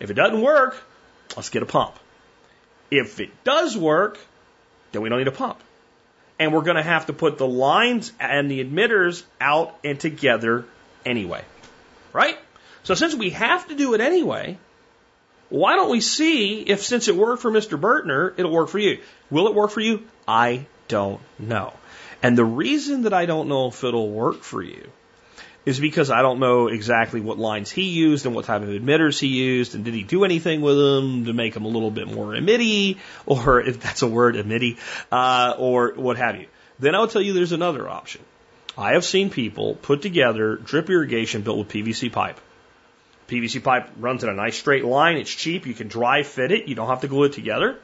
If 0.00 0.10
it 0.10 0.14
doesn't 0.14 0.40
work, 0.40 0.76
let's 1.36 1.50
get 1.50 1.62
a 1.62 1.66
pump. 1.66 1.94
If 2.90 3.20
it 3.20 3.44
does 3.44 3.76
work, 3.76 4.18
then 4.92 5.02
we 5.02 5.08
don't 5.08 5.18
need 5.18 5.28
a 5.28 5.32
pump. 5.32 5.60
And 6.38 6.52
we're 6.52 6.62
going 6.62 6.76
to 6.76 6.82
have 6.82 7.06
to 7.06 7.12
put 7.12 7.38
the 7.38 7.46
lines 7.46 8.12
and 8.18 8.50
the 8.50 8.64
emitters 8.64 9.22
out 9.40 9.78
and 9.84 9.98
together 9.98 10.64
anyway. 11.04 11.44
Right? 12.12 12.38
So 12.82 12.94
since 12.94 13.14
we 13.14 13.30
have 13.30 13.68
to 13.68 13.74
do 13.74 13.94
it 13.94 14.00
anyway, 14.00 14.58
why 15.48 15.76
don't 15.76 15.90
we 15.90 16.00
see 16.00 16.60
if 16.62 16.82
since 16.82 17.08
it 17.08 17.16
worked 17.16 17.42
for 17.42 17.50
Mr. 17.50 17.78
Burtner, 17.78 18.34
it'll 18.36 18.50
work 18.50 18.70
for 18.70 18.78
you? 18.78 19.00
Will 19.30 19.46
it 19.46 19.54
work 19.54 19.70
for 19.70 19.80
you? 19.80 20.06
I 20.26 20.66
don't 20.88 21.20
know. 21.38 21.74
And 22.22 22.38
the 22.38 22.44
reason 22.44 23.02
that 23.02 23.12
I 23.12 23.26
don't 23.26 23.48
know 23.48 23.68
if 23.68 23.84
it'll 23.84 24.10
work 24.10 24.42
for 24.42 24.62
you 24.62 24.90
is 25.64 25.78
because 25.78 26.10
I 26.10 26.22
don't 26.22 26.40
know 26.40 26.68
exactly 26.68 27.20
what 27.20 27.38
lines 27.38 27.70
he 27.70 27.82
used 27.82 28.26
and 28.26 28.34
what 28.34 28.46
type 28.46 28.62
of 28.62 28.68
emitters 28.68 29.20
he 29.20 29.28
used, 29.28 29.74
and 29.74 29.84
did 29.84 29.94
he 29.94 30.02
do 30.02 30.24
anything 30.24 30.60
with 30.60 30.76
them 30.76 31.26
to 31.26 31.32
make 31.32 31.54
them 31.54 31.64
a 31.64 31.68
little 31.68 31.90
bit 31.90 32.08
more 32.12 32.32
emitty, 32.32 32.98
or 33.26 33.60
if 33.60 33.80
that's 33.80 34.02
a 34.02 34.08
word, 34.08 34.34
emitty, 34.34 34.78
uh, 35.12 35.54
or 35.58 35.92
what 35.94 36.16
have 36.16 36.36
you. 36.36 36.46
Then 36.78 36.94
I'll 36.94 37.08
tell 37.08 37.22
you 37.22 37.32
there's 37.32 37.52
another 37.52 37.88
option. 37.88 38.22
I 38.76 38.94
have 38.94 39.04
seen 39.04 39.30
people 39.30 39.74
put 39.74 40.02
together 40.02 40.56
drip 40.56 40.88
irrigation 40.88 41.42
built 41.42 41.58
with 41.58 41.68
PVC 41.68 42.10
pipe. 42.10 42.40
PVC 43.28 43.62
pipe 43.62 43.90
runs 43.98 44.24
in 44.24 44.30
a 44.30 44.34
nice 44.34 44.58
straight 44.58 44.84
line. 44.84 45.16
It's 45.16 45.32
cheap. 45.32 45.66
You 45.66 45.74
can 45.74 45.88
dry 45.88 46.22
fit 46.22 46.52
it. 46.52 46.68
You 46.68 46.74
don't 46.74 46.88
have 46.88 47.02
to 47.02 47.08
glue 47.08 47.24
it 47.24 47.34
together. 47.34 47.78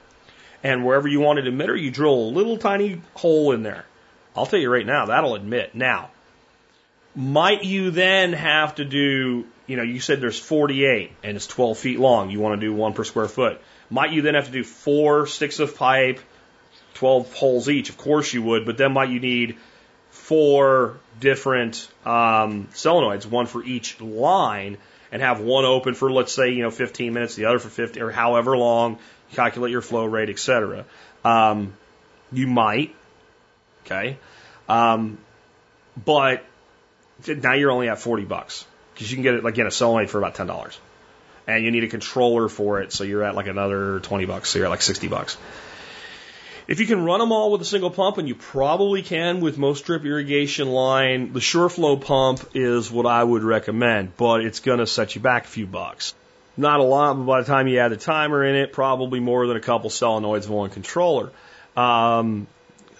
And 0.64 0.84
wherever 0.84 1.06
you 1.06 1.20
want 1.20 1.38
an 1.38 1.44
emitter, 1.44 1.80
you 1.80 1.90
drill 1.90 2.14
a 2.14 2.34
little 2.34 2.58
tiny 2.58 3.00
hole 3.14 3.52
in 3.52 3.62
there. 3.62 3.84
I'll 4.34 4.46
tell 4.46 4.58
you 4.58 4.70
right 4.70 4.86
now, 4.86 5.06
that'll 5.06 5.34
admit. 5.34 5.74
Now, 5.74 6.10
might 7.18 7.64
you 7.64 7.90
then 7.90 8.32
have 8.32 8.76
to 8.76 8.84
do, 8.84 9.44
you 9.66 9.76
know, 9.76 9.82
you 9.82 9.98
said 9.98 10.20
there's 10.20 10.38
48 10.38 11.10
and 11.24 11.36
it's 11.36 11.48
12 11.48 11.76
feet 11.76 11.98
long. 11.98 12.30
You 12.30 12.38
want 12.38 12.60
to 12.60 12.64
do 12.64 12.72
one 12.72 12.92
per 12.92 13.02
square 13.02 13.26
foot. 13.26 13.60
Might 13.90 14.12
you 14.12 14.22
then 14.22 14.34
have 14.34 14.46
to 14.46 14.52
do 14.52 14.62
four 14.62 15.26
sticks 15.26 15.58
of 15.58 15.76
pipe, 15.76 16.20
12 16.94 17.34
holes 17.34 17.68
each? 17.68 17.90
Of 17.90 17.98
course 17.98 18.32
you 18.32 18.42
would, 18.42 18.64
but 18.64 18.78
then 18.78 18.92
might 18.92 19.08
you 19.08 19.18
need 19.18 19.56
four 20.10 21.00
different 21.18 21.90
um, 22.04 22.68
solenoids, 22.72 23.26
one 23.26 23.46
for 23.46 23.64
each 23.64 24.00
line, 24.00 24.78
and 25.10 25.20
have 25.20 25.40
one 25.40 25.64
open 25.64 25.94
for, 25.94 26.12
let's 26.12 26.32
say, 26.32 26.50
you 26.50 26.62
know, 26.62 26.70
15 26.70 27.12
minutes, 27.12 27.34
the 27.34 27.46
other 27.46 27.58
for 27.58 27.68
50 27.68 28.00
or 28.00 28.12
however 28.12 28.56
long, 28.56 28.92
You 29.30 29.36
calculate 29.36 29.72
your 29.72 29.82
flow 29.82 30.04
rate, 30.04 30.30
etc. 30.30 30.84
Um, 31.24 31.72
you 32.30 32.46
might, 32.46 32.94
okay, 33.84 34.18
um, 34.68 35.18
but 36.04 36.44
now 37.26 37.54
you're 37.54 37.70
only 37.70 37.88
at 37.88 37.98
40 37.98 38.24
bucks 38.24 38.64
because 38.94 39.10
you 39.10 39.16
can 39.16 39.22
get 39.22 39.34
it 39.34 39.44
like 39.44 39.58
in 39.58 39.66
a 39.66 39.70
solenoid 39.70 40.10
for 40.10 40.18
about 40.18 40.34
$10. 40.34 40.76
And 41.46 41.64
you 41.64 41.70
need 41.70 41.84
a 41.84 41.88
controller 41.88 42.48
for 42.48 42.82
it, 42.82 42.92
so 42.92 43.04
you're 43.04 43.22
at 43.22 43.34
like 43.34 43.46
another 43.46 44.00
20 44.00 44.26
bucks, 44.26 44.50
so 44.50 44.58
you're 44.58 44.66
at 44.66 44.70
like 44.70 44.82
60 44.82 45.08
bucks. 45.08 45.36
If 46.66 46.80
you 46.80 46.86
can 46.86 47.02
run 47.02 47.20
them 47.20 47.32
all 47.32 47.50
with 47.50 47.62
a 47.62 47.64
single 47.64 47.90
pump, 47.90 48.18
and 48.18 48.28
you 48.28 48.34
probably 48.34 49.02
can 49.02 49.40
with 49.40 49.56
most 49.56 49.86
drip 49.86 50.04
irrigation 50.04 50.68
line, 50.68 51.32
the 51.32 51.40
Shurflo 51.40 51.98
pump 51.98 52.50
is 52.54 52.90
what 52.90 53.06
I 53.06 53.24
would 53.24 53.42
recommend, 53.42 54.14
but 54.18 54.44
it's 54.44 54.60
going 54.60 54.80
to 54.80 54.86
set 54.86 55.14
you 55.14 55.22
back 55.22 55.46
a 55.46 55.48
few 55.48 55.66
bucks. 55.66 56.14
Not 56.58 56.80
a 56.80 56.82
lot, 56.82 57.14
but 57.14 57.24
by 57.24 57.40
the 57.40 57.46
time 57.46 57.68
you 57.68 57.78
add 57.78 57.92
the 57.92 57.96
timer 57.96 58.44
in 58.44 58.56
it, 58.56 58.74
probably 58.74 59.20
more 59.20 59.46
than 59.46 59.56
a 59.56 59.60
couple 59.60 59.88
solenoids 59.88 60.44
and 60.44 60.54
one 60.54 60.68
controller. 60.68 61.30
Um, 61.74 62.48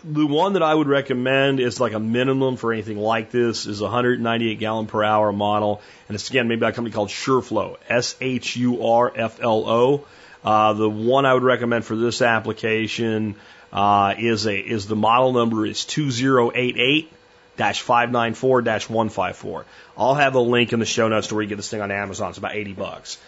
the 0.05 0.27
one 0.27 0.55
that 0.55 0.63
I 0.63 0.75
would 0.75 0.89
recommend 0.89 1.61
is 1.61 1.81
like 1.81 1.93
a 1.93 2.01
minimum 2.01 2.57
for 2.57 2.73
anything 2.73 2.99
like 2.99 3.31
this 3.31 3.67
is 3.67 3.81
a 3.81 3.85
198 3.85 4.59
gallon 4.59 4.87
per 4.87 5.03
hour 5.03 5.33
model, 5.33 5.81
and 6.09 6.15
it's 6.15 6.31
again 6.31 6.49
made 6.49 6.61
by 6.61 6.71
a 6.71 6.73
company 6.73 6.95
called 6.95 7.09
Shurflo, 7.09 7.77
S 7.89 8.17
H 8.21 8.57
U 8.57 8.87
R 8.87 9.13
F 9.15 9.41
L 9.41 9.65
O. 9.69 10.07
Uh, 10.45 10.73
the 10.73 10.89
one 10.89 11.27
I 11.27 11.35
would 11.35 11.43
recommend 11.43 11.85
for 11.85 11.97
this 11.97 12.23
application 12.23 13.37
uh, 13.73 14.15
is 14.17 14.47
a 14.47 14.57
is 14.57 14.87
the 14.87 14.97
model 14.97 15.33
number 15.33 15.67
is 15.67 15.85
2088 15.85 17.13
594 17.57 18.63
154. 18.63 19.65
I'll 19.97 20.15
have 20.15 20.35
a 20.37 20.41
link 20.41 20.73
in 20.73 20.79
the 20.79 20.87
show 20.87 21.09
notes 21.09 21.29
to 21.29 21.35
where 21.35 21.43
you 21.43 21.49
get 21.49 21.57
this 21.57 21.69
thing 21.69 21.81
on 21.81 21.91
Amazon. 21.91 22.31
It's 22.31 22.39
about 22.39 22.55
80 22.55 22.75
bucks. 22.75 23.19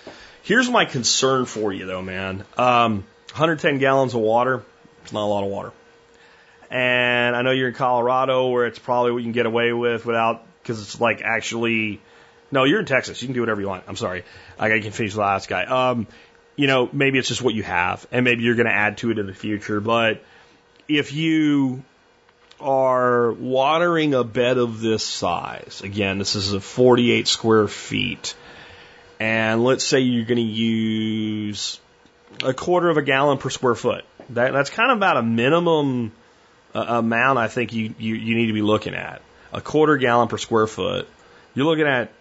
Here's 0.42 0.70
my 0.70 0.84
concern 0.84 1.46
for 1.46 1.72
you 1.72 1.86
though, 1.86 2.02
man. 2.02 2.44
Um, 2.56 3.04
110 3.32 3.78
gallons 3.78 4.14
of 4.14 4.20
water. 4.20 4.62
It's 5.02 5.12
not 5.12 5.24
a 5.24 5.26
lot 5.26 5.44
of 5.44 5.50
water. 5.50 5.72
And 6.70 7.34
I 7.34 7.42
know 7.42 7.50
you're 7.50 7.68
in 7.68 7.74
Colorado 7.74 8.48
where 8.48 8.66
it's 8.66 8.78
probably 8.78 9.12
what 9.12 9.18
you 9.18 9.24
can 9.24 9.32
get 9.32 9.46
away 9.46 9.72
with 9.72 10.06
without, 10.06 10.44
because 10.62 10.80
it's 10.80 11.00
like 11.00 11.20
actually, 11.22 12.00
no, 12.52 12.64
you're 12.64 12.80
in 12.80 12.86
Texas. 12.86 13.20
You 13.20 13.28
can 13.28 13.34
do 13.34 13.40
whatever 13.40 13.60
you 13.60 13.68
want. 13.68 13.84
I'm 13.88 13.96
sorry. 13.96 14.24
I 14.58 14.68
can 14.78 14.92
finish 14.92 15.14
the 15.14 15.20
last 15.20 15.48
guy. 15.48 15.64
Um, 15.64 16.06
you 16.54 16.66
know, 16.66 16.88
maybe 16.92 17.18
it's 17.18 17.28
just 17.28 17.42
what 17.42 17.54
you 17.54 17.62
have 17.62 18.06
and 18.12 18.24
maybe 18.24 18.42
you're 18.42 18.54
going 18.54 18.66
to 18.66 18.74
add 18.74 18.98
to 18.98 19.10
it 19.10 19.18
in 19.18 19.26
the 19.26 19.34
future. 19.34 19.80
But 19.80 20.22
if 20.88 21.12
you 21.12 21.82
are 22.60 23.32
watering 23.32 24.14
a 24.14 24.24
bed 24.24 24.58
of 24.58 24.80
this 24.80 25.02
size, 25.02 25.80
again, 25.82 26.18
this 26.18 26.34
is 26.34 26.52
a 26.52 26.60
48 26.60 27.26
square 27.26 27.68
feet, 27.68 28.34
and 29.18 29.64
let's 29.64 29.84
say 29.84 30.00
you're 30.00 30.26
going 30.26 30.36
to 30.36 30.42
use 30.42 31.80
a 32.44 32.52
quarter 32.52 32.90
of 32.90 32.96
a 32.96 33.02
gallon 33.02 33.38
per 33.38 33.50
square 33.50 33.74
foot. 33.74 34.04
That, 34.30 34.52
that's 34.52 34.70
kind 34.70 34.90
of 34.92 34.98
about 34.98 35.16
a 35.16 35.22
minimum 35.22 36.12
amount 36.74 37.38
I 37.38 37.48
think 37.48 37.72
you, 37.72 37.94
you, 37.98 38.14
you 38.14 38.34
need 38.34 38.46
to 38.46 38.52
be 38.52 38.62
looking 38.62 38.94
at. 38.94 39.22
A 39.52 39.60
quarter 39.60 39.96
gallon 39.96 40.28
per 40.28 40.38
square 40.38 40.66
foot. 40.66 41.08
You're 41.54 41.66
looking 41.66 41.86
at 41.86 42.12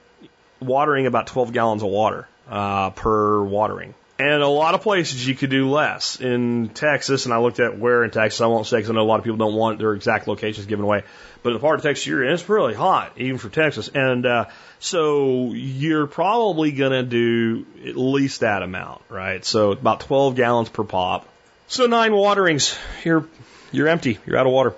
watering 0.60 1.06
about 1.06 1.28
12 1.28 1.54
gallons 1.54 1.84
of 1.84 1.90
water 1.90 2.28
uh, 2.50 2.90
per 2.92 3.44
watering. 3.44 3.94
And 4.18 4.44
a 4.44 4.48
lot 4.48 4.76
of 4.76 4.82
places 4.82 5.26
you 5.26 5.34
could 5.34 5.50
do 5.50 5.70
less. 5.70 6.20
In 6.20 6.70
Texas, 6.70 7.24
and 7.24 7.34
I 7.34 7.38
looked 7.38 7.62
at 7.62 7.80
where 7.80 8.04
in 8.04 8.12
Texas, 8.12 8.42
I 8.42 8.48
won't 8.48 8.68
say 8.68 8.78
because 8.78 8.90
I 8.90 8.94
know 8.94 9.02
a 9.02 9.04
lot 9.04 9.20
of 9.20 9.24
people 9.24 9.38
don't 9.38 9.56
want 9.56 9.80
their 9.80 9.94
exact 9.94 10.28
locations 10.28 10.66
given 10.66 10.84
away. 10.84 11.04
But 11.42 11.54
the 11.54 11.60
part 11.60 11.80
of 11.80 11.84
Texas 11.84 12.06
you're 12.06 12.26
in, 12.26 12.34
it's 12.34 12.50
really 12.50 12.74
hot, 12.74 13.14
even 13.16 13.38
for 13.38 13.48
Texas. 13.48 13.88
And 13.88 14.26
uh, 14.26 14.46
so 14.80 15.54
you're 15.54 16.06
probably 16.06 16.74
going 16.74 16.92
to 16.92 17.04
do 17.04 17.66
at 17.88 17.96
least 17.96 18.42
that 18.42 18.62
amount, 18.62 19.02
right? 19.08 19.46
So 19.46 19.72
about 19.72 20.02
12 20.02 20.36
gallons 20.36 20.68
per 20.68 20.84
pop. 20.84 21.26
So 21.70 21.86
nine 21.86 22.14
waterings. 22.14 22.78
You're 23.06 23.26
you're 23.72 23.88
empty. 23.88 24.20
You're 24.26 24.38
out 24.38 24.46
of 24.46 24.54
water. 24.54 24.76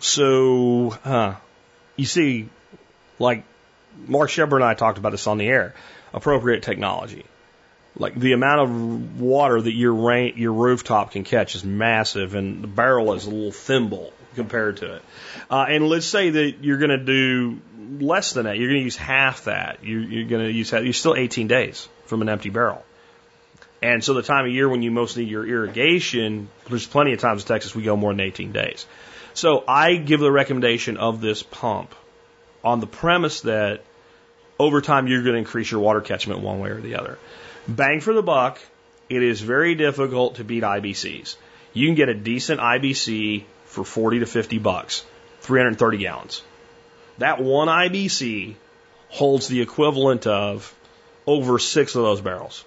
So, 0.00 0.96
uh, 1.04 1.34
you 1.96 2.04
see, 2.04 2.48
like 3.18 3.44
Mark 4.06 4.30
Shepard 4.30 4.60
and 4.60 4.68
I 4.68 4.74
talked 4.74 4.98
about 4.98 5.12
this 5.12 5.26
on 5.26 5.38
the 5.38 5.46
air. 5.46 5.74
Appropriate 6.12 6.62
technology. 6.62 7.24
Like 7.96 8.14
the 8.14 8.32
amount 8.32 8.60
of 8.60 9.20
water 9.20 9.60
that 9.60 9.72
your 9.72 9.94
rain, 9.94 10.34
your 10.36 10.52
rooftop 10.52 11.12
can 11.12 11.24
catch 11.24 11.54
is 11.54 11.64
massive, 11.64 12.34
and 12.34 12.62
the 12.62 12.68
barrel 12.68 13.14
is 13.14 13.26
a 13.26 13.30
little 13.30 13.52
thimble 13.52 14.12
compared 14.34 14.78
to 14.78 14.96
it. 14.96 15.02
Uh, 15.48 15.66
and 15.68 15.88
let's 15.88 16.06
say 16.06 16.30
that 16.30 16.56
you're 16.62 16.78
going 16.78 16.90
to 16.90 16.98
do 16.98 17.60
less 18.00 18.32
than 18.32 18.46
that. 18.46 18.58
You're 18.58 18.68
going 18.68 18.80
to 18.80 18.84
use 18.84 18.96
half 18.96 19.44
that. 19.44 19.84
You're, 19.84 20.00
you're 20.00 20.28
going 20.28 20.44
to 20.44 20.52
use 20.52 20.70
that. 20.70 20.82
You're 20.82 20.92
still 20.92 21.14
18 21.14 21.46
days 21.46 21.88
from 22.06 22.22
an 22.22 22.28
empty 22.28 22.50
barrel. 22.50 22.84
And 23.82 24.02
so 24.02 24.14
the 24.14 24.22
time 24.22 24.46
of 24.46 24.50
year 24.50 24.68
when 24.68 24.82
you 24.82 24.90
most 24.90 25.16
need 25.16 25.28
your 25.28 25.46
irrigation, 25.46 26.48
there's 26.68 26.86
plenty 26.86 27.12
of 27.12 27.20
times 27.20 27.42
in 27.42 27.48
Texas 27.48 27.74
we 27.74 27.82
go 27.82 27.96
more 27.96 28.12
than 28.12 28.20
18 28.20 28.52
days. 28.52 28.86
So 29.34 29.64
I 29.66 29.96
give 29.96 30.20
the 30.20 30.32
recommendation 30.32 30.96
of 30.96 31.20
this 31.20 31.42
pump 31.42 31.94
on 32.62 32.80
the 32.80 32.86
premise 32.86 33.42
that 33.42 33.82
over 34.58 34.80
time 34.80 35.06
you're 35.06 35.22
going 35.22 35.34
to 35.34 35.38
increase 35.38 35.70
your 35.70 35.80
water 35.80 36.00
catchment 36.00 36.40
one 36.40 36.60
way 36.60 36.70
or 36.70 36.80
the 36.80 36.96
other. 36.96 37.18
Bang 37.68 38.00
for 38.00 38.14
the 38.14 38.22
buck, 38.22 38.58
it 39.08 39.22
is 39.22 39.40
very 39.40 39.74
difficult 39.74 40.36
to 40.36 40.44
beat 40.44 40.62
IBCs. 40.62 41.36
You 41.72 41.88
can 41.88 41.94
get 41.94 42.08
a 42.08 42.14
decent 42.14 42.60
IBC 42.60 43.44
for 43.66 43.84
40 43.84 44.20
to 44.20 44.26
50 44.26 44.58
bucks, 44.58 45.04
330 45.40 45.98
gallons. 45.98 46.42
That 47.18 47.42
one 47.42 47.68
IBC 47.68 48.54
holds 49.08 49.48
the 49.48 49.60
equivalent 49.60 50.26
of 50.26 50.74
over 51.26 51.58
six 51.58 51.94
of 51.94 52.02
those 52.02 52.20
barrels. 52.20 52.64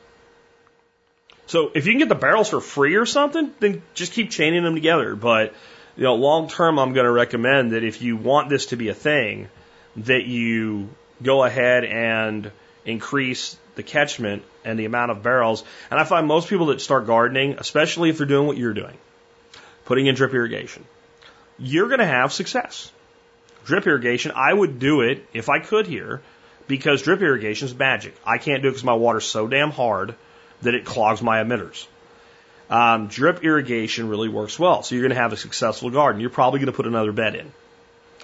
So 1.48 1.72
if 1.74 1.86
you 1.86 1.94
can 1.94 2.00
get 2.00 2.10
the 2.10 2.16
barrels 2.16 2.50
for 2.50 2.62
free 2.62 2.96
or 2.96 3.06
something, 3.06 3.54
then 3.60 3.82
just 3.94 4.14
keep 4.14 4.30
chaining 4.30 4.64
them 4.64 4.76
together. 4.76 5.16
But 5.16 5.54
you 5.96 6.04
know, 6.04 6.16
long 6.16 6.50
term, 6.50 6.78
I'm 6.78 6.94
going 6.94 7.06
to 7.06 7.12
recommend 7.12 7.72
that 7.72 7.84
if 7.84 8.02
you 8.02 8.18
want 8.18 8.50
this 8.50 8.68
to 8.68 8.76
be 8.76 8.90
a 8.90 8.94
thing, 8.94 9.50
that 9.98 10.26
you 10.26 10.90
go 11.24 11.44
ahead 11.44 11.86
and 11.86 12.52
increase 12.86 13.58
the 13.76 13.84
catchment 13.84 14.44
and 14.64 14.78
the 14.78 14.86
amount 14.86 15.12
of 15.12 15.24
barrels. 15.24 15.64
And 15.90 16.00
I 16.00 16.04
find 16.04 16.28
most 16.28 16.50
people 16.50 16.68
that 16.68 16.82
start 16.82 17.08
gardening, 17.08 17.56
especially 17.58 18.10
if 18.10 18.18
they're 18.18 18.28
doing 18.28 18.48
what 18.48 18.58
you're 18.58 18.74
doing, 18.74 18.98
putting 19.86 20.06
in 20.06 20.16
drip 20.16 20.34
irrigation, 20.34 20.86
you're 21.58 21.88
going 21.88 22.00
to 22.00 22.06
have 22.06 22.34
success. 22.34 22.92
Drip 23.66 23.88
irrigation, 23.88 24.34
I 24.36 24.54
would 24.54 24.80
do 24.80 25.02
it 25.02 25.26
if 25.34 25.50
I 25.50 25.60
could 25.60 25.88
here 25.88 26.22
because 26.68 27.02
drip 27.02 27.22
irrigation 27.22 27.68
is 27.68 27.76
magic. 27.76 28.16
I 28.26 28.38
can't 28.38 28.62
do 28.62 28.68
it 28.68 28.72
because 28.72 28.84
my 28.84 28.94
water's 28.94 29.26
so 29.26 29.48
damn 29.48 29.72
hard 29.72 30.16
that 30.62 30.76
it 30.76 30.86
clogs 30.86 31.22
my 31.22 31.44
emitters. 31.44 31.86
Um, 32.70 33.08
drip 33.08 33.44
irrigation 33.44 34.10
really 34.10 34.30
works 34.30 34.60
well. 34.60 34.84
So 34.84 34.96
you're 34.96 35.04
going 35.04 35.16
to 35.16 35.22
have 35.22 35.34
a 35.34 35.38
successful 35.38 35.90
garden. 35.90 36.20
You're 36.20 36.30
probably 36.30 36.60
going 36.60 36.72
to 36.72 36.76
put 36.76 36.88
another 36.88 37.12
bed 37.12 37.36
in. 37.36 37.52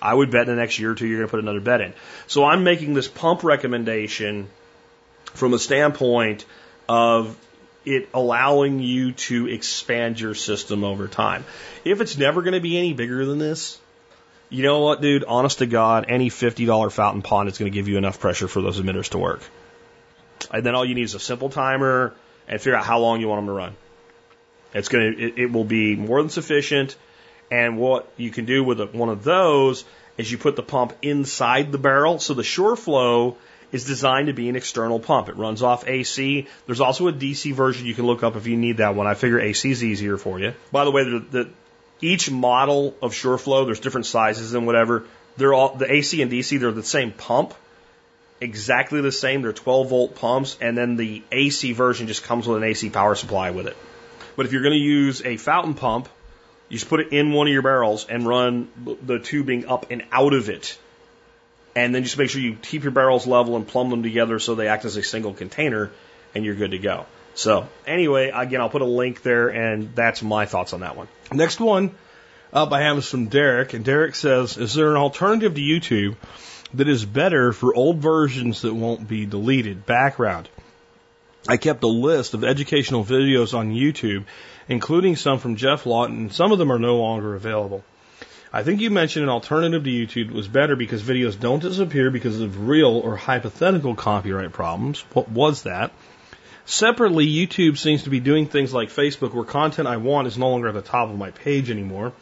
I 0.01 0.13
would 0.13 0.31
bet 0.31 0.49
in 0.49 0.55
the 0.55 0.61
next 0.61 0.79
year 0.79 0.91
or 0.91 0.95
two 0.95 1.07
you're 1.07 1.19
going 1.19 1.27
to 1.27 1.31
put 1.31 1.39
another 1.39 1.61
bed 1.61 1.81
in. 1.81 1.93
So 2.27 2.43
I'm 2.43 2.63
making 2.63 2.93
this 2.93 3.07
pump 3.07 3.43
recommendation 3.43 4.49
from 5.33 5.53
a 5.53 5.59
standpoint 5.59 6.45
of 6.89 7.37
it 7.85 8.09
allowing 8.13 8.79
you 8.79 9.13
to 9.13 9.47
expand 9.47 10.19
your 10.19 10.35
system 10.35 10.83
over 10.83 11.07
time. 11.07 11.45
If 11.85 12.01
it's 12.01 12.17
never 12.17 12.41
going 12.41 12.53
to 12.53 12.61
be 12.61 12.77
any 12.77 12.93
bigger 12.93 13.25
than 13.25 13.39
this, 13.39 13.79
you 14.49 14.63
know 14.63 14.81
what, 14.81 15.01
dude? 15.01 15.23
Honest 15.23 15.59
to 15.59 15.65
God, 15.65 16.05
any 16.09 16.29
$50 16.29 16.91
fountain 16.91 17.21
pond 17.21 17.49
is 17.49 17.57
going 17.57 17.71
to 17.71 17.75
give 17.75 17.87
you 17.87 17.97
enough 17.97 18.19
pressure 18.19 18.47
for 18.47 18.61
those 18.61 18.79
emitters 18.79 19.09
to 19.09 19.17
work. 19.17 19.41
And 20.51 20.65
then 20.65 20.75
all 20.75 20.85
you 20.85 20.95
need 20.95 21.03
is 21.03 21.15
a 21.15 21.19
simple 21.19 21.49
timer 21.49 22.13
and 22.47 22.59
figure 22.59 22.75
out 22.75 22.85
how 22.85 22.99
long 22.99 23.21
you 23.21 23.27
want 23.27 23.39
them 23.39 23.47
to 23.47 23.53
run. 23.53 23.75
It's 24.73 24.89
going 24.89 25.15
to, 25.15 25.23
it, 25.23 25.37
it 25.37 25.51
will 25.51 25.63
be 25.63 25.95
more 25.95 26.21
than 26.21 26.29
sufficient. 26.29 26.95
And 27.51 27.77
what 27.77 28.11
you 28.17 28.31
can 28.31 28.45
do 28.45 28.63
with 28.63 28.81
one 28.93 29.09
of 29.09 29.23
those 29.23 29.85
is 30.17 30.31
you 30.31 30.37
put 30.37 30.55
the 30.55 30.63
pump 30.63 30.93
inside 31.01 31.71
the 31.71 31.77
barrel. 31.77 32.19
So 32.19 32.33
the 32.33 32.43
Shurflo 32.43 33.35
is 33.71 33.85
designed 33.85 34.27
to 34.27 34.33
be 34.33 34.49
an 34.49 34.55
external 34.55 34.99
pump. 34.99 35.29
It 35.29 35.35
runs 35.35 35.63
off 35.63 35.87
AC. 35.87 36.47
There's 36.65 36.79
also 36.79 37.07
a 37.07 37.13
DC 37.13 37.53
version 37.53 37.87
you 37.87 37.95
can 37.95 38.05
look 38.05 38.23
up 38.23 38.35
if 38.35 38.47
you 38.47 38.55
need 38.55 38.77
that 38.77 38.95
one. 38.95 39.07
I 39.07 39.15
figure 39.15 39.39
AC 39.39 39.69
is 39.69 39.83
easier 39.83 40.17
for 40.17 40.39
you. 40.39 40.53
By 40.71 40.85
the 40.85 40.91
way, 40.91 41.03
the, 41.03 41.19
the 41.19 41.49
each 41.99 42.29
model 42.29 42.95
of 43.01 43.13
Shurflo, 43.13 43.65
there's 43.65 43.79
different 43.79 44.05
sizes 44.05 44.53
and 44.53 44.65
whatever. 44.65 45.05
They're 45.37 45.53
all 45.53 45.75
the 45.75 45.91
AC 45.91 46.21
and 46.21 46.31
DC. 46.31 46.59
They're 46.59 46.71
the 46.71 46.83
same 46.83 47.11
pump, 47.11 47.55
exactly 48.43 49.01
the 49.01 49.11
same. 49.11 49.41
They're 49.41 49.53
12 49.53 49.89
volt 49.89 50.15
pumps, 50.15 50.57
and 50.61 50.77
then 50.77 50.95
the 50.95 51.23
AC 51.31 51.71
version 51.71 52.07
just 52.07 52.23
comes 52.23 52.47
with 52.47 52.57
an 52.57 52.63
AC 52.63 52.89
power 52.89 53.15
supply 53.15 53.51
with 53.51 53.67
it. 53.67 53.77
But 54.35 54.45
if 54.45 54.51
you're 54.51 54.61
going 54.61 54.73
to 54.73 54.79
use 54.79 55.21
a 55.23 55.37
fountain 55.37 55.73
pump, 55.73 56.09
you 56.69 56.77
just 56.77 56.89
put 56.89 56.99
it 56.99 57.13
in 57.13 57.31
one 57.31 57.47
of 57.47 57.53
your 57.53 57.61
barrels 57.61 58.05
and 58.07 58.27
run 58.27 58.67
the 59.03 59.19
tubing 59.19 59.67
up 59.67 59.91
and 59.91 60.03
out 60.11 60.33
of 60.33 60.49
it. 60.49 60.77
And 61.75 61.93
then 61.93 62.03
just 62.03 62.17
make 62.17 62.29
sure 62.29 62.41
you 62.41 62.55
keep 62.55 62.83
your 62.83 62.91
barrels 62.91 63.25
level 63.25 63.55
and 63.55 63.67
plumb 63.67 63.89
them 63.89 64.03
together 64.03 64.39
so 64.39 64.55
they 64.55 64.67
act 64.67 64.85
as 64.85 64.95
a 64.95 65.03
single 65.03 65.33
container 65.33 65.91
and 66.35 66.45
you're 66.45 66.55
good 66.55 66.71
to 66.71 66.77
go. 66.77 67.05
So 67.35 67.67
anyway, 67.87 68.31
again, 68.33 68.61
I'll 68.61 68.69
put 68.69 68.83
a 68.83 68.85
link 68.85 69.23
there 69.23 69.49
and 69.49 69.95
that's 69.95 70.21
my 70.21 70.45
thoughts 70.45 70.73
on 70.73 70.81
that 70.81 70.95
one. 70.95 71.07
Next 71.31 71.59
one 71.59 71.95
up 72.51 72.71
I 72.71 72.81
have 72.81 72.99
is 72.99 73.09
from 73.09 73.25
Derek, 73.25 73.73
and 73.73 73.83
Derek 73.83 74.13
says, 74.13 74.57
"Is 74.57 74.75
there 74.75 74.91
an 74.91 74.97
alternative 74.97 75.55
to 75.55 75.61
YouTube 75.61 76.15
that 76.73 76.87
is 76.87 77.05
better 77.05 77.53
for 77.53 77.75
old 77.75 77.97
versions 77.97 78.61
that 78.61 78.73
won't 78.73 79.07
be 79.07 79.25
deleted?" 79.25 79.85
Background: 79.85 80.49
I 81.47 81.57
kept 81.57 81.83
a 81.83 81.87
list 81.87 82.33
of 82.33 82.43
educational 82.43 83.03
videos 83.03 83.53
on 83.53 83.73
YouTube, 83.73 84.25
including 84.69 85.15
some 85.15 85.39
from 85.39 85.55
Geoff 85.55 85.85
Lawton, 85.85 86.17
and 86.17 86.33
some 86.33 86.51
of 86.51 86.57
them 86.57 86.71
are 86.71 86.79
no 86.79 86.97
longer 86.97 87.35
available. 87.35 87.83
I 88.55 88.61
think 88.61 88.81
you 88.81 88.91
mentioned 88.91 89.23
an 89.23 89.29
alternative 89.29 89.83
to 89.83 89.89
YouTube 89.89 90.31
was 90.31 90.47
better 90.47 90.75
because 90.75 91.01
videos 91.01 91.39
don't 91.39 91.61
disappear 91.61 92.11
because 92.11 92.39
of 92.39 92.67
real 92.67 92.99
or 92.99 93.15
hypothetical 93.15 93.95
copyright 93.95 94.53
problems. 94.53 95.03
What 95.13 95.27
was 95.27 95.63
that? 95.63 95.91
Separately, 96.65 97.27
YouTube 97.27 97.77
seems 97.77 98.03
to 98.03 98.11
be 98.11 98.19
doing 98.19 98.45
things 98.45 98.71
like 98.71 98.89
Facebook 98.89 99.33
where 99.33 99.43
content 99.43 99.87
I 99.87 99.97
want 99.97 100.27
is 100.27 100.37
no 100.37 100.49
longer 100.49 100.67
at 100.67 100.75
the 100.75 100.81
top 100.81 101.09
of 101.09 101.17
my 101.17 101.31
page 101.31 101.71
anymore. 101.71 102.13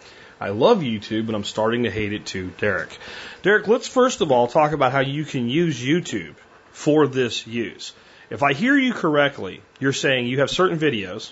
I 0.42 0.50
love 0.50 0.80
YouTube, 0.80 1.28
but 1.28 1.36
I'm 1.36 1.44
starting 1.44 1.84
to 1.84 1.92
hate 1.92 2.14
it 2.14 2.26
too. 2.26 2.52
Derek. 2.58 2.98
Derek, 3.44 3.68
let's 3.68 3.88
first 3.88 4.22
of 4.22 4.32
all 4.32 4.48
talk 4.48 4.72
about 4.72 4.92
how 4.92 5.02
you 5.02 5.24
can 5.24 5.48
use 5.48 5.80
YouTube 5.80 6.34
for 6.72 7.06
this 7.06 7.46
use. 7.46 7.94
If 8.32 8.42
I 8.42 8.54
hear 8.54 8.76
you 8.76 8.92
correctly, 8.92 9.62
you're 9.80 9.94
saying 9.94 10.26
you 10.26 10.40
have 10.40 10.50
certain 10.50 10.80
videos 10.80 11.32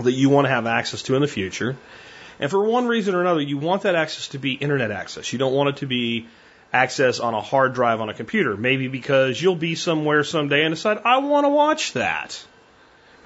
that 0.00 0.10
you 0.10 0.30
want 0.30 0.46
to 0.46 0.50
have 0.50 0.66
access 0.66 1.02
to 1.02 1.14
in 1.14 1.22
the 1.22 1.28
future. 1.28 1.76
And 2.40 2.50
for 2.50 2.64
one 2.64 2.88
reason 2.88 3.14
or 3.14 3.20
another, 3.20 3.40
you 3.40 3.56
want 3.56 3.82
that 3.82 3.94
access 3.94 4.28
to 4.28 4.38
be 4.38 4.54
internet 4.54 4.90
access. 4.90 5.32
You 5.32 5.38
don't 5.38 5.54
want 5.54 5.68
it 5.68 5.76
to 5.76 5.86
be 5.86 6.26
access 6.72 7.20
on 7.20 7.34
a 7.34 7.40
hard 7.40 7.72
drive 7.72 8.00
on 8.00 8.08
a 8.08 8.14
computer. 8.14 8.56
Maybe 8.56 8.88
because 8.88 9.40
you'll 9.40 9.54
be 9.54 9.76
somewhere 9.76 10.24
someday 10.24 10.64
and 10.64 10.74
decide, 10.74 10.98
I 11.04 11.18
want 11.18 11.44
to 11.44 11.50
watch 11.50 11.92
that. 11.92 12.44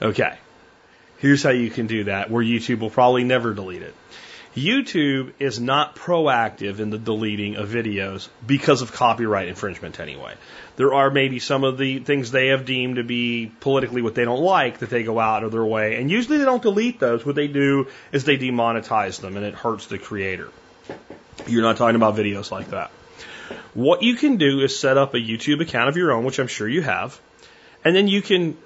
Okay. 0.02 0.36
Here's 1.16 1.42
how 1.42 1.50
you 1.50 1.70
can 1.70 1.86
do 1.86 2.04
that, 2.04 2.30
where 2.30 2.44
YouTube 2.44 2.80
will 2.80 2.90
probably 2.90 3.24
never 3.24 3.54
delete 3.54 3.80
it. 3.80 3.94
YouTube 4.56 5.34
is 5.38 5.60
not 5.60 5.96
proactive 5.96 6.78
in 6.78 6.88
the 6.88 6.96
deleting 6.96 7.56
of 7.56 7.68
videos 7.68 8.28
because 8.46 8.80
of 8.80 8.90
copyright 8.90 9.48
infringement 9.48 10.00
anyway. 10.00 10.32
There 10.76 10.94
are 10.94 11.10
maybe 11.10 11.40
some 11.40 11.62
of 11.62 11.76
the 11.76 11.98
things 11.98 12.30
they 12.30 12.48
have 12.48 12.64
deemed 12.64 12.96
to 12.96 13.04
be 13.04 13.52
politically 13.60 14.00
what 14.00 14.14
they 14.14 14.24
don't 14.24 14.40
like 14.40 14.78
that 14.78 14.88
they 14.88 15.02
go 15.02 15.20
out 15.20 15.44
of 15.44 15.52
their 15.52 15.64
way. 15.64 15.96
And 15.96 16.10
usually 16.10 16.38
they 16.38 16.46
don't 16.46 16.62
delete 16.62 16.98
those. 16.98 17.24
What 17.24 17.34
they 17.34 17.48
do 17.48 17.88
is 18.12 18.24
they 18.24 18.38
demonetize 18.38 19.20
them 19.20 19.36
and 19.36 19.44
it 19.44 19.54
hurts 19.54 19.88
the 19.88 19.98
creator. 19.98 20.48
You're 21.46 21.62
not 21.62 21.76
talking 21.76 21.96
about 21.96 22.16
videos 22.16 22.50
like 22.50 22.70
that. 22.70 22.90
What 23.74 24.02
you 24.02 24.16
can 24.16 24.38
do 24.38 24.60
is 24.60 24.78
set 24.78 24.96
up 24.96 25.12
a 25.12 25.18
YouTube 25.18 25.60
account 25.60 25.90
of 25.90 25.98
your 25.98 26.12
own, 26.12 26.24
which 26.24 26.38
I'm 26.38 26.48
sure 26.48 26.66
you 26.66 26.80
have, 26.80 27.20
and 27.84 27.94
then 27.94 28.08
you 28.08 28.22
can 28.22 28.56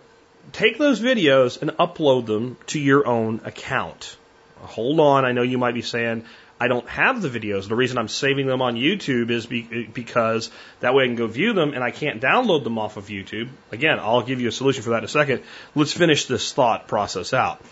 take 0.52 0.78
those 0.78 1.00
videos 1.00 1.60
and 1.60 1.72
upload 1.72 2.26
them 2.26 2.58
to 2.68 2.78
your 2.78 3.08
own 3.08 3.40
account. 3.44 4.16
Hold 4.60 5.00
on, 5.00 5.24
I 5.24 5.32
know 5.32 5.42
you 5.42 5.58
might 5.58 5.74
be 5.74 5.82
saying, 5.82 6.24
I 6.60 6.68
don't 6.68 6.86
have 6.88 7.22
the 7.22 7.28
videos. 7.28 7.68
The 7.68 7.74
reason 7.74 7.96
I'm 7.96 8.08
saving 8.08 8.46
them 8.46 8.60
on 8.60 8.74
YouTube 8.74 9.30
is 9.30 9.46
be, 9.46 9.62
because 9.92 10.50
that 10.80 10.94
way 10.94 11.04
I 11.04 11.06
can 11.06 11.16
go 11.16 11.26
view 11.26 11.54
them 11.54 11.72
and 11.72 11.82
I 11.82 11.90
can't 11.90 12.20
download 12.20 12.64
them 12.64 12.78
off 12.78 12.98
of 12.98 13.06
YouTube. 13.06 13.48
Again, 13.72 13.98
I'll 13.98 14.22
give 14.22 14.40
you 14.40 14.48
a 14.48 14.52
solution 14.52 14.82
for 14.82 14.90
that 14.90 14.98
in 14.98 15.04
a 15.04 15.08
second. 15.08 15.42
Let's 15.74 15.94
finish 15.94 16.26
this 16.26 16.52
thought 16.52 16.86
process 16.86 17.32
out. 17.32 17.62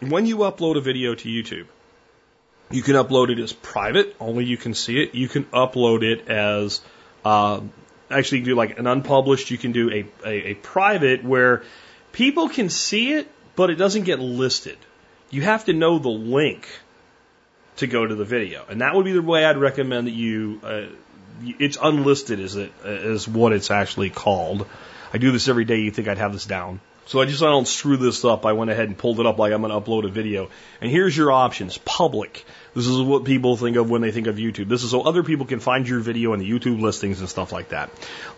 When 0.00 0.26
you 0.26 0.38
upload 0.38 0.76
a 0.76 0.80
video 0.80 1.14
to 1.14 1.28
YouTube, 1.28 1.66
you 2.70 2.82
can 2.82 2.94
upload 2.96 3.30
it 3.30 3.38
as 3.38 3.52
private, 3.52 4.16
only 4.20 4.44
you 4.44 4.56
can 4.56 4.74
see 4.74 5.02
it. 5.02 5.14
You 5.14 5.28
can 5.28 5.44
upload 5.44 6.02
it 6.02 6.28
as 6.28 6.80
uh, 7.24 7.60
actually 8.10 8.42
do 8.42 8.54
like 8.54 8.78
an 8.78 8.86
unpublished. 8.86 9.50
You 9.50 9.58
can 9.58 9.72
do 9.72 9.90
a, 9.90 10.04
a, 10.26 10.50
a 10.50 10.54
private 10.54 11.24
where 11.24 11.62
people 12.12 12.48
can 12.48 12.68
see 12.68 13.14
it, 13.14 13.30
but 13.56 13.70
it 13.70 13.76
doesn't 13.76 14.04
get 14.04 14.20
listed. 14.20 14.76
You 15.32 15.40
have 15.40 15.64
to 15.64 15.72
know 15.72 15.98
the 15.98 16.10
link 16.10 16.68
to 17.76 17.86
go 17.86 18.06
to 18.06 18.14
the 18.14 18.24
video, 18.24 18.66
and 18.68 18.82
that 18.82 18.94
would 18.94 19.06
be 19.06 19.12
the 19.12 19.22
way 19.22 19.46
I'd 19.46 19.56
recommend 19.56 20.06
that 20.06 20.12
you. 20.12 20.60
Uh, 20.62 20.82
it's 21.58 21.78
unlisted, 21.82 22.38
is 22.38 22.54
it 22.54 22.70
is 22.84 23.26
what 23.26 23.52
it's 23.52 23.70
actually 23.70 24.10
called. 24.10 24.66
I 25.12 25.18
do 25.18 25.32
this 25.32 25.48
every 25.48 25.64
day. 25.64 25.80
You 25.80 25.90
think 25.90 26.06
I'd 26.06 26.18
have 26.18 26.34
this 26.34 26.44
down? 26.44 26.80
So 27.06 27.20
I 27.20 27.24
just 27.24 27.42
I 27.42 27.46
don't 27.46 27.66
screw 27.66 27.96
this 27.96 28.24
up, 28.26 28.44
I 28.44 28.52
went 28.52 28.70
ahead 28.70 28.88
and 28.88 28.96
pulled 28.96 29.20
it 29.20 29.26
up 29.26 29.38
like 29.38 29.52
I'm 29.54 29.62
going 29.62 29.72
to 29.72 29.80
upload 29.80 30.04
a 30.04 30.08
video. 30.08 30.50
And 30.82 30.90
here's 30.90 31.16
your 31.16 31.32
options: 31.32 31.78
public. 31.78 32.44
This 32.74 32.86
is 32.86 33.00
what 33.00 33.24
people 33.24 33.56
think 33.56 33.76
of 33.76 33.90
when 33.90 34.02
they 34.02 34.12
think 34.12 34.26
of 34.26 34.36
YouTube. 34.36 34.68
This 34.68 34.84
is 34.84 34.90
so 34.90 35.00
other 35.00 35.22
people 35.22 35.46
can 35.46 35.60
find 35.60 35.88
your 35.88 36.00
video 36.00 36.34
in 36.34 36.40
the 36.40 36.50
YouTube 36.50 36.80
listings 36.80 37.20
and 37.20 37.28
stuff 37.28 37.52
like 37.52 37.70
that. 37.70 37.90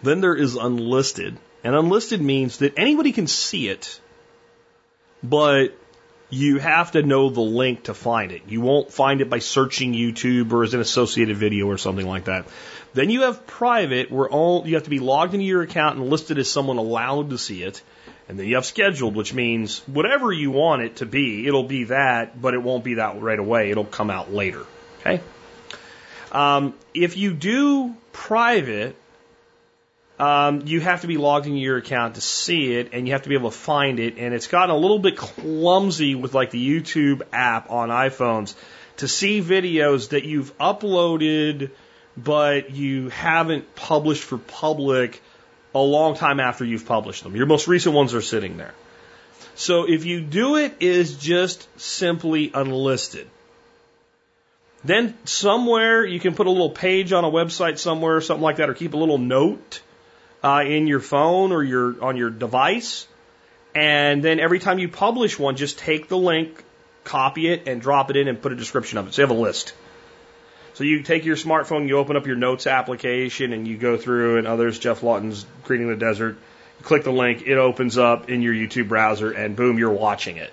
Then 0.02 0.20
there 0.20 0.34
is 0.36 0.54
unlisted, 0.54 1.36
and 1.64 1.74
unlisted 1.74 2.22
means 2.22 2.58
that 2.58 2.78
anybody 2.78 3.10
can 3.10 3.26
see 3.26 3.68
it, 3.68 4.00
but 5.22 5.76
you 6.34 6.58
have 6.58 6.92
to 6.92 7.02
know 7.02 7.30
the 7.30 7.40
link 7.40 7.84
to 7.84 7.94
find 7.94 8.32
it. 8.32 8.42
You 8.48 8.60
won't 8.60 8.92
find 8.92 9.20
it 9.20 9.30
by 9.30 9.38
searching 9.38 9.92
YouTube 9.92 10.52
or 10.52 10.64
as 10.64 10.74
an 10.74 10.80
associated 10.80 11.36
video 11.36 11.66
or 11.66 11.78
something 11.78 12.06
like 12.06 12.24
that. 12.24 12.46
Then 12.92 13.08
you 13.08 13.22
have 13.22 13.46
private, 13.46 14.10
where 14.10 14.28
all 14.28 14.66
you 14.66 14.74
have 14.74 14.84
to 14.84 14.90
be 14.90 14.98
logged 14.98 15.34
into 15.34 15.46
your 15.46 15.62
account 15.62 15.96
and 15.96 16.10
listed 16.10 16.38
as 16.38 16.50
someone 16.50 16.78
allowed 16.78 17.30
to 17.30 17.38
see 17.38 17.62
it. 17.62 17.82
And 18.28 18.38
then 18.38 18.46
you 18.46 18.56
have 18.56 18.64
scheduled, 18.64 19.14
which 19.14 19.32
means 19.32 19.80
whatever 19.86 20.32
you 20.32 20.50
want 20.50 20.82
it 20.82 20.96
to 20.96 21.06
be, 21.06 21.46
it'll 21.46 21.64
be 21.64 21.84
that, 21.84 22.40
but 22.40 22.54
it 22.54 22.62
won't 22.62 22.82
be 22.82 22.94
that 22.94 23.20
right 23.20 23.38
away. 23.38 23.70
It'll 23.70 23.84
come 23.84 24.10
out 24.10 24.32
later. 24.32 24.64
Okay? 25.00 25.20
Um, 26.32 26.74
if 26.94 27.16
you 27.16 27.32
do 27.32 27.94
private, 28.12 28.96
um, 30.18 30.62
you 30.66 30.80
have 30.80 31.00
to 31.00 31.06
be 31.06 31.16
logged 31.16 31.46
into 31.46 31.58
your 31.58 31.78
account 31.78 32.14
to 32.14 32.20
see 32.20 32.74
it, 32.74 32.90
and 32.92 33.06
you 33.06 33.14
have 33.14 33.22
to 33.22 33.28
be 33.28 33.34
able 33.34 33.50
to 33.50 33.56
find 33.56 33.98
it. 33.98 34.16
And 34.16 34.32
it's 34.32 34.46
gotten 34.46 34.70
a 34.70 34.78
little 34.78 35.00
bit 35.00 35.16
clumsy 35.16 36.14
with 36.14 36.34
like 36.34 36.50
the 36.50 36.64
YouTube 36.64 37.22
app 37.32 37.70
on 37.70 37.88
iPhones 37.88 38.54
to 38.98 39.08
see 39.08 39.42
videos 39.42 40.10
that 40.10 40.24
you've 40.24 40.56
uploaded, 40.58 41.70
but 42.16 42.70
you 42.70 43.08
haven't 43.08 43.74
published 43.74 44.22
for 44.22 44.38
public 44.38 45.20
a 45.74 45.80
long 45.80 46.14
time 46.14 46.38
after 46.38 46.64
you've 46.64 46.86
published 46.86 47.24
them. 47.24 47.34
Your 47.34 47.46
most 47.46 47.66
recent 47.66 47.94
ones 47.94 48.14
are 48.14 48.22
sitting 48.22 48.56
there. 48.56 48.74
So 49.56 49.88
if 49.88 50.04
you 50.04 50.20
do 50.20 50.56
it 50.56 50.76
is 50.80 51.16
just 51.16 51.68
simply 51.80 52.52
unlisted. 52.54 53.28
Then 54.84 55.16
somewhere 55.24 56.04
you 56.04 56.20
can 56.20 56.34
put 56.34 56.46
a 56.46 56.50
little 56.50 56.70
page 56.70 57.12
on 57.12 57.24
a 57.24 57.30
website 57.30 57.78
somewhere, 57.78 58.20
something 58.20 58.42
like 58.42 58.56
that, 58.56 58.70
or 58.70 58.74
keep 58.74 58.94
a 58.94 58.96
little 58.96 59.18
note 59.18 59.80
uh, 60.44 60.62
in 60.64 60.86
your 60.86 61.00
phone 61.00 61.52
or 61.52 61.64
your 61.64 62.04
on 62.04 62.16
your 62.16 62.30
device. 62.30 63.08
And 63.74 64.22
then 64.22 64.38
every 64.38 64.60
time 64.60 64.78
you 64.78 64.88
publish 64.88 65.38
one, 65.38 65.56
just 65.56 65.78
take 65.78 66.08
the 66.08 66.18
link, 66.18 66.62
copy 67.02 67.48
it, 67.48 67.66
and 67.66 67.80
drop 67.80 68.10
it 68.10 68.16
in 68.16 68.28
and 68.28 68.40
put 68.40 68.52
a 68.52 68.56
description 68.56 68.98
of 68.98 69.08
it. 69.08 69.14
So 69.14 69.22
you 69.22 69.28
have 69.28 69.36
a 69.36 69.40
list. 69.40 69.74
So 70.74 70.84
you 70.84 71.02
take 71.02 71.24
your 71.24 71.36
smartphone, 71.36 71.88
you 71.88 71.98
open 71.98 72.16
up 72.16 72.26
your 72.26 72.36
notes 72.36 72.66
application, 72.66 73.52
and 73.52 73.66
you 73.66 73.76
go 73.76 73.96
through, 73.96 74.38
and 74.38 74.46
others, 74.46 74.78
Geoff 74.78 75.02
Lawton's 75.02 75.46
Greening 75.64 75.88
the 75.88 75.96
Desert. 75.96 76.36
You 76.78 76.84
click 76.84 77.04
the 77.04 77.12
link, 77.12 77.42
it 77.46 77.56
opens 77.56 77.96
up 77.96 78.28
in 78.28 78.42
your 78.42 78.52
YouTube 78.52 78.88
browser, 78.88 79.30
and 79.30 79.56
boom, 79.56 79.78
you're 79.78 79.92
watching 79.92 80.36
it. 80.36 80.52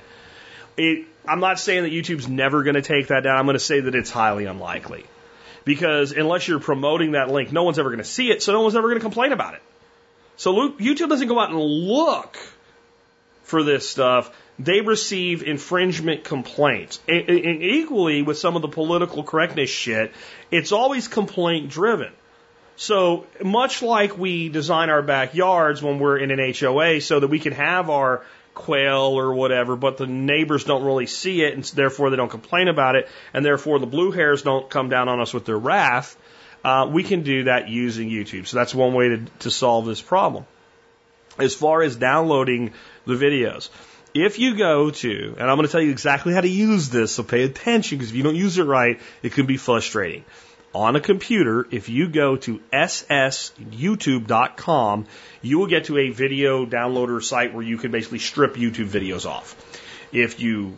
It 0.77 1.05
I'm 1.27 1.39
not 1.39 1.59
saying 1.59 1.83
that 1.83 1.91
YouTube's 1.91 2.27
never 2.27 2.63
going 2.63 2.75
to 2.75 2.81
take 2.81 3.07
that 3.07 3.21
down. 3.21 3.37
I'm 3.37 3.45
going 3.45 3.53
to 3.53 3.59
say 3.59 3.81
that 3.81 3.93
it's 3.93 4.09
highly 4.09 4.45
unlikely. 4.45 5.05
Because 5.63 6.11
unless 6.11 6.47
you're 6.47 6.59
promoting 6.59 7.11
that 7.11 7.29
link, 7.29 7.51
no 7.51 7.63
one's 7.63 7.77
ever 7.77 7.89
going 7.89 7.99
to 7.99 8.03
see 8.03 8.31
it, 8.31 8.41
so 8.41 8.53
no 8.53 8.61
one's 8.61 8.75
ever 8.75 8.87
going 8.87 8.97
to 8.97 9.03
complain 9.03 9.31
about 9.31 9.53
it. 9.53 9.61
So 10.41 10.69
YouTube 10.71 11.09
doesn't 11.09 11.27
go 11.27 11.39
out 11.39 11.51
and 11.51 11.59
look 11.59 12.35
for 13.43 13.61
this 13.61 13.87
stuff. 13.87 14.35
They 14.57 14.81
receive 14.81 15.43
infringement 15.43 16.23
complaints. 16.23 16.99
And 17.07 17.29
equally 17.29 18.23
with 18.23 18.39
some 18.39 18.55
of 18.55 18.63
the 18.63 18.67
political 18.67 19.23
correctness 19.23 19.69
shit, 19.69 20.11
it's 20.49 20.71
always 20.71 21.07
complaint 21.07 21.69
driven. 21.69 22.11
So 22.75 23.27
much 23.43 23.83
like 23.83 24.17
we 24.17 24.49
design 24.49 24.89
our 24.89 25.03
backyards 25.03 25.83
when 25.83 25.99
we're 25.99 26.17
in 26.17 26.31
an 26.31 26.53
HOA 26.59 27.01
so 27.01 27.19
that 27.19 27.27
we 27.27 27.37
can 27.37 27.53
have 27.53 27.91
our 27.91 28.25
quail 28.55 29.13
or 29.15 29.35
whatever, 29.35 29.75
but 29.75 29.97
the 29.97 30.07
neighbors 30.07 30.63
don't 30.63 30.83
really 30.83 31.05
see 31.05 31.43
it, 31.43 31.53
and 31.53 31.63
therefore 31.65 32.09
they 32.09 32.15
don't 32.15 32.31
complain 32.31 32.67
about 32.67 32.95
it, 32.95 33.07
and 33.31 33.45
therefore 33.45 33.77
the 33.77 33.85
blue 33.85 34.09
hairs 34.09 34.41
don't 34.41 34.71
come 34.71 34.89
down 34.89 35.07
on 35.07 35.21
us 35.21 35.35
with 35.35 35.45
their 35.45 35.59
wrath. 35.59 36.17
Uh, 36.63 36.89
we 36.91 37.03
can 37.03 37.23
do 37.23 37.45
that 37.45 37.69
using 37.69 38.09
YouTube. 38.09 38.47
So 38.47 38.57
that's 38.57 38.75
one 38.75 38.93
way 38.93 39.09
to, 39.09 39.25
to 39.39 39.51
solve 39.51 39.85
this 39.85 40.01
problem. 40.01 40.45
As 41.39 41.55
far 41.55 41.81
as 41.81 41.95
downloading 41.95 42.73
the 43.05 43.15
videos, 43.15 43.69
if 44.13 44.37
you 44.37 44.57
go 44.57 44.91
to, 44.91 45.35
and 45.39 45.49
I'm 45.49 45.55
going 45.55 45.65
to 45.65 45.71
tell 45.71 45.81
you 45.81 45.91
exactly 45.91 46.33
how 46.33 46.41
to 46.41 46.49
use 46.49 46.89
this, 46.89 47.13
so 47.13 47.23
pay 47.23 47.43
attention 47.43 47.97
because 47.97 48.11
if 48.11 48.17
you 48.17 48.23
don't 48.23 48.35
use 48.35 48.57
it 48.57 48.63
right, 48.63 48.99
it 49.23 49.33
can 49.33 49.45
be 49.45 49.57
frustrating 49.57 50.25
on 50.73 50.95
a 50.95 51.01
computer, 51.01 51.67
if 51.69 51.89
you 51.89 52.07
go 52.07 52.37
to 52.37 52.61
ssyoutube.com, 52.71 55.05
you 55.41 55.59
will 55.59 55.67
get 55.67 55.83
to 55.85 55.97
a 55.97 56.11
video 56.11 56.65
downloader 56.65 57.21
site 57.23 57.53
where 57.53 57.63
you 57.63 57.77
can 57.77 57.91
basically 57.91 58.19
strip 58.19 58.55
YouTube 58.55 58.87
videos 58.87 59.25
off. 59.25 59.53
If 60.13 60.39
you 60.39 60.77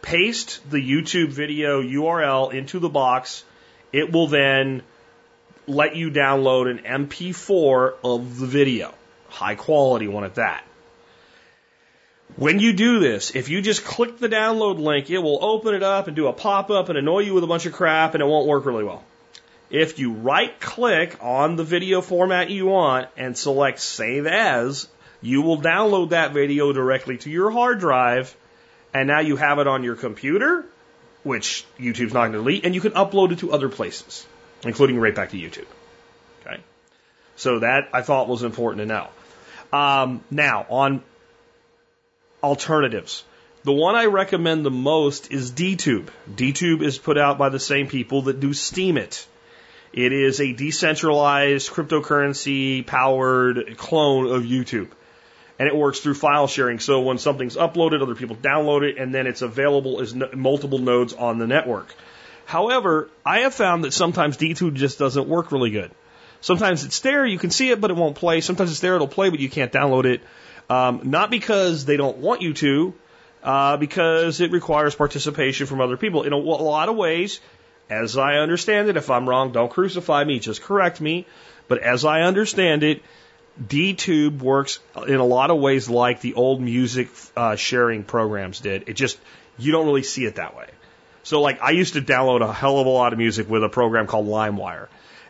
paste 0.00 0.60
the 0.70 0.78
YouTube 0.78 1.30
video 1.30 1.82
URL 1.82 2.52
into 2.52 2.78
the 2.78 2.88
box, 2.88 3.42
it 3.92 4.12
will 4.12 4.28
then 4.28 4.84
let 5.66 5.96
you 5.96 6.10
download 6.10 6.70
an 6.70 6.78
MP4 6.78 7.94
of 8.04 8.38
the 8.38 8.46
video. 8.46 8.94
High 9.28 9.54
quality 9.54 10.08
one 10.08 10.24
at 10.24 10.34
that. 10.36 10.64
When 12.36 12.58
you 12.58 12.72
do 12.72 12.98
this, 12.98 13.36
if 13.36 13.48
you 13.48 13.60
just 13.60 13.84
click 13.84 14.18
the 14.18 14.28
download 14.28 14.78
link, 14.78 15.10
it 15.10 15.18
will 15.18 15.44
open 15.44 15.74
it 15.74 15.82
up 15.82 16.06
and 16.06 16.16
do 16.16 16.28
a 16.28 16.32
pop 16.32 16.70
up 16.70 16.88
and 16.88 16.96
annoy 16.96 17.20
you 17.20 17.34
with 17.34 17.44
a 17.44 17.46
bunch 17.46 17.66
of 17.66 17.72
crap 17.72 18.14
and 18.14 18.22
it 18.22 18.26
won't 18.26 18.46
work 18.46 18.64
really 18.64 18.84
well. 18.84 19.04
If 19.70 19.98
you 19.98 20.12
right 20.12 20.58
click 20.60 21.16
on 21.20 21.56
the 21.56 21.64
video 21.64 22.00
format 22.00 22.50
you 22.50 22.66
want 22.66 23.08
and 23.16 23.36
select 23.36 23.80
save 23.80 24.26
as, 24.26 24.88
you 25.20 25.42
will 25.42 25.60
download 25.60 26.10
that 26.10 26.32
video 26.32 26.72
directly 26.72 27.18
to 27.18 27.30
your 27.30 27.50
hard 27.50 27.80
drive 27.80 28.34
and 28.94 29.08
now 29.08 29.20
you 29.20 29.36
have 29.36 29.58
it 29.58 29.66
on 29.66 29.84
your 29.84 29.96
computer, 29.96 30.64
which 31.22 31.64
YouTube's 31.78 32.12
not 32.12 32.20
going 32.20 32.32
to 32.32 32.38
delete, 32.38 32.64
and 32.64 32.74
you 32.74 32.80
can 32.80 32.92
upload 32.92 33.32
it 33.32 33.38
to 33.38 33.52
other 33.52 33.68
places, 33.68 34.26
including 34.64 34.98
right 34.98 35.14
back 35.14 35.30
to 35.30 35.36
YouTube. 35.36 35.66
Okay. 36.44 36.60
So 37.36 37.60
that 37.60 37.88
I 37.92 38.02
thought 38.02 38.28
was 38.28 38.42
important 38.42 38.80
to 38.80 38.86
know. 38.86 39.08
Um, 39.72 40.22
now 40.30 40.66
on 40.68 41.02
alternatives. 42.42 43.24
The 43.64 43.72
one 43.72 43.94
I 43.94 44.06
recommend 44.06 44.66
the 44.66 44.70
most 44.70 45.30
is 45.30 45.52
DTube. 45.52 46.08
DTube 46.28 46.82
is 46.82 46.98
put 46.98 47.16
out 47.16 47.38
by 47.38 47.48
the 47.48 47.60
same 47.60 47.86
people 47.86 48.22
that 48.22 48.40
do 48.40 48.50
Steemit. 48.50 49.24
It 49.92 50.12
is 50.12 50.40
a 50.40 50.52
decentralized 50.52 51.70
cryptocurrency 51.70 52.84
powered 52.84 53.76
clone 53.76 54.32
of 54.34 54.42
YouTube. 54.42 54.88
And 55.58 55.68
it 55.68 55.76
works 55.76 56.00
through 56.00 56.14
file 56.14 56.48
sharing. 56.48 56.80
So 56.80 57.02
when 57.02 57.18
something's 57.18 57.56
uploaded, 57.56 58.02
other 58.02 58.16
people 58.16 58.34
download 58.34 58.82
it, 58.82 58.98
and 58.98 59.14
then 59.14 59.28
it's 59.28 59.42
available 59.42 60.00
as 60.00 60.12
no 60.12 60.28
multiple 60.34 60.78
nodes 60.78 61.12
on 61.12 61.38
the 61.38 61.46
network. 61.46 61.94
However, 62.44 63.08
I 63.24 63.40
have 63.40 63.54
found 63.54 63.84
that 63.84 63.92
sometimes 63.92 64.36
DTube 64.36 64.74
just 64.74 64.98
doesn't 64.98 65.28
work 65.28 65.52
really 65.52 65.70
good. 65.70 65.90
Sometimes 66.40 66.84
it's 66.84 67.00
there, 67.00 67.24
you 67.24 67.38
can 67.38 67.50
see 67.50 67.70
it, 67.70 67.80
but 67.80 67.90
it 67.90 67.96
won't 67.96 68.16
play. 68.16 68.40
Sometimes 68.40 68.70
it's 68.70 68.80
there, 68.80 68.96
it'll 68.96 69.08
play, 69.08 69.30
but 69.30 69.38
you 69.38 69.48
can't 69.48 69.72
download 69.72 70.04
it. 70.04 70.22
Um, 70.68 71.02
not 71.04 71.30
because 71.30 71.84
they 71.84 71.96
don't 71.96 72.18
want 72.18 72.42
you 72.42 72.52
to, 72.54 72.94
uh, 73.42 73.76
because 73.76 74.40
it 74.40 74.50
requires 74.50 74.94
participation 74.94 75.66
from 75.66 75.80
other 75.80 75.96
people. 75.96 76.24
In 76.24 76.32
a, 76.32 76.36
a 76.36 76.38
lot 76.38 76.88
of 76.88 76.96
ways, 76.96 77.40
as 77.88 78.16
I 78.16 78.34
understand 78.36 78.88
it, 78.88 78.96
if 78.96 79.10
I'm 79.10 79.28
wrong, 79.28 79.52
don't 79.52 79.70
crucify 79.70 80.24
me, 80.24 80.38
just 80.38 80.62
correct 80.62 81.00
me. 81.00 81.26
But 81.68 81.78
as 81.78 82.04
I 82.04 82.22
understand 82.22 82.82
it, 82.82 83.02
DTube 83.62 84.40
works 84.40 84.80
in 85.06 85.16
a 85.16 85.24
lot 85.24 85.50
of 85.50 85.58
ways 85.58 85.88
like 85.88 86.20
the 86.20 86.34
old 86.34 86.60
music 86.60 87.08
uh, 87.36 87.56
sharing 87.56 88.02
programs 88.02 88.60
did. 88.60 88.88
It 88.88 88.94
just, 88.94 89.18
you 89.58 89.72
don't 89.72 89.86
really 89.86 90.02
see 90.02 90.24
it 90.24 90.36
that 90.36 90.56
way. 90.56 90.66
So, 91.22 91.40
like, 91.40 91.62
I 91.62 91.70
used 91.70 91.94
to 91.94 92.02
download 92.02 92.42
a 92.42 92.52
hell 92.52 92.78
of 92.78 92.86
a 92.86 92.90
lot 92.90 93.12
of 93.12 93.18
music 93.18 93.48
with 93.48 93.62
a 93.62 93.68
program 93.68 94.06
called 94.06 94.26
LimeWire. 94.26 94.88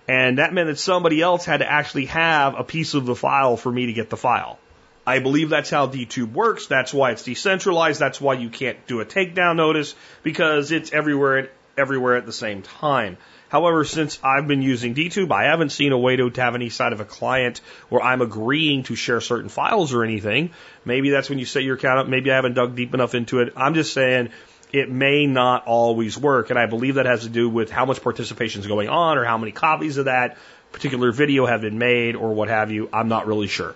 And 0.08 0.38
that 0.38 0.52
meant 0.52 0.68
that 0.68 0.78
somebody 0.78 1.20
else 1.20 1.44
had 1.44 1.58
to 1.58 1.70
actually 1.70 2.06
have 2.06 2.58
a 2.58 2.64
piece 2.64 2.94
of 2.94 3.06
the 3.06 3.14
file 3.14 3.56
for 3.56 3.70
me 3.70 3.86
to 3.86 3.92
get 3.92 4.10
the 4.10 4.16
file. 4.16 4.58
I 5.06 5.18
believe 5.18 5.48
that's 5.48 5.70
how 5.70 5.86
DTube 5.88 6.32
works. 6.32 6.66
That's 6.66 6.94
why 6.94 7.10
it's 7.10 7.24
decentralized. 7.24 8.00
That's 8.00 8.20
why 8.20 8.34
you 8.34 8.50
can't 8.50 8.86
do 8.86 9.00
a 9.00 9.04
takedown 9.04 9.56
notice 9.56 9.94
because 10.22 10.70
it's 10.70 10.92
everywhere 10.92 11.50
everywhere 11.76 12.16
at 12.16 12.26
the 12.26 12.32
same 12.32 12.62
time. 12.62 13.16
However, 13.48 13.84
since 13.84 14.18
I've 14.22 14.46
been 14.46 14.62
using 14.62 14.94
DTube, 14.94 15.30
I 15.30 15.44
haven't 15.44 15.70
seen 15.70 15.92
a 15.92 15.98
way 15.98 16.16
to 16.16 16.30
have 16.36 16.54
any 16.54 16.70
side 16.70 16.92
of 16.92 17.00
a 17.00 17.04
client 17.04 17.60
where 17.88 18.02
I'm 18.02 18.22
agreeing 18.22 18.84
to 18.84 18.94
share 18.94 19.20
certain 19.20 19.48
files 19.48 19.92
or 19.92 20.04
anything. 20.04 20.50
Maybe 20.84 21.10
that's 21.10 21.28
when 21.28 21.38
you 21.38 21.44
set 21.44 21.62
your 21.62 21.76
account 21.76 21.98
up. 21.98 22.08
Maybe 22.08 22.30
I 22.30 22.36
haven't 22.36 22.54
dug 22.54 22.76
deep 22.76 22.94
enough 22.94 23.14
into 23.14 23.40
it. 23.40 23.52
I'm 23.56 23.74
just 23.74 23.92
saying 23.92 24.30
it 24.72 24.90
may 24.90 25.26
not 25.26 25.66
always 25.66 26.16
work. 26.18 26.50
And 26.50 26.58
I 26.58 26.66
believe 26.66 26.94
that 26.96 27.06
has 27.06 27.22
to 27.22 27.28
do 27.28 27.48
with 27.48 27.70
how 27.70 27.84
much 27.84 28.02
participation 28.02 28.60
is 28.60 28.66
going 28.66 28.88
on 28.88 29.18
or 29.18 29.24
how 29.24 29.38
many 29.38 29.52
copies 29.52 29.98
of 29.98 30.06
that 30.06 30.38
particular 30.72 31.12
video 31.12 31.46
have 31.46 31.60
been 31.60 31.78
made 31.78 32.16
or 32.16 32.34
what 32.34 32.48
have 32.48 32.70
you. 32.70 32.88
I'm 32.92 33.08
not 33.08 33.26
really 33.26 33.48
sure. 33.48 33.74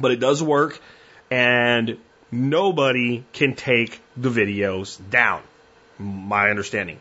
But 0.00 0.12
it 0.12 0.20
does 0.20 0.42
work 0.42 0.80
and 1.30 1.98
nobody 2.32 3.24
can 3.32 3.54
take 3.54 4.00
the 4.16 4.30
videos 4.30 4.98
down 5.10 5.42
my 5.98 6.50
understanding. 6.50 6.98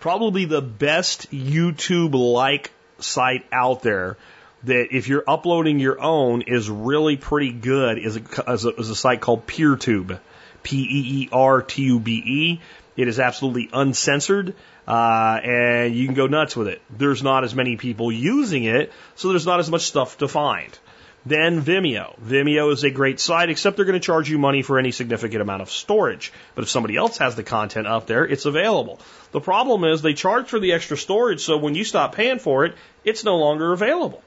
Probably 0.00 0.44
the 0.46 0.60
best 0.60 1.30
YouTube 1.30 2.14
like 2.14 2.72
site 2.98 3.46
out 3.52 3.82
there 3.82 4.16
that 4.64 4.88
if 4.94 5.08
you're 5.08 5.24
uploading 5.26 5.78
your 5.78 6.00
own 6.00 6.42
is 6.42 6.68
really 6.68 7.16
pretty 7.16 7.52
good 7.52 7.98
is 7.98 8.16
a, 8.16 8.52
is 8.52 8.64
a, 8.64 8.74
is 8.74 8.90
a 8.90 8.96
site 8.96 9.20
called 9.20 9.46
PeerTube. 9.46 10.18
P 10.62 10.82
E 10.82 11.22
E 11.22 11.28
R 11.32 11.62
T 11.62 11.82
U 11.82 12.00
B 12.00 12.22
E. 12.24 12.60
It 12.96 13.08
is 13.08 13.18
absolutely 13.18 13.70
uncensored, 13.72 14.54
uh, 14.86 15.40
and 15.42 15.94
you 15.94 16.06
can 16.06 16.14
go 16.14 16.26
nuts 16.26 16.54
with 16.54 16.68
it. 16.68 16.82
There's 16.90 17.22
not 17.22 17.42
as 17.44 17.54
many 17.54 17.76
people 17.76 18.12
using 18.12 18.64
it, 18.64 18.92
so 19.14 19.30
there's 19.30 19.46
not 19.46 19.60
as 19.60 19.70
much 19.70 19.82
stuff 19.82 20.18
to 20.18 20.28
find. 20.28 20.78
Then 21.24 21.62
Vimeo. 21.62 22.18
Vimeo 22.20 22.72
is 22.72 22.82
a 22.82 22.90
great 22.90 23.20
site, 23.20 23.48
except 23.48 23.76
they're 23.76 23.84
going 23.84 24.00
to 24.00 24.04
charge 24.04 24.28
you 24.28 24.38
money 24.38 24.62
for 24.62 24.78
any 24.78 24.90
significant 24.90 25.40
amount 25.40 25.62
of 25.62 25.70
storage. 25.70 26.32
But 26.54 26.64
if 26.64 26.70
somebody 26.70 26.96
else 26.96 27.18
has 27.18 27.36
the 27.36 27.44
content 27.44 27.86
up 27.86 28.06
there, 28.06 28.24
it's 28.26 28.44
available. 28.44 28.98
The 29.30 29.40
problem 29.40 29.84
is 29.84 30.02
they 30.02 30.14
charge 30.14 30.48
for 30.48 30.58
the 30.58 30.72
extra 30.72 30.96
storage, 30.96 31.40
so 31.40 31.58
when 31.58 31.76
you 31.76 31.84
stop 31.84 32.14
paying 32.16 32.40
for 32.40 32.64
it, 32.64 32.74
it's 33.04 33.24
no 33.24 33.36
longer 33.36 33.72
available. 33.72 34.22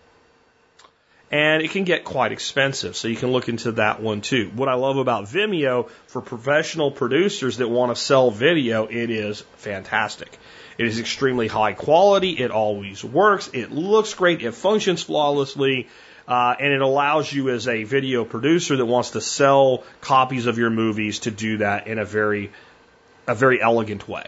And 1.35 1.61
it 1.61 1.71
can 1.71 1.83
get 1.83 2.05
quite 2.05 2.31
expensive, 2.31 2.95
so 2.95 3.09
you 3.09 3.17
can 3.17 3.33
look 3.33 3.49
into 3.49 3.73
that 3.73 4.01
one 4.01 4.21
too. 4.21 4.49
What 4.55 4.69
I 4.69 4.75
love 4.75 4.95
about 4.95 5.25
Vimeo 5.25 5.89
for 6.07 6.21
professional 6.21 6.91
producers 6.91 7.57
that 7.57 7.67
want 7.67 7.93
to 7.93 8.01
sell 8.01 8.31
video, 8.31 8.85
it 8.85 9.09
is 9.09 9.41
fantastic. 9.57 10.37
It 10.77 10.87
is 10.87 10.97
extremely 10.97 11.49
high 11.49 11.73
quality. 11.73 12.31
It 12.31 12.51
always 12.51 13.03
works. 13.03 13.49
It 13.51 13.69
looks 13.69 14.13
great. 14.13 14.43
It 14.43 14.53
functions 14.53 15.03
flawlessly. 15.03 15.89
Uh, 16.25 16.55
and 16.57 16.71
it 16.71 16.79
allows 16.79 17.33
you 17.33 17.49
as 17.49 17.67
a 17.67 17.83
video 17.83 18.23
producer 18.23 18.77
that 18.77 18.85
wants 18.85 19.09
to 19.09 19.19
sell 19.19 19.83
copies 19.99 20.45
of 20.45 20.57
your 20.57 20.69
movies 20.69 21.19
to 21.19 21.31
do 21.31 21.57
that 21.57 21.87
in 21.87 21.99
a 21.99 22.05
very, 22.05 22.49
a 23.27 23.35
very 23.35 23.61
elegant 23.61 24.07
way. 24.07 24.23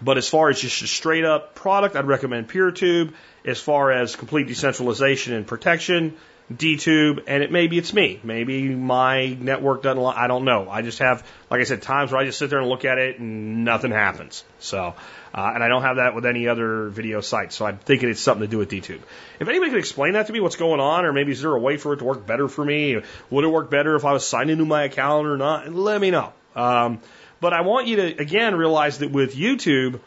But 0.00 0.18
as 0.18 0.28
far 0.28 0.48
as 0.48 0.60
just 0.60 0.82
a 0.82 0.86
straight 0.86 1.24
up 1.24 1.54
product, 1.54 1.96
I'd 1.96 2.06
recommend 2.06 2.48
PeerTube. 2.48 3.12
As 3.44 3.60
far 3.60 3.90
as 3.90 4.14
complete 4.14 4.46
decentralization 4.46 5.32
and 5.32 5.46
protection, 5.46 6.16
DTube, 6.52 7.24
and 7.26 7.42
it 7.42 7.52
maybe 7.52 7.76
it's 7.76 7.92
me. 7.92 8.20
Maybe 8.22 8.68
my 8.68 9.26
network 9.26 9.82
doesn't. 9.82 10.02
I 10.02 10.26
don't 10.26 10.44
know. 10.44 10.68
I 10.70 10.82
just 10.82 10.98
have, 11.00 11.26
like 11.50 11.60
I 11.60 11.64
said, 11.64 11.82
times 11.82 12.10
where 12.10 12.20
I 12.20 12.24
just 12.24 12.38
sit 12.38 12.48
there 12.48 12.58
and 12.58 12.68
look 12.68 12.84
at 12.84 12.98
it 12.98 13.18
and 13.18 13.64
nothing 13.64 13.90
happens. 13.90 14.44
So, 14.58 14.94
uh, 15.34 15.52
and 15.54 15.62
I 15.62 15.68
don't 15.68 15.82
have 15.82 15.96
that 15.96 16.14
with 16.14 16.24
any 16.24 16.48
other 16.48 16.88
video 16.88 17.20
site. 17.20 17.52
So 17.52 17.66
I'm 17.66 17.78
thinking 17.78 18.08
it's 18.08 18.20
something 18.20 18.46
to 18.46 18.50
do 18.50 18.58
with 18.58 18.70
DTube. 18.70 19.00
If 19.40 19.48
anybody 19.48 19.70
could 19.70 19.78
explain 19.78 20.14
that 20.14 20.26
to 20.28 20.32
me, 20.32 20.40
what's 20.40 20.56
going 20.56 20.80
on, 20.80 21.04
or 21.04 21.12
maybe 21.12 21.32
is 21.32 21.42
there 21.42 21.54
a 21.54 21.60
way 21.60 21.76
for 21.76 21.92
it 21.92 21.98
to 21.98 22.04
work 22.04 22.26
better 22.26 22.48
for 22.48 22.64
me? 22.64 23.00
Would 23.30 23.44
it 23.44 23.48
work 23.48 23.70
better 23.70 23.94
if 23.94 24.06
I 24.06 24.12
was 24.12 24.26
signed 24.26 24.50
into 24.50 24.64
my 24.64 24.84
account 24.84 25.26
or 25.26 25.36
not? 25.36 25.72
Let 25.72 26.00
me 26.00 26.10
know. 26.10 26.32
Um, 26.56 27.00
but 27.40 27.52
I 27.52 27.62
want 27.62 27.86
you 27.86 27.96
to 27.96 28.20
again 28.20 28.54
realize 28.54 28.98
that 28.98 29.10
with 29.10 29.34
YouTube, 29.34 30.00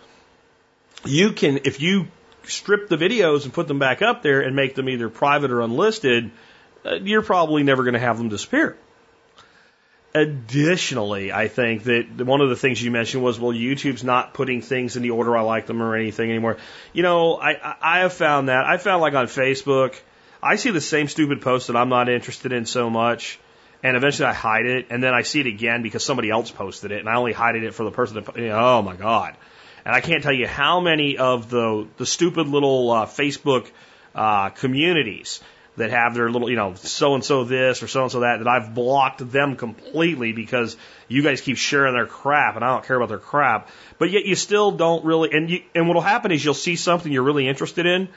you 1.05 1.33
can 1.33 1.61
if 1.65 1.81
you 1.81 2.07
strip 2.43 2.89
the 2.89 2.97
videos 2.97 3.43
and 3.43 3.53
put 3.53 3.67
them 3.67 3.79
back 3.79 4.01
up 4.01 4.23
there 4.23 4.41
and 4.41 4.55
make 4.55 4.75
them 4.75 4.89
either 4.89 5.09
private 5.09 5.51
or 5.51 5.61
unlisted, 5.61 6.31
uh, 6.85 6.95
you're 6.95 7.21
probably 7.21 7.63
never 7.63 7.83
going 7.83 7.93
to 7.93 7.99
have 7.99 8.17
them 8.17 8.29
disappear. 8.29 8.77
Additionally, 10.13 11.31
I 11.31 11.47
think 11.47 11.83
that 11.83 12.25
one 12.25 12.41
of 12.41 12.49
the 12.49 12.55
things 12.57 12.83
you 12.83 12.91
mentioned 12.91 13.23
was, 13.23 13.39
well, 13.39 13.53
YouTube's 13.53 14.03
not 14.03 14.33
putting 14.33 14.61
things 14.61 14.97
in 14.97 15.03
the 15.03 15.11
order 15.11 15.37
I 15.37 15.41
like 15.41 15.67
them 15.67 15.81
or 15.81 15.95
anything 15.95 16.29
anymore. 16.29 16.57
You 16.91 17.03
know, 17.03 17.39
I, 17.39 17.75
I 17.81 17.99
have 17.99 18.11
found 18.11 18.49
that. 18.49 18.65
I 18.65 18.75
found 18.75 19.01
like 19.01 19.13
on 19.13 19.27
Facebook, 19.27 19.97
I 20.43 20.57
see 20.57 20.71
the 20.71 20.81
same 20.81 21.07
stupid 21.07 21.41
posts 21.41 21.67
that 21.67 21.77
I'm 21.77 21.87
not 21.87 22.09
interested 22.09 22.51
in 22.51 22.65
so 22.65 22.89
much, 22.89 23.39
and 23.83 23.97
eventually 23.97 24.27
I 24.27 24.33
hide 24.33 24.65
it, 24.65 24.87
and 24.89 25.03
then 25.03 25.13
I 25.13 25.23
see 25.23 25.39
it 25.39 25.47
again 25.47 25.81
because 25.81 26.03
somebody 26.03 26.29
else 26.29 26.51
posted 26.51 26.91
it, 26.91 26.99
and 26.99 27.09
I 27.09 27.15
only 27.15 27.33
hide 27.33 27.55
it 27.55 27.73
for 27.73 27.83
the 27.83 27.91
person 27.91 28.23
that, 28.23 28.37
you 28.37 28.47
know, 28.47 28.77
oh 28.77 28.81
my 28.81 28.95
God. 28.95 29.35
And 29.83 29.95
I 29.95 30.01
can't 30.01 30.21
tell 30.21 30.33
you 30.33 30.47
how 30.47 30.79
many 30.79 31.17
of 31.17 31.49
the 31.49 31.87
the 31.97 32.05
stupid 32.05 32.47
little 32.47 32.91
uh, 32.91 33.05
Facebook 33.07 33.69
uh, 34.13 34.49
communities 34.49 35.41
that 35.77 35.89
have 35.89 36.13
their 36.13 36.29
little, 36.29 36.49
you 36.49 36.55
know, 36.55 36.75
so 36.75 37.15
and 37.15 37.23
so 37.23 37.43
this 37.43 37.81
or 37.81 37.87
so 37.87 38.03
and 38.03 38.11
so 38.11 38.19
that, 38.19 38.39
that 38.39 38.47
I've 38.47 38.75
blocked 38.75 39.31
them 39.31 39.55
completely 39.55 40.33
because 40.33 40.75
you 41.07 41.23
guys 41.23 41.41
keep 41.41 41.57
sharing 41.57 41.93
their 41.93 42.05
crap 42.05 42.55
and 42.55 42.65
I 42.65 42.73
don't 42.73 42.85
care 42.85 42.97
about 42.97 43.09
their 43.09 43.17
crap. 43.17 43.69
But 43.97 44.11
yet 44.11 44.25
you 44.25 44.35
still 44.35 44.71
don't 44.71 45.05
really, 45.05 45.31
and 45.31 45.49
you, 45.49 45.61
and 45.73 45.87
what'll 45.87 46.01
happen 46.01 46.31
is 46.31 46.43
you'll 46.43 46.53
see 46.53 46.75
something 46.75 47.11
you're 47.11 47.23
really 47.23 47.47
interested 47.47 47.85
in 47.85 48.09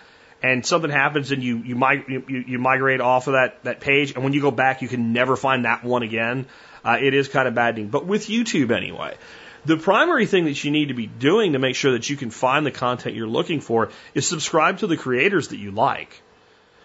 and 0.44 0.64
something 0.66 0.90
happens 0.90 1.32
and 1.32 1.42
you, 1.42 1.56
you, 1.58 1.74
mig- 1.74 2.04
you, 2.06 2.44
you 2.46 2.58
migrate 2.58 3.00
off 3.00 3.28
of 3.28 3.32
that, 3.32 3.64
that 3.64 3.80
page 3.80 4.12
and 4.12 4.22
when 4.22 4.34
you 4.34 4.42
go 4.42 4.50
back 4.50 4.82
you 4.82 4.88
can 4.88 5.12
never 5.14 5.36
find 5.36 5.64
that 5.64 5.82
one 5.82 6.02
again. 6.02 6.46
Uh, 6.84 6.98
it 7.00 7.14
is 7.14 7.28
kind 7.28 7.48
of 7.48 7.54
maddening. 7.54 7.88
But 7.88 8.04
with 8.04 8.26
YouTube 8.26 8.70
anyway, 8.70 9.16
the 9.64 9.78
primary 9.78 10.26
thing 10.26 10.44
that 10.44 10.62
you 10.62 10.70
need 10.70 10.88
to 10.88 10.94
be 10.94 11.06
doing 11.06 11.54
to 11.54 11.58
make 11.58 11.76
sure 11.76 11.92
that 11.92 12.10
you 12.10 12.16
can 12.16 12.28
find 12.28 12.66
the 12.66 12.70
content 12.70 13.16
you're 13.16 13.26
looking 13.26 13.60
for 13.60 13.88
is 14.12 14.26
subscribe 14.26 14.80
to 14.80 14.86
the 14.86 14.98
creators 14.98 15.48
that 15.48 15.56
you 15.56 15.70
like. 15.70 16.20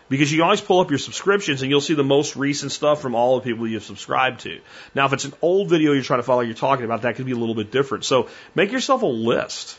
Because 0.07 0.31
you 0.31 0.41
always 0.41 0.61
pull 0.61 0.80
up 0.80 0.90
your 0.90 0.98
subscriptions 0.98 1.61
and 1.61 1.69
you'll 1.69 1.81
see 1.81 1.95
the 1.95 2.03
most 2.03 2.38
recent 2.38 2.72
stuff 2.72 3.02
from 3.02 3.14
all 3.14 3.36
the 3.36 3.44
people 3.44 3.68
you've 3.68 3.84
subscribed 3.84 4.40
to. 4.41 4.60
Now, 4.95 5.06
if 5.06 5.14
it's 5.14 5.26
an 5.26 5.34
old 5.41 5.69
video 5.69 5.91
you're 5.91 6.02
trying 6.02 6.19
to 6.19 6.23
follow, 6.23 6.41
you're 6.41 6.56
talking 6.56 6.86
about, 6.86 7.02
that 7.02 7.18
could 7.18 7.26
be 7.26 7.34
a 7.34 7.41
little 7.44 7.53
bit 7.53 7.72
different. 7.72 8.06
So 8.06 8.30
make 8.56 8.72
yourself 8.72 9.02
a 9.02 9.14
list. 9.34 9.77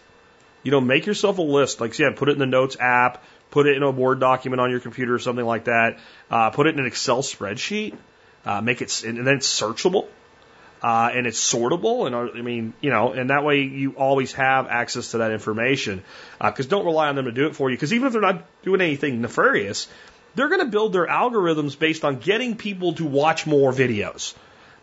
You 0.62 0.70
know, 0.70 0.82
make 0.82 1.06
yourself 1.06 1.38
a 1.38 1.42
list. 1.42 1.80
Like, 1.80 1.98
yeah, 1.98 2.10
put 2.14 2.28
it 2.28 2.32
in 2.32 2.38
the 2.38 2.46
Notes 2.46 2.76
app, 2.78 3.24
put 3.50 3.66
it 3.66 3.76
in 3.76 3.82
a 3.82 3.90
Word 3.90 4.20
document 4.20 4.60
on 4.60 4.70
your 4.70 4.80
computer 4.80 5.14
or 5.14 5.18
something 5.18 5.44
like 5.44 5.64
that. 5.64 5.98
Uh, 6.30 6.50
put 6.50 6.66
it 6.66 6.74
in 6.74 6.80
an 6.80 6.86
Excel 6.86 7.22
spreadsheet. 7.22 7.94
Uh, 8.44 8.60
make 8.60 8.80
it, 8.80 9.04
and 9.04 9.26
then 9.26 9.36
it's 9.36 9.60
searchable 9.60 10.08
uh, 10.82 11.10
and 11.12 11.26
it's 11.26 11.40
sortable. 11.40 12.06
And 12.06 12.14
uh, 12.14 12.28
I 12.34 12.42
mean, 12.42 12.72
you 12.80 12.90
know, 12.90 13.12
and 13.12 13.30
that 13.30 13.44
way 13.44 13.62
you 13.62 13.92
always 13.92 14.32
have 14.32 14.66
access 14.66 15.12
to 15.12 15.18
that 15.18 15.32
information. 15.32 16.02
Because 16.40 16.66
uh, 16.66 16.70
don't 16.70 16.84
rely 16.84 17.08
on 17.08 17.16
them 17.16 17.26
to 17.26 17.32
do 17.32 17.46
it 17.46 17.56
for 17.56 17.70
you. 17.70 17.76
Because 17.76 17.92
even 17.92 18.06
if 18.06 18.12
they're 18.12 18.22
not 18.22 18.44
doing 18.62 18.80
anything 18.80 19.20
nefarious, 19.20 19.88
they're 20.34 20.48
going 20.48 20.60
to 20.60 20.70
build 20.70 20.92
their 20.92 21.06
algorithms 21.06 21.78
based 21.78 22.04
on 22.04 22.18
getting 22.18 22.56
people 22.56 22.94
to 22.94 23.04
watch 23.04 23.46
more 23.46 23.72
videos, 23.72 24.34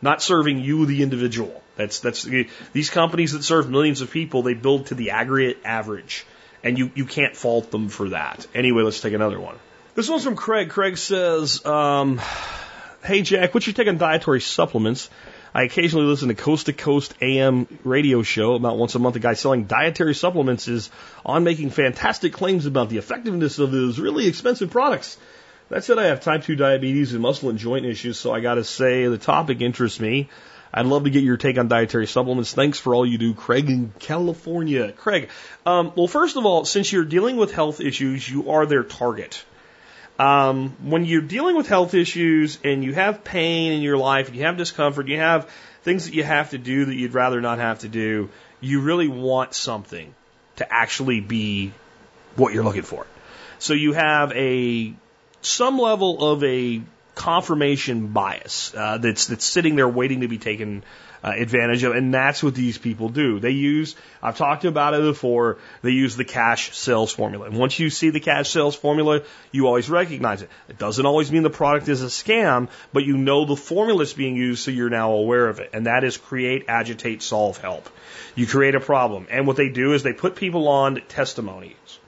not 0.01 0.21
serving 0.21 0.59
you, 0.59 0.85
the 0.85 1.03
individual. 1.03 1.63
That's 1.75 1.99
that's 1.99 2.27
these 2.73 2.89
companies 2.89 3.33
that 3.33 3.43
serve 3.43 3.69
millions 3.69 4.01
of 4.01 4.11
people. 4.11 4.41
They 4.41 4.55
build 4.55 4.87
to 4.87 4.95
the 4.95 5.11
aggregate 5.11 5.59
average, 5.63 6.25
and 6.67 6.77
you 6.77 6.91
you 6.95 7.05
can't 7.05 7.35
fault 7.35 7.71
them 7.71 7.87
for 7.87 8.09
that. 8.09 8.45
Anyway, 8.53 8.83
let's 8.83 8.99
take 8.99 9.13
another 9.13 9.39
one. 9.39 9.55
This 9.95 10.09
one's 10.09 10.25
from 10.25 10.35
Craig. 10.35 10.69
Craig 10.69 10.97
says, 10.97 11.65
um, 11.65 12.19
"Hey 13.03 13.21
Jack, 13.21 13.53
what's 13.53 13.65
your 13.65 13.73
take 13.73 13.87
on 13.87 13.97
dietary 13.97 14.41
supplements?" 14.41 15.09
I 15.55 15.63
occasionally 15.63 16.05
listen 16.05 16.27
to 16.27 16.35
Coast 16.35 16.65
to 16.65 16.73
Coast 16.73 17.15
AM 17.21 17.67
radio 17.85 18.21
show 18.21 18.53
about 18.55 18.77
once 18.77 18.95
a 18.95 18.99
month. 18.99 19.15
A 19.15 19.19
guy 19.19 19.33
selling 19.33 19.63
dietary 19.63 20.13
supplements 20.13 20.67
is 20.67 20.91
on 21.25 21.45
making 21.45 21.69
fantastic 21.69 22.33
claims 22.33 22.65
about 22.65 22.89
the 22.89 22.97
effectiveness 22.97 23.57
of 23.59 23.71
his 23.71 23.99
really 23.99 24.27
expensive 24.27 24.69
products. 24.69 25.17
That 25.69 25.83
said, 25.83 25.97
I 25.97 26.07
have 26.07 26.21
type 26.21 26.43
2 26.43 26.55
diabetes 26.55 27.13
and 27.13 27.21
muscle 27.21 27.49
and 27.49 27.57
joint 27.57 27.85
issues, 27.85 28.19
so 28.19 28.33
I 28.33 28.41
gotta 28.41 28.63
say 28.63 29.07
the 29.07 29.17
topic 29.17 29.61
interests 29.61 29.99
me. 29.99 30.29
I'd 30.73 30.85
love 30.85 31.05
to 31.05 31.09
get 31.09 31.23
your 31.23 31.37
take 31.37 31.57
on 31.57 31.67
dietary 31.67 32.07
supplements. 32.07 32.53
Thanks 32.53 32.79
for 32.79 32.93
all 32.93 33.05
you 33.05 33.17
do, 33.17 33.33
Craig 33.33 33.69
in 33.69 33.93
California. 33.99 34.91
Craig, 34.91 35.29
um, 35.65 35.91
well, 35.95 36.07
first 36.07 36.35
of 36.35 36.45
all, 36.45 36.65
since 36.65 36.91
you're 36.91 37.05
dealing 37.05 37.37
with 37.37 37.53
health 37.53 37.79
issues, 37.79 38.29
you 38.29 38.51
are 38.51 38.65
their 38.65 38.83
target. 38.83 39.43
Um, 40.19 40.75
when 40.81 41.05
you're 41.05 41.21
dealing 41.21 41.55
with 41.55 41.67
health 41.67 41.93
issues 41.93 42.57
and 42.63 42.83
you 42.83 42.93
have 42.93 43.23
pain 43.23 43.73
in 43.73 43.81
your 43.81 43.97
life, 43.97 44.33
you 44.33 44.43
have 44.43 44.57
discomfort, 44.57 45.07
you 45.07 45.17
have 45.17 45.49
things 45.83 46.05
that 46.05 46.13
you 46.13 46.23
have 46.23 46.49
to 46.51 46.57
do 46.57 46.85
that 46.85 46.95
you'd 46.95 47.13
rather 47.13 47.39
not 47.39 47.59
have 47.59 47.79
to 47.79 47.87
do, 47.87 48.29
you 48.59 48.81
really 48.81 49.07
want 49.07 49.53
something 49.53 50.13
to 50.55 50.73
actually 50.73 51.21
be 51.21 51.71
what 52.35 52.53
you're 52.53 52.63
looking 52.63 52.81
for. 52.81 53.05
So 53.59 53.73
you 53.73 53.93
have 53.93 54.31
a 54.33 54.93
some 55.41 55.77
level 55.77 56.31
of 56.33 56.43
a 56.43 56.81
confirmation 57.17 58.07
bias 58.13 58.73
uh, 58.75 58.99
that's 58.99 59.25
that's 59.27 59.43
sitting 59.43 59.75
there 59.75 59.89
waiting 59.89 60.21
to 60.21 60.27
be 60.27 60.37
taken 60.37 60.83
uh, 61.23 61.33
advantage 61.35 61.83
of, 61.83 61.95
and 61.95 62.13
that's 62.13 62.43
what 62.43 62.53
these 62.53 62.77
people 62.77 63.09
do. 63.09 63.39
They 63.39 63.51
use, 63.51 63.95
I've 64.21 64.37
talked 64.37 64.65
about 64.65 64.93
it 64.93 65.01
before, 65.01 65.57
they 65.81 65.89
use 65.89 66.15
the 66.15 66.23
cash 66.23 66.77
sales 66.77 67.11
formula. 67.11 67.47
And 67.47 67.57
once 67.57 67.79
you 67.79 67.89
see 67.89 68.11
the 68.11 68.19
cash 68.19 68.49
sales 68.49 68.75
formula, 68.75 69.21
you 69.51 69.65
always 69.65 69.89
recognize 69.89 70.43
it. 70.43 70.49
It 70.69 70.77
doesn't 70.77 71.05
always 71.05 71.31
mean 71.31 71.41
the 71.43 71.49
product 71.49 71.89
is 71.89 72.03
a 72.03 72.07
scam, 72.07 72.69
but 72.93 73.03
you 73.03 73.17
know 73.17 73.45
the 73.45 73.55
formula 73.55 74.03
is 74.03 74.13
being 74.13 74.35
used, 74.35 74.63
so 74.63 74.71
you're 74.71 74.91
now 74.91 75.13
aware 75.13 75.47
of 75.47 75.59
it. 75.59 75.71
And 75.73 75.87
that 75.87 76.03
is 76.03 76.17
create, 76.17 76.65
agitate, 76.67 77.23
solve, 77.23 77.57
help. 77.57 77.89
You 78.35 78.45
create 78.45 78.75
a 78.75 78.79
problem. 78.79 79.25
And 79.31 79.47
what 79.47 79.57
they 79.57 79.69
do 79.69 79.93
is 79.93 80.03
they 80.03 80.13
put 80.13 80.35
people 80.35 80.67
on 80.67 81.01
testimonies. 81.07 81.99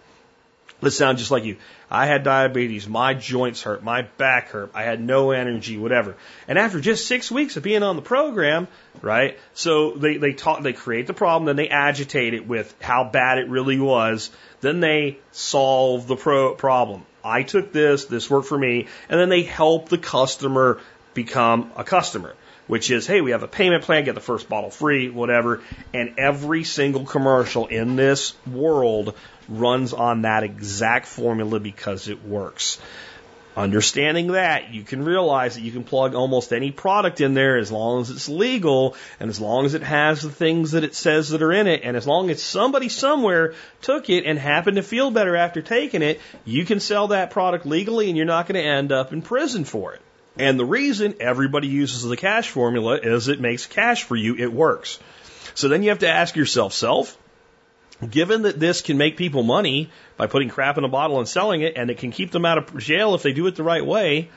Let's 0.81 0.95
sound 0.95 1.17
just 1.17 1.31
like 1.31 1.43
you. 1.43 1.57
I 1.91 2.05
had 2.05 2.23
diabetes, 2.23 2.87
my 2.87 3.13
joints 3.13 3.63
hurt, 3.63 3.83
my 3.83 4.03
back 4.03 4.49
hurt, 4.49 4.71
I 4.73 4.83
had 4.83 5.01
no 5.01 5.31
energy, 5.31 5.77
whatever. 5.77 6.15
And 6.47 6.57
after 6.57 6.79
just 6.79 7.05
six 7.05 7.29
weeks 7.29 7.57
of 7.57 7.63
being 7.63 7.83
on 7.83 7.97
the 7.97 8.01
program, 8.01 8.67
right? 9.01 9.37
So 9.53 9.91
they, 9.91 10.17
they 10.17 10.33
talk, 10.33 10.63
they 10.63 10.71
create 10.71 11.07
the 11.07 11.13
problem, 11.13 11.45
then 11.45 11.57
they 11.57 11.67
agitate 11.67 12.33
it 12.33 12.47
with 12.47 12.73
how 12.81 13.03
bad 13.03 13.39
it 13.39 13.49
really 13.49 13.79
was, 13.79 14.29
then 14.61 14.79
they 14.79 15.17
solve 15.31 16.07
the 16.07 16.15
pro- 16.15 16.55
problem. 16.55 17.05
I 17.23 17.43
took 17.43 17.73
this, 17.73 18.05
this 18.05 18.29
worked 18.29 18.47
for 18.47 18.57
me, 18.57 18.87
and 19.09 19.19
then 19.19 19.27
they 19.27 19.43
help 19.43 19.89
the 19.89 19.97
customer 19.97 20.79
become 21.13 21.71
a 21.75 21.83
customer 21.83 22.35
which 22.67 22.91
is, 22.91 23.07
hey, 23.07 23.19
we 23.19 23.31
have 23.31 23.41
a 23.41 23.47
payment 23.47 23.83
plan, 23.83 24.03
get 24.03 24.13
the 24.13 24.21
first 24.21 24.47
bottle 24.47 24.69
free, 24.69 25.09
whatever. 25.09 25.63
And 25.91 26.13
every 26.19 26.63
single 26.63 27.03
commercial 27.03 27.65
in 27.65 27.95
this 27.95 28.35
world 28.45 29.15
runs 29.49 29.93
on 29.93 30.21
that 30.21 30.43
exact 30.43 31.07
formula 31.07 31.59
because 31.59 32.07
it 32.07 32.23
works. 32.23 32.79
Understanding 33.57 34.27
that, 34.33 34.73
you 34.73 34.83
can 34.83 35.03
realize 35.03 35.55
that 35.55 35.61
you 35.61 35.71
can 35.71 35.83
plug 35.83 36.15
almost 36.15 36.53
any 36.53 36.71
product 36.71 37.19
in 37.19 37.33
there 37.33 37.57
as 37.57 37.71
long 37.71 37.99
as 37.99 38.09
it's 38.09 38.29
legal 38.29 38.95
and 39.19 39.29
as 39.29 39.41
long 39.41 39.65
as 39.65 39.73
it 39.73 39.81
has 39.81 40.21
the 40.21 40.29
things 40.29 40.71
that 40.71 40.83
it 40.85 40.95
says 40.95 41.29
that 41.29 41.41
are 41.41 41.51
in 41.51 41.67
it 41.67 41.81
and 41.83 41.97
as 41.97 42.07
long 42.07 42.29
as 42.29 42.41
somebody 42.41 42.87
somewhere 42.87 43.55
took 43.81 44.09
it 44.09 44.25
and 44.25 44.39
happened 44.39 44.77
to 44.77 44.83
feel 44.83 45.11
better 45.11 45.35
after 45.35 45.61
taking 45.61 46.03
it, 46.03 46.21
you 46.45 46.63
can 46.63 46.79
sell 46.79 47.09
that 47.09 47.31
product 47.31 47.65
legally 47.65 48.07
and 48.07 48.15
you're 48.15 48.25
not 48.25 48.47
going 48.47 48.63
to 48.63 48.69
end 48.69 48.91
up 48.91 49.11
in 49.11 49.21
prison 49.21 49.65
for 49.65 49.93
it. 49.93 50.01
And 50.37 50.57
the 50.57 50.65
reason 50.65 51.15
everybody 51.19 51.67
uses 51.67 52.03
the 52.03 52.15
cash 52.15 52.49
formula 52.49 52.97
is 52.97 53.27
it 53.27 53.41
makes 53.41 53.65
cash 53.65 54.03
for 54.03 54.15
you, 54.15 54.35
it 54.37 54.53
works. 54.53 54.99
So 55.53 55.67
then 55.67 55.83
you 55.83 55.89
have 55.89 55.99
to 55.99 56.07
ask 56.07 56.37
yourself, 56.37 56.71
self, 56.71 57.17
given 58.07 58.43
that 58.43 58.59
this 58.59 58.81
can 58.81 58.97
make 58.97 59.17
people 59.17 59.43
money 59.43 59.89
by 60.17 60.27
putting 60.27 60.49
crap 60.49 60.77
in 60.77 60.83
a 60.83 60.89
bottle 60.89 61.19
and 61.19 61.27
selling 61.27 61.61
it, 61.61 61.73
and 61.75 61.89
it 61.89 61.97
can 61.97 62.11
keep 62.11 62.31
them 62.31 62.45
out 62.45 62.57
of 62.57 62.77
jail 62.77 63.15
if 63.15 63.23
they 63.23 63.33
do 63.33 63.47
it 63.47 63.55
the 63.55 63.63
right 63.63 63.85
way, 63.85 64.29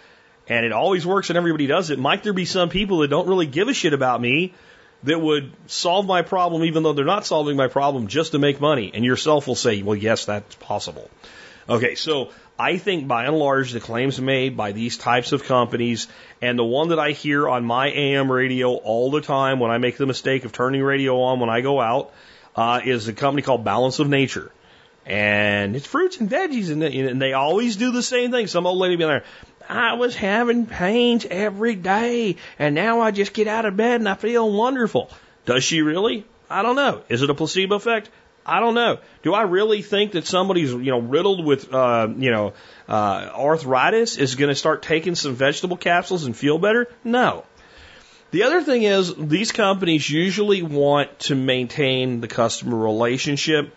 and 0.48 0.66
it 0.66 0.72
always 0.72 1.06
works 1.06 1.30
and 1.30 1.36
everybody 1.36 1.66
does 1.66 1.90
it, 1.90 1.98
might 1.98 2.22
there 2.22 2.32
be 2.32 2.44
some 2.44 2.68
people 2.68 2.98
that 2.98 3.08
don't 3.08 3.28
really 3.28 3.46
give 3.46 3.68
a 3.68 3.74
shit 3.74 3.92
about 3.92 4.20
me 4.20 4.52
that 5.04 5.20
would 5.20 5.52
solve 5.66 6.06
my 6.06 6.22
problem 6.22 6.64
even 6.64 6.82
though 6.82 6.92
they're 6.92 7.04
not 7.04 7.26
solving 7.26 7.56
my 7.56 7.68
problem 7.68 8.08
just 8.08 8.32
to 8.32 8.38
make 8.38 8.60
money? 8.60 8.90
And 8.92 9.04
yourself 9.04 9.46
will 9.46 9.54
say, 9.54 9.82
well, 9.82 9.96
yes, 9.96 10.24
that's 10.24 10.54
possible. 10.56 11.08
Okay, 11.68 11.94
so 11.94 12.30
I 12.58 12.76
think 12.76 13.06
by 13.06 13.26
and 13.26 13.38
large 13.38 13.72
the 13.72 13.80
claims 13.80 14.20
made 14.20 14.56
by 14.56 14.72
these 14.72 14.98
types 14.98 15.32
of 15.32 15.44
companies 15.44 16.08
and 16.40 16.58
the 16.58 16.64
one 16.64 16.88
that 16.88 16.98
I 16.98 17.12
hear 17.12 17.48
on 17.48 17.64
my 17.64 17.88
AM 17.88 18.30
radio 18.30 18.74
all 18.74 19.10
the 19.10 19.20
time 19.20 19.60
when 19.60 19.70
I 19.70 19.78
make 19.78 19.96
the 19.96 20.06
mistake 20.06 20.44
of 20.44 20.52
turning 20.52 20.82
radio 20.82 21.20
on 21.22 21.38
when 21.38 21.50
I 21.50 21.60
go 21.60 21.80
out 21.80 22.12
uh, 22.56 22.80
is 22.84 23.08
a 23.08 23.12
company 23.12 23.42
called 23.42 23.64
Balance 23.64 23.98
of 23.98 24.08
Nature. 24.08 24.50
And 25.04 25.74
it's 25.74 25.86
fruits 25.86 26.20
and 26.20 26.30
veggies, 26.30 26.70
and 26.70 26.80
they, 26.80 26.96
and 27.00 27.20
they 27.20 27.32
always 27.32 27.74
do 27.74 27.90
the 27.90 28.04
same 28.04 28.30
thing. 28.30 28.46
Some 28.46 28.66
old 28.66 28.78
lady 28.78 28.94
be 28.94 29.04
there, 29.04 29.24
I 29.68 29.94
was 29.94 30.14
having 30.14 30.66
pains 30.66 31.26
every 31.28 31.74
day 31.74 32.36
and 32.58 32.74
now 32.74 33.00
I 33.00 33.10
just 33.10 33.32
get 33.32 33.46
out 33.46 33.64
of 33.64 33.76
bed 33.76 34.00
and 34.00 34.08
I 34.08 34.14
feel 34.14 34.50
wonderful. 34.50 35.10
Does 35.46 35.64
she 35.64 35.82
really? 35.82 36.24
I 36.50 36.62
don't 36.62 36.76
know. 36.76 37.02
Is 37.08 37.22
it 37.22 37.30
a 37.30 37.34
placebo 37.34 37.76
effect? 37.76 38.10
I 38.44 38.60
don't 38.60 38.74
know. 38.74 38.98
Do 39.22 39.34
I 39.34 39.42
really 39.42 39.82
think 39.82 40.12
that 40.12 40.26
somebody's 40.26 40.72
you 40.72 40.90
know 40.90 40.98
riddled 40.98 41.44
with 41.44 41.72
uh, 41.72 42.08
you 42.16 42.30
know 42.30 42.54
uh, 42.88 43.30
arthritis 43.34 44.18
is 44.18 44.34
going 44.34 44.48
to 44.48 44.54
start 44.54 44.82
taking 44.82 45.14
some 45.14 45.34
vegetable 45.34 45.76
capsules 45.76 46.24
and 46.24 46.36
feel 46.36 46.58
better? 46.58 46.88
No. 47.04 47.44
The 48.32 48.44
other 48.44 48.62
thing 48.62 48.82
is 48.84 49.14
these 49.14 49.52
companies 49.52 50.08
usually 50.08 50.62
want 50.62 51.18
to 51.20 51.34
maintain 51.34 52.22
the 52.22 52.28
customer 52.28 52.78
relationship. 52.78 53.76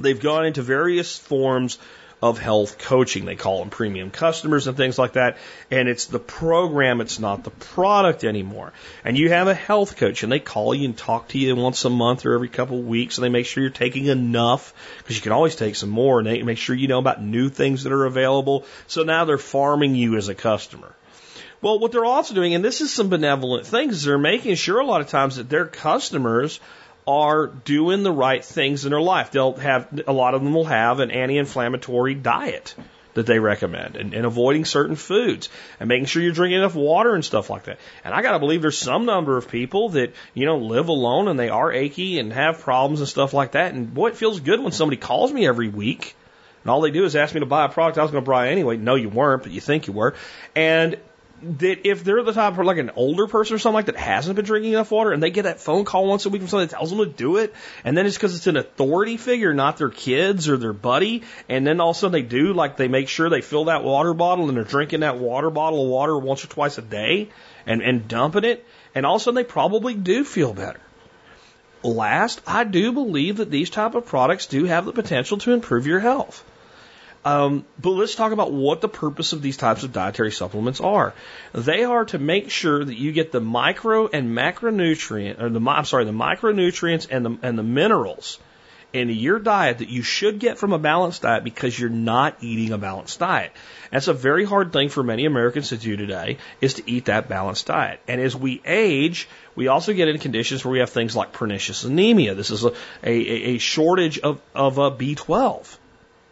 They've 0.00 0.20
gone 0.20 0.46
into 0.46 0.62
various 0.62 1.16
forms 1.16 1.78
of 2.20 2.40
health 2.40 2.78
coaching. 2.78 3.24
They 3.24 3.36
call 3.36 3.60
them 3.60 3.70
premium 3.70 4.10
customers 4.10 4.66
and 4.66 4.76
things 4.76 4.98
like 4.98 5.12
that. 5.12 5.36
And 5.70 5.88
it's 5.88 6.06
the 6.06 6.18
program, 6.18 7.00
it's 7.00 7.20
not 7.20 7.44
the 7.44 7.50
product 7.50 8.24
anymore. 8.24 8.72
And 9.04 9.16
you 9.16 9.28
have 9.28 9.46
a 9.46 9.54
health 9.54 9.96
coach 9.96 10.24
and 10.24 10.32
they 10.32 10.40
call 10.40 10.74
you 10.74 10.86
and 10.86 10.98
talk 10.98 11.28
to 11.28 11.38
you 11.38 11.54
once 11.54 11.84
a 11.84 11.90
month 11.90 12.26
or 12.26 12.34
every 12.34 12.48
couple 12.48 12.80
of 12.80 12.84
weeks 12.84 13.16
and 13.16 13.24
they 13.24 13.28
make 13.28 13.46
sure 13.46 13.62
you're 13.62 13.70
taking 13.70 14.06
enough 14.06 14.74
because 14.98 15.14
you 15.14 15.22
can 15.22 15.30
always 15.30 15.54
take 15.54 15.76
some 15.76 15.90
more 15.90 16.18
and 16.18 16.26
they 16.26 16.42
make 16.42 16.58
sure 16.58 16.74
you 16.74 16.88
know 16.88 16.98
about 16.98 17.22
new 17.22 17.48
things 17.48 17.84
that 17.84 17.92
are 17.92 18.06
available. 18.06 18.64
So 18.88 19.04
now 19.04 19.24
they're 19.24 19.38
farming 19.38 19.94
you 19.94 20.16
as 20.16 20.28
a 20.28 20.34
customer. 20.34 20.96
Well, 21.60 21.78
what 21.78 21.92
they're 21.92 22.04
also 22.04 22.34
doing, 22.34 22.54
and 22.54 22.64
this 22.64 22.80
is 22.80 22.92
some 22.92 23.08
benevolent 23.08 23.66
things, 23.66 23.96
is 23.96 24.04
they're 24.04 24.18
making 24.18 24.54
sure 24.54 24.78
a 24.78 24.86
lot 24.86 25.00
of 25.00 25.08
times 25.08 25.36
that 25.36 25.48
their 25.48 25.66
customers 25.66 26.60
are 27.06 27.46
doing 27.46 28.02
the 28.02 28.12
right 28.12 28.44
things 28.44 28.84
in 28.84 28.90
their 28.90 29.00
life. 29.00 29.30
They'll 29.30 29.54
have, 29.54 29.88
a 30.06 30.12
lot 30.12 30.34
of 30.34 30.44
them 30.44 30.54
will 30.54 30.66
have 30.66 31.00
an 31.00 31.10
anti-inflammatory 31.10 32.14
diet 32.14 32.74
that 33.14 33.26
they 33.26 33.40
recommend 33.40 33.96
and, 33.96 34.14
and 34.14 34.26
avoiding 34.26 34.64
certain 34.64 34.94
foods 34.94 35.48
and 35.80 35.88
making 35.88 36.04
sure 36.04 36.22
you're 36.22 36.32
drinking 36.32 36.58
enough 36.58 36.76
water 36.76 37.14
and 37.14 37.24
stuff 37.24 37.50
like 37.50 37.64
that. 37.64 37.80
And 38.04 38.14
I 38.14 38.22
gotta 38.22 38.38
believe 38.38 38.62
there's 38.62 38.78
some 38.78 39.06
number 39.06 39.36
of 39.36 39.48
people 39.48 39.88
that, 39.90 40.12
you 40.34 40.46
know, 40.46 40.58
live 40.58 40.88
alone 40.88 41.26
and 41.26 41.40
they 41.40 41.48
are 41.48 41.72
achy 41.72 42.20
and 42.20 42.32
have 42.32 42.60
problems 42.60 43.00
and 43.00 43.08
stuff 43.08 43.32
like 43.32 43.52
that. 43.52 43.74
And 43.74 43.92
boy, 43.92 44.08
it 44.08 44.16
feels 44.16 44.38
good 44.38 44.60
when 44.60 44.72
somebody 44.72 44.98
calls 44.98 45.32
me 45.32 45.48
every 45.48 45.68
week 45.68 46.14
and 46.62 46.70
all 46.70 46.80
they 46.80 46.90
do 46.90 47.04
is 47.04 47.16
ask 47.16 47.34
me 47.34 47.40
to 47.40 47.46
buy 47.46 47.64
a 47.64 47.68
product 47.68 47.98
I 47.98 48.02
was 48.02 48.10
going 48.10 48.24
to 48.24 48.30
buy 48.30 48.48
anyway. 48.50 48.76
No, 48.76 48.94
you 48.94 49.08
weren't, 49.08 49.42
but 49.42 49.52
you 49.52 49.60
think 49.60 49.86
you 49.86 49.92
were. 49.92 50.14
And 50.54 50.98
that 51.42 51.88
if 51.88 52.04
they're 52.04 52.22
the 52.22 52.32
type 52.32 52.58
of 52.58 52.66
like 52.66 52.78
an 52.78 52.90
older 52.96 53.26
person 53.26 53.54
or 53.54 53.58
something 53.58 53.74
like 53.74 53.86
that 53.86 53.96
hasn't 53.96 54.36
been 54.36 54.44
drinking 54.44 54.72
enough 54.72 54.90
water 54.90 55.12
and 55.12 55.22
they 55.22 55.30
get 55.30 55.42
that 55.42 55.60
phone 55.60 55.84
call 55.84 56.06
once 56.06 56.26
a 56.26 56.28
week 56.28 56.42
from 56.42 56.48
somebody 56.48 56.68
that 56.68 56.76
tells 56.76 56.90
them 56.90 56.98
to 56.98 57.06
do 57.06 57.36
it, 57.36 57.54
and 57.84 57.96
then 57.96 58.06
it's 58.06 58.16
because 58.16 58.34
it's 58.34 58.46
an 58.46 58.56
authority 58.56 59.16
figure, 59.16 59.54
not 59.54 59.76
their 59.76 59.90
kids 59.90 60.48
or 60.48 60.56
their 60.56 60.72
buddy, 60.72 61.22
and 61.48 61.66
then 61.66 61.80
all 61.80 61.90
of 61.90 61.96
a 61.96 61.98
sudden 61.98 62.12
they 62.12 62.22
do, 62.22 62.52
like 62.52 62.76
they 62.76 62.88
make 62.88 63.08
sure 63.08 63.30
they 63.30 63.40
fill 63.40 63.66
that 63.66 63.84
water 63.84 64.14
bottle 64.14 64.48
and 64.48 64.56
they're 64.56 64.64
drinking 64.64 65.00
that 65.00 65.18
water 65.18 65.50
bottle 65.50 65.84
of 65.84 65.88
water 65.88 66.18
once 66.18 66.44
or 66.44 66.48
twice 66.48 66.78
a 66.78 66.82
day 66.82 67.28
and, 67.66 67.82
and 67.82 68.08
dumping 68.08 68.44
it, 68.44 68.66
and 68.94 69.06
all 69.06 69.16
of 69.16 69.20
a 69.20 69.24
sudden 69.24 69.36
they 69.36 69.44
probably 69.44 69.94
do 69.94 70.24
feel 70.24 70.52
better. 70.52 70.80
Last, 71.82 72.40
I 72.46 72.64
do 72.64 72.92
believe 72.92 73.36
that 73.36 73.50
these 73.50 73.70
type 73.70 73.94
of 73.94 74.06
products 74.06 74.46
do 74.46 74.64
have 74.64 74.84
the 74.84 74.92
potential 74.92 75.38
to 75.38 75.52
improve 75.52 75.86
your 75.86 76.00
health. 76.00 76.44
Um, 77.24 77.64
but 77.80 77.90
let's 77.90 78.14
talk 78.14 78.32
about 78.32 78.52
what 78.52 78.80
the 78.80 78.88
purpose 78.88 79.32
of 79.32 79.42
these 79.42 79.56
types 79.56 79.82
of 79.82 79.92
dietary 79.92 80.32
supplements 80.32 80.80
are. 80.80 81.14
They 81.52 81.84
are 81.84 82.04
to 82.06 82.18
make 82.18 82.50
sure 82.50 82.84
that 82.84 82.96
you 82.96 83.12
get 83.12 83.32
the 83.32 83.40
micro 83.40 84.08
and 84.08 84.36
macronutrient, 84.36 85.40
or 85.40 85.48
the 85.50 85.60
I'm 85.70 85.84
sorry, 85.84 86.04
the 86.04 86.12
micronutrients 86.12 87.08
and 87.10 87.26
the 87.26 87.38
and 87.42 87.58
the 87.58 87.62
minerals 87.62 88.38
in 88.92 89.10
your 89.10 89.38
diet 89.38 89.78
that 89.78 89.88
you 89.88 90.02
should 90.02 90.38
get 90.38 90.58
from 90.58 90.72
a 90.72 90.78
balanced 90.78 91.22
diet 91.22 91.44
because 91.44 91.78
you're 91.78 91.90
not 91.90 92.36
eating 92.40 92.72
a 92.72 92.78
balanced 92.78 93.18
diet. 93.18 93.52
That's 93.90 94.08
a 94.08 94.14
very 94.14 94.44
hard 94.44 94.72
thing 94.72 94.88
for 94.88 95.02
many 95.02 95.26
Americans 95.26 95.68
to 95.70 95.76
do 95.76 95.96
today 95.96 96.38
is 96.60 96.74
to 96.74 96.90
eat 96.90 97.06
that 97.06 97.28
balanced 97.28 97.66
diet. 97.66 98.00
And 98.08 98.20
as 98.20 98.34
we 98.34 98.62
age, 98.64 99.28
we 99.54 99.68
also 99.68 99.92
get 99.92 100.08
into 100.08 100.22
conditions 100.22 100.64
where 100.64 100.72
we 100.72 100.78
have 100.78 100.90
things 100.90 101.14
like 101.14 101.32
pernicious 101.32 101.84
anemia. 101.84 102.34
This 102.34 102.50
is 102.50 102.64
a, 102.64 102.72
a, 103.02 103.12
a 103.12 103.58
shortage 103.58 104.18
of, 104.20 104.40
of 104.54 104.78
a 104.78 104.90
B12 104.90 105.76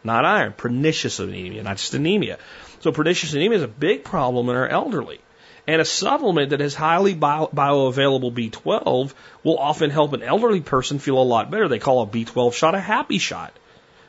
not 0.07 0.25
iron, 0.25 0.55
pernicious 0.57 1.19
anemia, 1.19 1.63
not 1.63 1.77
just 1.77 1.95
anemia. 1.95 2.39
So 2.81 2.93
pernicious 2.93 3.35
anemia 3.35 3.59
is 3.59 3.65
a 3.65 3.69
big 3.69 4.05
problem 4.05 4.49
in 4.49 4.57
our 4.57 4.69
elderly. 4.69 5.21
And 5.69 5.81
a 5.81 5.85
supplement 5.85 6.51
that 6.51 6.61
has 6.61 6.75
highly 6.75 7.15
bio, 7.15 7.49
bioavailable 7.49 8.33
B12 8.33 9.13
will 9.43 9.59
often 9.59 9.91
help 9.91 10.13
an 10.13 10.23
elderly 10.23 10.61
person 10.61 11.01
feel 11.01 11.19
a 11.19 11.25
lot 11.25 11.51
better. 11.51 11.69
They 11.69 11.81
call 11.81 12.03
a 12.03 12.07
B12 12.07 12.55
shot 12.55 12.75
a 12.77 12.81
happy 12.81 13.19
shot 13.19 13.53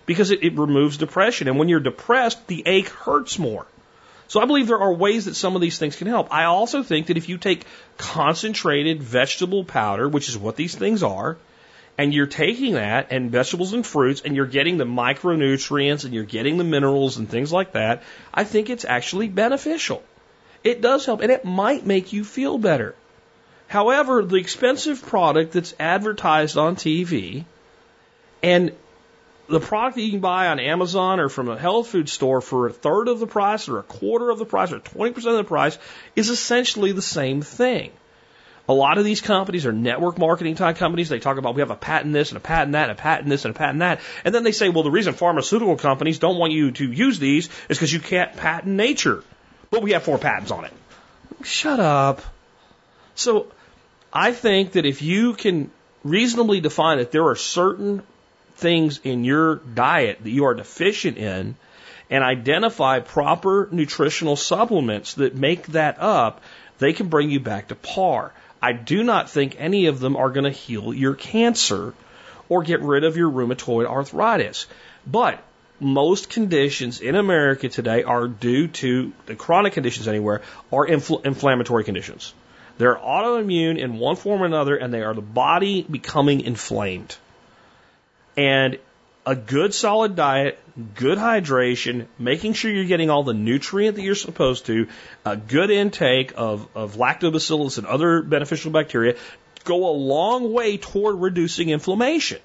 because 0.05 0.29
it, 0.29 0.43
it 0.43 0.55
removes 0.55 0.97
depression. 0.97 1.47
And 1.47 1.57
when 1.57 1.67
you're 1.67 1.79
depressed, 1.79 2.45
the 2.47 2.63
ache 2.65 2.89
hurts 2.89 3.39
more. 3.39 3.65
So 4.27 4.41
I 4.41 4.45
believe 4.45 4.67
there 4.67 4.79
are 4.79 4.93
ways 4.93 5.25
that 5.25 5.35
some 5.35 5.55
of 5.55 5.61
these 5.61 5.77
things 5.77 5.95
can 5.95 6.07
help. 6.07 6.33
I 6.33 6.43
also 6.45 6.83
think 6.83 7.07
that 7.07 7.17
if 7.17 7.29
you 7.29 7.37
take 7.37 7.65
concentrated 7.97 9.01
vegetable 9.01 9.63
powder, 9.63 10.07
which 10.07 10.29
is 10.29 10.37
what 10.37 10.57
these 10.57 10.75
things 10.75 11.01
are, 11.01 11.37
and 11.97 12.13
you're 12.13 12.27
taking 12.27 12.73
that 12.73 13.07
and 13.11 13.31
vegetables 13.31 13.73
and 13.73 13.85
fruits 13.85 14.21
and 14.21 14.35
you're 14.35 14.45
getting 14.45 14.77
the 14.77 14.85
micronutrients 14.85 16.05
and 16.05 16.13
you're 16.13 16.23
getting 16.23 16.57
the 16.57 16.63
minerals 16.63 17.17
and 17.17 17.29
things 17.29 17.51
like 17.51 17.73
that, 17.73 18.03
I 18.33 18.43
think 18.43 18.69
it's 18.69 18.85
actually 18.85 19.27
beneficial. 19.27 20.03
It 20.63 20.81
does 20.81 21.05
help 21.05 21.21
and 21.21 21.31
it 21.31 21.43
might 21.43 21.85
make 21.85 22.13
you 22.13 22.23
feel 22.23 22.57
better. 22.57 22.95
However, 23.67 24.23
the 24.23 24.37
expensive 24.37 25.01
product 25.01 25.53
that's 25.53 25.73
advertised 25.79 26.57
on 26.57 26.75
TV 26.75 27.45
and 28.43 28.71
the 29.49 29.59
product 29.59 29.95
that 29.95 30.01
you 30.01 30.11
can 30.11 30.19
buy 30.19 30.47
on 30.47 30.59
Amazon 30.59 31.19
or 31.19 31.29
from 31.29 31.49
a 31.49 31.57
health 31.57 31.87
food 31.87 32.09
store 32.09 32.41
for 32.41 32.67
a 32.67 32.73
third 32.73 33.07
of 33.07 33.19
the 33.19 33.27
price 33.27 33.67
or 33.67 33.79
a 33.79 33.83
quarter 33.83 34.29
of 34.29 34.39
the 34.39 34.45
price 34.45 34.71
or 34.71 34.79
20% 34.79 35.15
of 35.15 35.37
the 35.37 35.43
price 35.43 35.77
is 36.15 36.29
essentially 36.29 36.91
the 36.91 37.01
same 37.01 37.41
thing. 37.41 37.91
A 38.69 38.73
lot 38.73 38.97
of 38.97 39.05
these 39.05 39.21
companies 39.21 39.65
are 39.65 39.71
network 39.71 40.17
marketing 40.17 40.55
type 40.55 40.75
companies. 40.77 41.07
They 41.07 41.19
talk 41.19 41.37
about 41.37 41.55
we 41.55 41.61
have 41.61 41.71
a 41.71 41.75
patent 41.75 42.13
this 42.13 42.29
and 42.29 42.37
a 42.37 42.41
patent 42.41 42.73
that 42.73 42.89
and 42.89 42.99
a 42.99 43.01
patent 43.01 43.29
this 43.29 43.45
and 43.45 43.55
a 43.55 43.57
patent 43.57 43.79
that. 43.79 44.01
And 44.25 44.35
then 44.35 44.43
they 44.43 44.51
say, 44.51 44.67
well, 44.69 44.83
the 44.83 44.91
reason 44.91 45.13
pharmaceutical 45.13 45.77
companies 45.77 46.19
don't 46.19 46.37
want 46.37 46.51
you 46.51 46.71
to 46.71 46.91
use 46.91 47.17
these 47.17 47.49
is 47.69 47.77
because 47.77 47.93
you 47.93 47.99
can't 47.99 48.35
patent 48.35 48.75
nature. 48.75 49.23
But 49.69 49.83
we 49.83 49.91
have 49.91 50.03
four 50.03 50.17
patents 50.17 50.51
on 50.51 50.65
it. 50.65 50.73
Shut 51.43 51.79
up. 51.79 52.21
So 53.15 53.47
I 54.11 54.31
think 54.33 54.73
that 54.73 54.85
if 54.85 55.01
you 55.01 55.33
can 55.33 55.71
reasonably 56.03 56.59
define 56.59 56.97
that 56.97 57.11
there 57.11 57.27
are 57.27 57.35
certain 57.35 58.03
things 58.55 58.99
in 59.03 59.23
your 59.23 59.55
diet 59.55 60.19
that 60.23 60.29
you 60.29 60.45
are 60.45 60.53
deficient 60.53 61.17
in 61.17 61.55
and 62.09 62.23
identify 62.23 62.99
proper 62.99 63.67
nutritional 63.71 64.35
supplements 64.35 65.15
that 65.15 65.35
make 65.35 65.67
that 65.67 65.99
up, 65.99 66.41
they 66.79 66.93
can 66.93 67.07
bring 67.07 67.29
you 67.29 67.39
back 67.39 67.67
to 67.67 67.75
par. 67.75 68.33
I 68.61 68.73
do 68.73 69.03
not 69.03 69.29
think 69.29 69.55
any 69.59 69.85
of 69.87 69.99
them 69.99 70.15
are 70.15 70.29
going 70.29 70.45
to 70.45 70.51
heal 70.51 70.93
your 70.93 71.13
cancer 71.13 71.93
or 72.49 72.63
get 72.63 72.81
rid 72.81 73.03
of 73.03 73.17
your 73.17 73.29
rheumatoid 73.29 73.85
arthritis. 73.85 74.67
But 75.05 75.43
most 75.79 76.29
conditions 76.29 77.01
in 77.01 77.15
America 77.15 77.69
today 77.69 78.03
are 78.03 78.27
due 78.27 78.67
to 78.67 79.13
the 79.25 79.35
chronic 79.35 79.73
conditions 79.73 80.07
anywhere 80.07 80.41
are 80.71 80.87
infl- 80.87 81.25
inflammatory 81.25 81.83
conditions. 81.83 82.33
They're 82.77 82.95
autoimmune 82.95 83.77
in 83.77 83.97
one 83.97 84.15
form 84.15 84.41
or 84.41 84.45
another, 84.45 84.75
and 84.75 84.93
they 84.93 85.01
are 85.01 85.13
the 85.13 85.21
body 85.21 85.83
becoming 85.83 86.41
inflamed. 86.41 87.15
And 88.35 88.77
a 89.25 89.35
good 89.35 89.73
solid 89.73 90.15
diet, 90.15 90.59
good 90.95 91.17
hydration, 91.17 92.05
making 92.19 92.53
sure 92.53 92.71
you're 92.71 92.85
getting 92.85 93.09
all 93.09 93.23
the 93.23 93.33
nutrient 93.33 93.95
that 93.95 94.03
you're 94.03 94.15
supposed 94.15 94.67
to, 94.67 94.87
a 95.25 95.35
good 95.35 95.71
intake 95.71 96.33
of, 96.37 96.67
of 96.75 96.95
lactobacillus 96.95 97.77
and 97.77 97.87
other 97.87 98.21
beneficial 98.21 98.71
bacteria 98.71 99.15
go 99.63 99.89
a 99.89 99.91
long 99.91 100.53
way 100.53 100.77
toward 100.77 101.17
reducing 101.17 101.69
inflammation. 101.69 102.39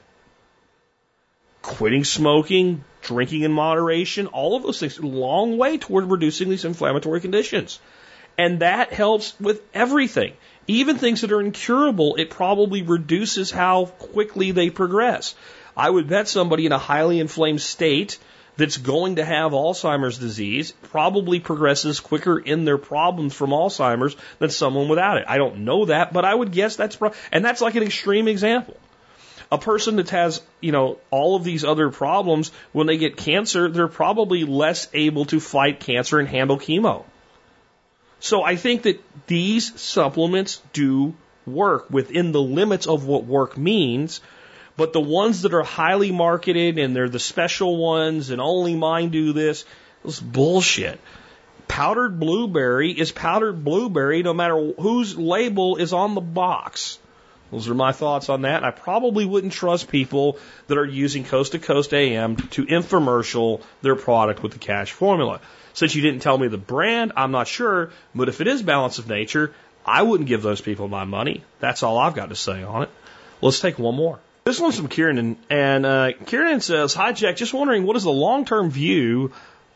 Quitting 1.62 2.04
smoking, 2.04 2.84
drinking 3.02 3.42
in 3.42 3.52
moderation, 3.52 4.26
all 4.26 4.56
of 4.56 4.64
those 4.64 4.80
things, 4.80 4.98
long 5.00 5.56
way 5.56 5.78
toward 5.78 6.10
reducing 6.10 6.48
these 6.48 6.64
inflammatory 6.64 7.20
conditions. 7.20 7.78
And 8.36 8.60
that 8.60 8.92
helps 8.92 9.38
with 9.38 9.62
everything. 9.72 10.32
Even 10.66 10.96
things 10.96 11.20
that 11.20 11.32
are 11.32 11.40
incurable, 11.40 12.16
it 12.16 12.30
probably 12.30 12.82
reduces 12.82 13.50
how 13.50 13.86
quickly 13.86 14.50
they 14.50 14.70
progress. 14.70 15.34
I 15.76 15.88
would 15.88 16.08
bet 16.08 16.28
somebody 16.28 16.66
in 16.66 16.72
a 16.72 16.78
highly 16.78 17.20
inflamed 17.20 17.60
state 17.60 18.18
that's 18.56 18.76
going 18.76 19.16
to 19.16 19.24
have 19.24 19.52
Alzheimer's 19.52 20.18
disease 20.18 20.72
probably 20.90 21.40
progresses 21.40 22.00
quicker 22.00 22.38
in 22.38 22.64
their 22.64 22.78
problems 22.78 23.34
from 23.34 23.50
Alzheimer's 23.50 24.16
than 24.38 24.50
someone 24.50 24.88
without 24.88 25.18
it. 25.18 25.24
I 25.26 25.38
don't 25.38 25.64
know 25.64 25.86
that, 25.86 26.12
but 26.12 26.24
I 26.24 26.34
would 26.34 26.52
guess 26.52 26.76
that's 26.76 26.96
pro- 26.96 27.12
and 27.30 27.44
that's 27.44 27.60
like 27.60 27.74
an 27.76 27.82
extreme 27.82 28.28
example. 28.28 28.76
A 29.50 29.58
person 29.58 29.96
that 29.96 30.10
has, 30.10 30.42
you 30.60 30.72
know, 30.72 30.98
all 31.10 31.36
of 31.36 31.44
these 31.44 31.64
other 31.64 31.90
problems, 31.90 32.52
when 32.72 32.86
they 32.86 32.96
get 32.96 33.16
cancer, 33.16 33.68
they're 33.68 33.88
probably 33.88 34.44
less 34.44 34.88
able 34.94 35.26
to 35.26 35.40
fight 35.40 35.80
cancer 35.80 36.18
and 36.18 36.28
handle 36.28 36.58
chemo. 36.58 37.04
So 38.20 38.42
I 38.42 38.56
think 38.56 38.82
that 38.82 39.02
these 39.26 39.78
supplements 39.80 40.62
do 40.72 41.14
work 41.46 41.90
within 41.90 42.32
the 42.32 42.40
limits 42.40 42.86
of 42.86 43.04
what 43.04 43.24
work 43.24 43.58
means 43.58 44.20
but 44.76 44.92
the 44.92 45.00
ones 45.00 45.42
that 45.42 45.54
are 45.54 45.62
highly 45.62 46.12
marketed 46.12 46.78
and 46.78 46.94
they're 46.96 47.08
the 47.08 47.18
special 47.18 47.76
ones 47.76 48.30
and 48.30 48.40
only 48.40 48.74
mine 48.74 49.10
do 49.10 49.32
this, 49.32 49.64
it's 50.04 50.20
bullshit. 50.20 51.00
powdered 51.68 52.18
blueberry 52.18 52.90
is 52.90 53.12
powdered 53.12 53.64
blueberry 53.64 54.22
no 54.22 54.34
matter 54.34 54.72
whose 54.78 55.16
label 55.16 55.76
is 55.76 55.92
on 55.92 56.14
the 56.14 56.20
box. 56.20 56.98
Those 57.50 57.68
are 57.68 57.74
my 57.74 57.92
thoughts 57.92 58.30
on 58.30 58.42
that. 58.42 58.64
I 58.64 58.70
probably 58.70 59.26
wouldn't 59.26 59.52
trust 59.52 59.88
people 59.88 60.38
that 60.68 60.78
are 60.78 60.86
using 60.86 61.22
Coast 61.22 61.52
to 61.52 61.58
Coast 61.58 61.92
AM 61.92 62.36
to 62.36 62.64
infomercial 62.64 63.60
their 63.82 63.94
product 63.94 64.42
with 64.42 64.52
the 64.52 64.58
cash 64.58 64.90
formula. 64.90 65.40
Since 65.74 65.94
you 65.94 66.00
didn't 66.00 66.20
tell 66.20 66.38
me 66.38 66.48
the 66.48 66.56
brand, 66.56 67.12
I'm 67.14 67.30
not 67.30 67.46
sure, 67.46 67.90
but 68.14 68.30
if 68.30 68.40
it 68.40 68.48
is 68.48 68.62
balance 68.62 68.98
of 68.98 69.06
nature, 69.06 69.54
I 69.84 70.02
wouldn't 70.02 70.30
give 70.30 70.40
those 70.40 70.62
people 70.62 70.88
my 70.88 71.04
money. 71.04 71.44
That's 71.60 71.82
all 71.82 71.98
I've 71.98 72.14
got 72.14 72.30
to 72.30 72.36
say 72.36 72.62
on 72.62 72.84
it. 72.84 72.90
Let's 73.42 73.60
take 73.60 73.78
one 73.78 73.96
more. 73.96 74.18
This 74.44 74.58
one's 74.58 74.76
from 74.76 74.88
Kieran, 74.88 75.36
and 75.50 75.86
uh, 75.86 76.12
Kieran 76.26 76.60
says, 76.60 76.94
"Hi 76.94 77.12
Jack, 77.12 77.36
just 77.36 77.54
wondering 77.54 77.86
what 77.86 77.94
is 77.94 78.02
the 78.02 78.10
long-term 78.10 78.70
view 78.70 79.30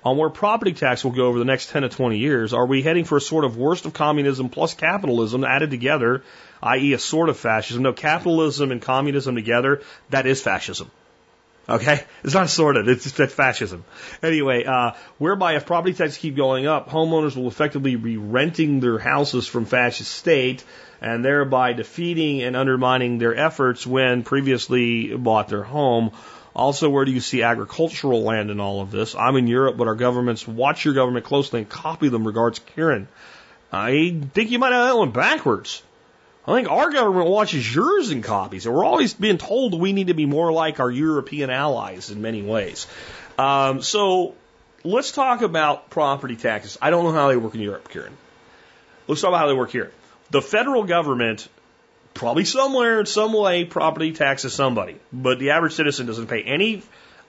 on 0.05 0.17
where 0.17 0.29
property 0.29 0.73
tax 0.73 1.05
will 1.05 1.13
go 1.13 1.27
over 1.27 1.39
the 1.39 1.45
next 1.45 1.71
10 1.71 1.83
to 1.83 1.89
20 1.89 2.19
years? 2.19 2.53
Are 2.53 2.67
we 2.67 2.83
heading 2.83 3.05
for 3.05 3.17
a 3.17 3.21
sort 3.21 3.45
of 3.45 3.57
worst 3.57 3.87
of 3.87 3.93
communism 3.93 4.49
plus 4.49 4.75
capitalism 4.75 5.45
added 5.45 5.71
together, 5.71 6.25
i.e., 6.65 6.93
a 6.95 6.99
sort 6.99 7.29
of 7.29 7.37
fascism? 7.37 7.85
No, 7.85 7.93
capitalism 7.93 8.73
and 8.73 8.83
communism 8.83 9.37
together, 9.37 9.83
that 10.11 10.27
is 10.27 10.43
fascism. 10.43 10.91
Okay? 11.69 12.05
It's 12.23 12.35
not 12.35 12.49
sort 12.49 12.77
of, 12.77 12.89
it's 12.89 13.11
just 13.11 13.33
fascism. 13.33 13.85
Anyway, 14.23 14.65
uh, 14.65 14.93
whereby 15.19 15.57
if 15.57 15.67
property 15.67 15.95
taxes 15.95 16.19
keep 16.19 16.37
going 16.37 16.67
up, 16.67 16.89
homeowners 16.89 17.37
will 17.37 17.49
effectively 17.49 17.97
be 17.97 18.17
renting 18.17 18.81
their 18.81 18.99
houses 18.99 19.47
from 19.47 19.65
fascist 19.65 20.13
state 20.13 20.65
and 21.01 21.25
thereby 21.25 21.73
defeating 21.73 22.43
and 22.43 22.57
undermining 22.57 23.19
their 23.19 23.35
efforts 23.35 23.87
when 23.87 24.23
previously 24.23 25.15
bought 25.15 25.49
their 25.49 25.63
home. 25.63 26.13
Also, 26.55 26.89
where 26.89 27.05
do 27.05 27.13
you 27.13 27.21
see 27.21 27.43
agricultural 27.43 28.23
land 28.23 28.51
in 28.51 28.61
all 28.61 28.81
of 28.81 28.91
this? 28.91 29.15
I'm 29.15 29.37
in 29.37 29.47
Europe, 29.47 29.77
but 29.77 29.89
our 29.89 29.95
governments 29.95 30.49
watch 30.49 30.85
your 30.85 30.95
government 30.95 31.27
closely 31.27 31.61
and 31.61 31.69
copy 31.69 32.09
them. 32.09 32.27
Regards, 32.27 32.61
Kieran. 32.61 33.09
I 33.71 34.23
think 34.33 34.51
you 34.51 34.59
might 34.59 34.73
have 34.73 34.87
that 34.87 34.97
one 34.97 35.11
backwards. 35.11 35.83
I 36.47 36.55
think 36.55 36.71
our 36.71 36.91
government 36.93 37.29
watches 37.29 37.75
yours 37.75 38.11
and 38.11 38.23
copies, 38.23 38.67
and 38.67 38.75
we're 38.75 38.85
always 38.85 39.15
being 39.15 39.39
told 39.39 39.79
we 39.79 39.93
need 39.93 40.07
to 40.07 40.15
be 40.15 40.27
more 40.27 40.53
like 40.53 40.79
our 40.79 40.91
European 40.91 41.51
allies 41.51 42.11
in 42.11 42.23
many 42.23 42.41
ways. 42.43 42.87
Um, 43.37 43.83
so 43.83 44.35
let's 44.85 45.11
talk 45.11 45.43
about 45.43 45.91
property 45.91 46.37
taxes. 46.37 46.79
I 46.81 46.91
don't 46.91 47.05
know 47.05 47.13
how 47.13 47.29
they 47.29 47.37
work 47.37 47.55
in 47.55 47.61
Europe, 47.61 47.89
Kieran. 47.89 48.17
Let's 49.09 49.21
talk 49.21 49.29
about 49.29 49.41
how 49.41 49.49
they 49.49 49.55
work 49.55 49.71
here. 49.71 49.91
The 50.31 50.41
federal 50.41 50.85
government 50.85 51.49
probably 52.15 52.45
somewhere 52.45 53.01
in 53.01 53.07
some 53.07 53.33
way 53.33 53.65
property 53.65 54.13
taxes 54.13 54.55
somebody, 54.55 54.97
but 55.13 55.39
the 55.39 55.51
average 55.51 55.75
citizen 55.75 56.07
doesn't 56.07 56.29
pay 56.29 56.43
any 56.43 56.83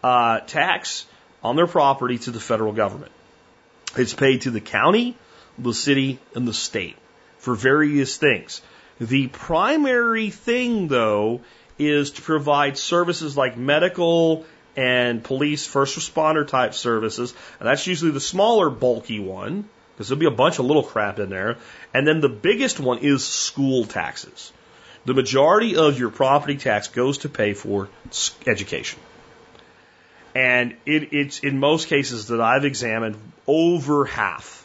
uh, 0.03 0.39
tax 0.41 1.05
on 1.43 1.55
their 1.55 1.67
property 1.67 2.17
to 2.19 2.31
the 2.31 2.39
federal 2.39 2.73
government. 2.73 3.11
It's 3.95 4.13
paid 4.13 4.41
to 4.41 4.51
the 4.51 4.61
county, 4.61 5.15
the 5.57 5.73
city, 5.73 6.19
and 6.35 6.47
the 6.47 6.53
state 6.53 6.95
for 7.37 7.55
various 7.55 8.17
things. 8.17 8.61
The 8.99 9.27
primary 9.27 10.29
thing, 10.29 10.87
though, 10.87 11.41
is 11.77 12.11
to 12.11 12.21
provide 12.21 12.77
services 12.77 13.37
like 13.37 13.57
medical 13.57 14.45
and 14.75 15.23
police 15.23 15.65
first 15.65 15.97
responder 15.97 16.47
type 16.47 16.73
services. 16.73 17.33
And 17.59 17.67
that's 17.67 17.85
usually 17.87 18.11
the 18.11 18.19
smaller, 18.19 18.69
bulky 18.69 19.19
one, 19.19 19.67
because 19.93 20.07
there'll 20.07 20.19
be 20.19 20.27
a 20.27 20.31
bunch 20.31 20.59
of 20.59 20.65
little 20.65 20.83
crap 20.83 21.19
in 21.19 21.29
there. 21.29 21.57
And 21.93 22.07
then 22.07 22.21
the 22.21 22.29
biggest 22.29 22.79
one 22.79 22.99
is 22.99 23.25
school 23.25 23.85
taxes. 23.85 24.51
The 25.05 25.13
majority 25.13 25.75
of 25.75 25.99
your 25.99 26.09
property 26.09 26.57
tax 26.57 26.89
goes 26.89 27.19
to 27.19 27.29
pay 27.29 27.53
for 27.53 27.89
education. 28.45 28.99
And 30.35 30.75
it, 30.85 31.13
it's 31.13 31.39
in 31.39 31.59
most 31.59 31.87
cases 31.87 32.27
that 32.27 32.39
I've 32.39 32.65
examined 32.65 33.17
over 33.47 34.05
half, 34.05 34.56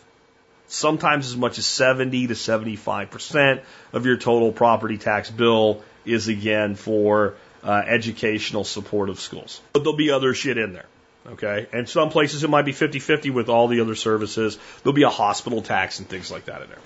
sometimes 0.72 1.26
as 1.26 1.36
much 1.36 1.58
as 1.58 1.66
70 1.66 2.28
to 2.28 2.34
75% 2.34 3.60
of 3.92 4.06
your 4.06 4.16
total 4.16 4.52
property 4.52 4.96
tax 4.96 5.30
bill 5.30 5.82
is 6.04 6.28
again 6.28 6.74
for 6.74 7.34
uh, 7.62 7.82
educational 7.86 8.64
support 8.64 9.10
of 9.10 9.20
schools. 9.20 9.60
But 9.72 9.84
there'll 9.84 9.96
be 9.96 10.10
other 10.10 10.34
shit 10.34 10.58
in 10.58 10.72
there. 10.72 10.86
Okay. 11.26 11.68
And 11.72 11.88
some 11.88 12.10
places 12.10 12.42
it 12.42 12.50
might 12.50 12.64
be 12.64 12.72
50 12.72 12.98
50 12.98 13.30
with 13.30 13.48
all 13.48 13.68
the 13.68 13.80
other 13.80 13.94
services. 13.94 14.58
There'll 14.82 14.94
be 14.94 15.04
a 15.04 15.10
hospital 15.10 15.62
tax 15.62 15.98
and 15.98 16.08
things 16.08 16.30
like 16.30 16.46
that 16.46 16.62
in 16.62 16.68
there. 16.68 16.78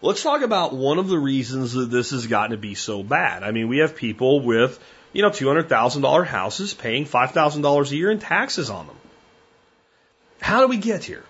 Let's 0.00 0.22
talk 0.22 0.42
about 0.42 0.74
one 0.74 0.98
of 0.98 1.08
the 1.08 1.18
reasons 1.18 1.72
that 1.72 1.90
this 1.90 2.10
has 2.10 2.28
gotten 2.28 2.52
to 2.52 2.56
be 2.56 2.76
so 2.76 3.02
bad. 3.02 3.42
I 3.42 3.50
mean, 3.50 3.66
we 3.66 3.78
have 3.78 3.96
people 3.96 4.40
with, 4.40 4.78
you 5.12 5.22
know, 5.22 5.30
$200,000 5.30 6.26
houses 6.26 6.74
paying 6.74 7.04
$5,000 7.04 7.90
a 7.90 7.96
year 7.96 8.10
in 8.10 8.20
taxes 8.20 8.70
on 8.70 8.86
them. 8.86 8.96
How 10.40 10.60
do 10.60 10.68
we 10.68 10.76
get 10.76 11.02
here? 11.02 11.24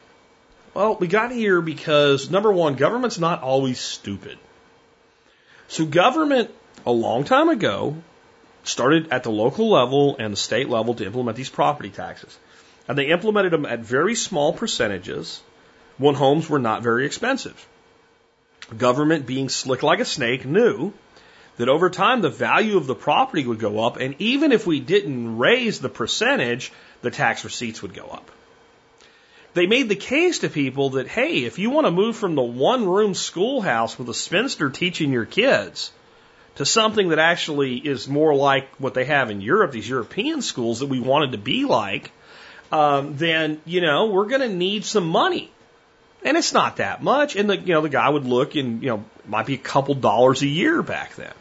Well, 0.79 0.95
we 0.95 1.09
got 1.09 1.33
here 1.33 1.61
because 1.61 2.31
number 2.31 2.53
one, 2.53 2.77
government's 2.77 3.19
not 3.19 3.43
always 3.43 3.81
stupid. 3.81 4.39
So 5.67 5.85
government, 5.85 6.53
a 6.87 6.93
long 6.93 7.25
time 7.25 7.49
ago, 7.49 7.97
started 8.63 9.09
at 9.11 9.25
the 9.25 9.31
local 9.33 9.71
level 9.71 10.15
and 10.21 10.33
the 10.33 10.37
state 10.37 10.69
level 10.69 10.95
to 10.95 11.05
implement 11.05 11.37
these 11.37 11.51
property 11.51 11.91
taxes. 11.91 12.39
And 12.87 12.97
they 12.97 13.07
implemented 13.07 13.53
them 13.53 13.67
at 13.67 13.81
very 13.81 14.15
small 14.15 14.53
percentages 14.53 15.43
when 15.97 16.15
homes 16.15 16.49
were 16.49 16.61
not 16.61 16.85
very 16.85 17.07
expensive 17.07 17.67
government 18.77 19.27
being 19.27 19.49
slick 19.49 19.83
like 19.83 19.99
a 19.99 20.05
snake 20.05 20.45
knew 20.45 20.93
that 21.57 21.69
over 21.69 21.91
time 21.91 22.21
the 22.21 22.31
value 22.31 22.77
of 22.77 22.87
the 22.87 22.95
property 22.95 23.45
would 23.45 23.59
go 23.59 23.85
up, 23.85 23.97
and 23.97 24.15
even 24.21 24.53
if 24.53 24.65
we 24.65 24.79
didn't 24.79 25.39
raise 25.39 25.81
the 25.81 25.89
percentage, 25.89 26.71
the 27.03 27.11
tax 27.11 27.45
receipts 27.45 27.83
would 27.83 27.95
go 27.95 28.05
up. 28.05 28.31
They 29.59 29.67
made 29.67 29.89
the 29.89 29.97
case 29.97 30.39
to 30.39 30.49
people 30.49 30.91
that, 30.91 31.09
hey, 31.09 31.43
if 31.43 31.59
you 31.59 31.71
want 31.71 31.89
to 31.89 31.91
move 31.91 32.15
from 32.15 32.37
the 32.37 32.43
one 32.43 32.89
room 32.89 33.13
schoolhouse 33.13 33.99
with 33.99 34.09
a 34.09 34.15
spinster 34.15 34.71
teaching 34.71 35.11
your 35.13 35.25
kids 35.25 35.91
to 36.55 36.65
something 36.65 37.09
that 37.09 37.19
actually 37.19 37.77
is 37.77 38.07
more 38.07 38.37
like 38.37 38.69
what 38.77 38.95
they 38.95 39.05
have 39.07 39.33
in 39.33 39.41
Europe, 39.41 39.73
these 39.73 39.89
European 39.89 40.43
schools 40.43 40.79
that 40.79 40.87
we 40.87 41.01
wanted 41.01 41.33
to 41.33 41.39
be 41.39 41.65
like, 41.65 42.13
um, 42.71 43.17
then, 43.17 43.61
you 43.65 43.81
know, 43.81 44.07
we're 44.07 44.27
going 44.27 44.43
to 44.43 44.49
need 44.49 44.85
some 44.85 45.09
money. 45.09 45.51
And 46.23 46.37
it's 46.37 46.53
not 46.53 46.77
that 46.77 47.03
much. 47.03 47.35
And 47.35 47.51
the 47.51 47.57
you 47.59 47.75
know 47.75 47.81
the 47.81 47.89
guy 47.89 48.09
would 48.09 48.27
look 48.27 48.55
and 48.55 48.81
you 48.81 48.91
know 48.91 49.05
might 49.27 49.47
be 49.47 49.55
a 49.55 49.65
couple 49.73 49.97
dollars 49.97 50.43
a 50.43 50.47
year 50.47 50.83
back 50.83 51.17
then. 51.17 51.33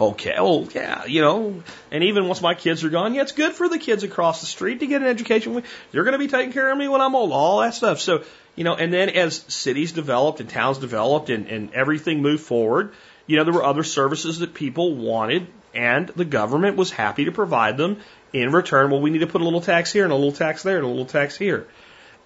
Okay, 0.00 0.32
well 0.36 0.66
yeah, 0.74 1.04
you 1.04 1.20
know, 1.20 1.62
and 1.90 2.04
even 2.04 2.26
once 2.26 2.40
my 2.40 2.54
kids 2.54 2.82
are 2.84 2.88
gone, 2.88 3.12
yeah, 3.12 3.20
it's 3.20 3.32
good 3.32 3.52
for 3.52 3.68
the 3.68 3.78
kids 3.78 4.02
across 4.02 4.40
the 4.40 4.46
street 4.46 4.80
to 4.80 4.86
get 4.86 5.02
an 5.02 5.06
education. 5.06 5.62
You're 5.92 6.04
going 6.04 6.12
to 6.12 6.18
be 6.18 6.26
taking 6.26 6.54
care 6.54 6.72
of 6.72 6.78
me 6.78 6.88
when 6.88 7.02
I'm 7.02 7.14
old, 7.14 7.32
all 7.32 7.60
that 7.60 7.74
stuff. 7.74 8.00
So 8.00 8.24
you 8.56 8.64
know, 8.64 8.74
and 8.74 8.90
then 8.90 9.10
as 9.10 9.44
cities 9.48 9.92
developed 9.92 10.40
and 10.40 10.48
towns 10.48 10.78
developed 10.78 11.28
and, 11.28 11.48
and 11.48 11.74
everything 11.74 12.22
moved 12.22 12.42
forward, 12.42 12.94
you 13.26 13.36
know, 13.36 13.44
there 13.44 13.52
were 13.52 13.62
other 13.62 13.84
services 13.84 14.38
that 14.38 14.54
people 14.54 14.94
wanted, 14.94 15.48
and 15.74 16.08
the 16.08 16.24
government 16.24 16.78
was 16.78 16.90
happy 16.90 17.26
to 17.26 17.32
provide 17.32 17.76
them 17.76 17.98
in 18.32 18.52
return. 18.52 18.90
Well, 18.90 19.02
we 19.02 19.10
need 19.10 19.18
to 19.18 19.26
put 19.26 19.42
a 19.42 19.44
little 19.44 19.60
tax 19.60 19.92
here 19.92 20.04
and 20.04 20.12
a 20.12 20.16
little 20.16 20.32
tax 20.32 20.62
there 20.62 20.78
and 20.78 20.86
a 20.86 20.88
little 20.88 21.04
tax 21.04 21.36
here. 21.36 21.68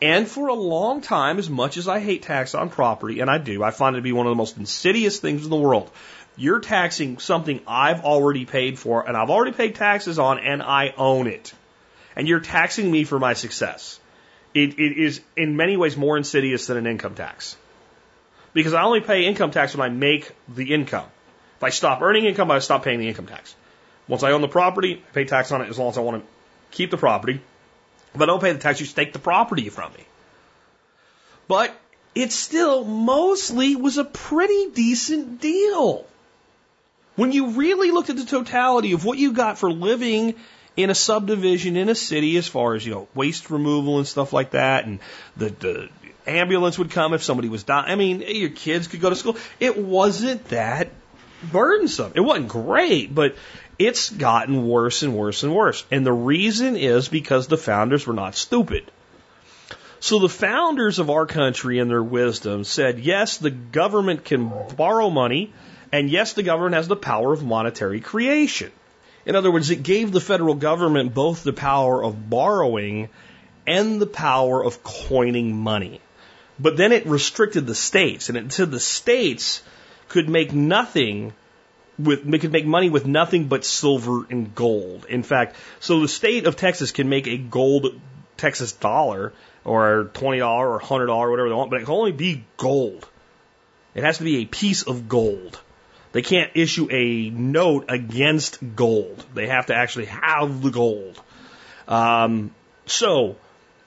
And 0.01 0.29
for 0.29 0.49
a 0.49 0.55
long 0.55 1.01
time, 1.01 1.39
as 1.39 1.49
much 1.49 1.77
as 1.77 1.89
I 1.89 2.01
hate 2.01 2.23
tax 2.23 2.55
on 2.55 2.69
property, 2.69 3.21
and 3.21 3.31
I 3.31 3.39
do, 3.39 3.63
I 3.63 3.71
find 3.71 3.97
it 3.97 3.99
to 3.99 4.03
be 4.03 4.13
one 4.13 4.27
of 4.27 4.31
the 4.31 4.37
most 4.37 4.57
insidious 4.57 5.19
things 5.19 5.45
in 5.45 5.51
the 5.51 5.57
world. 5.57 5.91
You're 6.37 6.61
taxing 6.61 7.19
something 7.19 7.61
I've 7.67 8.05
already 8.05 8.45
paid 8.45 8.79
for, 8.79 9.07
and 9.07 9.17
I've 9.17 9.31
already 9.31 9.53
paid 9.53 9.77
taxes 9.77 10.19
on, 10.19 10.39
and 10.39 10.63
I 10.63 10.93
own 10.97 11.27
it. 11.29 11.53
And 12.17 12.27
you're 12.27 12.41
taxing 12.41 12.91
me 12.91 13.05
for 13.05 13.19
my 13.19 13.35
success. 13.35 14.01
It, 14.53 14.79
it 14.79 14.99
is 14.99 15.21
in 15.37 15.57
many 15.57 15.77
ways 15.77 15.97
more 15.97 16.17
insidious 16.17 16.67
than 16.67 16.77
an 16.77 16.87
income 16.87 17.15
tax. 17.15 17.57
Because 18.53 18.75
I 18.75 18.83
only 18.83 19.01
pay 19.01 19.27
income 19.27 19.51
tax 19.51 19.77
when 19.77 19.85
I 19.85 19.93
make 19.93 20.31
the 20.49 20.75
income. 20.75 21.07
If 21.57 21.65
I 21.65 21.71
stop 21.71 22.03
earning 22.03 22.25
income, 22.25 22.51
I 22.51 22.59
stop 22.61 22.85
paying 22.85 23.01
the 23.01 23.09
income 23.09 23.27
tax. 23.27 23.55
Once 24.07 24.23
I 24.23 24.33
own 24.33 24.43
the 24.43 24.49
property, 24.49 25.03
I 25.09 25.15
pay 25.15 25.25
tax 25.25 25.51
on 25.51 25.63
it 25.63 25.69
as 25.69 25.79
long 25.79 25.89
as 25.89 25.99
I 25.99 26.03
want 26.03 26.23
to 26.23 26.29
keep 26.71 26.91
the 26.91 26.97
property. 26.97 27.41
If 28.15 28.21
I 28.21 28.27
don't 28.27 28.41
pay 28.41 28.53
the 28.53 28.59
tax, 28.59 28.81
you 28.81 28.87
take 28.87 29.13
the 29.13 29.19
property 29.19 29.69
from 29.71 29.93
me. 29.93 30.05
But 31.49 31.75
it 32.15 32.33
still 32.33 32.85
mostly 32.85 33.77
was 33.77 33.99
a 33.99 34.05
pretty 34.05 34.71
decent 34.71 35.41
deal. 35.41 36.07
When 37.17 37.33
you 37.33 37.51
really 37.51 37.91
looked 37.91 38.11
at 38.11 38.17
the 38.17 38.25
totality 38.25 38.93
of 38.93 39.05
what 39.05 39.19
you 39.19 39.33
got 39.33 39.59
for 39.59 39.71
living 39.71 40.35
in 40.77 40.91
a 40.91 40.95
subdivision 40.95 41.77
in 41.77 41.89
a 41.89 41.95
city, 41.95 42.37
as 42.37 42.49
far 42.49 42.75
as, 42.75 42.85
you 42.85 42.93
know, 42.93 43.09
waste 43.15 43.51
removal 43.51 43.99
and 43.99 44.07
stuff 44.07 44.33
like 44.33 44.51
that, 44.51 44.87
and 44.87 44.99
the, 45.37 45.51
the 45.51 45.89
ambulance 46.27 46.79
would 46.79 46.91
come 46.91 47.15
if 47.15 47.23
somebody 47.23 47.49
was 47.49 47.63
dying. 47.63 47.91
I 47.91 47.95
mean, 47.95 48.25
your 48.27 48.51
kids 48.51 48.89
could 48.89 49.01
go 49.01 49.11
to 49.11 49.17
school. 49.17 49.37
It 49.61 49.79
wasn't 49.79 50.47
that 50.47 50.91
burdensome. 51.53 52.13
It 52.17 52.21
wasn't 52.21 52.49
great, 52.49 53.15
but 53.15 53.37
it's 53.79 54.11
gotten 54.11 54.67
worse 54.67 55.03
and 55.03 55.17
worse 55.17 55.43
and 55.43 55.55
worse. 55.55 55.85
And 55.91 56.05
the 56.05 56.13
reason 56.13 56.77
is 56.77 57.09
because 57.09 57.47
the 57.47 57.57
founders 57.57 58.07
were 58.07 58.15
not 58.15 58.35
stupid. 58.35 58.91
So 60.01 60.19
the 60.19 60.29
founders 60.29 60.99
of 60.99 61.09
our 61.09 61.27
country 61.27 61.79
in 61.79 61.89
their 61.89 62.03
wisdom 62.03 62.65
said, 62.65 62.99
yes, 62.99 63.39
the 63.39 63.51
government 63.51 64.25
can 64.25 64.53
borrow 64.77 65.09
money, 65.09 65.53
and 65.93 66.11
yes, 66.11 66.33
the 66.33 66.43
government 66.43 66.75
has 66.75 66.89
the 66.89 66.97
power 66.97 67.33
of 67.33 67.45
monetary 67.45 68.01
creation. 68.01 68.71
In 69.27 69.37
other 69.37 69.51
words, 69.51 69.71
it 69.71 69.83
gave 69.83 70.13
the 70.13 70.21
federal 70.21 70.55
government 70.55 71.15
both 71.15 71.43
the 71.43 71.53
power 71.53 72.05
of 72.05 72.29
borrowing 72.29 73.09
and 73.67 74.01
the 74.01 74.07
power 74.07 74.63
of 74.63 74.83
coining 74.83 75.57
money. 75.57 76.01
But 76.59 76.77
then 76.77 76.93
it 76.93 77.07
restricted 77.07 77.67
the 77.67 77.75
states, 77.75 78.29
and 78.29 78.39
it 78.39 78.53
said 78.53 78.71
the 78.71 78.81
states 78.81 79.63
could 80.09 80.29
make 80.29 80.53
nothing 80.53 81.33
with 81.99 82.25
could 82.41 82.53
make 82.53 82.67
money 82.67 82.91
with 82.91 83.07
nothing 83.07 83.47
but 83.47 83.65
silver 83.65 84.27
and 84.29 84.55
gold. 84.55 85.07
In 85.09 85.23
fact, 85.23 85.57
so 85.81 86.01
the 86.01 86.09
state 86.09 86.47
of 86.47 86.57
Texas 86.57 86.93
can 86.93 87.09
make 87.09 87.27
a 87.27 87.39
gold 87.39 88.01
Texas 88.37 88.73
dollar 88.73 89.33
or 89.65 90.11
twenty 90.13 90.39
dollar 90.39 90.75
or 90.75 90.79
hundred 90.79 91.07
dollar, 91.07 91.31
whatever 91.31 91.49
they 91.49 91.55
want, 91.55 91.71
but 91.71 91.81
it 91.81 91.85
can 91.85 91.95
only 91.95 92.13
be 92.13 92.45
gold. 92.57 93.09
It 93.95 94.05
has 94.05 94.19
to 94.19 94.25
be 94.25 94.39
a 94.39 94.45
piece 94.45 94.83
of 94.83 95.09
gold. 95.09 95.61
They 96.15 96.23
can't 96.23 96.53
issue 96.55 96.87
a 96.93 97.29
note 97.31 97.87
against 97.89 98.61
gold. 98.77 99.25
They 99.35 99.49
have 99.49 99.67
to 99.67 99.75
actually 99.75 100.05
have 100.05 100.63
the 100.63 100.71
gold. 100.71 101.21
Um, 101.89 102.53
so, 102.87 103.35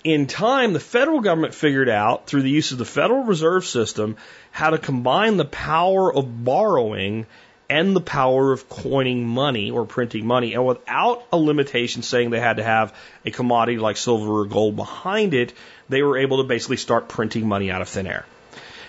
in 0.03 0.27
time, 0.27 0.73
the 0.73 0.81
federal 0.81 1.21
government 1.21 1.53
figured 1.53 1.87
out 1.87 2.27
through 2.27 2.41
the 2.41 2.49
use 2.49 2.73
of 2.73 2.79
the 2.79 2.85
Federal 2.85 3.23
Reserve 3.23 3.65
System 3.65 4.17
how 4.51 4.71
to 4.71 4.77
combine 4.77 5.37
the 5.37 5.45
power 5.45 6.13
of 6.13 6.43
borrowing 6.43 7.27
and 7.69 7.95
the 7.95 8.01
power 8.01 8.51
of 8.51 8.67
coining 8.67 9.25
money 9.25 9.71
or 9.71 9.85
printing 9.85 10.27
money, 10.27 10.53
and 10.53 10.65
without 10.65 11.25
a 11.31 11.37
limitation 11.37 12.01
saying 12.01 12.29
they 12.29 12.41
had 12.41 12.57
to 12.57 12.63
have 12.63 12.93
a 13.25 13.31
commodity 13.31 13.77
like 13.77 13.95
silver 13.95 14.41
or 14.41 14.45
gold 14.45 14.75
behind 14.75 15.33
it, 15.33 15.53
they 15.87 16.01
were 16.01 16.17
able 16.17 16.43
to 16.43 16.43
basically 16.43 16.77
start 16.77 17.07
printing 17.07 17.47
money 17.47 17.71
out 17.71 17.81
of 17.81 17.87
thin 17.87 18.05
air. 18.05 18.25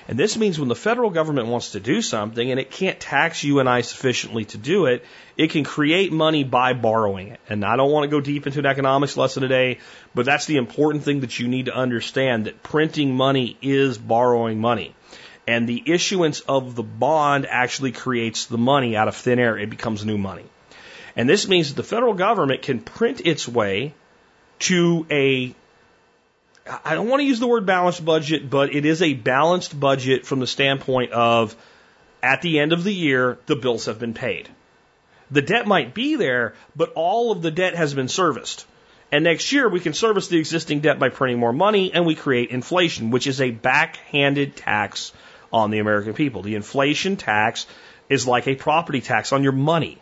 And 0.08 0.18
this 0.18 0.38
means 0.38 0.58
when 0.58 0.70
the 0.70 0.74
federal 0.74 1.10
government 1.10 1.48
wants 1.48 1.72
to 1.72 1.80
do 1.80 2.00
something 2.00 2.50
and 2.50 2.58
it 2.58 2.70
can't 2.70 2.98
tax 2.98 3.44
you 3.44 3.60
and 3.60 3.68
I 3.68 3.82
sufficiently 3.82 4.46
to 4.46 4.56
do 4.56 4.86
it, 4.86 5.04
it 5.36 5.50
can 5.50 5.64
create 5.64 6.10
money 6.10 6.44
by 6.44 6.72
borrowing 6.72 7.28
it. 7.28 7.40
And 7.46 7.62
I 7.62 7.76
don't 7.76 7.92
want 7.92 8.04
to 8.04 8.08
go 8.08 8.22
deep 8.22 8.46
into 8.46 8.58
an 8.58 8.64
economics 8.64 9.18
lesson 9.18 9.42
today, 9.42 9.80
but 10.14 10.24
that's 10.24 10.46
the 10.46 10.56
important 10.56 11.04
thing 11.04 11.20
that 11.20 11.38
you 11.38 11.46
need 11.46 11.66
to 11.66 11.74
understand 11.74 12.46
that 12.46 12.62
printing 12.62 13.14
money 13.14 13.58
is 13.60 13.98
borrowing 13.98 14.58
money. 14.58 14.94
And 15.46 15.68
the 15.68 15.82
issuance 15.84 16.40
of 16.40 16.74
the 16.74 16.82
bond 16.82 17.46
actually 17.46 17.92
creates 17.92 18.46
the 18.46 18.58
money 18.58 18.96
out 18.96 19.08
of 19.08 19.16
thin 19.16 19.38
air. 19.38 19.58
It 19.58 19.68
becomes 19.68 20.06
new 20.06 20.16
money. 20.16 20.46
And 21.16 21.28
this 21.28 21.46
means 21.46 21.68
that 21.68 21.76
the 21.76 21.88
federal 21.88 22.14
government 22.14 22.62
can 22.62 22.80
print 22.80 23.20
its 23.26 23.46
way 23.46 23.92
to 24.60 25.06
a 25.10 25.54
I 26.84 26.94
don't 26.94 27.08
want 27.08 27.20
to 27.20 27.26
use 27.26 27.40
the 27.40 27.46
word 27.46 27.66
balanced 27.66 28.04
budget, 28.04 28.48
but 28.48 28.74
it 28.74 28.84
is 28.84 29.02
a 29.02 29.14
balanced 29.14 29.78
budget 29.78 30.26
from 30.26 30.40
the 30.40 30.46
standpoint 30.46 31.12
of 31.12 31.56
at 32.22 32.42
the 32.42 32.58
end 32.58 32.72
of 32.72 32.84
the 32.84 32.92
year, 32.92 33.38
the 33.46 33.56
bills 33.56 33.86
have 33.86 33.98
been 33.98 34.14
paid. 34.14 34.48
The 35.30 35.42
debt 35.42 35.66
might 35.66 35.94
be 35.94 36.16
there, 36.16 36.54
but 36.74 36.92
all 36.94 37.32
of 37.32 37.42
the 37.42 37.50
debt 37.50 37.74
has 37.74 37.94
been 37.94 38.08
serviced. 38.08 38.66
And 39.10 39.24
next 39.24 39.52
year, 39.52 39.68
we 39.68 39.80
can 39.80 39.94
service 39.94 40.28
the 40.28 40.38
existing 40.38 40.80
debt 40.80 40.98
by 40.98 41.08
printing 41.08 41.38
more 41.38 41.52
money 41.52 41.92
and 41.92 42.04
we 42.04 42.14
create 42.14 42.50
inflation, 42.50 43.10
which 43.10 43.26
is 43.26 43.40
a 43.40 43.50
backhanded 43.50 44.56
tax 44.56 45.12
on 45.52 45.70
the 45.70 45.78
American 45.78 46.14
people. 46.14 46.42
The 46.42 46.56
inflation 46.56 47.16
tax 47.16 47.66
is 48.08 48.26
like 48.26 48.46
a 48.46 48.54
property 48.54 49.00
tax 49.00 49.32
on 49.32 49.42
your 49.42 49.52
money. 49.52 49.98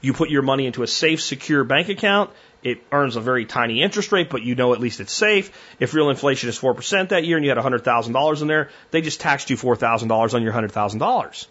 You 0.00 0.12
put 0.12 0.30
your 0.30 0.42
money 0.42 0.66
into 0.66 0.82
a 0.82 0.86
safe, 0.86 1.20
secure 1.20 1.64
bank 1.64 1.88
account 1.88 2.30
it 2.66 2.82
earns 2.90 3.14
a 3.14 3.20
very 3.20 3.44
tiny 3.46 3.80
interest 3.80 4.10
rate, 4.10 4.28
but 4.28 4.42
you 4.42 4.56
know 4.56 4.72
at 4.72 4.80
least 4.80 4.98
it's 4.98 5.12
safe. 5.12 5.56
If 5.78 5.94
real 5.94 6.10
inflation 6.10 6.48
is 6.48 6.58
4% 6.58 7.10
that 7.10 7.24
year 7.24 7.36
and 7.36 7.46
you 7.46 7.50
had 7.50 7.58
$100,000 7.58 8.42
in 8.42 8.48
there, 8.48 8.70
they 8.90 9.02
just 9.02 9.20
taxed 9.20 9.50
you 9.50 9.56
$4,000 9.56 10.34
on 10.34 10.42
your 10.42 10.52
$100,000. 10.52 11.46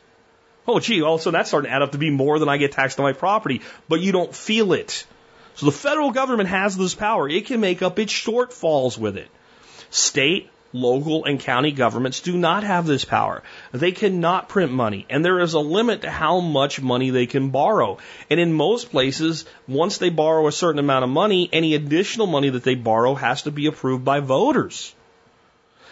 Oh, 0.68 0.80
gee, 0.82 1.02
also 1.02 1.32
that's 1.32 1.48
starting 1.48 1.70
to 1.70 1.76
add 1.76 1.84
up 1.84 1.94
to 1.94 1.98
be 1.98 2.10
more 2.10 2.38
than 2.38 2.50
I 2.50 2.58
get 2.58 2.74
taxed 2.74 3.00
on 3.00 3.04
my 3.04 3.14
property, 3.14 3.62
but 3.88 4.02
you 4.02 4.12
don't 4.12 4.36
feel 4.36 4.74
it. 4.74 5.06
So 5.56 5.68
the 5.68 5.72
federal 5.72 6.12
government 6.12 6.50
has 6.50 6.76
this 6.76 6.96
power. 6.96 7.30
It 7.30 7.46
can 7.46 7.62
make 7.62 7.82
up 7.82 7.98
its 7.98 8.12
shortfalls 8.12 8.98
with 8.98 9.16
it. 9.16 9.30
State, 9.90 10.50
local 10.76 11.26
and 11.26 11.40
county 11.40 11.72
governments 11.72 12.22
do 12.22 12.38
not 12.38 12.64
have 12.64 12.86
this 12.86 13.06
power. 13.06 13.44
They 13.72 13.92
cannot 13.92 14.50
print 14.50 14.72
money, 14.72 15.06
and 15.10 15.24
there 15.24 15.40
is 15.40 15.54
a 15.54 15.60
limit 15.60 16.02
to 16.02 16.10
how 16.10 16.40
much 16.40 16.82
money 16.82 17.12
they 17.12 17.26
can 17.28 17.50
borrow. 17.50 17.98
And 18.30 18.40
in 18.40 18.54
most 18.54 18.90
places, 18.90 19.46
once 19.68 19.98
they 20.00 20.10
borrow 20.10 20.48
a 20.48 20.52
certain 20.52 20.80
amount 20.80 21.04
of 21.04 21.10
money, 21.10 21.50
any 21.54 21.76
additional 21.76 22.28
money 22.28 22.50
that 22.50 22.64
they 22.64 22.76
borrow 22.76 23.14
has 23.14 23.44
to 23.44 23.52
be 23.52 23.68
approved 23.68 24.04
by 24.04 24.22
voters. 24.22 24.95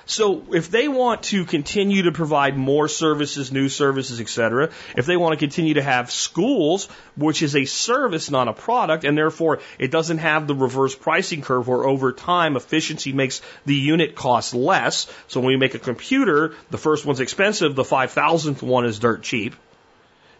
So 0.05 0.43
if 0.51 0.69
they 0.69 0.87
want 0.87 1.23
to 1.23 1.45
continue 1.45 2.03
to 2.03 2.11
provide 2.11 2.57
more 2.57 2.87
services, 2.87 3.51
new 3.51 3.69
services, 3.69 4.19
etc., 4.19 4.69
if 4.97 5.05
they 5.05 5.15
want 5.15 5.33
to 5.33 5.37
continue 5.37 5.75
to 5.75 5.81
have 5.81 6.11
schools, 6.11 6.87
which 7.15 7.41
is 7.41 7.55
a 7.55 7.65
service, 7.65 8.29
not 8.29 8.49
a 8.49 8.53
product, 8.53 9.05
and 9.05 9.17
therefore 9.17 9.59
it 9.79 9.91
doesn't 9.91 10.17
have 10.17 10.45
the 10.45 10.55
reverse 10.55 10.93
pricing 10.93 11.41
curve 11.41 11.67
where 11.67 11.85
over 11.85 12.11
time 12.11 12.57
efficiency 12.57 13.13
makes 13.13 13.41
the 13.65 13.75
unit 13.75 14.15
cost 14.15 14.53
less. 14.53 15.07
So 15.27 15.39
when 15.39 15.47
we 15.47 15.57
make 15.57 15.73
a 15.73 15.79
computer, 15.79 16.53
the 16.69 16.77
first 16.77 17.05
one's 17.05 17.21
expensive, 17.21 17.75
the 17.75 17.83
5,000th 17.83 18.61
one 18.61 18.85
is 18.85 18.99
dirt 18.99 19.23
cheap. 19.23 19.55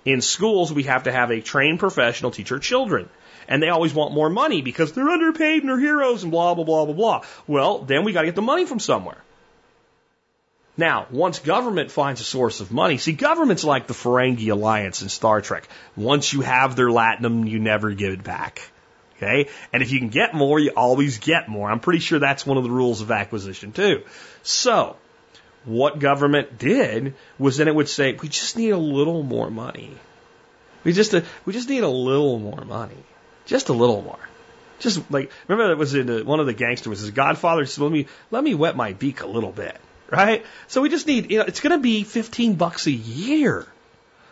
In 0.04 0.20
schools, 0.20 0.74
we 0.74 0.84
have 0.84 1.04
to 1.04 1.12
have 1.14 1.32
a 1.32 1.40
trained 1.40 1.80
professional 1.80 2.32
teach 2.32 2.52
our 2.52 2.60
children 2.60 3.10
and 3.48 3.62
they 3.62 3.70
always 3.70 3.94
want 3.94 4.14
more 4.14 4.30
money 4.30 4.62
because 4.62 4.94
they're 4.94 5.10
underpaid 5.10 5.62
and 5.62 5.70
they're 5.70 5.80
heroes 5.80 6.24
and 6.24 6.32
blah, 6.32 6.54
blah, 6.54 6.64
blah, 6.64 6.86
blah, 6.86 6.94
blah. 6.94 7.22
Well, 7.48 7.80
then 7.80 8.04
we 8.04 8.14
got 8.14 8.22
to 8.22 8.28
get 8.28 8.36
the 8.36 8.42
money 8.42 8.66
from 8.66 8.80
somewhere. 8.80 9.18
Now, 10.76 11.06
once 11.12 11.40
government 11.40 11.92
finds 11.92 12.20
a 12.20 12.24
source 12.24 12.60
of 12.60 12.72
money, 12.72 12.98
see, 12.98 13.12
government's 13.12 13.64
like 13.64 13.86
the 13.86 13.94
Ferengi 13.94 14.52
Alliance 14.52 15.04
in 15.04 15.10
Star 15.10 15.40
Trek. 15.40 15.68
Once 15.96 16.34
you 16.34 16.42
have 16.42 16.76
their 16.76 16.88
latinum, 16.88 17.48
you 17.48 17.60
never 17.60 17.92
give 17.92 18.14
it 18.14 18.24
back. 18.24 18.62
Okay? 19.18 19.50
And 19.72 19.84
if 19.84 19.92
you 19.92 20.00
can 20.00 20.10
get 20.10 20.34
more, 20.34 20.60
you 20.60 20.72
always 20.76 21.20
get 21.20 21.48
more. 21.48 21.70
I'm 21.70 21.80
pretty 21.80 22.00
sure 22.00 22.18
that's 22.18 22.46
one 22.46 22.58
of 22.58 22.64
the 22.64 22.72
rules 22.72 23.02
of 23.02 23.12
acquisition 23.12 23.72
too. 23.72 24.02
So, 24.42 24.96
what 25.64 26.00
government 26.00 26.58
did 26.58 27.14
was 27.38 27.58
then 27.58 27.68
it 27.68 27.76
would 27.76 27.88
say, 27.88 28.14
we 28.14 28.28
just 28.28 28.58
need 28.58 28.72
a 28.72 28.78
little 28.78 29.22
more 29.22 29.52
money. 29.52 29.96
We 30.84 30.92
just, 30.92 31.14
uh, 31.14 31.22
we 31.46 31.54
just 31.54 31.70
need 31.70 31.84
a 31.84 31.90
little 31.90 32.40
more 32.40 32.66
money. 32.66 32.98
Just 33.46 33.70
a 33.70 33.74
little 33.74 34.02
more. 34.02 34.20
Just 34.80 35.00
like, 35.12 35.32
remember 35.48 35.70
that 35.70 35.78
was 35.78 35.94
in 35.94 36.26
one 36.26 36.40
of 36.40 36.48
the 36.48 36.54
gangsters 36.54 36.88
was 36.88 37.00
his 37.02 37.12
godfather 37.12 37.68
said, 37.68 37.84
let 37.84 37.92
me, 37.92 38.08
let 38.32 38.44
me 38.44 38.56
wet 38.56 38.76
my 38.76 38.94
beak 38.94 39.22
a 39.22 39.28
little 39.28 39.52
bit 39.52 39.78
right? 40.14 40.46
So 40.68 40.82
we 40.82 40.90
just 40.90 41.08
need, 41.08 41.32
you 41.32 41.40
know, 41.40 41.46
it's 41.46 41.60
going 41.60 41.76
to 41.76 41.82
be 41.82 42.04
15 42.04 42.56
bucks 42.56 42.88
a 42.88 42.92
year. 42.92 43.68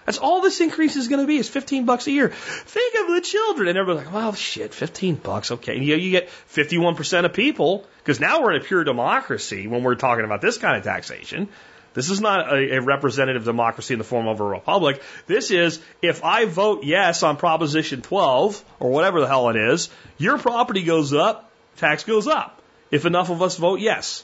That's 0.06 0.18
all 0.18 0.41
this 0.41 0.62
increase 0.62 0.95
is 0.95 1.08
going 1.08 1.22
to 1.22 1.28
be 1.28 1.38
is 1.38 1.49
15 1.49 1.86
bucks 1.86 2.08
a 2.08 2.12
year. 2.12 2.30
Think 2.30 2.95
of 3.02 3.16
the 3.16 3.22
children. 3.22 3.68
And 3.68 3.78
everybody's 3.78 4.06
like, 4.06 4.14
well, 4.14 4.34
shit, 4.34 4.74
15 4.74 5.16
bucks. 5.16 5.52
Okay. 5.52 5.76
And 5.76 5.86
you, 5.86 5.95
know, 5.95 6.03
you 6.03 6.12
get 6.12 6.30
51% 6.53 7.26
of 7.26 7.34
people 7.34 7.86
because 7.99 8.20
now 8.20 8.41
we're 8.41 8.53
in 8.53 8.62
a 8.62 8.64
pure 8.64 8.84
democracy 8.84 9.68
when 9.68 9.84
we're 9.84 9.95
talking 9.95 10.26
about 10.26 10.41
this 10.41 10.58
kind 10.58 10.78
of 10.78 10.84
taxation. 10.84 11.49
This 11.94 12.10
is 12.10 12.22
not 12.22 12.52
a, 12.52 12.78
a, 12.78 12.82
representative 12.82 13.44
democracy 13.44 13.94
in 13.94 13.98
the 13.98 14.06
form 14.06 14.28
of 14.28 14.40
a 14.40 14.45
republic. 14.45 15.02
This 15.28 15.52
is 15.52 15.82
if 16.02 16.24
I 16.24 16.45
vote 16.45 16.84
yes 16.84 17.22
on 17.22 17.36
Proposition 17.36 18.02
12 18.02 18.64
or 18.80 18.91
whatever 18.91 19.20
the 19.20 19.28
hell 19.28 19.49
it 19.49 19.58
is, 19.58 19.90
your 20.18 20.38
property 20.38 20.84
goes 20.84 21.14
up, 21.14 21.52
tax 21.78 22.06
goes 22.06 22.28
up. 22.28 22.62
If 22.91 23.06
enough 23.06 23.30
of 23.30 23.41
us 23.41 23.58
vote 23.58 23.82
yes. 23.82 24.24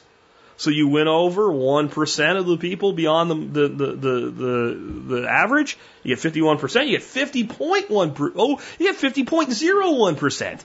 So 0.58 0.70
you 0.70 0.88
win 0.88 1.06
over 1.06 1.48
1% 1.48 2.36
of 2.36 2.46
the 2.46 2.56
people 2.56 2.92
beyond 2.92 3.30
the, 3.30 3.34
the, 3.34 3.68
the, 3.68 3.86
the, 3.92 4.30
the, 4.30 5.14
the 5.14 5.28
average. 5.28 5.78
You 6.02 6.16
get 6.16 6.34
51%. 6.34 6.86
You 6.88 6.98
get 6.98 7.06
50.1, 7.06 8.32
oh, 8.36 8.60
you 8.78 8.92
get 8.92 9.00
50.01%. 9.00 10.60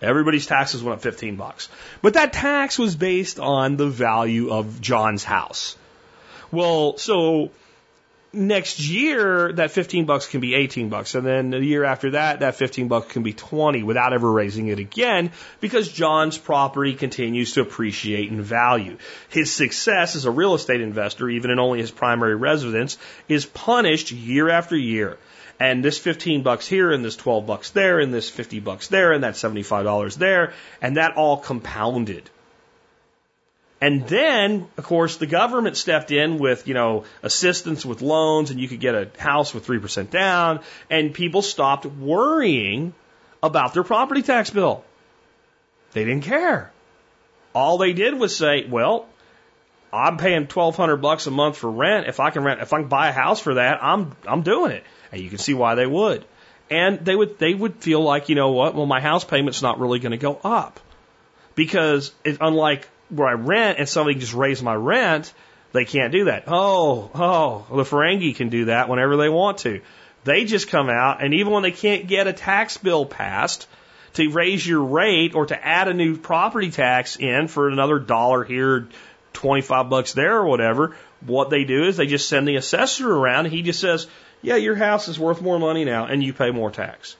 Everybody's 0.00 0.46
taxes 0.46 0.82
went 0.82 0.96
up 0.96 1.02
15 1.02 1.36
bucks. 1.36 1.68
But 2.02 2.14
that 2.14 2.32
tax 2.32 2.78
was 2.78 2.94
based 2.94 3.40
on 3.40 3.76
the 3.76 3.88
value 3.88 4.52
of 4.52 4.80
John's 4.80 5.24
house. 5.24 5.76
Well, 6.52 6.96
so 6.98 7.50
next 8.32 8.80
year 8.80 9.52
that 9.52 9.70
15 9.70 10.06
bucks 10.06 10.26
can 10.26 10.40
be 10.40 10.54
18 10.54 10.88
bucks 10.88 11.14
and 11.14 11.26
then 11.26 11.50
the 11.50 11.58
year 11.58 11.84
after 11.84 12.12
that 12.12 12.40
that 12.40 12.54
15 12.54 12.88
bucks 12.88 13.12
can 13.12 13.22
be 13.22 13.32
20 13.32 13.82
without 13.82 14.12
ever 14.14 14.30
raising 14.30 14.68
it 14.68 14.78
again 14.78 15.30
because 15.60 15.92
John's 15.92 16.38
property 16.38 16.94
continues 16.94 17.52
to 17.54 17.60
appreciate 17.60 18.30
in 18.30 18.40
value. 18.40 18.96
His 19.28 19.52
success 19.52 20.16
as 20.16 20.24
a 20.24 20.30
real 20.30 20.54
estate 20.54 20.80
investor 20.80 21.28
even 21.28 21.50
in 21.50 21.58
only 21.58 21.80
his 21.80 21.90
primary 21.90 22.34
residence 22.34 22.96
is 23.28 23.44
punished 23.44 24.12
year 24.12 24.48
after 24.48 24.76
year. 24.76 25.18
And 25.60 25.84
this 25.84 25.98
15 25.98 26.42
bucks 26.42 26.66
here 26.66 26.90
and 26.90 27.04
this 27.04 27.16
12 27.16 27.46
bucks 27.46 27.70
there 27.70 28.00
and 28.00 28.14
this 28.14 28.30
50 28.30 28.60
bucks 28.60 28.88
there 28.88 29.12
and 29.12 29.24
that 29.24 29.34
$75 29.34 30.16
there 30.16 30.54
and 30.80 30.96
that 30.96 31.16
all 31.16 31.36
compounded. 31.36 32.30
And 33.82 34.06
then, 34.06 34.68
of 34.76 34.84
course, 34.84 35.16
the 35.16 35.26
government 35.26 35.76
stepped 35.76 36.12
in 36.12 36.38
with, 36.38 36.68
you 36.68 36.74
know, 36.74 37.02
assistance 37.20 37.84
with 37.84 38.00
loans 38.00 38.52
and 38.52 38.60
you 38.60 38.68
could 38.68 38.78
get 38.78 38.94
a 38.94 39.10
house 39.18 39.52
with 39.52 39.66
3% 39.66 40.08
down 40.08 40.60
and 40.88 41.12
people 41.12 41.42
stopped 41.42 41.84
worrying 41.84 42.94
about 43.42 43.74
their 43.74 43.82
property 43.82 44.22
tax 44.22 44.50
bill. 44.50 44.84
They 45.94 46.04
didn't 46.04 46.22
care. 46.22 46.70
All 47.56 47.76
they 47.76 47.92
did 47.92 48.16
was 48.16 48.36
say, 48.36 48.66
well, 48.68 49.06
I'm 49.92 50.16
paying 50.16 50.42
1200 50.42 50.98
bucks 50.98 51.26
a 51.26 51.32
month 51.32 51.56
for 51.56 51.68
rent. 51.68 52.06
If 52.06 52.20
I 52.20 52.30
can 52.30 52.44
rent, 52.44 52.60
if 52.60 52.72
I 52.72 52.78
can 52.78 52.88
buy 52.88 53.08
a 53.08 53.12
house 53.12 53.40
for 53.40 53.54
that, 53.54 53.82
I'm, 53.82 54.14
I'm 54.28 54.42
doing 54.42 54.70
it. 54.70 54.84
And 55.10 55.20
you 55.20 55.28
can 55.28 55.38
see 55.38 55.54
why 55.54 55.74
they 55.74 55.86
would. 55.86 56.24
And 56.70 57.04
they 57.04 57.16
would, 57.16 57.36
they 57.40 57.52
would 57.52 57.82
feel 57.82 58.00
like, 58.00 58.28
you 58.28 58.36
know 58.36 58.52
what? 58.52 58.76
Well, 58.76 58.86
my 58.86 59.00
house 59.00 59.24
payment's 59.24 59.60
not 59.60 59.80
really 59.80 59.98
going 59.98 60.12
to 60.12 60.18
go 60.18 60.38
up 60.44 60.78
because 61.56 62.12
it, 62.22 62.38
unlike 62.40 62.88
where 63.12 63.28
I 63.28 63.32
rent 63.32 63.78
and 63.78 63.88
somebody 63.88 64.18
just 64.18 64.34
raised 64.34 64.62
my 64.62 64.74
rent, 64.74 65.32
They 65.72 65.84
can't 65.84 66.12
do 66.12 66.24
that. 66.24 66.44
Oh, 66.46 67.10
oh, 67.14 67.66
the 67.76 67.84
Ferengi 67.84 68.34
can 68.34 68.48
do 68.48 68.66
that 68.66 68.88
whenever 68.88 69.16
they 69.16 69.28
want 69.28 69.58
to. 69.58 69.80
They 70.24 70.44
just 70.44 70.68
come 70.68 70.88
out, 70.88 71.22
and 71.22 71.34
even 71.34 71.52
when 71.52 71.62
they 71.62 71.72
can't 71.72 72.06
get 72.06 72.26
a 72.26 72.32
tax 72.32 72.76
bill 72.78 73.06
passed 73.06 73.66
to 74.14 74.30
raise 74.30 74.66
your 74.66 74.82
rate 74.82 75.34
or 75.34 75.46
to 75.46 75.66
add 75.66 75.88
a 75.88 75.94
new 75.94 76.16
property 76.16 76.70
tax 76.70 77.16
in 77.16 77.48
for 77.48 77.68
another 77.68 77.98
dollar 77.98 78.44
here, 78.44 78.88
25 79.32 79.88
bucks 79.88 80.12
there 80.12 80.38
or 80.38 80.46
whatever, 80.46 80.94
what 81.20 81.50
they 81.50 81.64
do 81.64 81.84
is 81.84 81.96
they 81.96 82.06
just 82.06 82.28
send 82.28 82.46
the 82.46 82.56
assessor 82.56 83.10
around 83.10 83.46
and 83.46 83.54
he 83.54 83.62
just 83.62 83.80
says, 83.80 84.06
yeah, 84.42 84.56
your 84.56 84.74
house 84.74 85.08
is 85.08 85.18
worth 85.18 85.40
more 85.40 85.58
money 85.58 85.84
now 85.84 86.04
and 86.04 86.22
you 86.22 86.32
pay 86.32 86.50
more 86.50 86.70
tax. 86.70 87.16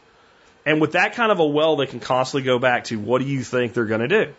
And 0.66 0.80
with 0.80 0.92
that 0.92 1.14
kind 1.14 1.32
of 1.32 1.40
a 1.40 1.46
well, 1.46 1.76
they 1.76 1.86
can 1.86 2.00
constantly 2.00 2.44
go 2.44 2.58
back 2.58 2.84
to 2.84 2.98
what 2.98 3.20
do 3.20 3.26
you 3.26 3.42
think 3.42 3.72
they're 3.72 3.84
going 3.84 4.06
to 4.06 4.08
do? 4.26 4.32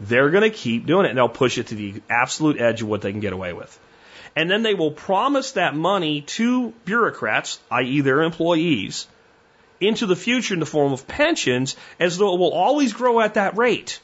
They're 0.00 0.30
going 0.30 0.44
to 0.44 0.56
keep 0.56 0.86
doing 0.86 1.06
it 1.06 1.10
and 1.10 1.18
they'll 1.18 1.28
push 1.28 1.58
it 1.58 1.68
to 1.68 1.74
the 1.74 2.02
absolute 2.08 2.60
edge 2.60 2.82
of 2.82 2.88
what 2.88 3.02
they 3.02 3.10
can 3.10 3.20
get 3.20 3.32
away 3.32 3.52
with. 3.52 3.78
And 4.36 4.50
then 4.50 4.62
they 4.62 4.74
will 4.74 4.92
promise 4.92 5.52
that 5.52 5.74
money 5.74 6.20
to 6.22 6.72
bureaucrats, 6.84 7.58
i.e., 7.70 8.00
their 8.02 8.22
employees, 8.22 9.08
into 9.80 10.06
the 10.06 10.16
future 10.16 10.54
in 10.54 10.60
the 10.60 10.66
form 10.66 10.92
of 10.92 11.08
pensions 11.08 11.76
as 11.98 12.18
though 12.18 12.34
it 12.34 12.38
will 12.38 12.52
always 12.52 12.92
grow 12.92 13.20
at 13.20 13.34
that 13.34 13.56
rate. 13.56 14.00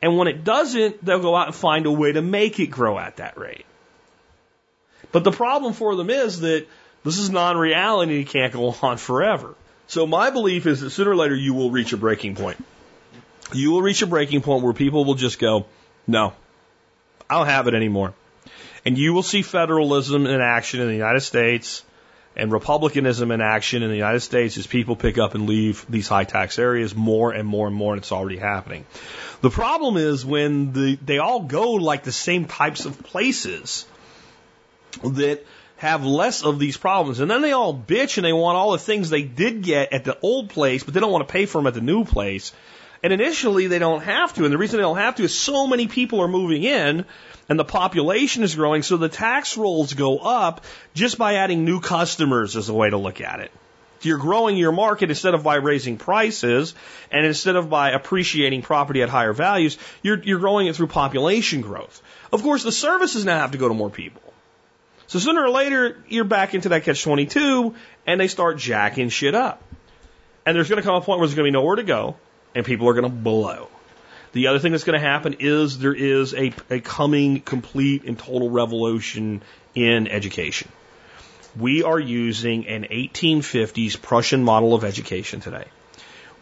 And 0.00 0.18
when 0.18 0.28
it 0.28 0.44
doesn't, 0.44 1.04
they'll 1.04 1.20
go 1.20 1.34
out 1.34 1.46
and 1.46 1.56
find 1.56 1.86
a 1.86 1.90
way 1.90 2.12
to 2.12 2.22
make 2.22 2.60
it 2.60 2.66
grow 2.66 2.98
at 2.98 3.16
that 3.16 3.38
rate. 3.38 3.64
But 5.12 5.24
the 5.24 5.32
problem 5.32 5.72
for 5.72 5.96
them 5.96 6.10
is 6.10 6.40
that 6.40 6.66
this 7.04 7.18
is 7.18 7.30
non 7.30 7.56
reality 7.56 8.12
and 8.12 8.22
it 8.22 8.28
can't 8.30 8.52
go 8.52 8.74
on 8.82 8.96
forever. 8.96 9.54
So 9.86 10.06
my 10.06 10.30
belief 10.30 10.66
is 10.66 10.80
that 10.80 10.90
sooner 10.90 11.10
or 11.10 11.16
later 11.16 11.34
you 11.34 11.54
will 11.54 11.70
reach 11.70 11.92
a 11.92 11.96
breaking 11.96 12.34
point. 12.34 12.62
You 13.52 13.72
will 13.72 13.82
reach 13.82 14.02
a 14.02 14.06
breaking 14.06 14.40
point 14.40 14.62
where 14.62 14.72
people 14.72 15.04
will 15.04 15.14
just 15.14 15.38
go, 15.38 15.66
no, 16.06 16.32
I 17.28 17.38
don't 17.38 17.46
have 17.46 17.66
it 17.68 17.74
anymore. 17.74 18.14
And 18.84 18.98
you 18.98 19.12
will 19.12 19.22
see 19.22 19.42
federalism 19.42 20.26
in 20.26 20.40
action 20.40 20.80
in 20.80 20.88
the 20.88 20.94
United 20.94 21.20
States 21.20 21.82
and 22.36 22.50
republicanism 22.50 23.30
in 23.30 23.40
action 23.40 23.82
in 23.82 23.90
the 23.90 23.96
United 23.96 24.20
States 24.20 24.58
as 24.58 24.66
people 24.66 24.96
pick 24.96 25.18
up 25.18 25.34
and 25.34 25.48
leave 25.48 25.86
these 25.88 26.08
high 26.08 26.24
tax 26.24 26.58
areas 26.58 26.94
more 26.94 27.32
and 27.32 27.46
more 27.46 27.66
and 27.66 27.76
more, 27.76 27.94
and 27.94 28.02
it's 28.02 28.12
already 28.12 28.36
happening. 28.36 28.84
The 29.40 29.50
problem 29.50 29.96
is 29.96 30.26
when 30.26 30.72
the, 30.72 30.96
they 30.96 31.18
all 31.18 31.40
go 31.40 31.72
like 31.72 32.02
the 32.02 32.12
same 32.12 32.46
types 32.46 32.86
of 32.86 33.02
places 33.02 33.86
that 35.02 35.44
have 35.76 36.04
less 36.04 36.42
of 36.42 36.58
these 36.58 36.76
problems. 36.76 37.20
And 37.20 37.30
then 37.30 37.42
they 37.42 37.52
all 37.52 37.74
bitch 37.74 38.16
and 38.16 38.24
they 38.24 38.32
want 38.32 38.56
all 38.56 38.72
the 38.72 38.78
things 38.78 39.10
they 39.10 39.22
did 39.22 39.62
get 39.62 39.92
at 39.92 40.04
the 40.04 40.18
old 40.20 40.50
place, 40.50 40.82
but 40.82 40.94
they 40.94 41.00
don't 41.00 41.12
want 41.12 41.26
to 41.26 41.32
pay 41.32 41.46
for 41.46 41.58
them 41.58 41.66
at 41.66 41.74
the 41.74 41.80
new 41.80 42.04
place. 42.04 42.52
And 43.04 43.12
initially 43.12 43.66
they 43.66 43.78
don't 43.78 44.00
have 44.00 44.32
to. 44.32 44.44
And 44.44 44.52
the 44.52 44.56
reason 44.56 44.78
they 44.78 44.82
don't 44.82 44.96
have 44.96 45.16
to 45.16 45.24
is 45.24 45.38
so 45.38 45.66
many 45.66 45.88
people 45.88 46.22
are 46.22 46.26
moving 46.26 46.62
in 46.62 47.04
and 47.50 47.58
the 47.58 47.64
population 47.64 48.42
is 48.42 48.54
growing. 48.54 48.82
So 48.82 48.96
the 48.96 49.10
tax 49.10 49.58
rolls 49.58 49.92
go 49.92 50.16
up 50.20 50.64
just 50.94 51.18
by 51.18 51.34
adding 51.34 51.66
new 51.66 51.80
customers 51.80 52.56
is 52.56 52.70
a 52.70 52.72
way 52.72 52.88
to 52.88 52.96
look 52.96 53.20
at 53.20 53.40
it. 53.40 53.52
You're 54.00 54.16
growing 54.16 54.56
your 54.56 54.72
market 54.72 55.10
instead 55.10 55.34
of 55.34 55.42
by 55.42 55.56
raising 55.56 55.98
prices 55.98 56.74
and 57.10 57.26
instead 57.26 57.56
of 57.56 57.68
by 57.68 57.90
appreciating 57.90 58.62
property 58.62 59.02
at 59.02 59.10
higher 59.10 59.34
values, 59.34 59.76
you're, 60.02 60.22
you're 60.22 60.38
growing 60.38 60.66
it 60.66 60.74
through 60.74 60.86
population 60.86 61.60
growth. 61.60 62.00
Of 62.32 62.42
course, 62.42 62.62
the 62.62 62.72
services 62.72 63.26
now 63.26 63.38
have 63.38 63.50
to 63.50 63.58
go 63.58 63.68
to 63.68 63.74
more 63.74 63.90
people. 63.90 64.22
So 65.08 65.18
sooner 65.18 65.44
or 65.44 65.50
later, 65.50 66.02
you're 66.08 66.24
back 66.24 66.54
into 66.54 66.70
that 66.70 66.84
catch 66.84 67.02
22 67.02 67.74
and 68.06 68.18
they 68.18 68.28
start 68.28 68.56
jacking 68.56 69.10
shit 69.10 69.34
up. 69.34 69.62
And 70.46 70.56
there's 70.56 70.70
going 70.70 70.80
to 70.80 70.86
come 70.86 70.94
a 70.94 71.02
point 71.02 71.18
where 71.20 71.28
there's 71.28 71.36
going 71.36 71.44
to 71.44 71.52
be 71.52 71.62
nowhere 71.62 71.76
to 71.76 71.82
go 71.82 72.16
and 72.54 72.64
people 72.64 72.88
are 72.88 72.94
going 72.94 73.04
to 73.04 73.08
blow. 73.08 73.68
The 74.32 74.48
other 74.48 74.58
thing 74.58 74.72
that's 74.72 74.84
going 74.84 75.00
to 75.00 75.06
happen 75.06 75.36
is 75.38 75.78
there 75.78 75.94
is 75.94 76.34
a, 76.34 76.52
a 76.68 76.80
coming 76.80 77.40
complete 77.40 78.04
and 78.04 78.18
total 78.18 78.50
revolution 78.50 79.42
in 79.74 80.08
education. 80.08 80.70
We 81.56 81.84
are 81.84 82.00
using 82.00 82.66
an 82.66 82.82
1850s 82.90 84.00
Prussian 84.02 84.42
model 84.42 84.74
of 84.74 84.84
education 84.84 85.40
today. 85.40 85.66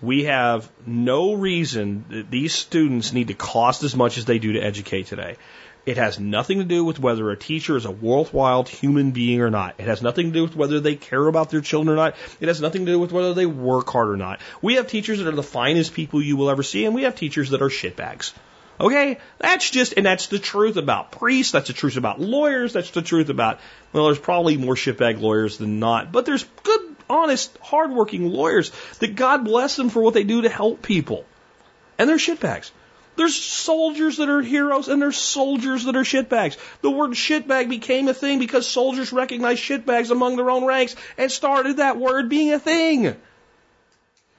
We 0.00 0.24
have 0.24 0.70
no 0.86 1.34
reason 1.34 2.06
that 2.08 2.30
these 2.30 2.54
students 2.54 3.12
need 3.12 3.28
to 3.28 3.34
cost 3.34 3.82
as 3.82 3.94
much 3.94 4.16
as 4.16 4.24
they 4.24 4.38
do 4.38 4.54
to 4.54 4.60
educate 4.60 5.06
today. 5.06 5.36
It 5.84 5.96
has 5.96 6.20
nothing 6.20 6.58
to 6.58 6.64
do 6.64 6.84
with 6.84 7.00
whether 7.00 7.30
a 7.30 7.36
teacher 7.36 7.76
is 7.76 7.86
a 7.86 7.90
worthwhile 7.90 8.62
human 8.62 9.10
being 9.10 9.40
or 9.40 9.50
not. 9.50 9.74
It 9.78 9.86
has 9.86 10.00
nothing 10.00 10.26
to 10.26 10.32
do 10.32 10.42
with 10.44 10.54
whether 10.54 10.78
they 10.78 10.94
care 10.94 11.26
about 11.26 11.50
their 11.50 11.60
children 11.60 11.92
or 11.92 11.96
not. 11.96 12.14
It 12.40 12.46
has 12.46 12.60
nothing 12.60 12.86
to 12.86 12.92
do 12.92 13.00
with 13.00 13.10
whether 13.10 13.34
they 13.34 13.46
work 13.46 13.90
hard 13.90 14.10
or 14.10 14.16
not. 14.16 14.40
We 14.60 14.74
have 14.74 14.86
teachers 14.86 15.18
that 15.18 15.26
are 15.26 15.32
the 15.32 15.42
finest 15.42 15.92
people 15.92 16.22
you 16.22 16.36
will 16.36 16.50
ever 16.50 16.62
see, 16.62 16.84
and 16.84 16.94
we 16.94 17.02
have 17.02 17.16
teachers 17.16 17.50
that 17.50 17.62
are 17.62 17.68
shitbags. 17.68 18.32
Okay? 18.80 19.18
That's 19.38 19.68
just, 19.70 19.94
and 19.96 20.06
that's 20.06 20.28
the 20.28 20.38
truth 20.38 20.76
about 20.76 21.10
priests, 21.10 21.52
that's 21.52 21.66
the 21.66 21.72
truth 21.72 21.96
about 21.96 22.20
lawyers, 22.20 22.72
that's 22.72 22.90
the 22.90 23.02
truth 23.02 23.28
about, 23.28 23.58
well, 23.92 24.06
there's 24.06 24.20
probably 24.20 24.56
more 24.56 24.74
shitbag 24.74 25.20
lawyers 25.20 25.58
than 25.58 25.80
not, 25.80 26.12
but 26.12 26.26
there's 26.26 26.44
good, 26.62 26.96
honest, 27.10 27.56
hardworking 27.60 28.30
lawyers 28.30 28.70
that 29.00 29.16
God 29.16 29.44
bless 29.44 29.74
them 29.74 29.90
for 29.90 30.00
what 30.00 30.14
they 30.14 30.24
do 30.24 30.42
to 30.42 30.48
help 30.48 30.82
people. 30.82 31.24
And 31.98 32.08
they're 32.08 32.18
shitbags. 32.18 32.70
There's 33.14 33.34
soldiers 33.34 34.16
that 34.16 34.30
are 34.30 34.40
heroes 34.40 34.88
and 34.88 35.00
there's 35.00 35.18
soldiers 35.18 35.84
that 35.84 35.96
are 35.96 36.02
shitbags. 36.02 36.56
The 36.80 36.90
word 36.90 37.10
shitbag 37.10 37.68
became 37.68 38.08
a 38.08 38.14
thing 38.14 38.38
because 38.38 38.66
soldiers 38.66 39.12
recognized 39.12 39.62
shitbags 39.62 40.10
among 40.10 40.36
their 40.36 40.50
own 40.50 40.64
ranks 40.64 40.96
and 41.18 41.30
started 41.30 41.76
that 41.76 41.98
word 41.98 42.28
being 42.28 42.52
a 42.52 42.58
thing. 42.58 43.14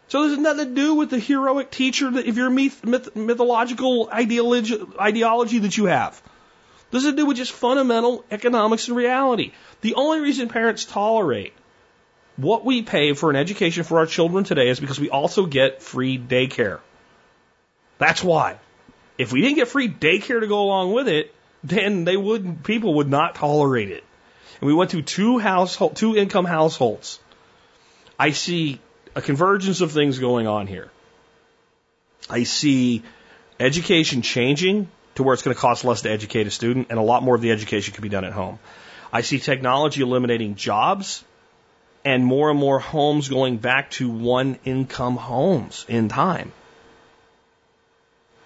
So 0.08 0.28
there's 0.28 0.40
nothing 0.40 0.70
to 0.70 0.76
do 0.76 0.96
with 0.96 1.12
the 1.12 1.20
heroic 1.20 1.72
teacher 1.72 2.10
that 2.12 2.26
if 2.26 2.36
your 2.36 2.50
myth, 2.50 2.84
myth, 2.84 3.16
mythological 3.16 4.10
ideology, 4.12 4.80
ideology 5.00 5.60
that 5.60 5.78
you 5.78 5.86
have. 5.86 6.22
This 6.92 7.04
has 7.04 7.14
to 7.14 7.18
do 7.18 7.26
with 7.26 7.38
just 7.38 7.52
fundamental 7.52 8.24
economics 8.30 8.88
and 8.88 8.98
reality. 8.98 9.52
The 9.82 9.96
only 9.96 10.20
reason 10.20 10.50
parents 10.50 10.86
tolerate 10.86 11.54
what 12.38 12.66
we 12.66 12.82
pay 12.82 13.14
for 13.14 13.30
an 13.30 13.36
education 13.36 13.84
for 13.84 14.00
our 14.00 14.06
children 14.06 14.44
today 14.44 14.70
is 14.70 14.80
because 14.80 15.00
we 15.00 15.10
also 15.10 15.46
get 15.46 15.82
free 15.82 16.20
daycare. 16.20 16.80
That's 17.98 18.24
why. 18.24 18.58
If 19.24 19.32
we 19.32 19.42
didn't 19.42 19.56
get 19.56 19.70
free 19.70 19.88
daycare 19.88 20.42
to 20.42 20.48
go 20.48 20.64
along 20.64 20.92
with 20.92 21.08
it, 21.08 21.34
then 21.64 22.04
they 22.04 22.18
would 22.18 22.64
people 22.64 22.96
would 22.96 23.10
not 23.10 23.36
tolerate 23.36 23.90
it. 23.90 24.04
And 24.60 24.68
we 24.68 24.74
went 24.74 24.92
to 24.92 25.02
two 25.02 25.40
household 25.40 25.96
two 25.96 26.18
income 26.18 26.44
households. 26.44 27.20
I 28.20 28.32
see 28.32 28.82
a 29.16 29.22
convergence 29.22 29.80
of 29.80 29.94
things 29.94 30.20
going 30.20 30.48
on 30.48 30.68
here. 30.68 30.92
I 32.30 32.44
see 32.44 33.04
education 33.62 34.24
changing 34.24 34.90
to 35.16 35.24
where 35.24 35.34
it's 35.34 35.44
going 35.44 35.56
to 35.56 35.62
cost 35.62 35.86
less 35.86 36.02
to 36.02 36.12
educate 36.12 36.48
a 36.48 36.52
student 36.52 36.88
and 36.90 37.00
a 37.00 37.02
lot 37.02 37.24
more 37.24 37.36
of 37.36 37.42
the 37.42 37.52
education 37.52 37.94
can 37.94 38.02
be 38.02 38.10
done 38.10 38.26
at 38.26 38.34
home. 38.34 38.60
I 39.14 39.22
see 39.22 39.40
technology 39.40 40.02
eliminating 40.02 40.56
jobs 40.56 41.24
and 42.04 42.26
more 42.26 42.50
and 42.50 42.60
more 42.60 42.80
homes 42.80 43.30
going 43.30 43.58
back 43.58 43.92
to 43.92 44.10
one 44.10 44.60
income 44.66 45.16
homes 45.16 45.86
in 45.88 46.10
time. 46.10 46.52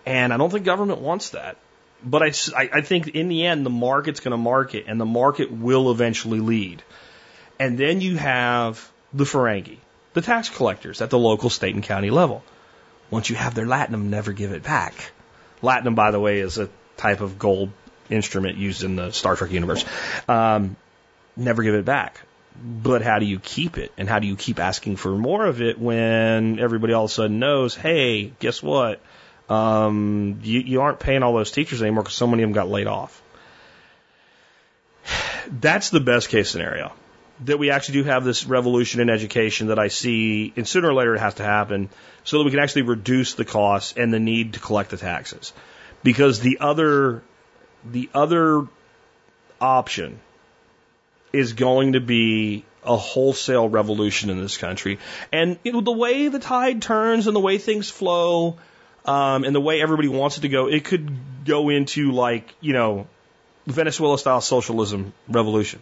And 0.07 0.31
I 0.33 0.37
don't 0.37 0.49
think 0.49 0.63
government 0.63 1.01
wants 1.01 1.31
that. 1.31 1.57
But 2.01 2.23
I, 2.23 2.31
I 2.73 2.81
think 2.81 3.09
in 3.09 3.27
the 3.27 3.45
end, 3.45 3.65
the 3.65 3.69
market's 3.69 4.21
going 4.21 4.31
to 4.31 4.37
market 4.37 4.85
and 4.87 5.01
the 5.01 5.05
market 5.05 5.51
will 5.51 5.91
eventually 5.91 6.39
lead. 6.39 6.81
And 7.59 7.77
then 7.77 7.99
you 7.99 8.15
have 8.15 8.89
the 9.13 9.25
Ferengi, 9.25 9.79
the 10.13 10.21
tax 10.21 10.47
collectors 10.47 11.01
at 11.01 11.09
the 11.09 11.19
local, 11.19 11.49
state, 11.49 11.75
and 11.75 11.83
county 11.83 12.09
level. 12.09 12.41
Once 13.11 13.29
you 13.29 13.35
have 13.35 13.53
their 13.53 13.65
latinum, 13.65 14.03
never 14.03 14.31
give 14.31 14.53
it 14.53 14.63
back. 14.63 15.11
Latinum, 15.61 15.95
by 15.95 16.11
the 16.11 16.19
way, 16.21 16.39
is 16.39 16.57
a 16.57 16.69
type 16.95 17.19
of 17.19 17.37
gold 17.37 17.71
instrument 18.09 18.57
used 18.57 18.85
in 18.85 18.95
the 18.95 19.11
Star 19.11 19.35
Trek 19.35 19.51
universe. 19.51 19.83
Um, 20.29 20.77
never 21.35 21.63
give 21.63 21.75
it 21.75 21.83
back. 21.83 22.21
But 22.55 23.01
how 23.01 23.19
do 23.19 23.25
you 23.25 23.39
keep 23.39 23.77
it? 23.77 23.91
And 23.97 24.07
how 24.07 24.19
do 24.19 24.27
you 24.27 24.37
keep 24.37 24.59
asking 24.59 24.95
for 24.95 25.09
more 25.09 25.45
of 25.45 25.61
it 25.61 25.77
when 25.77 26.59
everybody 26.59 26.93
all 26.93 27.05
of 27.05 27.11
a 27.11 27.13
sudden 27.13 27.39
knows, 27.39 27.75
hey, 27.75 28.31
guess 28.39 28.63
what? 28.63 29.01
Um, 29.49 30.39
you, 30.43 30.59
you 30.59 30.81
aren't 30.81 30.99
paying 30.99 31.23
all 31.23 31.33
those 31.33 31.51
teachers 31.51 31.81
anymore 31.81 32.03
because 32.03 32.15
so 32.15 32.27
many 32.27 32.43
of 32.43 32.49
them 32.49 32.53
got 32.53 32.69
laid 32.69 32.87
off. 32.87 33.21
That's 35.47 35.89
the 35.89 35.99
best 35.99 36.29
case 36.29 36.49
scenario. 36.49 36.93
That 37.45 37.59
we 37.59 37.69
actually 37.69 38.01
do 38.01 38.03
have 38.05 38.23
this 38.23 38.45
revolution 38.45 38.99
in 38.99 39.09
education 39.09 39.67
that 39.67 39.77
I 39.77 39.89
see, 39.89 40.53
and 40.55 40.67
sooner 40.67 40.89
or 40.89 40.93
later 40.93 41.15
it 41.15 41.19
has 41.19 41.35
to 41.35 41.43
happen, 41.43 41.89
so 42.23 42.39
that 42.39 42.45
we 42.45 42.51
can 42.51 42.59
actually 42.59 42.81
reduce 42.81 43.35
the 43.35 43.45
costs 43.45 43.93
and 43.95 44.11
the 44.11 44.19
need 44.19 44.53
to 44.53 44.59
collect 44.59 44.89
the 44.89 44.97
taxes. 44.97 45.53
Because 46.03 46.39
the 46.39 46.57
other, 46.59 47.21
the 47.85 48.09
other 48.13 48.67
option 49.61 50.19
is 51.31 51.53
going 51.53 51.93
to 51.93 51.99
be 51.99 52.65
a 52.83 52.97
wholesale 52.97 53.69
revolution 53.69 54.29
in 54.29 54.41
this 54.41 54.57
country. 54.57 54.97
And 55.31 55.59
you 55.63 55.73
know, 55.73 55.81
the 55.81 55.91
way 55.91 56.29
the 56.29 56.39
tide 56.39 56.81
turns 56.81 57.27
and 57.27 57.35
the 57.35 57.39
way 57.39 57.57
things 57.57 57.89
flow, 57.89 58.57
um, 59.07 59.45
and 59.45 59.55
the 59.55 59.61
way 59.61 59.81
everybody 59.81 60.09
wants 60.09 60.37
it 60.37 60.41
to 60.41 60.49
go, 60.49 60.67
it 60.67 60.83
could 60.83 61.09
go 61.45 61.69
into 61.69 62.11
like, 62.11 62.53
you 62.59 62.73
know, 62.73 63.07
Venezuela 63.65 64.19
style 64.19 64.41
socialism 64.41 65.13
revolution. 65.27 65.81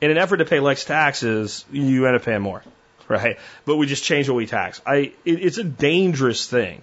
In 0.00 0.10
an 0.10 0.18
effort 0.18 0.38
to 0.38 0.44
pay 0.44 0.60
less 0.60 0.84
taxes, 0.84 1.64
you 1.70 2.06
end 2.06 2.16
up 2.16 2.22
paying 2.22 2.42
more, 2.42 2.62
right? 3.08 3.38
But 3.64 3.76
we 3.76 3.86
just 3.86 4.02
change 4.02 4.28
what 4.28 4.36
we 4.36 4.46
tax. 4.46 4.82
I, 4.84 4.96
it, 4.96 5.14
it's 5.24 5.58
a 5.58 5.64
dangerous 5.64 6.46
thing. 6.46 6.82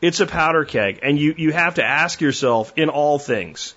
It's 0.00 0.20
a 0.20 0.26
powder 0.26 0.64
keg, 0.64 1.00
and 1.02 1.18
you, 1.18 1.34
you 1.36 1.52
have 1.52 1.76
to 1.76 1.84
ask 1.84 2.20
yourself 2.20 2.72
in 2.76 2.88
all 2.88 3.18
things, 3.18 3.74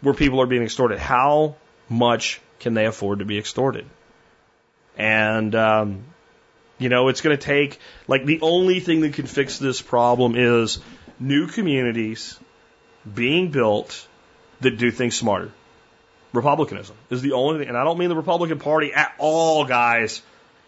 where 0.00 0.14
people 0.14 0.40
are 0.40 0.46
being 0.46 0.62
extorted. 0.62 0.98
How 0.98 1.56
much 1.88 2.40
can 2.58 2.74
they 2.74 2.86
afford 2.86 3.18
to 3.20 3.24
be 3.24 3.38
extorted? 3.38 3.86
And, 4.96 5.54
um, 5.54 6.04
you 6.80 6.88
know, 6.88 7.08
it's 7.08 7.20
going 7.20 7.36
to 7.36 7.42
take, 7.42 7.78
like, 8.08 8.24
the 8.24 8.40
only 8.40 8.80
thing 8.80 9.02
that 9.02 9.12
can 9.12 9.26
fix 9.26 9.58
this 9.58 9.82
problem 9.82 10.34
is 10.34 10.80
new 11.20 11.46
communities 11.46 12.40
being 13.14 13.50
built 13.50 14.08
that 14.60 14.78
do 14.78 14.90
things 14.90 15.14
smarter. 15.14 15.52
Republicanism 16.32 16.96
is 17.10 17.20
the 17.20 17.32
only 17.32 17.58
thing, 17.58 17.68
and 17.68 17.76
I 17.76 17.84
don't 17.84 17.98
mean 17.98 18.08
the 18.08 18.16
Republican 18.16 18.58
Party 18.58 18.94
at 18.94 19.14
all, 19.18 19.66
guys. 19.66 20.22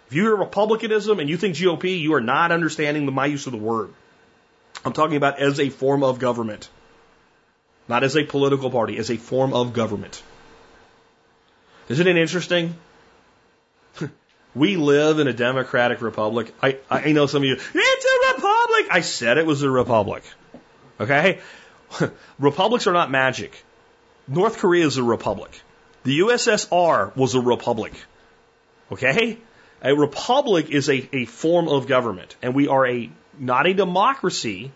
If 0.09 0.15
you 0.15 0.25
hear 0.25 0.37
Republicanism 0.37 1.19
and 1.19 1.31
you 1.31 1.39
think 1.39 1.57
GOP, 1.57 1.99
you 1.99 2.13
are 2.15 2.21
not 2.21 2.53
understanding 2.53 3.07
the, 3.07 3.13
my 3.13 3.27
use 3.27 3.47
of 3.47 3.53
the 3.53 3.59
word. 3.59 3.95
I'm 4.85 4.93
talking 4.93 5.17
about 5.17 5.41
as 5.41 5.61
a 5.61 5.71
form 5.71 6.03
of 6.03 6.19
government, 6.19 6.69
not 7.89 8.05
as 8.05 8.17
a 8.17 8.25
political 8.25 8.71
party, 8.71 8.99
as 8.99 9.11
a 9.11 9.17
form 9.17 9.55
of 9.55 9.73
government. 9.73 10.23
Isn't 11.89 12.07
it 12.07 12.19
interesting? 12.19 12.75
We 14.55 14.77
live 14.77 15.19
in 15.19 15.29
a 15.29 15.33
democratic 15.33 16.03
republic. 16.03 16.55
I, 16.63 16.79
I 16.91 17.13
know 17.13 17.27
some 17.27 17.43
of 17.43 17.49
you, 17.49 17.55
it's 17.55 18.05
a 18.05 18.35
republic. 18.35 18.87
I 18.91 19.01
said 19.01 19.39
it 19.39 19.47
was 19.47 19.63
a 19.63 19.71
republic. 19.71 20.25
Okay? 21.01 21.41
Republics 22.39 22.87
are 22.87 22.93
not 22.93 23.11
magic. 23.11 23.65
North 24.29 24.59
Korea 24.59 24.87
is 24.87 24.97
a 24.99 25.03
republic. 25.03 25.61
The 26.05 26.21
USSR 26.21 27.15
was 27.17 27.35
a 27.35 27.41
republic. 27.41 27.93
Okay? 28.91 29.39
A 29.83 29.95
republic 29.95 30.71
is 30.71 30.89
a, 30.89 31.09
a 31.13 31.25
form 31.25 31.69
of 31.69 31.87
government, 31.87 32.37
and 32.41 32.55
we 32.55 32.69
are 32.69 32.87
a 32.87 33.11
not 33.39 33.67
a 33.67 33.75
democracy. 33.75 34.71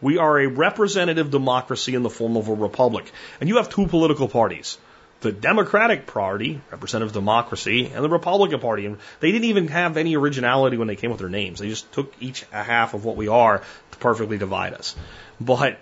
We 0.00 0.18
are 0.18 0.40
a 0.40 0.48
representative 0.48 1.30
democracy 1.30 1.94
in 1.94 2.02
the 2.02 2.10
form 2.10 2.36
of 2.36 2.48
a 2.48 2.54
republic. 2.54 3.10
And 3.40 3.48
you 3.48 3.56
have 3.56 3.70
two 3.70 3.86
political 3.86 4.28
parties. 4.28 4.78
The 5.22 5.32
Democratic 5.32 6.06
Party, 6.06 6.60
representative 6.70 7.12
democracy, 7.12 7.86
and 7.86 8.04
the 8.04 8.08
Republican 8.08 8.60
Party. 8.60 8.86
And 8.86 8.98
they 9.20 9.32
didn't 9.32 9.46
even 9.46 9.68
have 9.68 9.96
any 9.96 10.16
originality 10.16 10.76
when 10.76 10.88
they 10.88 10.96
came 10.96 11.10
with 11.10 11.20
their 11.20 11.28
names. 11.28 11.60
They 11.60 11.68
just 11.68 11.90
took 11.92 12.12
each 12.20 12.44
a 12.52 12.62
half 12.62 12.94
of 12.94 13.04
what 13.04 13.16
we 13.16 13.28
are 13.28 13.58
to 13.58 13.98
perfectly 13.98 14.38
divide 14.38 14.74
us. 14.74 14.96
But 15.40 15.78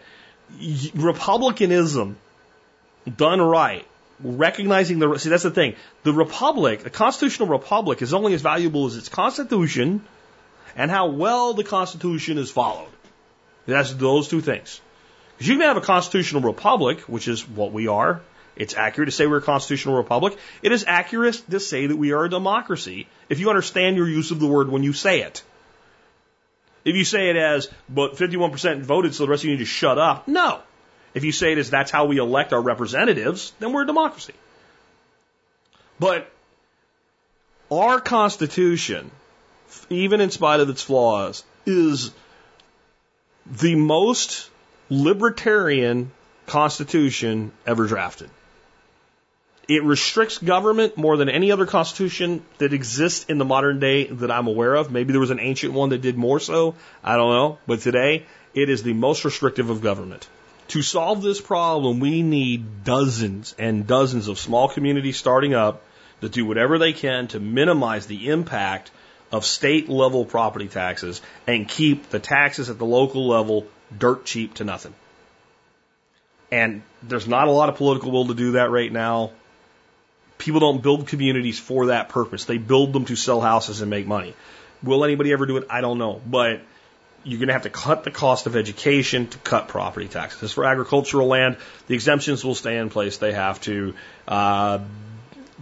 republicanism 0.94 2.16
done 3.16 3.40
right, 3.40 3.86
recognizing 4.22 4.98
the 4.98 5.18
see 5.18 5.30
that's 5.30 5.42
the 5.42 5.50
thing. 5.50 5.74
The 6.02 6.12
republic, 6.12 6.82
the 6.82 6.90
constitutional 6.90 7.48
republic, 7.48 8.02
is 8.02 8.12
only 8.12 8.34
as 8.34 8.42
valuable 8.42 8.86
as 8.86 8.96
its 8.96 9.08
constitution 9.08 10.04
and 10.76 10.90
how 10.90 11.08
well 11.08 11.54
the 11.54 11.64
constitution 11.64 12.38
is 12.38 12.50
followed. 12.50 12.88
That's 13.66 13.92
those 13.94 14.28
two 14.28 14.40
things. 14.40 14.80
Because 15.36 15.48
you 15.48 15.54
can 15.54 15.62
have 15.62 15.76
a 15.76 15.80
constitutional 15.80 16.42
republic, 16.42 17.00
which 17.02 17.28
is 17.28 17.48
what 17.48 17.72
we 17.72 17.88
are. 17.88 18.20
It's 18.56 18.74
accurate 18.74 19.08
to 19.08 19.12
say 19.12 19.26
we're 19.26 19.38
a 19.38 19.42
constitutional 19.42 19.96
republic. 19.96 20.36
It 20.62 20.72
is 20.72 20.84
accurate 20.86 21.42
to 21.50 21.60
say 21.60 21.86
that 21.86 21.96
we 21.96 22.12
are 22.12 22.24
a 22.24 22.28
democracy 22.28 23.06
if 23.28 23.38
you 23.38 23.48
understand 23.48 23.96
your 23.96 24.08
use 24.08 24.30
of 24.30 24.40
the 24.40 24.46
word 24.46 24.68
when 24.68 24.82
you 24.82 24.92
say 24.92 25.22
it. 25.22 25.42
If 26.84 26.96
you 26.96 27.04
say 27.04 27.30
it 27.30 27.36
as, 27.36 27.68
but 27.88 28.16
51% 28.16 28.82
voted, 28.82 29.14
so 29.14 29.24
the 29.24 29.30
rest 29.30 29.42
of 29.42 29.46
you 29.46 29.52
need 29.52 29.58
to 29.58 29.66
shut 29.66 29.98
up. 29.98 30.26
No. 30.26 30.60
If 31.14 31.24
you 31.24 31.32
say 31.32 31.52
it 31.52 31.58
as 31.58 31.70
that's 31.70 31.90
how 31.90 32.06
we 32.06 32.18
elect 32.18 32.52
our 32.52 32.60
representatives, 32.60 33.52
then 33.58 33.72
we're 33.72 33.82
a 33.82 33.86
democracy. 33.86 34.34
But 35.98 36.30
our 37.70 38.00
Constitution, 38.00 39.10
even 39.90 40.20
in 40.20 40.30
spite 40.30 40.60
of 40.60 40.68
its 40.70 40.82
flaws, 40.82 41.44
is 41.66 42.12
the 43.46 43.74
most 43.74 44.48
libertarian 44.88 46.12
Constitution 46.46 47.52
ever 47.66 47.86
drafted. 47.86 48.30
It 49.70 49.84
restricts 49.84 50.38
government 50.38 50.96
more 50.96 51.16
than 51.16 51.28
any 51.28 51.52
other 51.52 51.64
constitution 51.64 52.42
that 52.58 52.72
exists 52.72 53.26
in 53.26 53.38
the 53.38 53.44
modern 53.44 53.78
day 53.78 54.08
that 54.08 54.28
I'm 54.28 54.48
aware 54.48 54.74
of. 54.74 54.90
Maybe 54.90 55.12
there 55.12 55.20
was 55.20 55.30
an 55.30 55.38
ancient 55.38 55.72
one 55.72 55.90
that 55.90 56.00
did 56.00 56.18
more 56.18 56.40
so. 56.40 56.74
I 57.04 57.16
don't 57.16 57.30
know. 57.30 57.58
But 57.68 57.78
today, 57.78 58.26
it 58.52 58.68
is 58.68 58.82
the 58.82 58.94
most 58.94 59.24
restrictive 59.24 59.70
of 59.70 59.80
government. 59.80 60.28
To 60.70 60.82
solve 60.82 61.22
this 61.22 61.40
problem, 61.40 62.00
we 62.00 62.22
need 62.22 62.82
dozens 62.82 63.54
and 63.60 63.86
dozens 63.86 64.26
of 64.26 64.40
small 64.40 64.68
communities 64.68 65.18
starting 65.18 65.54
up 65.54 65.84
that 66.18 66.32
do 66.32 66.44
whatever 66.44 66.76
they 66.76 66.92
can 66.92 67.28
to 67.28 67.38
minimize 67.38 68.06
the 68.06 68.28
impact 68.28 68.90
of 69.30 69.44
state 69.44 69.88
level 69.88 70.24
property 70.24 70.66
taxes 70.66 71.22
and 71.46 71.68
keep 71.68 72.10
the 72.10 72.18
taxes 72.18 72.70
at 72.70 72.78
the 72.78 72.86
local 72.86 73.28
level 73.28 73.68
dirt 73.96 74.24
cheap 74.24 74.54
to 74.54 74.64
nothing. 74.64 74.94
And 76.50 76.82
there's 77.04 77.28
not 77.28 77.46
a 77.46 77.52
lot 77.52 77.68
of 77.68 77.76
political 77.76 78.10
will 78.10 78.26
to 78.26 78.34
do 78.34 78.52
that 78.52 78.72
right 78.72 78.92
now. 78.92 79.30
People 80.40 80.60
don't 80.60 80.82
build 80.82 81.06
communities 81.06 81.58
for 81.58 81.86
that 81.86 82.08
purpose. 82.08 82.46
They 82.46 82.58
build 82.58 82.92
them 82.92 83.04
to 83.04 83.16
sell 83.16 83.40
houses 83.40 83.82
and 83.82 83.90
make 83.90 84.06
money. 84.06 84.34
Will 84.82 85.04
anybody 85.04 85.32
ever 85.32 85.44
do 85.44 85.58
it? 85.58 85.66
I 85.68 85.82
don't 85.82 85.98
know. 85.98 86.20
But 86.26 86.62
you're 87.24 87.38
going 87.38 87.48
to 87.48 87.52
have 87.52 87.64
to 87.64 87.70
cut 87.70 88.04
the 88.04 88.10
cost 88.10 88.46
of 88.46 88.56
education 88.56 89.26
to 89.26 89.38
cut 89.38 89.68
property 89.68 90.08
taxes. 90.08 90.42
As 90.44 90.52
for 90.52 90.64
agricultural 90.64 91.26
land, 91.26 91.58
the 91.86 91.94
exemptions 91.94 92.42
will 92.42 92.54
stay 92.54 92.78
in 92.78 92.88
place. 92.88 93.18
They 93.18 93.32
have 93.32 93.60
to. 93.62 93.94
Uh, 94.26 94.78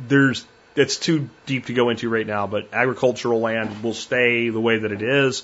there's 0.07 0.47
it's 0.77 0.97
too 0.97 1.29
deep 1.47 1.67
to 1.67 1.75
go 1.75 1.89
into 1.89 2.09
right 2.09 2.27
now, 2.27 2.47
but 2.47 2.69
agricultural 2.73 3.41
land 3.41 3.83
will 3.83 3.95
stay 3.95 4.49
the 4.51 4.61
way 4.61 4.79
that 4.79 4.93
it 4.93 5.03
is. 5.03 5.43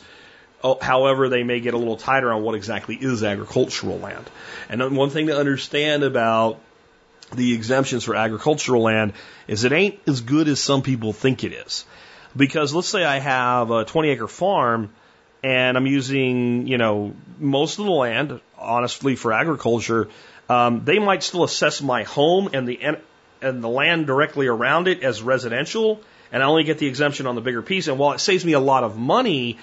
Oh, 0.63 0.79
however, 0.81 1.29
they 1.29 1.43
may 1.43 1.59
get 1.59 1.75
a 1.75 1.77
little 1.77 1.97
tighter 1.97 2.33
on 2.33 2.43
what 2.43 2.55
exactly 2.55 2.95
is 2.95 3.25
agricultural 3.25 3.99
land. 3.99 4.31
And 4.69 4.97
one 4.97 5.11
thing 5.11 5.27
to 5.27 5.37
understand 5.37 6.05
about 6.05 6.61
the 7.37 7.55
exemptions 7.55 8.05
for 8.05 8.15
agricultural 8.15 8.83
land 8.83 9.13
is 9.47 9.65
it 9.65 9.73
ain't 9.73 9.99
as 10.07 10.21
good 10.21 10.49
as 10.49 10.61
some 10.61 10.83
people 10.83 11.13
think 11.13 11.45
it 11.45 11.53
is. 11.53 11.85
Because 12.37 12.75
let's 12.75 12.89
say 12.89 13.05
I 13.05 13.19
have 13.19 13.71
a 13.71 13.85
20 13.85 14.11
acre 14.11 14.27
farm 14.27 14.91
and 15.43 15.77
I'm 15.77 15.87
using, 15.87 16.67
you 16.67 16.79
know, 16.79 17.15
most 17.39 17.79
of 17.79 17.85
the 17.85 17.91
land, 17.91 18.41
honestly, 18.59 19.15
for 19.15 19.33
agriculture. 19.33 20.09
Um, 20.49 20.85
they 20.85 20.99
might 20.99 21.23
still 21.23 21.45
assess 21.45 21.83
my 21.83 22.05
home 22.05 22.51
and 22.53 22.67
the 22.67 22.81
and 23.43 23.63
the 23.63 23.69
land 23.69 24.07
directly 24.07 24.47
around 24.47 24.89
it 24.89 25.03
as 25.03 25.23
residential, 25.23 26.01
and 26.33 26.43
I 26.43 26.47
only 26.47 26.65
get 26.65 26.79
the 26.79 26.87
exemption 26.87 27.27
on 27.27 27.35
the 27.35 27.43
bigger 27.43 27.61
piece. 27.61 27.89
And 27.89 27.99
while 27.99 28.13
it 28.13 28.21
saves 28.21 28.43
me 28.45 28.55
a 28.55 28.61
lot 28.61 28.85
of 28.85 28.97
money, 28.97 29.59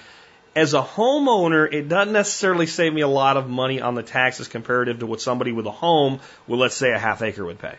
as 0.54 0.74
a 0.74 0.82
homeowner, 0.82 1.72
it 1.72 1.88
doesn't 1.88 2.12
necessarily 2.12 2.66
save 2.66 2.92
me 2.92 3.00
a 3.00 3.08
lot 3.08 3.36
of 3.36 3.48
money 3.48 3.80
on 3.80 3.94
the 3.94 4.02
taxes 4.02 4.48
comparative 4.48 4.98
to 5.00 5.06
what 5.06 5.20
somebody 5.20 5.52
with 5.52 5.66
a 5.66 5.70
home 5.70 6.20
with, 6.46 6.60
let's 6.60 6.74
say, 6.74 6.92
a 6.92 6.98
half 6.98 7.22
acre 7.22 7.44
would 7.44 7.58
pay. 7.58 7.74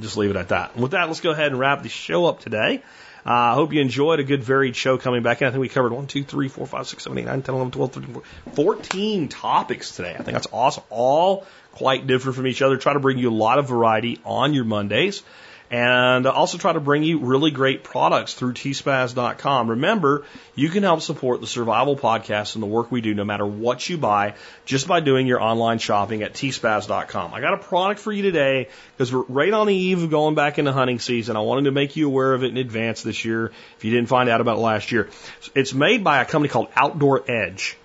Just 0.00 0.16
leave 0.16 0.30
it 0.30 0.36
at 0.36 0.48
that. 0.48 0.76
With 0.76 0.92
that, 0.92 1.08
let's 1.08 1.20
go 1.20 1.30
ahead 1.30 1.48
and 1.48 1.58
wrap 1.58 1.82
the 1.82 1.88
show 1.88 2.26
up 2.26 2.40
today. 2.40 2.82
I 3.24 3.50
uh, 3.50 3.54
hope 3.56 3.72
you 3.72 3.80
enjoyed 3.80 4.20
a 4.20 4.24
good 4.24 4.44
varied 4.44 4.76
show 4.76 4.98
coming 4.98 5.24
back 5.24 5.42
in. 5.42 5.48
I 5.48 5.50
think 5.50 5.60
we 5.60 5.68
covered 5.68 5.92
1, 5.92 6.06
2, 6.06 6.22
3, 6.22 6.48
4, 6.48 6.66
5, 6.66 6.86
6, 6.86 7.02
7, 7.02 7.18
8, 7.18 7.24
9, 7.24 7.42
10, 7.42 7.54
11, 7.56 7.70
12, 7.72 7.92
13, 7.92 8.14
14, 8.14 8.54
14 8.54 9.28
topics 9.28 9.96
today. 9.96 10.12
I 10.14 10.22
think 10.22 10.34
that's 10.34 10.46
awesome. 10.52 10.84
All 10.90 11.44
quite 11.72 12.06
different 12.06 12.36
from 12.36 12.46
each 12.46 12.62
other. 12.62 12.76
Try 12.76 12.92
to 12.92 13.00
bring 13.00 13.18
you 13.18 13.30
a 13.30 13.34
lot 13.34 13.58
of 13.58 13.68
variety 13.68 14.20
on 14.24 14.54
your 14.54 14.64
Mondays 14.64 15.24
and 15.70 16.26
also 16.26 16.58
try 16.58 16.72
to 16.72 16.80
bring 16.80 17.02
you 17.02 17.18
really 17.18 17.50
great 17.50 17.82
products 17.82 18.34
through 18.34 18.52
tspaz.com. 18.52 19.70
Remember, 19.70 20.24
you 20.54 20.68
can 20.68 20.82
help 20.82 21.00
support 21.00 21.40
the 21.40 21.46
Survival 21.46 21.96
Podcast 21.96 22.54
and 22.54 22.62
the 22.62 22.68
work 22.68 22.90
we 22.90 23.00
do 23.00 23.14
no 23.14 23.24
matter 23.24 23.44
what 23.44 23.88
you 23.88 23.96
buy 23.96 24.34
just 24.64 24.86
by 24.86 25.00
doing 25.00 25.26
your 25.26 25.42
online 25.42 25.78
shopping 25.78 26.22
at 26.22 26.34
tspaz.com. 26.34 27.34
I 27.34 27.40
got 27.40 27.54
a 27.54 27.58
product 27.58 28.00
for 28.00 28.12
you 28.12 28.22
today 28.22 28.68
because 28.96 29.12
we're 29.12 29.22
right 29.22 29.52
on 29.52 29.66
the 29.66 29.74
eve 29.74 30.02
of 30.02 30.10
going 30.10 30.34
back 30.34 30.58
into 30.58 30.72
hunting 30.72 31.00
season. 31.00 31.36
I 31.36 31.40
wanted 31.40 31.64
to 31.64 31.72
make 31.72 31.96
you 31.96 32.06
aware 32.06 32.32
of 32.34 32.44
it 32.44 32.48
in 32.48 32.56
advance 32.56 33.02
this 33.02 33.24
year 33.24 33.52
if 33.76 33.84
you 33.84 33.90
didn't 33.90 34.08
find 34.08 34.28
out 34.28 34.40
about 34.40 34.58
it 34.58 34.60
last 34.60 34.92
year. 34.92 35.08
It's 35.54 35.74
made 35.74 36.04
by 36.04 36.22
a 36.22 36.24
company 36.24 36.48
called 36.48 36.68
Outdoor 36.76 37.28
Edge 37.28 37.76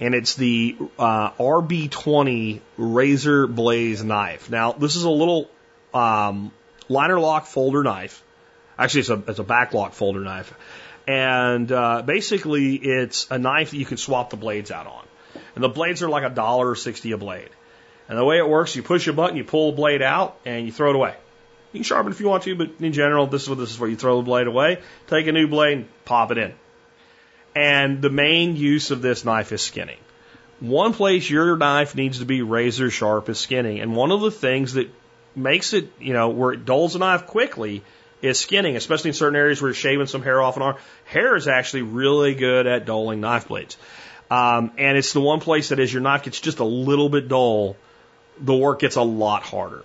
and 0.00 0.14
it's 0.14 0.36
the 0.36 0.76
uh, 0.98 1.30
RB20 1.32 2.60
Razor 2.76 3.46
Blaze 3.48 4.04
knife. 4.04 4.50
Now, 4.50 4.72
this 4.72 4.94
is 4.94 5.02
a 5.02 5.10
little 5.10 5.50
um, 5.92 6.52
liner 6.88 7.18
lock 7.18 7.46
folder 7.46 7.82
knife. 7.82 8.22
Actually, 8.78 9.00
it's 9.00 9.10
a, 9.10 9.22
it's 9.26 9.38
a 9.38 9.44
back 9.44 9.74
lock 9.74 9.92
folder 9.92 10.20
knife. 10.20 10.54
And 11.06 11.70
uh, 11.72 12.02
basically, 12.02 12.76
it's 12.76 13.30
a 13.30 13.38
knife 13.38 13.70
that 13.70 13.76
you 13.76 13.86
can 13.86 13.96
swap 13.96 14.30
the 14.30 14.36
blades 14.36 14.70
out 14.70 14.86
on. 14.86 15.04
And 15.54 15.64
the 15.64 15.68
blades 15.68 16.02
are 16.02 16.08
like 16.08 16.24
a 16.24 16.30
dollar 16.30 16.74
sixty 16.74 17.12
a 17.12 17.18
blade. 17.18 17.50
And 18.08 18.16
the 18.16 18.24
way 18.24 18.38
it 18.38 18.48
works, 18.48 18.76
you 18.76 18.82
push 18.82 19.06
a 19.08 19.12
button, 19.12 19.36
you 19.36 19.44
pull 19.44 19.72
the 19.72 19.76
blade 19.76 20.02
out, 20.02 20.38
and 20.46 20.64
you 20.64 20.72
throw 20.72 20.90
it 20.90 20.96
away. 20.96 21.14
You 21.72 21.80
can 21.80 21.84
sharpen 21.84 22.12
if 22.12 22.20
you 22.20 22.28
want 22.28 22.44
to, 22.44 22.54
but 22.54 22.70
in 22.80 22.92
general, 22.92 23.26
this 23.26 23.42
is 23.42 23.48
what 23.48 23.58
this 23.58 23.70
is 23.70 23.76
for. 23.76 23.86
You 23.86 23.96
throw 23.96 24.16
the 24.18 24.22
blade 24.22 24.46
away, 24.46 24.78
take 25.06 25.26
a 25.26 25.32
new 25.32 25.46
blade, 25.48 25.78
and 25.78 26.04
pop 26.06 26.30
it 26.30 26.38
in. 26.38 26.54
And 27.54 28.00
the 28.00 28.10
main 28.10 28.56
use 28.56 28.90
of 28.90 29.02
this 29.02 29.24
knife 29.24 29.52
is 29.52 29.60
skinning. 29.60 29.98
One 30.60 30.94
place 30.94 31.28
your 31.28 31.56
knife 31.56 31.94
needs 31.94 32.20
to 32.20 32.24
be 32.24 32.42
razor 32.42 32.90
sharp 32.90 33.28
is 33.28 33.38
skinning. 33.38 33.80
And 33.80 33.94
one 33.94 34.10
of 34.10 34.20
the 34.20 34.30
things 34.30 34.74
that 34.74 34.90
makes 35.38 35.72
it, 35.72 35.90
you 36.00 36.12
know, 36.12 36.28
where 36.30 36.52
it 36.52 36.64
dulls 36.64 36.94
a 36.94 36.98
knife 36.98 37.26
quickly 37.26 37.82
is 38.20 38.38
skinning, 38.38 38.76
especially 38.76 39.10
in 39.10 39.14
certain 39.14 39.36
areas 39.36 39.62
where 39.62 39.68
you're 39.68 39.74
shaving 39.74 40.06
some 40.06 40.22
hair 40.22 40.42
off 40.42 40.56
an 40.56 40.62
arm. 40.62 40.76
Hair 41.04 41.36
is 41.36 41.48
actually 41.48 41.82
really 41.82 42.34
good 42.34 42.66
at 42.66 42.84
dulling 42.84 43.20
knife 43.20 43.48
blades. 43.48 43.76
Um, 44.30 44.72
and 44.76 44.98
it's 44.98 45.12
the 45.12 45.20
one 45.20 45.40
place 45.40 45.70
that 45.70 45.78
as 45.78 45.92
your 45.92 46.02
knife 46.02 46.24
gets 46.24 46.40
just 46.40 46.58
a 46.58 46.64
little 46.64 47.08
bit 47.08 47.28
dull, 47.28 47.76
the 48.40 48.54
work 48.54 48.80
gets 48.80 48.96
a 48.96 49.02
lot 49.02 49.42
harder. 49.42 49.84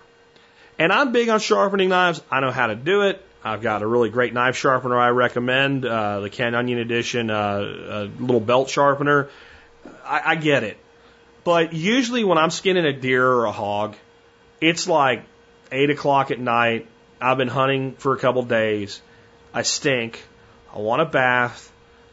And 0.79 0.91
I'm 0.91 1.11
big 1.11 1.29
on 1.29 1.39
sharpening 1.39 1.89
knives. 1.89 2.21
I 2.31 2.39
know 2.39 2.51
how 2.51 2.67
to 2.67 2.75
do 2.75 3.03
it. 3.03 3.23
I've 3.43 3.61
got 3.61 3.81
a 3.81 3.87
really 3.87 4.09
great 4.09 4.33
knife 4.33 4.55
sharpener 4.55 4.97
I 4.97 5.09
recommend, 5.09 5.85
uh, 5.85 6.21
the 6.21 6.29
Ken 6.29 6.55
Onion 6.55 6.79
Edition, 6.79 7.29
uh, 7.29 7.59
a 7.59 8.03
little 8.19 8.39
belt 8.39 8.69
sharpener. 8.69 9.29
I, 10.05 10.21
I 10.25 10.35
get 10.35 10.63
it. 10.63 10.77
But 11.43 11.73
usually 11.73 12.23
when 12.23 12.37
I'm 12.37 12.51
skinning 12.51 12.85
a 12.85 12.93
deer 12.93 13.27
or 13.27 13.45
a 13.45 13.51
hog, 13.51 13.95
it's 14.61 14.87
like 14.87 15.23
8 15.73 15.89
o'clock 15.89 16.31
at 16.31 16.39
night. 16.39 16.87
I've 17.19 17.37
been 17.37 17.47
hunting 17.47 17.93
for 17.93 18.13
a 18.13 18.19
couple 18.19 18.43
days. 18.43 19.01
I 19.53 19.63
stink. 19.63 20.23
I 20.73 20.79
want 20.79 21.01
a 21.01 21.05
bath. 21.05 21.71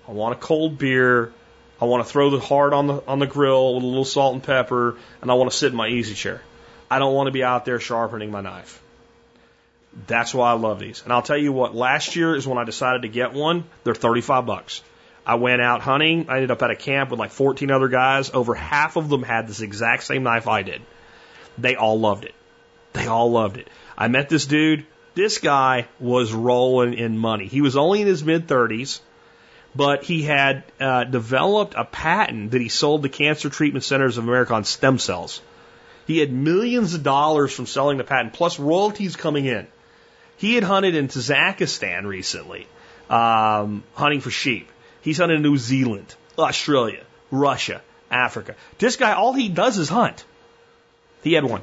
I 0.08 0.12
want 0.12 0.36
a 0.36 0.38
cold 0.38 0.78
beer. 0.78 1.32
I 1.80 1.86
want 1.86 2.04
to 2.04 2.10
throw 2.10 2.30
the 2.30 2.40
heart 2.40 2.72
on 2.72 2.86
the 2.86 3.02
on 3.06 3.18
the 3.18 3.26
grill 3.26 3.74
with 3.74 3.84
a 3.84 3.86
little 3.86 4.04
salt 4.04 4.34
and 4.34 4.42
pepper, 4.42 4.96
and 5.22 5.30
I 5.30 5.34
want 5.34 5.50
to 5.50 5.56
sit 5.56 5.70
in 5.70 5.76
my 5.76 5.88
easy 5.88 6.14
chair. 6.14 6.42
I 6.90 6.98
don't 6.98 7.14
want 7.14 7.28
to 7.28 7.32
be 7.32 7.42
out 7.42 7.64
there 7.64 7.80
sharpening 7.80 8.30
my 8.30 8.40
knife. 8.40 8.82
That's 10.06 10.34
why 10.34 10.50
I 10.50 10.54
love 10.54 10.78
these. 10.78 11.02
And 11.02 11.12
I'll 11.12 11.22
tell 11.22 11.38
you 11.38 11.52
what, 11.52 11.74
last 11.74 12.16
year 12.16 12.36
is 12.36 12.46
when 12.46 12.58
I 12.58 12.64
decided 12.64 13.02
to 13.02 13.08
get 13.08 13.32
one. 13.32 13.64
They're 13.84 13.94
35 13.94 14.46
bucks. 14.46 14.82
I 15.26 15.34
went 15.34 15.62
out 15.62 15.80
hunting. 15.80 16.26
I 16.28 16.36
ended 16.36 16.50
up 16.50 16.62
at 16.62 16.70
a 16.70 16.76
camp 16.76 17.10
with 17.10 17.20
like 17.20 17.30
14 17.30 17.70
other 17.70 17.88
guys. 17.88 18.30
Over 18.32 18.54
half 18.54 18.96
of 18.96 19.08
them 19.08 19.22
had 19.22 19.46
this 19.46 19.60
exact 19.60 20.04
same 20.04 20.22
knife 20.22 20.48
I 20.48 20.62
did. 20.62 20.82
They 21.58 21.76
all 21.76 21.98
loved 21.98 22.24
it. 22.24 22.34
They 22.92 23.06
all 23.06 23.30
loved 23.30 23.56
it. 23.56 23.68
I 23.96 24.08
met 24.08 24.28
this 24.28 24.46
dude. 24.46 24.86
This 25.14 25.38
guy 25.38 25.88
was 25.98 26.32
rolling 26.32 26.94
in 26.94 27.18
money. 27.18 27.46
He 27.46 27.60
was 27.60 27.76
only 27.76 28.00
in 28.00 28.06
his 28.06 28.24
mid 28.24 28.46
30s, 28.46 29.00
but 29.74 30.04
he 30.04 30.22
had 30.22 30.64
uh, 30.80 31.04
developed 31.04 31.74
a 31.76 31.84
patent 31.84 32.52
that 32.52 32.60
he 32.60 32.68
sold 32.68 33.02
to 33.02 33.08
Cancer 33.08 33.50
Treatment 33.50 33.84
Centers 33.84 34.18
of 34.18 34.24
America 34.24 34.54
on 34.54 34.64
stem 34.64 34.98
cells. 34.98 35.40
He 36.06 36.18
had 36.18 36.32
millions 36.32 36.94
of 36.94 37.02
dollars 37.02 37.52
from 37.52 37.66
selling 37.66 37.98
the 37.98 38.04
patent, 38.04 38.32
plus 38.32 38.58
royalties 38.58 39.16
coming 39.16 39.46
in. 39.46 39.66
He 40.38 40.54
had 40.54 40.64
hunted 40.64 40.94
in 40.94 41.08
Kazakhstan 41.08 42.06
recently, 42.06 42.66
um, 43.08 43.84
hunting 43.94 44.20
for 44.20 44.30
sheep. 44.30 44.70
He's 45.02 45.18
hunted 45.18 45.36
in 45.36 45.42
New 45.42 45.58
Zealand, 45.58 46.14
Australia, 46.38 47.04
Russia, 47.30 47.82
Africa. 48.10 48.56
This 48.78 48.96
guy, 48.96 49.12
all 49.12 49.34
he 49.34 49.48
does 49.48 49.78
is 49.78 49.88
hunt. 49.88 50.24
He 51.22 51.34
had 51.34 51.44
one. 51.44 51.62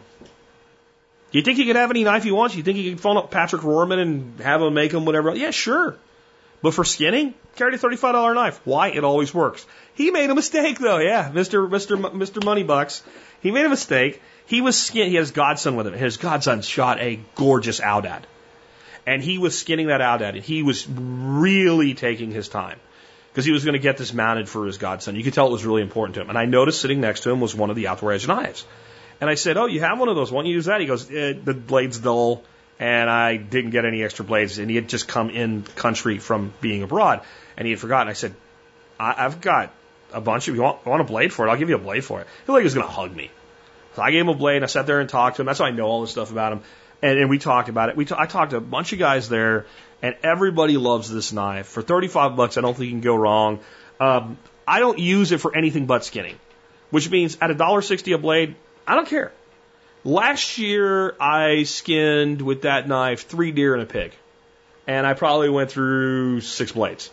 Do 1.31 1.37
you 1.37 1.43
think 1.43 1.57
he 1.57 1.65
could 1.65 1.75
have 1.75 1.89
any 1.91 2.03
knife 2.03 2.23
he 2.23 2.31
wants? 2.31 2.53
Do 2.53 2.59
You 2.59 2.63
think 2.63 2.77
he 2.77 2.89
could 2.89 3.01
phone 3.01 3.17
up 3.17 3.31
Patrick 3.31 3.61
Rohrman 3.61 3.99
and 3.99 4.39
have 4.39 4.61
him 4.61 4.73
make 4.73 4.93
him 4.93 5.05
whatever? 5.05 5.35
Yeah, 5.35 5.51
sure. 5.51 5.95
But 6.61 6.73
for 6.73 6.83
skinning, 6.83 7.33
carry 7.55 7.75
a 7.75 7.77
thirty-five 7.77 8.13
dollar 8.13 8.33
knife. 8.33 8.59
Why? 8.63 8.89
It 8.89 9.03
always 9.03 9.33
works. 9.33 9.65
He 9.93 10.09
made 10.11 10.29
a 10.29 10.35
mistake 10.35 10.79
though. 10.79 10.97
Yeah, 10.97 11.29
Mister 11.33 11.67
Mister 11.67 11.97
Mister 11.97 12.39
Moneybucks. 12.39 13.01
He 13.41 13.51
made 13.51 13.65
a 13.65 13.69
mistake. 13.69 14.21
He 14.47 14.61
was 14.61 14.77
skin. 14.77 15.09
He 15.09 15.15
had 15.15 15.21
his 15.21 15.31
godson 15.31 15.75
with 15.75 15.87
him. 15.87 15.93
His 15.93 16.17
godson 16.17 16.61
shot 16.61 16.99
a 16.99 17.19
gorgeous 17.35 17.79
Aoudad 17.79 18.23
and 19.07 19.23
he 19.23 19.37
was 19.37 19.57
skinning 19.57 19.87
that 19.87 20.01
at 20.01 20.35
it. 20.35 20.43
He 20.43 20.61
was 20.61 20.85
really 20.87 21.93
taking 21.93 22.29
his 22.29 22.49
time 22.49 22.77
because 23.31 23.45
he 23.45 23.53
was 23.53 23.63
going 23.63 23.73
to 23.73 23.79
get 23.79 23.97
this 23.97 24.13
mounted 24.13 24.49
for 24.49 24.65
his 24.65 24.77
godson. 24.77 25.15
You 25.15 25.23
could 25.23 25.33
tell 25.33 25.47
it 25.47 25.51
was 25.51 25.65
really 25.65 25.81
important 25.81 26.15
to 26.15 26.21
him. 26.21 26.29
And 26.29 26.37
I 26.37 26.43
noticed 26.45 26.81
sitting 26.81 26.99
next 26.99 27.21
to 27.21 27.31
him 27.31 27.39
was 27.39 27.55
one 27.55 27.69
of 27.69 27.77
the 27.77 27.87
outdoor 27.87 28.11
edge 28.11 28.27
knives. 28.27 28.65
And 29.19 29.29
I 29.29 29.35
said, 29.35 29.57
"Oh, 29.57 29.65
you 29.65 29.79
have 29.81 29.99
one 29.99 30.09
of 30.09 30.15
those? 30.15 30.31
Why 30.31 30.41
don't 30.41 30.47
you 30.49 30.55
use 30.55 30.65
that?" 30.65 30.79
He 30.81 30.87
goes, 30.87 31.09
eh, 31.11 31.33
"The 31.43 31.53
blade's 31.53 31.99
dull." 31.99 32.43
And 32.79 33.09
I 33.09 33.37
didn't 33.37 33.71
get 33.71 33.85
any 33.85 34.03
extra 34.03 34.23
blades, 34.23 34.59
and 34.59 34.69
he 34.69 34.75
had 34.75 34.87
just 34.87 35.07
come 35.07 35.31
in 35.31 35.63
country 35.75 36.19
from 36.19 36.53
being 36.61 36.83
abroad, 36.83 37.21
and 37.57 37.65
he 37.65 37.71
had 37.71 37.79
forgotten. 37.79 38.07
I 38.07 38.13
said, 38.13 38.35
I- 38.99 39.25
"I've 39.25 39.41
got 39.41 39.71
a 40.13 40.21
bunch 40.21 40.47
of 40.47 40.55
you 40.55 40.61
want, 40.61 40.85
want 40.85 41.01
a 41.01 41.03
blade 41.03 41.33
for 41.33 41.47
it? 41.47 41.49
I'll 41.49 41.57
give 41.57 41.69
you 41.69 41.75
a 41.75 41.79
blade 41.79 42.05
for 42.05 42.21
it." 42.21 42.27
He 42.45 42.51
like 42.51 42.59
he 42.61 42.65
was 42.65 42.75
going 42.75 42.85
to 42.85 42.93
hug 42.93 43.15
me, 43.15 43.31
so 43.95 44.03
I 44.03 44.11
gave 44.11 44.21
him 44.21 44.29
a 44.29 44.35
blade. 44.35 44.57
and 44.57 44.65
I 44.65 44.67
sat 44.67 44.85
there 44.85 44.99
and 44.99 45.09
talked 45.09 45.37
to 45.37 45.41
him. 45.41 45.47
That's 45.47 45.57
how 45.57 45.65
I 45.65 45.71
know 45.71 45.87
all 45.87 46.01
this 46.01 46.11
stuff 46.11 46.31
about 46.31 46.53
him. 46.53 46.61
And, 47.01 47.17
and 47.19 47.29
we 47.31 47.39
talked 47.39 47.69
about 47.69 47.89
it. 47.89 47.95
We 47.97 48.05
t- 48.05 48.15
I 48.17 48.27
talked 48.27 48.51
to 48.51 48.57
a 48.57 48.61
bunch 48.61 48.93
of 48.93 48.99
guys 48.99 49.27
there, 49.27 49.65
and 50.03 50.15
everybody 50.21 50.77
loves 50.77 51.11
this 51.11 51.33
knife. 51.33 51.65
For 51.67 51.81
35 51.81 52.35
bucks, 52.35 52.57
I 52.57 52.61
don't 52.61 52.75
think 52.75 52.85
you 52.85 52.91
can 52.93 53.01
go 53.01 53.15
wrong. 53.15 53.59
Um, 53.99 54.37
I 54.67 54.79
don't 54.79 54.99
use 54.99 55.31
it 55.31 55.39
for 55.39 55.55
anything 55.57 55.87
but 55.87 56.05
skinning, 56.05 56.35
which 56.91 57.09
means 57.09 57.37
at 57.41 57.49
a 57.49 57.55
dollar 57.55 57.81
sixty 57.81 58.11
a 58.11 58.17
blade, 58.19 58.55
I 58.87 58.95
don't 58.95 59.07
care. 59.07 59.31
Last 60.03 60.57
year, 60.57 61.15
I 61.19 61.63
skinned 61.63 62.41
with 62.41 62.61
that 62.61 62.87
knife 62.87 63.27
three 63.27 63.51
deer 63.51 63.73
and 63.73 63.83
a 63.83 63.85
pig, 63.85 64.13
and 64.87 65.05
I 65.05 65.13
probably 65.13 65.49
went 65.49 65.71
through 65.71 66.41
six 66.41 66.71
blades. 66.71 67.09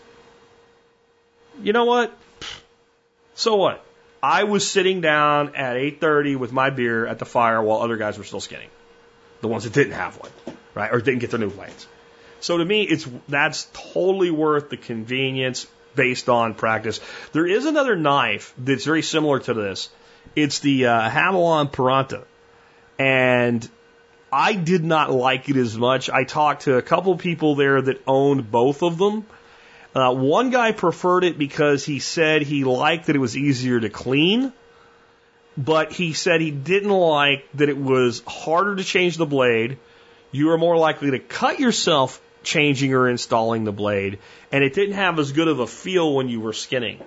You 1.63 1.73
know 1.73 1.85
what? 1.85 2.17
So 3.35 3.57
what? 3.57 3.85
I 4.23 4.45
was 4.45 4.69
sitting 4.69 5.01
down 5.01 5.57
at 5.57 5.77
8:30 5.77 6.37
with 6.37 6.53
my 6.53 6.71
beer 6.71 7.07
at 7.07 7.19
the 7.19 7.27
fire 7.27 7.61
while 7.61 7.81
other 7.81 7.97
guys 7.97 8.17
were 8.17 8.25
still 8.25 8.41
skinning 8.41 8.71
the 9.45 9.49
ones 9.49 9.65
that 9.65 9.75
didn't 9.75 9.93
have 9.93 10.17
one, 10.19 10.31
right, 10.75 10.91
or 10.91 11.01
didn't 11.01 11.21
get 11.21 11.31
their 11.31 11.39
new 11.39 11.51
blades. 11.51 11.87
So 12.41 12.57
to 12.57 12.65
me, 12.65 12.83
it's 12.83 13.07
that's 13.29 13.69
totally 13.93 14.31
worth 14.31 14.71
the 14.71 14.79
convenience 14.79 15.67
based 15.95 16.31
on 16.31 16.55
practice. 16.55 17.01
There 17.33 17.47
is 17.47 17.67
another 17.67 17.95
knife 17.95 18.55
that's 18.57 18.85
very 18.85 19.03
similar 19.03 19.41
to 19.41 19.53
this. 19.55 19.91
It's 20.37 20.59
the 20.59 20.87
uh, 20.87 21.11
Havalon 21.11 21.71
Piranta, 21.71 22.25
and 22.99 23.69
I 24.33 24.55
did 24.55 24.85
not 24.85 25.11
like 25.11 25.49
it 25.49 25.57
as 25.57 25.77
much. 25.77 26.11
I 26.11 26.25
talked 26.25 26.63
to 26.63 26.77
a 26.77 26.83
couple 26.83 27.17
people 27.17 27.55
there 27.55 27.81
that 27.81 28.03
owned 28.07 28.51
both 28.51 28.83
of 28.83 28.99
them. 28.99 29.27
Uh, 29.95 30.13
one 30.13 30.51
guy 30.51 30.73
preferred 30.73 31.23
it 31.23 31.39
because 31.39 31.85
he 31.85 32.01
said 32.01 32.43
he 32.43 32.65
liked 32.65 33.07
that 33.07 33.15
it 33.15 33.21
was 33.21 33.37
easier 33.37 33.79
to 33.79 33.89
clean 33.89 34.53
but 35.57 35.93
he 35.93 36.13
said 36.13 36.41
he 36.41 36.51
didn't 36.51 36.91
like 36.91 37.47
that 37.55 37.69
it 37.69 37.79
was 37.79 38.23
harder 38.27 38.77
to 38.77 38.85
change 38.85 39.17
the 39.17 39.27
blade. 39.27 39.79
You 40.33 40.49
were 40.49 40.59
more 40.59 40.77
likely 40.77 41.13
to 41.13 41.19
cut 41.19 41.61
yourself 41.61 42.21
changing 42.43 42.93
or 42.93 43.09
installing 43.09 43.65
the 43.65 43.73
blade, 43.73 44.19
and 44.51 44.65
it 44.65 44.75
didn't 44.75 44.97
have 44.97 45.19
as 45.19 45.33
good 45.33 45.49
of 45.49 45.61
a 45.61 45.67
feel 45.67 46.15
when 46.15 46.29
you 46.29 46.41
were 46.41 46.53
skinning. 46.53 47.03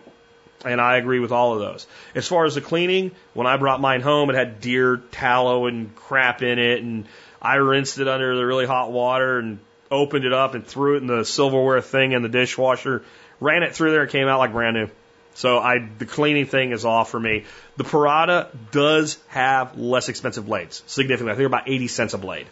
And 0.65 0.81
I 0.81 0.97
agree 0.97 1.19
with 1.19 1.31
all 1.31 1.53
of 1.53 1.59
those. 1.59 1.85
As 2.15 2.27
far 2.27 2.45
as 2.45 2.55
the 2.55 2.61
cleaning, 2.61 3.11
when 3.34 3.45
I 3.45 3.57
brought 3.57 3.79
mine 3.79 4.01
home, 4.01 4.29
it 4.29 4.35
had 4.35 4.59
deer 4.59 4.97
tallow 5.11 5.67
and 5.67 5.95
crap 5.95 6.41
in 6.41 6.57
it, 6.57 6.81
and 6.81 7.05
I 7.41 7.55
rinsed 7.55 7.99
it 7.99 8.07
under 8.07 8.35
the 8.35 8.45
really 8.45 8.65
hot 8.65 8.91
water 8.91 9.38
and 9.38 9.59
opened 9.91 10.25
it 10.25 10.34
up 10.34 10.55
and 10.55 10.65
threw 10.65 10.95
it 10.95 11.01
in 11.01 11.07
the 11.07 11.23
silverware 11.23 11.81
thing 11.81 12.11
in 12.11 12.23
the 12.23 12.29
dishwasher, 12.29 13.03
ran 13.39 13.63
it 13.63 13.75
through 13.75 13.91
there, 13.91 14.03
it 14.03 14.11
came 14.11 14.27
out 14.27 14.39
like 14.39 14.51
brand 14.51 14.75
new. 14.75 14.89
So 15.35 15.59
I, 15.59 15.88
the 15.99 16.07
cleaning 16.07 16.47
thing 16.47 16.71
is 16.71 16.84
off 16.84 17.11
for 17.11 17.19
me. 17.19 17.45
The 17.77 17.84
Piranta 17.84 18.47
does 18.71 19.19
have 19.27 19.77
less 19.77 20.09
expensive 20.09 20.47
blades, 20.47 20.81
significantly. 20.88 21.34
I 21.34 21.35
think 21.35 21.45
about 21.45 21.69
80 21.69 21.88
cents 21.88 22.13
a 22.15 22.17
blade. 22.17 22.47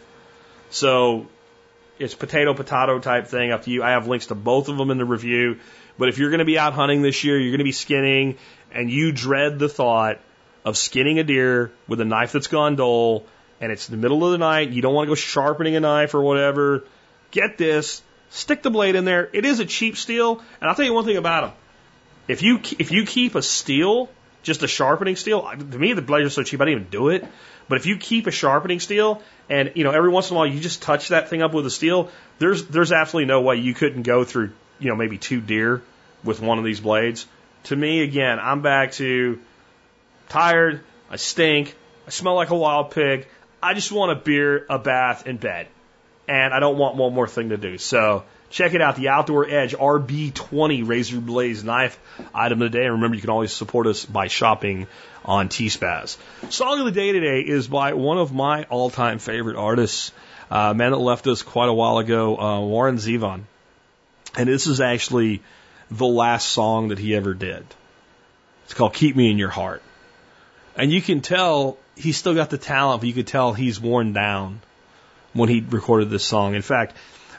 So 0.70 1.26
it's 1.98 2.14
potato 2.14 2.54
potato 2.54 3.00
type 3.00 3.26
thing 3.26 3.50
up 3.50 3.64
to 3.64 3.70
you. 3.70 3.82
I 3.82 3.90
have 3.90 4.06
links 4.06 4.26
to 4.26 4.36
both 4.36 4.68
of 4.68 4.76
them 4.76 4.90
in 4.90 4.98
the 4.98 5.04
review. 5.04 5.58
But 5.98 6.08
if 6.08 6.18
you're 6.18 6.30
going 6.30 6.40
to 6.40 6.44
be 6.44 6.58
out 6.58 6.74
hunting 6.74 7.02
this 7.02 7.24
year, 7.24 7.38
you're 7.38 7.50
going 7.50 7.58
to 7.58 7.64
be 7.64 7.72
skinning, 7.72 8.36
and 8.72 8.90
you 8.90 9.12
dread 9.12 9.58
the 9.58 9.68
thought 9.68 10.20
of 10.64 10.76
skinning 10.76 11.18
a 11.18 11.24
deer 11.24 11.72
with 11.88 12.00
a 12.00 12.04
knife 12.04 12.32
that's 12.32 12.48
gone 12.48 12.76
dull, 12.76 13.24
and 13.60 13.72
it's 13.72 13.86
the 13.86 13.96
middle 13.96 14.24
of 14.24 14.32
the 14.32 14.38
night, 14.38 14.70
you 14.70 14.82
don't 14.82 14.94
want 14.94 15.06
to 15.06 15.10
go 15.10 15.14
sharpening 15.14 15.76
a 15.76 15.80
knife 15.80 16.14
or 16.14 16.22
whatever, 16.22 16.84
get 17.30 17.56
this, 17.56 18.02
stick 18.30 18.62
the 18.62 18.70
blade 18.70 18.96
in 18.96 19.04
there. 19.04 19.30
It 19.32 19.44
is 19.44 19.60
a 19.60 19.64
cheap 19.64 19.96
steel, 19.96 20.42
and 20.60 20.68
I'll 20.68 20.74
tell 20.74 20.84
you 20.84 20.92
one 20.92 21.04
thing 21.04 21.16
about 21.16 21.44
them. 21.44 21.52
If 22.28 22.42
you 22.42 22.60
if 22.78 22.90
you 22.90 23.06
keep 23.06 23.36
a 23.36 23.42
steel, 23.42 24.10
just 24.42 24.62
a 24.64 24.68
sharpening 24.68 25.16
steel, 25.16 25.48
to 25.48 25.78
me 25.78 25.92
the 25.92 26.02
blades 26.02 26.26
are 26.26 26.30
so 26.30 26.42
cheap 26.42 26.60
I 26.60 26.64
didn't 26.64 26.80
even 26.80 26.90
do 26.90 27.08
it. 27.10 27.24
But 27.68 27.78
if 27.78 27.86
you 27.86 27.96
keep 27.96 28.26
a 28.26 28.30
sharpening 28.30 28.80
steel 28.80 29.22
and 29.48 29.72
you 29.76 29.84
know 29.84 29.92
every 29.92 30.10
once 30.10 30.30
in 30.30 30.36
a 30.36 30.38
while 30.38 30.46
you 30.46 30.58
just 30.58 30.82
touch 30.82 31.08
that 31.08 31.30
thing 31.30 31.42
up 31.42 31.54
with 31.54 31.66
a 31.66 31.70
steel, 31.70 32.10
there's 32.38 32.66
there's 32.66 32.90
absolutely 32.90 33.28
no 33.28 33.42
way 33.42 33.56
you 33.56 33.74
couldn't 33.74 34.02
go 34.02 34.24
through 34.24 34.52
you 34.78 34.88
know 34.88 34.96
maybe 34.96 35.18
two 35.18 35.40
deer 35.40 35.82
with 36.24 36.40
one 36.40 36.58
of 36.58 36.64
these 36.64 36.80
blades. 36.80 37.26
To 37.64 37.76
me, 37.76 38.02
again, 38.02 38.38
I'm 38.40 38.62
back 38.62 38.92
to 38.92 39.40
tired. 40.28 40.80
I 41.10 41.16
stink. 41.16 41.74
I 42.06 42.10
smell 42.10 42.34
like 42.34 42.50
a 42.50 42.56
wild 42.56 42.92
pig. 42.92 43.26
I 43.62 43.74
just 43.74 43.90
want 43.90 44.12
a 44.12 44.14
beer, 44.14 44.66
a 44.68 44.78
bath, 44.78 45.26
and 45.26 45.40
bed. 45.40 45.66
And 46.28 46.52
I 46.52 46.60
don't 46.60 46.78
want 46.78 46.96
one 46.96 47.14
more 47.14 47.28
thing 47.28 47.50
to 47.50 47.56
do. 47.56 47.78
So 47.78 48.24
Check 48.48 48.74
it 48.74 48.80
out, 48.80 48.96
the 48.96 49.08
Outdoor 49.08 49.48
Edge 49.48 49.74
RB20 49.74 50.86
Razor 50.86 51.20
Blaze 51.20 51.64
knife 51.64 51.98
item 52.34 52.62
of 52.62 52.70
the 52.70 52.78
day. 52.78 52.84
And 52.84 52.94
remember, 52.94 53.16
you 53.16 53.20
can 53.20 53.30
always 53.30 53.52
support 53.52 53.86
us 53.86 54.04
by 54.04 54.28
shopping 54.28 54.86
on 55.24 55.48
T-Spaz. 55.48 56.16
Song 56.50 56.78
of 56.78 56.84
the 56.84 56.92
day 56.92 57.12
today 57.12 57.40
is 57.40 57.66
by 57.66 57.94
one 57.94 58.18
of 58.18 58.32
my 58.32 58.64
all-time 58.64 59.18
favorite 59.18 59.56
artists, 59.56 60.12
uh, 60.50 60.72
man 60.74 60.92
that 60.92 60.98
left 60.98 61.26
us 61.26 61.42
quite 61.42 61.68
a 61.68 61.72
while 61.72 61.98
ago, 61.98 62.38
uh, 62.38 62.60
Warren 62.60 62.96
Zevon. 62.96 63.42
And 64.36 64.48
this 64.48 64.66
is 64.66 64.80
actually 64.80 65.42
the 65.90 66.06
last 66.06 66.48
song 66.48 66.88
that 66.88 66.98
he 66.98 67.14
ever 67.14 67.34
did. 67.34 67.64
It's 68.64 68.74
called 68.74 68.94
Keep 68.94 69.16
Me 69.16 69.30
in 69.30 69.38
Your 69.38 69.48
Heart. 69.48 69.82
And 70.76 70.92
you 70.92 71.00
can 71.00 71.22
tell 71.22 71.78
he's 71.96 72.16
still 72.16 72.34
got 72.34 72.50
the 72.50 72.58
talent, 72.58 73.00
but 73.00 73.08
you 73.08 73.14
could 73.14 73.26
tell 73.26 73.52
he's 73.52 73.80
worn 73.80 74.12
down 74.12 74.60
when 75.32 75.48
he 75.48 75.60
recorded 75.60 76.10
this 76.10 76.24
song. 76.24 76.54
In 76.54 76.62
fact, 76.62 76.94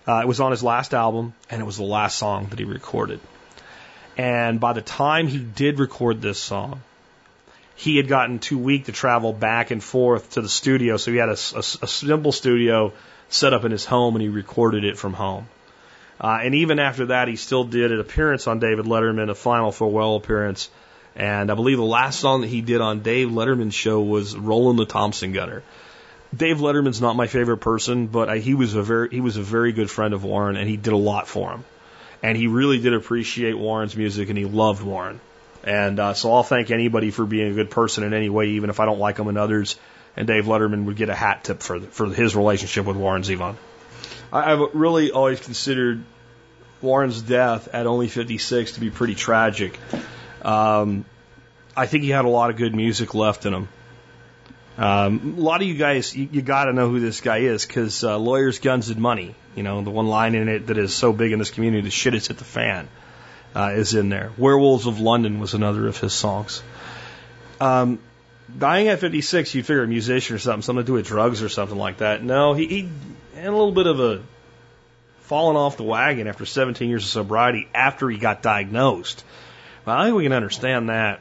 uh, 0.07 0.21
it 0.23 0.27
was 0.27 0.39
on 0.39 0.51
his 0.51 0.63
last 0.63 0.93
album, 0.93 1.33
and 1.49 1.61
it 1.61 1.65
was 1.65 1.77
the 1.77 1.83
last 1.83 2.17
song 2.17 2.47
that 2.49 2.59
he 2.59 2.65
recorded. 2.65 3.19
And 4.17 4.59
by 4.59 4.73
the 4.73 4.81
time 4.81 5.27
he 5.27 5.37
did 5.37 5.79
record 5.79 6.21
this 6.21 6.39
song, 6.39 6.81
he 7.75 7.97
had 7.97 8.07
gotten 8.07 8.39
too 8.39 8.57
weak 8.57 8.85
to 8.85 8.91
travel 8.91 9.33
back 9.33 9.69
and 9.69 9.83
forth 9.83 10.31
to 10.31 10.41
the 10.41 10.49
studio, 10.49 10.97
so 10.97 11.11
he 11.11 11.17
had 11.17 11.29
a, 11.29 11.37
a, 11.55 11.59
a 11.59 11.87
simple 11.87 12.31
studio 12.31 12.93
set 13.29 13.53
up 13.53 13.65
in 13.65 13.71
his 13.71 13.85
home 13.85 14.15
and 14.15 14.21
he 14.23 14.29
recorded 14.29 14.83
it 14.83 14.97
from 14.97 15.13
home. 15.13 15.47
Uh, 16.19 16.39
and 16.41 16.55
even 16.55 16.79
after 16.79 17.07
that, 17.07 17.27
he 17.27 17.35
still 17.35 17.63
did 17.63 17.91
an 17.91 17.99
appearance 17.99 18.47
on 18.47 18.59
David 18.59 18.85
Letterman, 18.85 19.29
a 19.29 19.35
final 19.35 19.71
farewell 19.71 20.15
appearance. 20.15 20.69
And 21.15 21.51
I 21.51 21.55
believe 21.55 21.77
the 21.77 21.83
last 21.83 22.19
song 22.19 22.41
that 22.41 22.47
he 22.47 22.61
did 22.61 22.81
on 22.81 23.01
Dave 23.01 23.29
Letterman's 23.29 23.73
show 23.73 24.01
was 24.01 24.35
"Roland 24.35 24.79
the 24.79 24.85
Thompson 24.85 25.31
Gunner." 25.31 25.63
Dave 26.35 26.57
Letterman's 26.57 27.01
not 27.01 27.15
my 27.15 27.27
favorite 27.27 27.57
person, 27.57 28.07
but 28.07 28.29
I, 28.29 28.37
he 28.39 28.53
was 28.53 28.75
a 28.75 28.83
very 28.83 29.09
he 29.09 29.21
was 29.21 29.37
a 29.37 29.41
very 29.41 29.71
good 29.71 29.89
friend 29.89 30.13
of 30.13 30.23
Warren, 30.23 30.57
and 30.57 30.69
he 30.69 30.77
did 30.77 30.93
a 30.93 30.97
lot 30.97 31.27
for 31.27 31.51
him. 31.51 31.63
And 32.21 32.37
he 32.37 32.47
really 32.47 32.79
did 32.79 32.93
appreciate 32.93 33.57
Warren's 33.57 33.95
music, 33.95 34.29
and 34.29 34.37
he 34.37 34.45
loved 34.45 34.83
Warren. 34.83 35.19
And 35.63 35.99
uh, 35.99 36.13
so 36.13 36.33
I'll 36.33 36.43
thank 36.43 36.71
anybody 36.71 37.11
for 37.11 37.25
being 37.25 37.51
a 37.51 37.53
good 37.53 37.69
person 37.69 38.03
in 38.03 38.13
any 38.13 38.29
way, 38.29 38.49
even 38.49 38.69
if 38.69 38.79
I 38.79 38.85
don't 38.85 38.99
like 38.99 39.15
them 39.17 39.27
and 39.27 39.37
others. 39.37 39.75
And 40.15 40.27
Dave 40.27 40.45
Letterman 40.45 40.85
would 40.85 40.97
get 40.97 41.09
a 41.09 41.15
hat 41.15 41.43
tip 41.43 41.61
for 41.61 41.79
for 41.79 42.07
his 42.07 42.35
relationship 42.35 42.85
with 42.85 42.97
Warren 42.97 43.23
Zevon. 43.23 43.55
I've 44.31 44.73
really 44.73 45.11
always 45.11 45.39
considered 45.39 46.03
Warren's 46.81 47.21
death 47.21 47.69
at 47.73 47.87
only 47.87 48.07
56 48.07 48.73
to 48.73 48.79
be 48.79 48.89
pretty 48.89 49.15
tragic. 49.15 49.79
Um, 50.41 51.05
I 51.75 51.87
think 51.87 52.03
he 52.03 52.09
had 52.09 52.25
a 52.25 52.29
lot 52.29 52.49
of 52.49 52.57
good 52.57 52.75
music 52.75 53.13
left 53.13 53.45
in 53.45 53.53
him. 53.53 53.69
Um, 54.77 55.35
a 55.37 55.41
lot 55.41 55.61
of 55.61 55.67
you 55.67 55.73
guys, 55.73 56.15
you, 56.15 56.29
you 56.31 56.41
got 56.41 56.65
to 56.65 56.73
know 56.73 56.89
who 56.89 56.99
this 56.99 57.21
guy 57.21 57.37
is 57.37 57.65
because 57.65 58.03
uh, 58.03 58.17
lawyers, 58.17 58.59
guns, 58.59 58.89
and 58.89 58.99
money. 58.99 59.33
You 59.55 59.63
know 59.63 59.81
the 59.81 59.89
one 59.89 60.07
line 60.07 60.35
in 60.35 60.49
it 60.49 60.67
that 60.67 60.77
is 60.77 60.93
so 60.93 61.11
big 61.13 61.31
in 61.31 61.39
this 61.39 61.49
community: 61.49 61.81
"The 61.81 61.89
shit 61.89 62.13
has 62.13 62.27
hit 62.27 62.37
the 62.37 62.43
fan." 62.43 62.87
Uh, 63.55 63.71
is 63.71 63.95
in 63.95 64.09
there. 64.09 64.31
Werewolves 64.37 64.85
of 64.85 64.99
London 64.99 65.39
was 65.39 65.55
another 65.55 65.87
of 65.87 65.97
his 65.97 66.13
songs. 66.13 66.61
Um, 67.59 67.97
dying 68.55 68.87
at 68.87 68.99
56, 68.99 69.55
you'd 69.55 69.65
figure 69.65 69.83
a 69.83 69.87
musician 69.87 70.35
or 70.35 70.39
something, 70.39 70.61
something 70.61 70.83
to 70.83 70.87
do 70.87 70.93
with 70.93 71.05
drugs 71.05 71.41
or 71.41 71.49
something 71.49 71.77
like 71.77 71.97
that. 71.97 72.23
No, 72.23 72.53
he, 72.53 72.67
he 72.67 72.89
had 73.35 73.47
a 73.47 73.51
little 73.51 73.71
bit 73.71 73.87
of 73.87 73.99
a 73.99 74.21
falling 75.21 75.57
off 75.57 75.75
the 75.77 75.83
wagon 75.83 76.27
after 76.27 76.45
17 76.45 76.89
years 76.89 77.03
of 77.03 77.09
sobriety 77.09 77.67
after 77.73 78.09
he 78.09 78.17
got 78.17 78.41
diagnosed. 78.41 79.25
Well, 79.85 79.97
I 79.97 80.05
think 80.05 80.15
we 80.15 80.23
can 80.23 80.33
understand 80.33 80.89
that. 80.89 81.19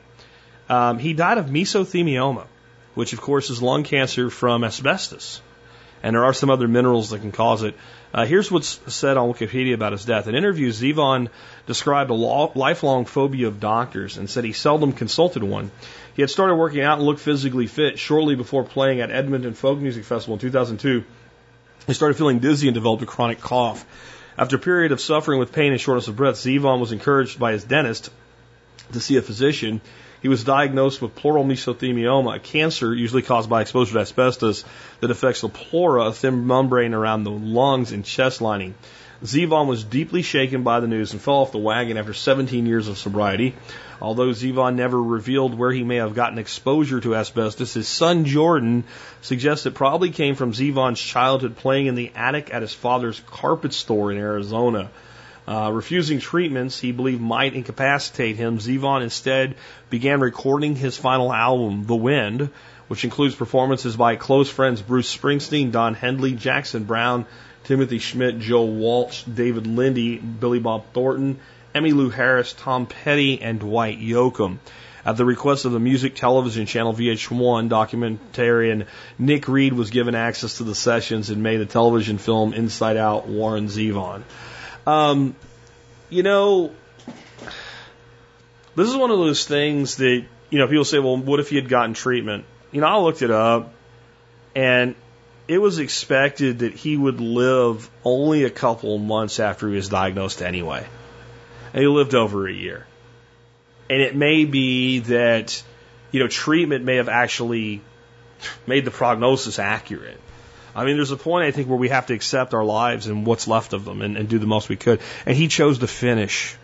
Um, 0.68 0.98
he 0.98 1.12
died 1.12 1.38
of 1.38 1.46
mesothelioma, 1.46 2.46
which 2.94 3.12
of 3.12 3.20
course 3.20 3.50
is 3.50 3.60
lung 3.60 3.84
cancer 3.84 4.30
from 4.30 4.64
asbestos. 4.64 5.40
And 6.02 6.14
there 6.14 6.24
are 6.24 6.32
some 6.32 6.50
other 6.50 6.68
minerals 6.68 7.10
that 7.10 7.20
can 7.20 7.32
cause 7.32 7.62
it. 7.62 7.76
Uh, 8.16 8.24
here's 8.24 8.50
what's 8.50 8.80
said 8.86 9.18
on 9.18 9.30
Wikipedia 9.30 9.74
about 9.74 9.92
his 9.92 10.06
death. 10.06 10.26
In 10.26 10.34
interviews, 10.34 10.80
Zevon 10.80 11.28
described 11.66 12.08
a 12.08 12.14
lifelong 12.14 13.04
phobia 13.04 13.46
of 13.48 13.60
doctors 13.60 14.16
and 14.16 14.30
said 14.30 14.42
he 14.42 14.52
seldom 14.52 14.94
consulted 14.94 15.42
one. 15.42 15.70
He 16.14 16.22
had 16.22 16.30
started 16.30 16.54
working 16.54 16.80
out 16.80 16.96
and 16.96 17.06
looked 17.06 17.20
physically 17.20 17.66
fit 17.66 17.98
shortly 17.98 18.34
before 18.34 18.64
playing 18.64 19.02
at 19.02 19.10
Edmonton 19.10 19.52
Folk 19.52 19.78
Music 19.78 20.06
Festival 20.06 20.36
in 20.36 20.40
2002. 20.40 21.04
He 21.86 21.92
started 21.92 22.16
feeling 22.16 22.38
dizzy 22.38 22.68
and 22.68 22.74
developed 22.74 23.02
a 23.02 23.06
chronic 23.06 23.42
cough. 23.42 23.84
After 24.38 24.56
a 24.56 24.60
period 24.60 24.92
of 24.92 25.00
suffering 25.02 25.38
with 25.38 25.52
pain 25.52 25.72
and 25.72 25.80
shortness 25.80 26.08
of 26.08 26.16
breath, 26.16 26.36
Zevon 26.36 26.80
was 26.80 26.92
encouraged 26.92 27.38
by 27.38 27.52
his 27.52 27.64
dentist 27.64 28.08
to 28.94 29.00
see 29.00 29.18
a 29.18 29.22
physician. 29.22 29.82
He 30.26 30.28
was 30.28 30.42
diagnosed 30.42 31.00
with 31.00 31.14
pleural 31.14 31.44
mesothelioma, 31.44 32.34
a 32.34 32.38
cancer 32.40 32.92
usually 32.92 33.22
caused 33.22 33.48
by 33.48 33.60
exposure 33.60 33.92
to 33.92 34.00
asbestos 34.00 34.64
that 34.98 35.12
affects 35.12 35.42
the 35.42 35.48
pleura, 35.48 36.06
a 36.06 36.12
thin 36.12 36.48
membrane 36.48 36.94
around 36.94 37.22
the 37.22 37.30
lungs 37.30 37.92
and 37.92 38.04
chest 38.04 38.40
lining. 38.40 38.74
Zevon 39.22 39.68
was 39.68 39.84
deeply 39.84 40.22
shaken 40.22 40.64
by 40.64 40.80
the 40.80 40.88
news 40.88 41.12
and 41.12 41.22
fell 41.22 41.36
off 41.36 41.52
the 41.52 41.58
wagon 41.58 41.96
after 41.96 42.12
17 42.12 42.66
years 42.66 42.88
of 42.88 42.98
sobriety. 42.98 43.54
Although 44.02 44.32
Zevon 44.32 44.74
never 44.74 45.00
revealed 45.00 45.56
where 45.56 45.70
he 45.70 45.84
may 45.84 45.98
have 45.98 46.16
gotten 46.16 46.38
exposure 46.38 46.98
to 47.02 47.14
asbestos, 47.14 47.74
his 47.74 47.86
son 47.86 48.24
Jordan 48.24 48.82
suggests 49.22 49.64
it 49.64 49.74
probably 49.74 50.10
came 50.10 50.34
from 50.34 50.54
Zevon's 50.54 51.00
childhood 51.00 51.56
playing 51.56 51.86
in 51.86 51.94
the 51.94 52.10
attic 52.16 52.52
at 52.52 52.62
his 52.62 52.74
father's 52.74 53.22
carpet 53.28 53.72
store 53.72 54.10
in 54.10 54.18
Arizona. 54.18 54.90
Uh, 55.46 55.70
refusing 55.72 56.18
treatments 56.18 56.78
he 56.78 56.90
believed 56.90 57.20
might 57.20 57.54
incapacitate 57.54 58.36
him, 58.36 58.58
Zevon 58.58 59.02
instead 59.02 59.54
began 59.90 60.20
recording 60.20 60.74
his 60.74 60.96
final 60.96 61.32
album, 61.32 61.86
The 61.86 61.94
Wind, 61.94 62.50
which 62.88 63.04
includes 63.04 63.34
performances 63.34 63.96
by 63.96 64.16
close 64.16 64.50
friends 64.50 64.82
Bruce 64.82 65.14
Springsteen, 65.14 65.70
Don 65.70 65.94
Henley, 65.94 66.32
Jackson 66.32 66.84
Browne, 66.84 67.26
Timothy 67.64 67.98
Schmit, 67.98 68.40
Joe 68.40 68.64
Walsh, 68.64 69.22
David 69.22 69.66
Lindley, 69.66 70.16
Billy 70.16 70.58
Bob 70.58 70.84
Thornton, 70.92 71.38
Emmylou 71.74 72.12
Harris, 72.12 72.52
Tom 72.52 72.86
Petty, 72.86 73.40
and 73.40 73.60
Dwight 73.60 74.00
Yoakam. 74.00 74.58
At 75.04 75.16
the 75.16 75.24
request 75.24 75.64
of 75.64 75.70
the 75.72 75.78
music 75.78 76.16
television 76.16 76.66
channel 76.66 76.92
VH1, 76.92 77.68
documentarian 77.68 78.86
Nick 79.18 79.46
Read 79.46 79.72
was 79.72 79.90
given 79.90 80.16
access 80.16 80.56
to 80.58 80.64
the 80.64 80.74
sessions 80.74 81.30
and 81.30 81.44
made 81.44 81.58
the 81.58 81.66
television 81.66 82.18
film 82.18 82.52
Inside 82.52 82.96
Out 82.96 83.28
Warren 83.28 83.68
Zevon. 83.68 84.22
Um, 84.86 85.34
you 86.08 86.22
know, 86.22 86.72
this 88.76 88.88
is 88.88 88.96
one 88.96 89.10
of 89.10 89.18
those 89.18 89.44
things 89.46 89.96
that, 89.96 90.24
you 90.50 90.58
know, 90.58 90.68
people 90.68 90.84
say, 90.84 90.98
well, 90.98 91.16
what 91.16 91.40
if 91.40 91.50
he 91.50 91.56
had 91.56 91.68
gotten 91.68 91.94
treatment? 91.94 92.44
You 92.70 92.80
know, 92.80 92.86
I 92.86 92.98
looked 92.98 93.22
it 93.22 93.30
up 93.30 93.72
and 94.54 94.94
it 95.48 95.58
was 95.58 95.78
expected 95.78 96.60
that 96.60 96.74
he 96.74 96.96
would 96.96 97.20
live 97.20 97.88
only 98.04 98.44
a 98.44 98.50
couple 98.50 98.98
months 98.98 99.40
after 99.40 99.68
he 99.68 99.76
was 99.76 99.88
diagnosed 99.88 100.42
anyway. 100.42 100.86
And 101.72 101.82
he 101.82 101.88
lived 101.88 102.14
over 102.14 102.46
a 102.48 102.52
year. 102.52 102.86
And 103.88 104.00
it 104.00 104.16
may 104.16 104.44
be 104.44 105.00
that, 105.00 105.62
you 106.10 106.20
know, 106.20 106.28
treatment 106.28 106.84
may 106.84 106.96
have 106.96 107.08
actually 107.08 107.80
made 108.66 108.84
the 108.84 108.90
prognosis 108.90 109.58
accurate. 109.58 110.20
I 110.76 110.84
mean, 110.84 110.96
there's 110.96 111.10
a 111.10 111.16
point, 111.16 111.46
I 111.46 111.52
think, 111.52 111.68
where 111.68 111.78
we 111.78 111.88
have 111.88 112.06
to 112.08 112.14
accept 112.14 112.52
our 112.52 112.64
lives 112.64 113.06
and 113.06 113.24
what's 113.24 113.48
left 113.48 113.72
of 113.72 113.86
them 113.86 114.02
and, 114.02 114.18
and 114.18 114.28
do 114.28 114.38
the 114.38 114.46
most 114.46 114.68
we 114.68 114.76
could. 114.76 115.00
And 115.24 115.34
he 115.34 115.48
chose 115.48 115.78
to 115.78 115.86
finish. 115.86 116.54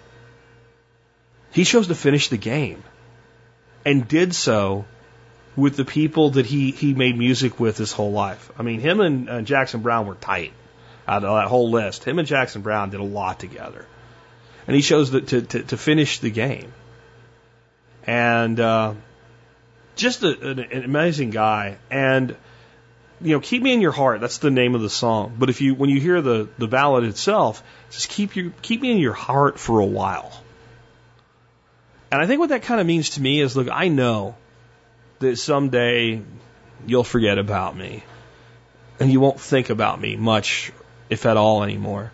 He 1.52 1.64
chose 1.64 1.88
to 1.88 1.94
finish 1.94 2.28
the 2.28 2.36
game 2.36 2.84
and 3.86 4.06
did 4.06 4.34
so 4.34 4.84
with 5.56 5.76
the 5.76 5.86
people 5.86 6.30
that 6.30 6.44
he, 6.44 6.72
he 6.72 6.92
made 6.92 7.16
music 7.16 7.58
with 7.58 7.78
his 7.78 7.90
whole 7.90 8.12
life. 8.12 8.50
I 8.58 8.62
mean, 8.62 8.80
him 8.80 9.00
and 9.00 9.30
uh, 9.30 9.40
Jackson 9.40 9.80
Browne 9.80 10.06
were 10.06 10.14
tight 10.14 10.52
out 11.08 11.24
of 11.24 11.34
that 11.34 11.48
whole 11.48 11.70
list. 11.70 12.04
Him 12.04 12.18
and 12.18 12.28
Jackson 12.28 12.60
Browne 12.60 12.90
did 12.90 13.00
a 13.00 13.04
lot 13.04 13.40
together. 13.40 13.86
And 14.66 14.76
he 14.76 14.82
chose 14.82 15.10
to, 15.10 15.22
to, 15.22 15.62
to, 15.62 15.76
finish 15.78 16.18
the 16.18 16.30
game. 16.30 16.72
And 18.06 18.60
uh, 18.60 18.94
just 19.96 20.22
a, 20.22 20.50
an, 20.50 20.58
an 20.58 20.84
amazing 20.84 21.30
guy. 21.30 21.78
And 21.90 22.36
you 23.22 23.32
know, 23.32 23.40
keep 23.40 23.62
me 23.62 23.72
in 23.72 23.80
your 23.80 23.92
heart. 23.92 24.20
That's 24.20 24.38
the 24.38 24.50
name 24.50 24.74
of 24.74 24.82
the 24.82 24.90
song. 24.90 25.36
But 25.38 25.48
if 25.50 25.60
you, 25.60 25.74
when 25.74 25.90
you 25.90 26.00
hear 26.00 26.20
the, 26.20 26.48
the 26.58 26.66
ballad 26.66 27.04
itself, 27.04 27.62
just 27.90 28.08
keep 28.08 28.36
you, 28.36 28.52
keep 28.62 28.80
me 28.80 28.90
in 28.90 28.98
your 28.98 29.12
heart 29.12 29.58
for 29.58 29.80
a 29.80 29.86
while. 29.86 30.32
And 32.10 32.20
I 32.20 32.26
think 32.26 32.40
what 32.40 32.50
that 32.50 32.62
kind 32.62 32.80
of 32.80 32.86
means 32.86 33.10
to 33.10 33.22
me 33.22 33.40
is, 33.40 33.56
look, 33.56 33.68
I 33.70 33.88
know 33.88 34.34
that 35.20 35.36
someday 35.36 36.22
you'll 36.86 37.04
forget 37.04 37.38
about 37.38 37.76
me 37.76 38.02
and 39.00 39.10
you 39.10 39.20
won't 39.20 39.40
think 39.40 39.70
about 39.70 40.00
me 40.00 40.16
much, 40.16 40.72
if 41.08 41.24
at 41.24 41.36
all 41.36 41.62
anymore. 41.62 42.12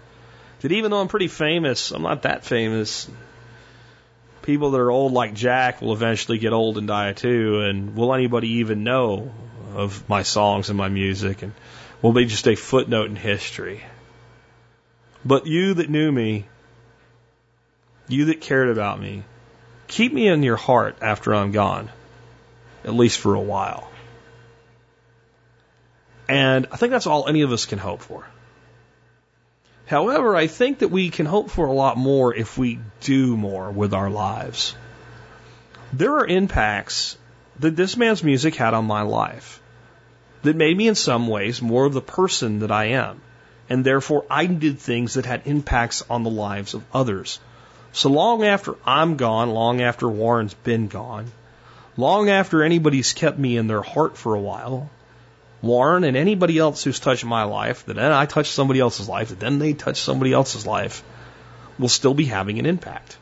That 0.61 0.73
even 0.73 0.91
though 0.91 1.01
I'm 1.01 1.09
pretty 1.09 1.29
famous, 1.29 1.91
I'm 1.91 2.03
not 2.03 2.23
that 2.23 2.45
famous. 2.45 3.09
People 4.43 4.73
that 4.73 4.81
are 4.81 4.91
old 4.91 5.13
like 5.13 5.35
Jack 5.35 5.81
will 5.81 5.93
eventually 5.93 6.39
get 6.39 6.53
old 6.53 6.79
and 6.79 6.87
die 6.87 7.13
too. 7.13 7.61
And 7.61 7.97
will 7.97 8.15
anybody 8.15 8.49
even 8.61 8.85
know 8.85 9.33
of 9.75 10.09
my 10.09 10.23
songs 10.23 10.69
and 10.69 10.79
my 10.79 10.89
music, 10.89 11.43
and 11.43 11.53
will 12.03 12.13
be 12.13 12.27
just 12.27 12.47
a 12.47 12.55
footnote 12.55 13.11
in 13.11 13.17
history. 13.17 13.83
But 15.25 15.47
you 15.47 15.75
that 15.75 15.91
knew 15.91 16.11
me, 16.11 16.47
you 18.09 18.27
that 18.27 18.41
cared 18.41 18.71
about 18.71 19.01
me, 19.01 19.25
keep 19.89 20.13
me 20.13 20.29
in 20.29 20.43
your 20.43 20.57
heart 20.57 20.99
after 21.03 21.35
I'm 21.35 21.53
gone, 21.53 21.91
at 22.85 22.95
least 22.95 23.19
for 23.19 23.35
a 23.35 23.41
while. 23.41 23.91
And 26.29 26.67
I 26.71 26.77
think 26.77 26.93
that's 26.93 27.07
all 27.07 27.27
any 27.27 27.43
of 27.43 27.53
us 27.53 27.67
can 27.67 27.79
hope 27.79 28.03
for. 28.03 28.27
However, 29.87 30.37
I 30.37 30.47
think 30.47 30.81
that 30.81 30.89
we 30.89 31.09
can 31.09 31.25
hope 31.25 31.51
for 31.51 31.67
a 31.67 31.73
lot 31.73 31.97
more 31.97 32.35
if 32.35 32.59
we 32.59 32.79
do 33.01 33.37
more 33.37 33.71
with 33.71 33.95
our 33.95 34.11
lives. 34.11 34.75
There 35.95 36.17
are 36.17 36.27
impacts 36.27 37.17
that 37.61 37.75
this 37.75 37.97
man's 37.97 38.23
music 38.23 38.55
had 38.55 38.75
on 38.75 38.85
my 38.85 39.03
life 39.03 39.58
that 40.43 40.57
made 40.57 40.77
me 40.77 40.89
in 40.89 40.95
some 40.95 41.29
ways 41.29 41.61
more 41.61 41.85
of 41.85 41.95
the 41.95 42.01
person 42.01 42.61
that 42.61 42.71
I 42.71 42.87
am. 42.87 43.21
And 43.69 43.85
therefore 43.85 44.25
I 44.31 44.47
did 44.47 44.79
things 44.79 45.15
that 45.15 45.27
had 45.27 45.43
impacts 45.47 46.03
on 46.09 46.23
the 46.23 46.31
lives 46.31 46.75
of 46.75 46.85
others. 46.93 47.39
So 47.93 48.09
long 48.11 48.45
after 48.45 48.77
I'm 48.85 49.17
gone, 49.17 49.51
long 49.51 49.81
after 49.81 50.09
Warren's 50.09 50.55
been 50.55 50.89
gone, 50.89 51.33
long 51.97 52.31
after 52.31 52.63
anybody's 52.63 53.13
kept 53.13 53.39
me 53.39 53.57
in 53.57 53.67
their 53.67 53.83
heart 53.83 54.17
for 54.17 54.35
a 54.35 54.41
while, 54.41 54.91
Warren 55.61 56.05
and 56.05 56.17
anybody 56.17 56.57
else 56.59 56.85
who's 56.85 57.01
touched 57.01 57.25
my 57.25 57.43
life, 57.43 57.85
that 57.87 57.97
then 57.97 58.13
I 58.13 58.27
touch 58.27 58.51
somebody 58.51 58.79
else's 58.79 59.09
life, 59.09 59.31
that 59.31 59.41
then 59.41 59.59
they 59.59 59.73
touch 59.73 60.01
somebody 60.01 60.33
else's 60.33 60.67
life, 60.67 61.03
will 61.79 61.89
still 61.89 62.15
be 62.15 62.27
having 62.27 62.59
an 62.59 62.67
impact. 62.67 63.17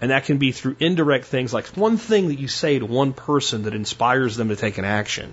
And 0.00 0.12
that 0.12 0.24
can 0.24 0.38
be 0.38 0.52
through 0.52 0.76
indirect 0.78 1.24
things 1.24 1.52
like 1.52 1.66
one 1.68 1.96
thing 1.96 2.28
that 2.28 2.38
you 2.38 2.46
say 2.46 2.78
to 2.78 2.86
one 2.86 3.12
person 3.12 3.64
that 3.64 3.74
inspires 3.74 4.36
them 4.36 4.50
to 4.50 4.56
take 4.56 4.78
an 4.78 4.84
action 4.84 5.32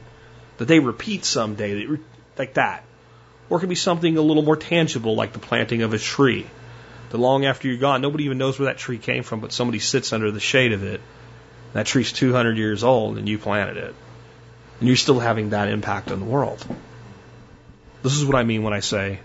that 0.62 0.68
they 0.68 0.78
repeat 0.78 1.26
someday, 1.26 1.88
like 2.38 2.54
that. 2.54 2.84
Or 3.50 3.58
it 3.58 3.62
could 3.62 3.70
be 3.70 3.74
something 3.74 4.16
a 4.16 4.22
little 4.22 4.44
more 4.44 4.56
tangible, 4.56 5.16
like 5.16 5.34
the 5.34 5.40
planting 5.40 5.82
of 5.82 5.96
a 5.96 5.98
tree. 5.98 6.46
That 7.10 7.18
long 7.18 7.46
after 7.46 7.68
you're 7.68 7.80
gone, 7.80 8.02
nobody 8.02 8.26
even 8.26 8.38
knows 8.38 8.60
where 8.60 8.68
that 8.68 8.78
tree 8.78 9.00
came 9.00 9.24
from, 9.24 9.40
but 9.40 9.52
somebody 9.54 9.80
sits 9.80 10.14
under 10.14 10.30
the 10.30 10.40
shade 10.40 10.74
of 10.74 10.84
it. 10.84 11.02
That 11.74 11.88
tree's 11.88 12.14
200 12.14 12.58
years 12.58 12.84
old, 12.84 13.18
and 13.18 13.28
you 13.28 13.40
planted 13.40 13.78
it. 13.78 13.96
And 14.80 14.88
you're 14.88 14.98
still 14.98 15.20
having 15.20 15.50
that 15.50 15.68
impact 15.68 16.12
on 16.12 16.20
the 16.20 16.28
world. 16.28 16.64
This 18.04 18.14
is 18.14 18.24
what 18.24 18.36
I 18.36 18.44
mean 18.44 18.62
when 18.62 18.74
I 18.74 18.82
say 18.82 19.20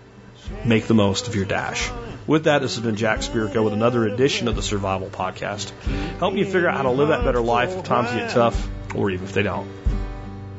make 0.65 0.87
the 0.87 0.95
most 0.95 1.27
of 1.27 1.35
your 1.35 1.45
dash. 1.45 1.91
With 2.25 2.45
that, 2.45 2.63
this 2.63 2.77
has 2.77 2.83
been 2.83 2.95
Jack 2.95 3.19
Spirko 3.19 3.63
with 3.63 3.73
another 3.73 4.07
edition 4.07 4.47
of 4.47 4.55
the 4.55 4.63
Survival 4.63 5.09
Podcast. 5.09 5.69
Helping 6.17 6.39
you 6.39 6.45
figure 6.45 6.67
out 6.67 6.77
how 6.77 6.83
to 6.83 6.89
live 6.89 7.09
that 7.09 7.23
better 7.23 7.41
life 7.41 7.77
if 7.77 7.83
times 7.83 8.09
get 8.09 8.31
tough, 8.31 8.67
or 8.95 9.11
even 9.11 9.27
if 9.27 9.33
they 9.33 9.43
don't. 9.43 9.69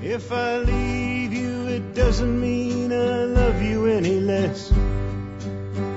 If 0.00 0.30
I 0.30 0.58
leave 0.58 1.32
you, 1.32 1.66
it 1.66 1.92
doesn't 1.92 2.40
mean 2.40 2.92
I 2.92 3.24
love 3.24 3.60
you 3.60 3.86
any 3.86 4.20
less. 4.20 4.72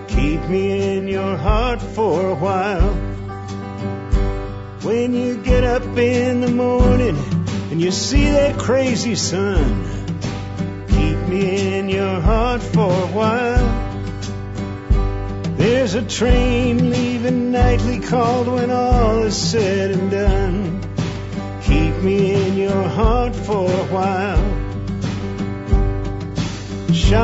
Keep 0.07 0.41
me 0.49 0.97
in 0.97 1.07
your 1.07 1.37
heart 1.37 1.79
for 1.79 2.31
a 2.31 2.33
while. 2.33 2.93
When 4.81 5.13
you 5.13 5.37
get 5.37 5.63
up 5.63 5.83
in 5.83 6.41
the 6.41 6.49
morning 6.49 7.15
and 7.69 7.79
you 7.79 7.91
see 7.91 8.25
that 8.25 8.57
crazy 8.57 9.13
sun, 9.13 10.17
keep 10.87 11.17
me 11.29 11.77
in 11.77 11.87
your 11.87 12.19
heart 12.21 12.63
for 12.63 12.91
a 12.91 13.07
while. 13.13 13.67
There's 15.57 15.93
a 15.93 16.01
train 16.01 16.89
leaving 16.89 17.51
nightly 17.51 17.99
called 17.99 18.47
when 18.47 18.71
all 18.71 19.21
is 19.21 19.37
said 19.37 19.91
and 19.91 20.09
done. 20.09 20.80
Keep 22.01 22.09
me 22.09 22.33
in 22.33 22.57
your 22.57 22.83
heart 22.89 23.35
for 23.35 23.69
a 23.69 23.85
while. 23.93 24.43
Sha 26.91 27.19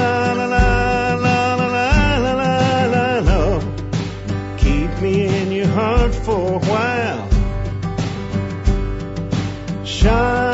la 0.00 0.32
la 0.34 0.44
la 0.44 1.14
la 1.14 1.54
la 1.54 1.64
la 1.64 2.32
la 2.34 2.84
la 2.94 3.20
la. 3.20 3.60
Keep 4.58 5.00
me 5.00 5.24
in 5.24 5.50
your 5.50 5.68
heart 5.68 6.14
for 6.14 6.56
a 6.56 6.58
while. 6.58 7.28
Sha 9.86 10.49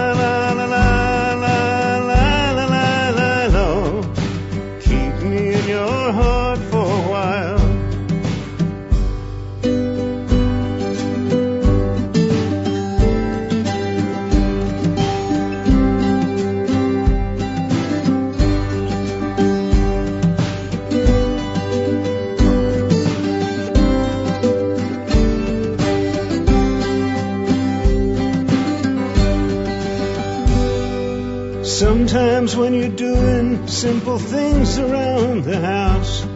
simple 33.86 34.18
things 34.18 34.80
around 34.80 35.44
the 35.44 35.60
house, 35.60 36.26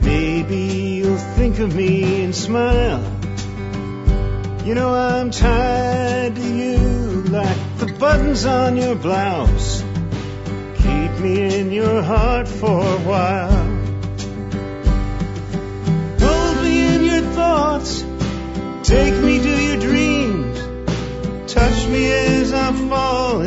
maybe 0.00 0.62
you'll 0.96 1.24
think 1.36 1.58
of 1.58 1.76
me 1.76 2.24
and 2.24 2.34
smile. 2.34 3.04
You 4.64 4.74
know 4.74 4.94
I'm 4.94 5.30
tied 5.30 6.34
to 6.36 6.42
you 6.42 6.78
like 7.24 7.58
the 7.76 7.94
buttons 8.00 8.46
on 8.46 8.78
your 8.78 8.94
blouse. 8.94 9.82
Keep 10.78 11.12
me 11.24 11.60
in 11.60 11.70
your 11.70 12.00
heart 12.02 12.48
for 12.48 12.80
a 12.80 12.98
while. 13.10 13.66
Hold 16.26 16.56
me 16.64 16.76
in 16.94 17.04
your 17.04 17.24
thoughts, 17.40 18.02
take 18.84 19.16
me 19.22 19.38
to 19.38 19.54
your 19.68 19.80
dreams, 19.80 20.58
touch 21.52 21.86
me 21.88 22.10
as 22.10 22.54
I 22.54 22.72
fall 22.88 23.42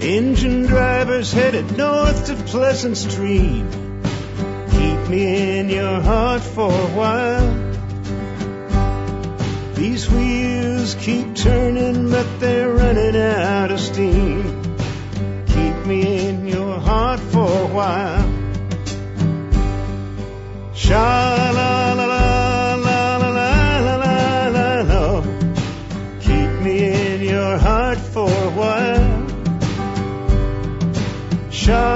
Engine 0.00 0.62
drivers 0.66 1.32
headed 1.32 1.76
north 1.76 2.26
to 2.26 2.34
Pleasant 2.34 2.96
Street. 2.96 3.64
Keep 4.70 5.08
me 5.08 5.58
in 5.58 5.68
your 5.68 6.00
heart 6.00 6.42
for 6.42 6.70
a 6.70 6.88
while. 6.98 7.62
These 9.74 10.10
wheels 10.10 10.96
keep 10.96 11.36
turning, 11.36 12.10
but 12.10 12.40
they're 12.40 12.70
running 12.72 13.16
out 13.16 13.70
of 13.70 13.78
steam. 13.78 14.42
Keep 15.46 15.86
me 15.86 16.28
in 16.28 16.46
your 16.46 16.80
heart 16.80 17.20
for 17.20 17.46
a 17.46 17.66
while. 17.66 18.32
Sha 20.74 21.45
show. 31.66 31.95